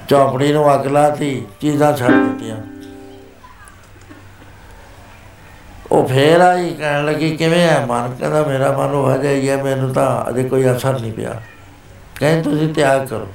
ਚੌਪੜੀ 0.09 0.53
ਨੂੰ 0.53 0.73
ਅੱਗ 0.73 0.87
ਲਾਤੀ, 0.87 1.45
ਚੀਜ਼ਾਂ 1.61 1.97
ਛੱਡ 1.97 2.11
ਦਿੱਤੀਆਂ। 2.11 2.57
ਉਹ 5.91 6.07
ਫੇਰ 6.07 6.41
ਆਈ, 6.41 6.73
ਕਹਿਣ 6.73 7.05
ਲੱਗੀ, 7.05 7.37
ਕਿਵੇਂ 7.37 7.67
ਹੈ 7.67 7.85
ਮਨ? 7.85 8.15
ਕਹਿੰਦਾ, 8.19 8.43
ਮੇਰਾ 8.43 8.77
ਮਨ 8.77 8.93
ਉਹ 8.93 9.15
ਹਜੇ 9.15 9.35
ਹੀ 9.35 9.49
ਹੈ, 9.49 9.63
ਮੈਨੂੰ 9.63 9.93
ਤਾਂ 9.93 10.29
ਅਜੇ 10.29 10.49
ਕੋਈ 10.49 10.71
ਅਸਰ 10.71 10.99
ਨਹੀਂ 10.99 11.13
ਪਿਆ। 11.13 11.41
ਕਹਿੰਦੇ, 12.19 12.41
ਤੁਸੀਂ 12.41 12.73
ਤਿਆਗ 12.73 13.07
ਕਰੋ। 13.07 13.27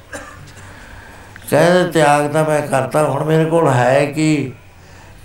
ਕਹਿੰਦੇ 1.50 1.90
ਤਿਆਗ 1.90 2.30
ਤਾਂ 2.30 2.44
ਮੈਂ 2.44 2.62
ਕਰਤਾ, 2.62 3.04
ਹੁਣ 3.04 3.24
ਮੇਰੇ 3.24 3.44
ਕੋਲ 3.44 3.72
ਹੈ 3.72 4.06
ਕਿ? 4.06 4.52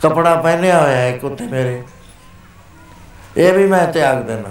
ਕਪੜਾ 0.02 0.36
ਪਹਿਨਿਆ 0.36 0.82
ਹੋਇਆ 0.82 0.98
ਹੈ 0.98 1.18
ਕੁੱਤੇ 1.18 1.48
ਮੇਰੇ। 1.48 1.84
ਇਹ 3.38 3.54
ਵੀ 3.54 3.68
ਮੈਂ 3.68 3.88
ਤਿਆਗ 3.88 4.18
ਦੇਣਾ। 4.18 4.50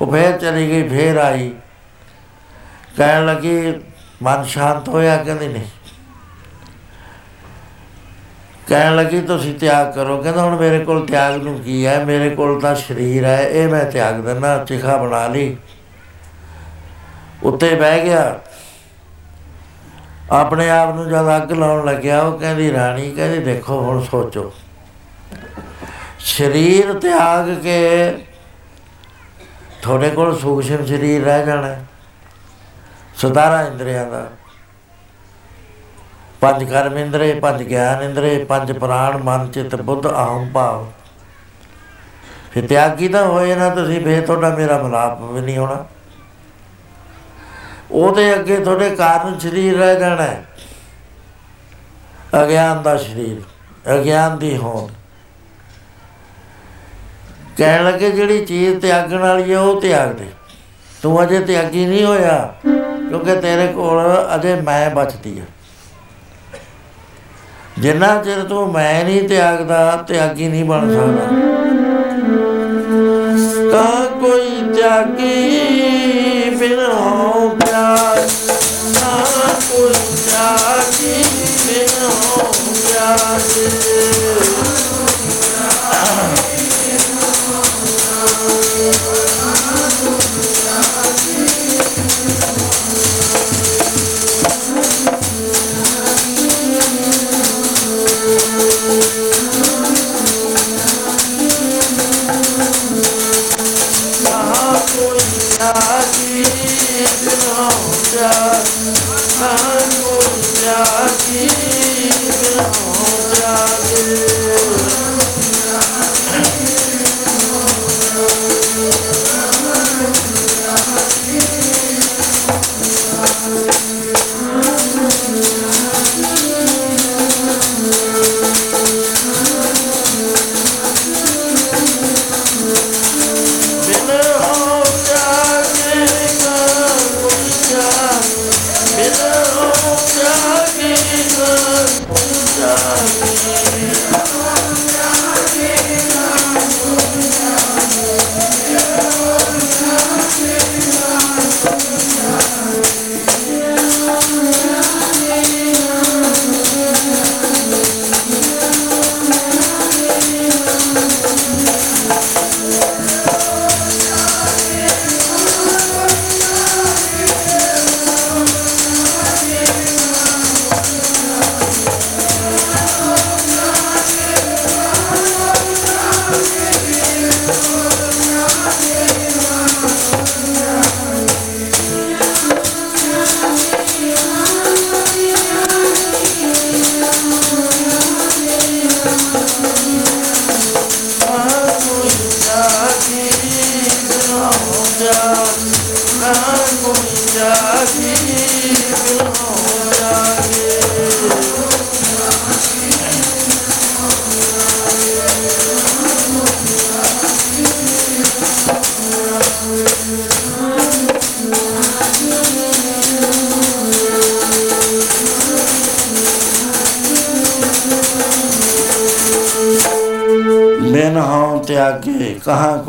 ਉਹ 0.00 0.12
ਫੇਰ 0.12 0.36
ਚਲੀ 0.36 0.68
ਗਈ, 0.68 0.88
ਫੇਰ 0.88 1.16
ਆਈ। 1.16 1.52
ਕਹਿਣ 2.96 3.26
ਲੱਗੀ, 3.26 3.74
ਮਨ 4.22 4.44
ਸ਼ਾਂਤ 4.44 4.88
ਹੋਇਆ? 4.88 5.16
ਕਹਿੰਦੀ 5.16 5.48
ਨਹੀਂ। 5.48 5.64
ਕਹਿਣ 8.66 8.96
ਲੱਗੀ, 8.96 9.20
ਤੁਸੀਂ 9.20 9.58
ਤਿਆਗ 9.58 9.92
ਕਰੋ। 9.92 10.22
ਕਹਿੰਦਾ, 10.22 10.42
ਹੁਣ 10.42 10.56
ਮੇਰੇ 10.56 10.78
ਕੋਲ 10.78 11.06
ਤਿਆਗ 11.06 11.36
ਨੂੰ 11.36 11.60
ਕੀ 11.60 11.86
ਹੈ? 11.86 12.04
ਮੇਰੇ 12.04 12.30
ਕੋਲ 12.30 12.60
ਤਾਂ 12.60 12.74
ਸਰੀਰ 12.74 13.24
ਹੈ, 13.24 13.48
ਇਹ 13.48 13.68
ਮੈਂ 13.68 13.84
ਤਿਆਗ 13.84 14.14
ਦਿੰਦਾ, 14.14 14.64
ਚਿਖਾ 14.64 14.96
ਬਣਾ 14.96 15.26
ਲਈ। 15.26 15.56
ਉੱਤੇ 17.42 17.74
ਬਹਿ 17.74 18.04
ਗਿਆ। 18.04 18.40
ਆਪਣੇ 20.30 20.70
ਆਪ 20.70 20.94
ਨੂੰ 20.94 21.08
ਜਦ 21.08 21.36
ਅੱਗ 21.36 21.52
ਲਾਉਣ 21.52 21.84
ਲੱਗਿਆ, 21.84 22.22
ਉਹ 22.22 22.38
ਕਹਿੰਦੀ, 22.38 22.72
ਰਾਣੀ, 22.72 23.10
ਕਹਿੰਦੀ, 23.10 23.38
ਦੇਖੋ, 23.38 23.80
ਹੁਣ 23.80 24.02
ਸੋਚੋ। 24.02 24.52
ਸਰੀਰ 26.18 26.92
ਤਿਆਗ 26.92 27.54
ਕੇ 27.62 28.18
ਤੁਹਾਡੇ 29.82 30.10
ਕੋਲ 30.10 30.38
ਸੂਖਸ਼ਮ 30.38 30.86
ਸਰੀਰ 30.86 31.24
ਰਹਿ 31.24 31.46
ਜਾਣਾ 31.46 31.76
ਸਤਾਰਾ 33.16 33.62
ਇੰਦਰੀਆਂ 33.62 34.06
ਦਾ। 34.06 34.26
ਪੰਜ 36.40 36.64
ਕਰਮ 36.64 36.98
ਇੰਦਰੇ, 36.98 37.34
ਪੰਜ 37.34 37.62
ਗਿਆਨ 37.62 38.02
ਇੰਦਰੇ, 38.02 38.44
ਪੰਜ 38.44 38.72
ਪ੍ਰਾਣ, 38.72 39.16
ਮਨ, 39.16 39.50
ਚਿਤ, 39.50 39.74
ਬੁੱਧ, 39.74 40.06
ਆਹਮ, 40.06 40.50
ਭਾਵ। 40.52 40.86
ਫਿਰ 42.52 42.66
ਤਿਆਗੀ 42.66 43.08
ਤਾਂ 43.08 43.26
ਹੋਏ 43.26 43.54
ਨਾ 43.54 43.68
ਤੁਸੀਂ 43.68 44.00
ਫੇਰ 44.00 44.26
ਤੁਹਾਡਾ 44.26 44.48
ਮੇਰਾ 44.48 44.78
ਮਲਾਪ 44.82 45.22
ਵੀ 45.22 45.40
ਨਹੀਂ 45.40 45.58
ਹੋਣਾ। 45.58 45.86
ਉਹਦੇ 47.90 48.34
ਅੱਗੇ 48.34 48.56
ਤੁਹਾਡੇ 48.56 48.90
ਕਾਰਨ 48.90 49.38
ਸਰੀਰ 49.38 49.78
ਰਹਿ 49.78 50.00
ਜਾਣਾ 50.00 50.22
ਹੈ। 50.22 50.44
ਅਗਿਆਨ 52.42 52.82
ਦਾ 52.82 52.96
ਸਰੀਰ, 52.96 53.40
ਅਗਿਆਨ 53.94 54.38
ਦੀ 54.38 54.56
ਹੋਂਦ। 54.56 54.90
ਕਹਿਣ 57.56 57.84
ਲੱਗੇ, 57.84 58.10
ਜਿਹੜੀ 58.10 58.44
ਚੀਜ਼ 58.44 58.80
ਤਿਆਗਣ 58.80 59.18
ਵਾਲੀ 59.18 59.52
ਹੈ, 59.52 59.58
ਉਹ 59.58 59.80
ਤਿਆਗ 59.80 60.12
ਦੇ। 60.12 60.26
ਤੂੰ 61.02 61.22
ਅਜੇ 61.22 61.40
ਤਿਆਗੀ 61.40 61.86
ਨਹੀਂ 61.86 62.04
ਹੋਇਆ, 62.04 62.54
ਕਿਉਂਕਿ 63.08 63.36
ਤੇਰੇ 63.36 63.66
ਕੋਲ 63.66 64.00
ਅਜੇ 64.34 64.54
ਮੈਂ 64.54 64.90
ਬਚਦੀ 64.90 65.40
ਹੈ। 65.40 65.46
ਜਿੰਨਾ 67.78 68.22
ਚਿਰ 68.22 68.42
ਤੂੰ 68.42 68.72
ਮੈਂ 68.72 69.04
ਨਹੀਂ 69.04 69.28
ਤਿਆਗਦਾ, 69.28 70.04
ਤਿਆਗੀ 70.08 70.48
ਨਹੀਂ 70.48 70.64
ਬਣ 70.64 70.88
ਸਕਦਾ। 70.94 71.26
ਕਾ 73.72 74.04
ਕੋਈ 74.20 74.62
ਤਿਆਗੀ 74.74 75.47
ਕੋਈ 80.38 80.82
ਤਿਆਗੀ 80.94 81.22
ਬਿਨ 81.66 81.88
ਹੋ 82.02 82.52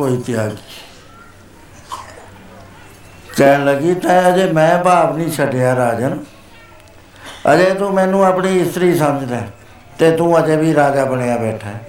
ਕਹਾਂ 0.10 0.18
ਕੋਈ 0.18 0.24
ਤਿਆਗੀ। 0.24 0.58
ਕਹਿਣ 3.38 3.66
ਲੱਗੀ, 3.66 3.94
ਤਾਂ 3.94 4.30
ਅਜੇ 4.30 4.52
ਮੈਂ 4.52 4.84
ਭਾਵ 4.84 5.18
ਨਹੀਂ 5.18 5.32
ਛੱਡਿਆ 5.32 5.76
ਰਾਜਨ। 5.76 6.18
ਅਜੇ 7.54 7.74
ਤੂੰ 7.74 7.94
ਮੈਨੂੰ 7.94 8.26
ਆਪਣੀ 8.26 8.60
ਇਸਤਰੀ 8.60 8.98
ਸਮਝਦਾ 8.98 9.42
ਤੇ 10.00 10.12
ਤੂੰ 10.12 10.40
ਅਜੇ 10.40 10.56
ਵੀ 10.56 10.76
ਰਾਜਾ 10.76 11.06
ਬਣਿਆ 11.06 11.38
ਬੈਠਾ 11.38 11.70
ਹੈ। 11.70 11.82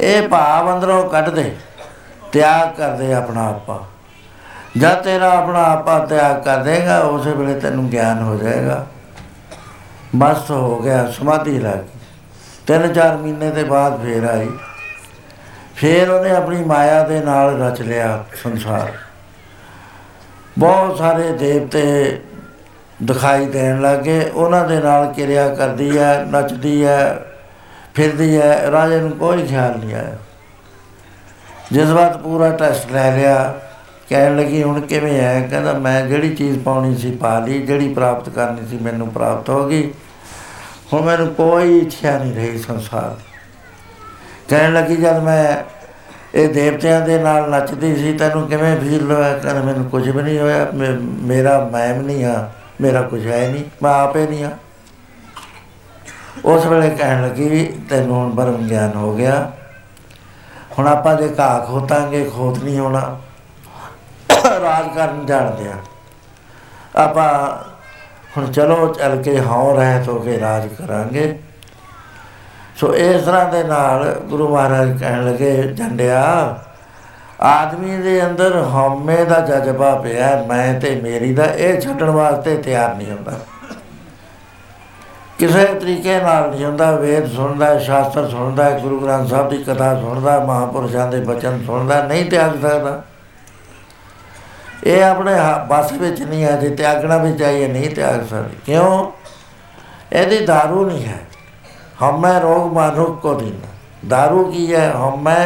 ਇਹ 0.00 0.28
ਭਾਵ 0.28 0.74
ਅੰਦਰੋਂ 0.74 1.10
ਕੱਢ 1.10 1.28
ਦੇ, 1.28 1.56
ਤਿਆਗ 2.32 2.76
ਕਰ 2.76 2.88
ਦੇ 2.88 3.14
ਆਪਣਾ 3.14 3.48
ਆਪਾ। 3.48 3.84
ਜਦ 4.78 4.94
ਤੇਰਾ 4.94 5.30
ਆਪਣਾ 5.30 5.64
ਆਪਾ 5.64 5.98
ਤਿਆਗ 5.98 6.42
ਕਰ 6.42 6.62
ਦੇਗਾ, 6.62 6.98
ਉਸੇ 6.98 7.32
ਵੇਲੇ 7.32 7.60
ਤੈਨੂੰ 7.60 7.88
ਗਿਆਨ 7.88 8.22
ਹੋ 8.22 8.36
ਜਾਏਗਾ। 8.36 8.86
ਮਸਤ 10.14 10.50
ਹੋ 10.50 10.78
ਗਿਆ, 10.78 11.10
ਸਮਾਧੀ 11.10 11.58
ਲੱਗ 11.58 11.78
ਗਈ। 11.78 12.00
ਤਿੰਨ 12.66 12.92
ਚਾਰ 12.92 13.16
ਮਹੀਨੇ 13.16 13.50
ਦੇ 13.50 13.64
ਬਾਅਦ 13.64 14.02
ਫੇਰ 14.02 14.24
ਆਈ। 14.24 14.48
ਫੇਰ 15.76 16.10
ਉਹਨੇ 16.10 16.30
ਆਪਣੀ 16.30 16.64
ਮਾਇਆ 16.64 17.02
ਦੇ 17.04 17.20
ਨਾਲ 17.20 17.62
ਰਚ 17.62 17.82
ਲਿਆ 17.82 18.24
ਸੰਸਾਰ। 18.42 18.92
ਬਹੁਤ 20.58 20.98
ਸਾਰੇ 20.98 21.32
ਦੇਵਤੇ 21.32 22.20
ਦਿਖਾਈ 23.02 23.46
ਦੇਣ 23.46 23.80
ਲੱਗੇ 23.80 24.30
ਉਹਨਾਂ 24.34 24.68
ਦੇ 24.68 24.80
ਨਾਲ 24.80 25.12
ਕਿਰਿਆ 25.12 25.54
ਕਰਦੀ 25.54 25.98
ਹੈ, 25.98 26.26
ਨੱਚਦੀ 26.30 26.84
ਹੈ, 26.84 27.24
ਫਿਰਦੀ 27.94 28.36
ਹੈ। 28.36 28.70
ਰਾਜੇ 28.70 29.00
ਨੂੰ 29.00 29.10
ਕੋਈ 29.10 29.46
ਖਿਆਲ 29.46 29.78
ਨਹੀਂ 29.78 29.94
ਆਇਆ। 29.94 30.16
ਜਿਸ 31.72 31.88
ਵਾਰ 31.88 32.16
ਪੂਰਾ 32.16 32.50
ਟੈਸਟ 32.50 32.92
ਲੈ 32.92 33.16
ਲਿਆ, 33.16 33.54
ਕਹਿਣ 34.08 34.36
ਲੱਗੀ, 34.36 34.62
ਹੁਣ 34.62 34.80
ਕਿਵੇਂ 34.80 35.20
ਹੈ 35.20 35.46
ਕਹਿੰਦਾ, 35.50 35.72
ਮੈਂ 35.72 36.06
ਜਿਹੜੀ 36.06 36.34
ਚੀਜ਼ 36.34 36.62
ਪਾਉਣੀ 36.62 36.96
ਸੀ 36.96 37.10
ਪਾ 37.10 37.38
ਲਈ, 37.38 37.62
ਜਿਹੜੀ 37.62 37.94
ਪ੍ਰਾਪਤ 37.94 38.28
ਕਰਨੀ 38.28 38.66
ਸੀ 38.66 38.78
ਮੈਨੂੰ 38.78 39.08
ਪ੍ਰਾਪਤ 39.08 39.50
ਹੋ 39.50 39.68
ਗਈ। 39.68 39.94
ਹੁਣ 40.92 41.02
ਮੈਨੂੰ 41.02 41.34
ਕੋਈ 41.34 41.78
ਇੱਛਾ 41.78 42.18
ਨਹੀਂ 42.18 42.34
ਰਹੀ 42.34 42.58
ਸੰਸਾਰ 42.58 43.10
ਦੀ। 43.10 43.33
ਕਹਿਣ 44.48 44.72
ਲੱਗੀ 44.72 44.96
ਜਦ 44.96 45.18
ਮੈਂ 45.18 45.56
ਇਹ 46.34 46.48
ਦੇਵਤਿਆਂ 46.48 47.00
ਦੇ 47.00 47.18
ਨਾਲ 47.18 47.50
ਨੱਚਦੀ 47.50 47.96
ਸੀ, 47.96 48.12
ਤੈਨੂੰ 48.12 48.48
ਕਿਵੇਂ 48.48 48.80
ਫੀਲ 48.80 49.12
ਹੋਇਆ? 49.12 49.38
ਕਹਿੰਦਾ 49.38 49.62
ਮੈਨੂੰ 49.62 49.90
ਕੁਝ 49.90 50.08
ਵੀ 50.08 50.22
ਨਹੀਂ 50.22 50.38
ਹੋਇਆ, 50.38 50.66
ਮੇ- 50.74 51.00
ਮੇਰਾ 51.00 51.68
ਮੈਂ 51.72 51.94
ਵੀ 51.94 52.04
ਨਹੀਂ 52.04 52.24
ਆ, 52.24 52.50
ਮੇਰਾ 52.80 53.02
ਕੁਝ 53.02 53.26
ਹੈ 53.26 53.48
ਨਹੀਂ, 53.48 53.64
ਮੈਂ 53.82 53.92
ਆਪੇ 53.92 54.26
ਨਹੀਂ 54.26 54.44
ਆ। 54.44 54.50
ਉਸ 56.44 56.66
ਵੇਲੇ 56.66 56.90
ਕਹਿਣ 56.90 57.22
ਲੱਗੀ, 57.22 57.80
ਤੈਨੂੰ 57.90 58.16
ਹੁਣ 58.16 58.30
ਬਰਮ 58.30 58.56
ਗਿਆਨ 58.56 58.92
ਹੋ 58.94 59.14
ਗਿਆ। 59.14 59.52
ਹੁਣ 60.78 60.88
ਆਪਾਂ 60.88 61.14
ਜੇ 61.14 61.34
ਘਾਹ 61.40 61.60
ਖੋਤਾਂਗੇ, 61.60 62.30
ਖੋਤ 62.36 62.64
ਨਹੀਂ 62.64 62.78
ਹੋਣਾ। 62.78 63.20
ਰਾਜ 64.46 64.94
ਕਰਨ 64.94 65.26
ਜਾਣਦੇ 65.26 65.68
ਆ। 65.68 65.74
ਆਪਾਂ 67.04 67.58
ਹੁਣ 68.36 68.52
ਚਲੋ, 68.52 68.94
ਚੱਲ 68.94 69.22
ਕੇ 69.22 69.40
ਹਉ 69.40 69.76
ਰਹਿਤ 69.76 70.08
ਹੋ 70.08 70.18
ਕੇ 70.18 70.40
ਰਾਜ 70.40 70.68
ਕਰਾਂਗੇ। 70.68 71.38
ਸੋ 72.76 72.94
ਇਸ 72.94 73.22
ਤਰ੍ਹਾਂ 73.22 73.48
ਦੇ 73.48 73.64
ਨਾਲ 73.64 74.14
ਗੁਰੂ 74.24 74.54
ਮਹਾਰਾਜ 74.54 75.00
ਕਹਿਣ 75.00 75.24
ਲੱਗੇ 75.24 75.62
ਝੰਡਿਆ 75.62 76.56
ਆਦਮੀ 77.40 77.96
ਦੇ 77.96 78.26
ਅੰਦਰ 78.26 78.62
ਹਉਮੈ 78.62 79.24
ਦਾ 79.24 79.40
ਜਜ਼ਬਾ 79.40 79.94
ਪਿਆ 79.94 80.26
ਹੈ, 80.26 80.46
ਮੈਂ 80.46 80.80
ਤੇ 80.80 81.00
ਮੇਰੀ 81.00 81.34
ਦਾ 81.34 81.44
ਇਹ 81.44 81.80
ਛੱਡਣ 81.80 82.10
ਵਾਸਤੇ 82.10 82.56
ਤਿਆਰ 82.56 82.94
ਨਹੀਂ 82.94 83.10
ਹੁੰਦਾ। 83.10 83.32
ਕਿਸੇ 85.38 85.64
ਤਰੀਕੇ 85.64 86.20
ਨਾਲ 86.20 86.50
ਨਹੀਂ 86.50 86.64
ਹੁੰਦਾ 86.64 86.90
ਵੇਦ 86.90 87.32
ਸੁਣਦਾ 87.32 87.66
ਹੈ, 87.66 87.78
ਸ਼ਾਸਤਰ 87.78 88.28
ਸੁਣਦਾ 88.28 88.64
ਹੈ, 88.64 88.78
ਗੁਰੂ 88.78 89.00
ਗ੍ਰੰਥ 89.00 89.30
ਸਾਹਿਬ 89.30 89.48
ਦੀ 89.48 89.58
ਕਥਾ 89.58 90.00
ਸੁਣਦਾ 90.00 90.32
ਹੈ, 90.32 90.44
ਮਹਾਪੁਰਸ਼ਾਂ 90.44 91.08
ਦੇ 91.08 91.20
ਬਚਨ 91.20 91.64
ਸੁਣਦਾ 91.66 92.02
ਹੈ, 92.02 92.08
ਨਹੀਂ 92.08 92.30
ਤਿਆਗ 92.30 92.62
ਸਕਦਾ। 92.62 93.02
ਇਹ 94.84 95.04
ਆਪਣੇ 95.04 95.32
ਹ- 95.34 95.66
ਬਸ 95.68 95.92
ਵਿੱਚ 95.92 96.22
ਨਹੀਂ 96.22 96.44
ਹੈ 96.44 96.56
ਜੇ 96.56 96.70
ਤਿਆਗਣਾ 96.70 97.16
ਵੀ 97.16 97.32
ਚਾਹੀਏ 97.32 97.68
ਨਹੀਂ 97.68 97.90
ਤਿਆਗ 97.90 98.26
ਸਕਦੀ। 98.26 98.56
ਕਿਉਂ? 98.66 99.12
ਇਹਦੀ 100.12 100.38
दारू 100.38 100.86
ਨਹੀਂ 100.86 101.04
ਹੈ। 101.04 101.18
ਹਮੈ 102.04 102.38
ਰੋਗ 102.40 102.72
ਮਾਨੁਕ 102.72 103.20
ਕੋ 103.20 103.34
ਦੀਨਾ 103.34 103.72
दारू 104.14 104.44
ਕੀ 104.52 104.74
ਹੈ 104.74 104.90
ਹਮੈ 104.94 105.38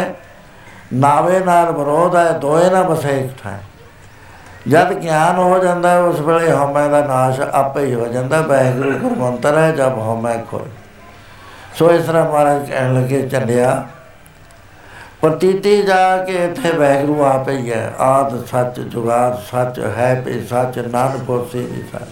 ਨਾਵੇ 0.93 1.39
ਨਾਲ 1.40 1.72
ਵਿਰੋਧ 1.72 2.16
ਹੈ 2.16 2.30
ਦੋਏ 2.39 2.70
ਨਾ 2.70 2.82
ਬਸੇ 2.82 3.18
ਇੱਕ 3.18 3.32
ਠਾਂ 3.43 3.56
ਜਦ 4.68 4.93
ਗਿਆਨ 4.93 5.36
ਹੋ 5.39 5.59
ਜਾਂਦਾ 5.59 5.90
ਹੈ, 5.90 5.98
ਉਸ 6.01 6.20
ਵੇਲੇ 6.20 6.51
ਹਮੈ 6.51 6.86
ਦਾ 6.89 7.01
ਨਾਸ਼ 7.01 7.40
ਆਪੇ 7.40 7.85
ਹੀ 7.85 7.94
ਹੋ 7.94 8.06
ਜਾਂਦਾ 8.06 8.40
ਵਾਹਿਗੁਰੂ 8.40 8.98
ਗੁਰਮੰਤਰ 8.98 9.56
ਹੈ 9.59 9.70
ਜਬ 9.72 9.98
ਹਮੈ 10.02 10.36
ਖੋਏ 10.51 10.68
ਸੋ 11.78 11.90
ਇਸ 11.90 12.05
ਤਰ੍ਹਾਂ 12.06 12.24
ਮਹਾਰਾਜ 12.24 12.68
ਕਹਿਣ 12.70 12.94
ਲੱਗੇ 12.94 13.22
ਚੱਲਿਆ 13.28 13.82
ਪ੍ਰਤੀਤੀ 15.22 15.80
ਜਾ 15.82 16.16
ਕੇ 16.16 16.35
ਇੱਥੇ 16.44 16.70
ਵਾਹਿਗੁਰੂ 16.72 17.24
ਆਪੇ 17.24 17.56
ਹੀ 17.56 17.70
ਹੈ 17.72 17.93
ਆਦ 17.98 18.44
ਸੱਚ 18.47 18.80
ਜੁਗਾਦ 18.80 19.39
ਸੱਚ 19.51 19.78
ਹੈ 19.97 20.14
ਪੇ 20.24 20.40
ਸੱਚ 20.51 20.78
ਨਾਨਕ 20.78 21.22
ਪੋਸੀ 21.24 21.66
ਦੀ 21.66 21.82
ਸੱਚ 21.93 22.09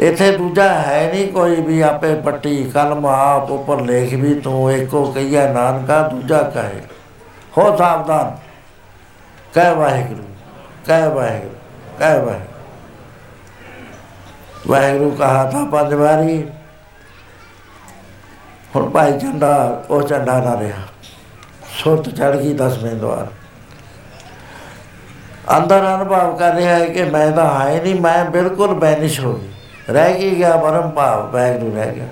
ਇੱਥੇ 0.00 0.36
ਦੂਜਾ 0.36 0.74
ਹੈ 0.74 1.10
ਨਹੀਂ 1.12 1.32
ਕੋਈ 1.32 1.62
ਵੀ 1.62 1.80
ਆਪੇ 1.80 2.14
ਪੱਟੀ, 2.14 2.70
ਕਲਮ 2.70 3.06
ਆਪ 3.06 3.50
ਉੱਪਰ 3.50 3.80
ਲੇਖ 3.80 4.14
ਵੀ 4.14 4.34
ਤੂੰ 4.34 4.72
ਏਕੋ 4.72 5.12
ਕਹੀਆ 5.12 5.52
ਨਾਨਕਾ, 5.52 6.08
ਦੂਜਾ 6.08 6.42
ਕਹੇ। 6.42 6.82
ਹੋ 7.58 7.76
ਸਾਵਧਾਨ। 7.76 8.36
ਕਹਿ 9.54 9.74
ਵਾਹਿਗੁਰੂ 9.74 10.22
ਕਹਿ 10.86 11.08
ਵਾਹਿਗੁਰੂ 11.08 11.54
ਕਹਿ 11.98 12.20
ਵਾਹਿਗੁਰੂ। 12.20 12.56
ਵਾਹਿਗੁਰੂ 14.68 15.10
ਕਹਾ 15.10 15.50
ਤਾਂ 15.50 15.66
ਪੰਜ 15.66 15.94
ਵਾਰੀ। 15.94 16.48
ਹੁਣ 18.76 18.90
ਭਾਈ 18.90 19.18
ਝੰਡਾ, 19.18 19.84
ਉਹ 19.90 20.02
ਝੰਡਾ 20.02 20.40
ਨਾ 20.40 20.60
ਰਿਹਾ। 20.60 20.78
ਸੁੱਤ 21.84 22.08
ਚੜ 22.08 22.36
ਗਈ 22.36 22.54
ਦਸਵੇਂ 22.54 22.94
ਦਵਾਰ। 22.94 23.26
ਅੰਦਰ 25.58 25.94
ਅਨੁਭਵ 25.94 26.36
ਕਰ 26.36 26.54
ਰਿਹਾ 26.54 26.74
ਹੈ 26.74 26.86
ਕਿ 26.86 27.04
ਮੈਂ 27.04 27.32
ਤਾਂ 27.32 27.60
ਹੈ 27.60 27.82
ਨਹੀਂ, 27.82 28.00
ਮੈਂ 28.00 28.24
ਬਿਲਕੁਲ 28.24 28.74
ਬੈਨਿਸ਼ 28.74 29.20
ਹੋ 29.20 29.32
ਗਈ। 29.32 29.48
ਰਹਿ 29.90 30.14
ਕੀ 30.14 30.38
ਗਿਆ 30.38 30.56
ਪਰਮ 30.56 30.90
ਭਾਵ 30.90 31.30
ਵੈਗਰੂ 31.30 31.76
ਰਹਿ 31.76 31.94
ਗਿਆ। 31.94 32.06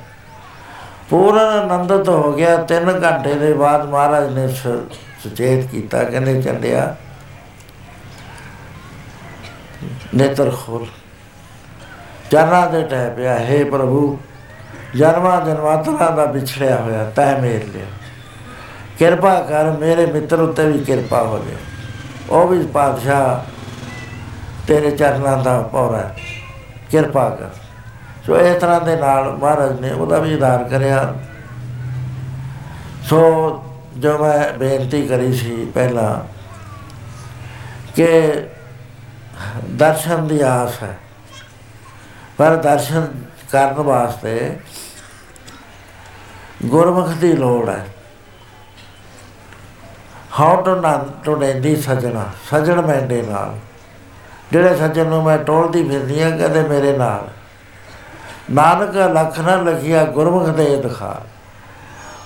ਪੂਰਨ 1.10 1.38
ਆਨੰਦਿਤ 1.38 2.08
ਹੋ 2.08 2.32
ਗਿਆ। 2.32 2.56
3 2.56 3.04
ਘੰਟੇ 3.04 3.34
ਦੇ 3.34 3.52
ਬਾਅਦ 3.52 3.88
ਮਹਾਰਾਜ 3.88 4.32
ਨੇ 4.32 4.48
ਸ- 4.48 4.92
ਸੁਚੇਤ 5.22 5.66
ਕੀਤਾ, 5.66 6.04
ਕਹਿੰਦੇ 6.04 6.42
ਚੱਲਿਆ। 6.42 6.96
ਨੇਤਰ 10.14 10.50
ਖੋਲ 10.50 10.86
ਚਰਨਾਂ 12.30 12.70
ਦੇ 12.70 12.82
ਟਹਿ 12.82 13.10
ਪਿਆ, 13.10 13.38
ਹੈ 13.38 13.64
ਪ੍ਰਭੂ, 13.64 14.20
ਜਨਮਾਂ 14.96 15.40
ਜਨਮਾਂਤਰਾਂ 15.40 16.12
ਦਾ 16.12 16.24
ਵਿਛੜਿਆ 16.24 16.76
ਹੋਇਆ 16.76 17.10
ਤੈ 17.10 17.38
ਮੇਰ 17.38 17.64
ਲਿਆ। 17.64 17.86
ਕਿਰਪਾ 18.98 19.40
ਕਰ, 19.40 19.70
ਮੇਰੇ 19.70 20.06
ਮਿੱਤਰ 20.06 20.40
ਉੱਤੇ 20.40 20.66
ਵੀ 20.66 20.84
ਕਿਰਪਾ 20.84 21.22
ਹੋ 21.22 21.38
ਜਾਏ 21.38 21.56
ਉਹ 22.30 22.48
ਵੀ 22.48 22.66
ਪਾਤਸ਼ਾਹ 22.66 23.50
ਤੇਰੇ 24.66 24.90
ਚਰਨਾਂ 24.90 25.38
ਦਾ 25.38 25.62
ਪੌਰਾ 25.62 25.98
ਹੈ। 25.98 26.16
ਕਿਰਪਾ 26.90 27.30
ਕਰ। 27.30 27.63
ਸੋ 28.26 28.36
ਇਸ 28.36 28.60
ਤਰ੍ਹਾਂ 28.60 28.80
ਦੇ 28.80 28.96
ਨਾਲ 28.96 29.30
ਮਹਾਰਾਜ 29.32 29.80
ਨੇ 29.80 29.90
ਉਹਦਾ 29.90 30.18
ਵੀ 30.18 30.34
ਉਧਾਰ 30.34 30.64
ਕਰਿਆ। 30.64 31.14
ਸੋ 33.02 33.20
ਜੋ 33.98 34.18
ਮੈਂ 34.18 34.52
ਬੇਨਤੀ 34.58 35.06
ਕਰੀ 35.06 35.32
ਸੀ 35.32 35.64
ਪਹਿਲਾਂ 35.74 36.12
ਕਿ 37.96 38.08
ਦਰਸ਼ਨ 39.70 40.26
ਦੀ 40.26 40.40
ਆਸ 40.40 40.82
ਹੈ। 40.82 40.98
ਪਰ 42.36 42.56
ਦਰਸ਼ਨ 42.56 43.06
ਕਰਨ 43.52 43.74
ਵਾਸਤੇ 43.74 44.56
ਗੁਰਮੁਖ 46.64 47.08
ਦੀ 47.08 47.32
ਲੋੜ 47.32 47.68
ਹੈ। 47.68 47.86
ਹਾਉ 50.40 50.62
ਟੂ 50.62 50.74
ਨਾਮ 50.80 51.10
ਟੂ 51.24 51.36
ਨੈਂਦੀ 51.36 51.76
ਸਜਣਾ, 51.76 52.24
ਸਜਣ 52.50 52.80
ਮੈਂਡੇ 52.82 53.22
ਨਾਲ। 53.22 53.58
ਜਿਹੜੇ 54.52 54.76
ਸੱਜਣ 54.76 55.06
ਨੂੰ 55.06 55.22
ਮੈਂ 55.22 55.38
ਟੋਲਦੀ 55.38 55.88
ਫਿਰਦੀ 55.88 56.20
ਆ 56.20 56.30
ਕਹਿੰਦੇ 56.30 56.62
ਮੇਰੇ 56.62 56.96
ਨਾਲ। 56.96 57.28
ਨਾਨਕ 58.50 58.96
ਲੱਖ 58.96 59.40
ਨਾ 59.40 59.56
ਲਖਿਆ 59.56 60.04
ਗੁਰਮੁਖ 60.04 60.48
ਦੇ 60.48 60.76
ਦਿਖਾ 60.76 61.20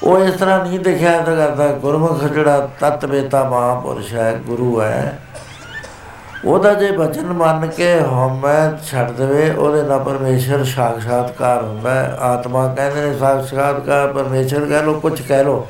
ਉਹ 0.02 0.18
ਇਸ 0.18 0.34
ਤਰ੍ਹਾਂ 0.34 0.64
ਨਹੀਂ 0.64 0.80
ਦਿਖਿਆ 0.80 1.20
ਤਾਂ 1.20 1.36
ਕਰਦਾ, 1.36 1.66
ਗੁਰਮੁਖ 1.66 2.24
ਜਿਹੜਾ 2.24 2.68
ਤਤ 2.80 3.04
ਵੇਤਾ 3.04 3.44
ਮਹਾਂਪੁਰਸ਼ 3.44 4.14
ਹੈ, 4.14 4.32
ਗੁਰੂ 4.46 4.80
ਹੈ। 4.80 5.18
ਉਹਦਾ 6.44 6.74
ਜੇ 6.74 6.90
ਬਚਨ 6.90 7.24
ਮੰਨ 7.24 7.66
ਕੇ 7.66 8.00
ਹਉਮੈ 8.00 8.72
ਛੱਡ 8.90 9.10
ਦੇਵੇ, 9.10 9.50
ਉਹਦੇ 9.50 9.82
ਨਾਲ 9.82 9.98
ਪਰਮੇਸ਼ਰ 9.98 10.64
ਸਾਖਸ਼ਾਤਕਾਰ 10.64 11.62
ਹੁੰਦਾ 11.62 11.90
ਹੈ। 11.90 12.16
ਆਤਮਾ 12.20 12.74
ਕਹਿੰਦੇ 12.74 13.00
ਨੇ 13.00 13.18
ਸਾਖਸ਼ਾਤਕਾਰ 13.18 14.12
ਪਰਮੇਸ਼ਰ 14.12 14.66
ਕਹਿ 14.66 14.82
ਲੋ 14.82 15.00
ਕੁਝ 15.00 15.22
ਕਹਿ 15.22 15.44
ਲੋ 15.44 15.66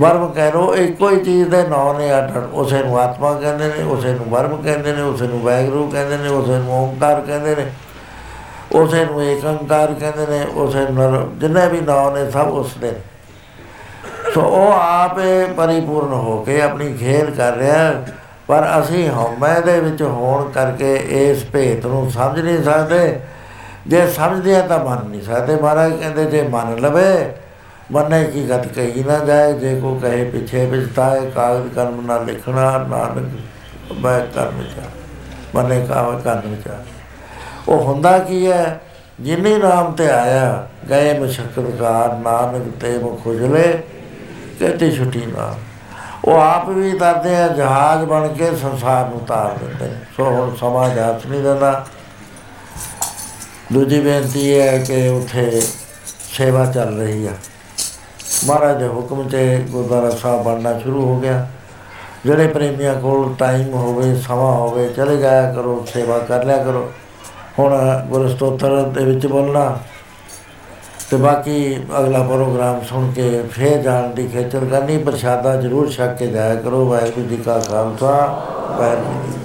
ਵਰਮ 0.00 0.28
ਕਹਿ 0.28 0.52
ਲੋ 0.52 0.74
ਇੱਕੋ 0.74 1.10
ਹੀ 1.10 1.16
ਚੀਜ਼ 1.16 1.48
ਦੇ 1.48 1.62
ਨਾਂ 1.62 1.94
ਨੇ 1.94 2.18
ਅੱਡ 2.18 2.36
ਅੱਡ। 2.36 2.44
ਉਸੇ 2.52 2.82
ਨੂੰ 2.82 3.00
ਆਤਮਾ 3.00 3.34
ਕਹਿੰਦੇ 3.34 3.68
ਨੇ, 3.68 3.84
ਉਸੇ 3.84 4.12
ਨੂੰ 4.14 4.26
ਵਰਮ 4.30 4.62
ਕਹਿੰਦੇ 4.62 4.92
ਨੇ, 4.92 5.02
ਉਸੇ 5.02 5.26
ਨੂੰ 5.26 5.42
ਵੈਗਰੂ 5.42 5.90
ਕਹਿੰਦੇ 5.90 6.16
ਨੇ, 6.16 6.28
ਉਸੇ 6.28 6.58
ਨੂੰ 6.58 6.72
ਓਮਕਾਰ 6.72 7.20
ਕਹਿੰਦੇ 7.20 7.56
ਨੇ। 7.56 7.72
ਉਸੇ 8.74 9.04
ਨੂੰ 9.04 9.24
ਏਕੰਕਾਰ 9.24 9.94
ਕਹਿੰਦੇ 9.94 10.26
ਨੇ, 10.26 10.44
ਉਸੇ 10.54 10.78
ਨੂੰ 10.78 10.94
ਨਰ- 10.94 11.40
ਜਿੰਨੇ 11.40 11.68
ਵੀ 11.68 11.80
ਨਾਂ 11.80 12.12
ਨੇ 12.12 12.30
ਸਭ 12.30 12.46
ਉਸ 12.46 12.74
ਦੇ 12.74 12.92
ਨੇ। 12.92 12.98
ਸੋ 14.34 14.40
ਉਹ 14.40 14.72
ਆਪੇ 14.72 15.44
ਪਰਿਪੂਰਨ 15.44 16.12
ਹੋ 16.12 16.42
ਕੇ 16.42 16.62
ਆਪਣੀ 16.62 16.94
ਖੇਲ 16.94 17.30
ਕਰ 17.30 17.52
ਰਿਹਾ 17.52 17.78
ਹੈ। 17.78 18.06
ਪਰ 18.46 18.68
ਅਸੀਂ 18.80 19.10
ਹਉਮੈ 19.10 19.60
ਦੇ 19.60 19.80
ਵਿੱਚ 19.80 20.02
ਹੋਣ 20.02 20.50
ਕਰਕੇ 20.50 20.94
ਇਸ 20.94 21.44
ਭੇਤ 21.52 21.86
ਨੂੰ 21.86 22.10
ਸਮਝ 22.10 22.40
ਨਹੀਂ 22.40 22.64
ਸਕਦੇ। 22.64 23.20
ਜੇ 23.86 24.06
ਸਮਝਦੇ 24.06 24.56
ਆ 24.56 24.60
ਤਾਂ 24.60 24.84
ਮੰਨ 24.84 25.08
ਨਹੀਂ 25.08 25.22
ਸਕਦੇ। 25.22 25.56
ਮਹਾਰਾਜ 25.56 25.92
ਕਹਿੰਦੇ, 25.92 26.24
ਜੇ 26.24 26.42
ਮੰਨ 26.42 26.78
ਲਵੇ, 26.78 27.32
ਮੰਨੇ 27.92 28.24
ਕੀ 28.24 28.50
ਗਤ 28.50 28.66
ਕਹੀ 28.66 29.04
ਨਾ 29.04 29.18
ਜਾਏ। 29.18 29.52
ਜੇ 29.52 29.80
ਕੋ 29.80 29.98
ਕਹੇ 30.02 30.24
ਪਿਛੇ 30.24 30.66
ਪਛਤਾਏ 30.66 31.30
ਕਾਗਜ਼ 31.30 31.74
ਕਰਮ 31.74 32.06
ਨਾ 32.06 32.18
ਲਿਖਣਾ, 32.18 32.78
ਨਾਨਕ 32.78 33.28
ਮੈਂ 33.98 34.20
ਕਰਮ 34.34 34.62
ਚਾ 34.62 34.82
ਮੰਨੇ 35.54 35.86
ਕਾਵ 35.88 36.20
ਕਰਮ 36.20 36.56
ਚਾ 36.64 36.74
ਉਹ 37.68 37.78
ਹੁੰਦਾ 37.78 38.18
ਕੀ 38.18 38.50
ਹੈ? 38.50 38.80
ਜਿਨੇ 39.20 39.58
ਨਾਮ 39.58 39.92
ਤੇ 39.92 40.10
ਆਇਆ, 40.10 40.68
ਗਏ 40.90 41.18
ਮਸ਼ਕਤਕਾਰ 41.18 42.12
ਨਾਨਕ 42.12 42.80
ਤੇ 42.80 42.98
ਮੁਖ 42.98 43.22
ਖੁਜਲੇ 43.24 43.82
ਕਹਤੇ 44.60 44.90
ਛੁੱਟੀ 44.90 45.26
ਨਾ 45.26 45.54
ਉਹ 46.24 46.34
ਆਪ 46.34 46.68
ਵੀ 46.68 46.92
ਦਰਦੇ 46.92 47.36
ਆ, 47.36 47.48
ਜਹਾਜ਼ 47.48 48.04
ਬਣ 48.04 48.28
ਕੇ 48.28 48.56
ਸੰਸਾਰ 48.56 49.08
ਨੂੰ 49.08 49.20
ਤਾਰ 49.20 49.58
ਦਿੰਦੇ 49.58 49.86
ਨੇ। 49.86 50.00
ਸੋ 50.16 50.24
ਹੁਣ 50.24 50.54
ਸਮਾਂ 50.56 50.88
ਜਾਤ 50.90 51.26
ਨਹੀਂ 51.26 51.42
ਦਿੰਦਾ 51.42 51.86
ਦੂਜੀ 53.72 54.00
ਬੇਨਤੀ 54.00 54.50
ਇਹ 54.50 54.62
ਹੈ 54.62 54.78
ਕਿ 54.78 55.08
ਉੱਥੇ 55.08 55.62
ਸੇਵਾ 56.36 56.66
ਚੱਲ 56.66 56.98
ਰਹੀ 56.98 57.26
ਆ। 57.26 57.32
ਮਹਾਰਾਜ 58.46 58.78
ਦੇ 58.78 58.88
ਹੁਕਮ 58.88 59.28
ਤੇ 59.28 59.56
ਗੁਰਦੁਆਰਾ 59.70 60.10
ਸਾਹਿਬ 60.10 60.42
ਬਣਨਾ 60.42 60.78
ਸ਼ੁਰੂ 60.78 61.06
ਹੋ 61.06 61.20
ਗਿਆ। 61.20 61.46
ਜਿਹੜੇ 62.24 62.46
ਪ੍ਰੇਮੀਆਂ 62.46 62.94
ਕੋਲ 62.94 63.34
ਟਾਈਮ 63.34 63.74
ਹੋਵੇ, 63.74 64.20
ਸਮਾਂ 64.20 64.52
ਹੋਵੇ, 64.52 64.88
ਚਲੇ 64.88 65.16
ਜਾਇਆ 65.16 65.52
ਕਰੋ, 65.52 65.86
ਸੇਵਾ 65.92 66.18
ਕਰ 66.18 66.44
ਲਿਆ 66.44 66.64
ਕਰੋ। 66.64 66.92
ਹੁਣ 67.58 68.00
ਗੁਰਸਤੋਤਰ 68.08 68.82
ਦੇ 68.82 69.04
ਵਿੱਚ 69.04 69.26
ਬੋਲਣਾ। 69.26 69.78
ਤੇ 71.10 71.16
ਬਾਕੀ 71.16 71.76
ਅਗਲਾ 71.98 72.22
ਪ੍ਰੋਗਰਾਮ 72.22 72.80
ਸੁਣ 72.80 73.12
ਕੇ 73.12 73.42
ਫੇਰ 73.50 73.78
ਜਾਣ 73.78 74.08
ਦੀ 74.08 74.28
ਖੇਚਲ 74.28 74.64
ਕਰਨੀ। 74.64 74.98
ਪ੍ਰਸ਼ਾਦਾ 74.98 75.56
ਜ਼ਰੂਰ 75.56 75.90
ਛਕ 75.90 76.16
ਕੇ 76.16 76.26
ਜਾਇਆ 76.26 76.54
ਕਰੋ। 76.54 76.88
ਵਾਹਿਗੁਰੂ 76.88 77.26
ਜੀ 77.26 77.36
ਕਾ 77.36 77.58
ਖਾਲਸਾ, 77.58 78.16
ਵਾਹਿਗੁਰੂ 78.78 79.12
ਜੀ 79.12 79.22
ਕੀ 79.22 79.30
ਫਤਿਹ। 79.30 79.41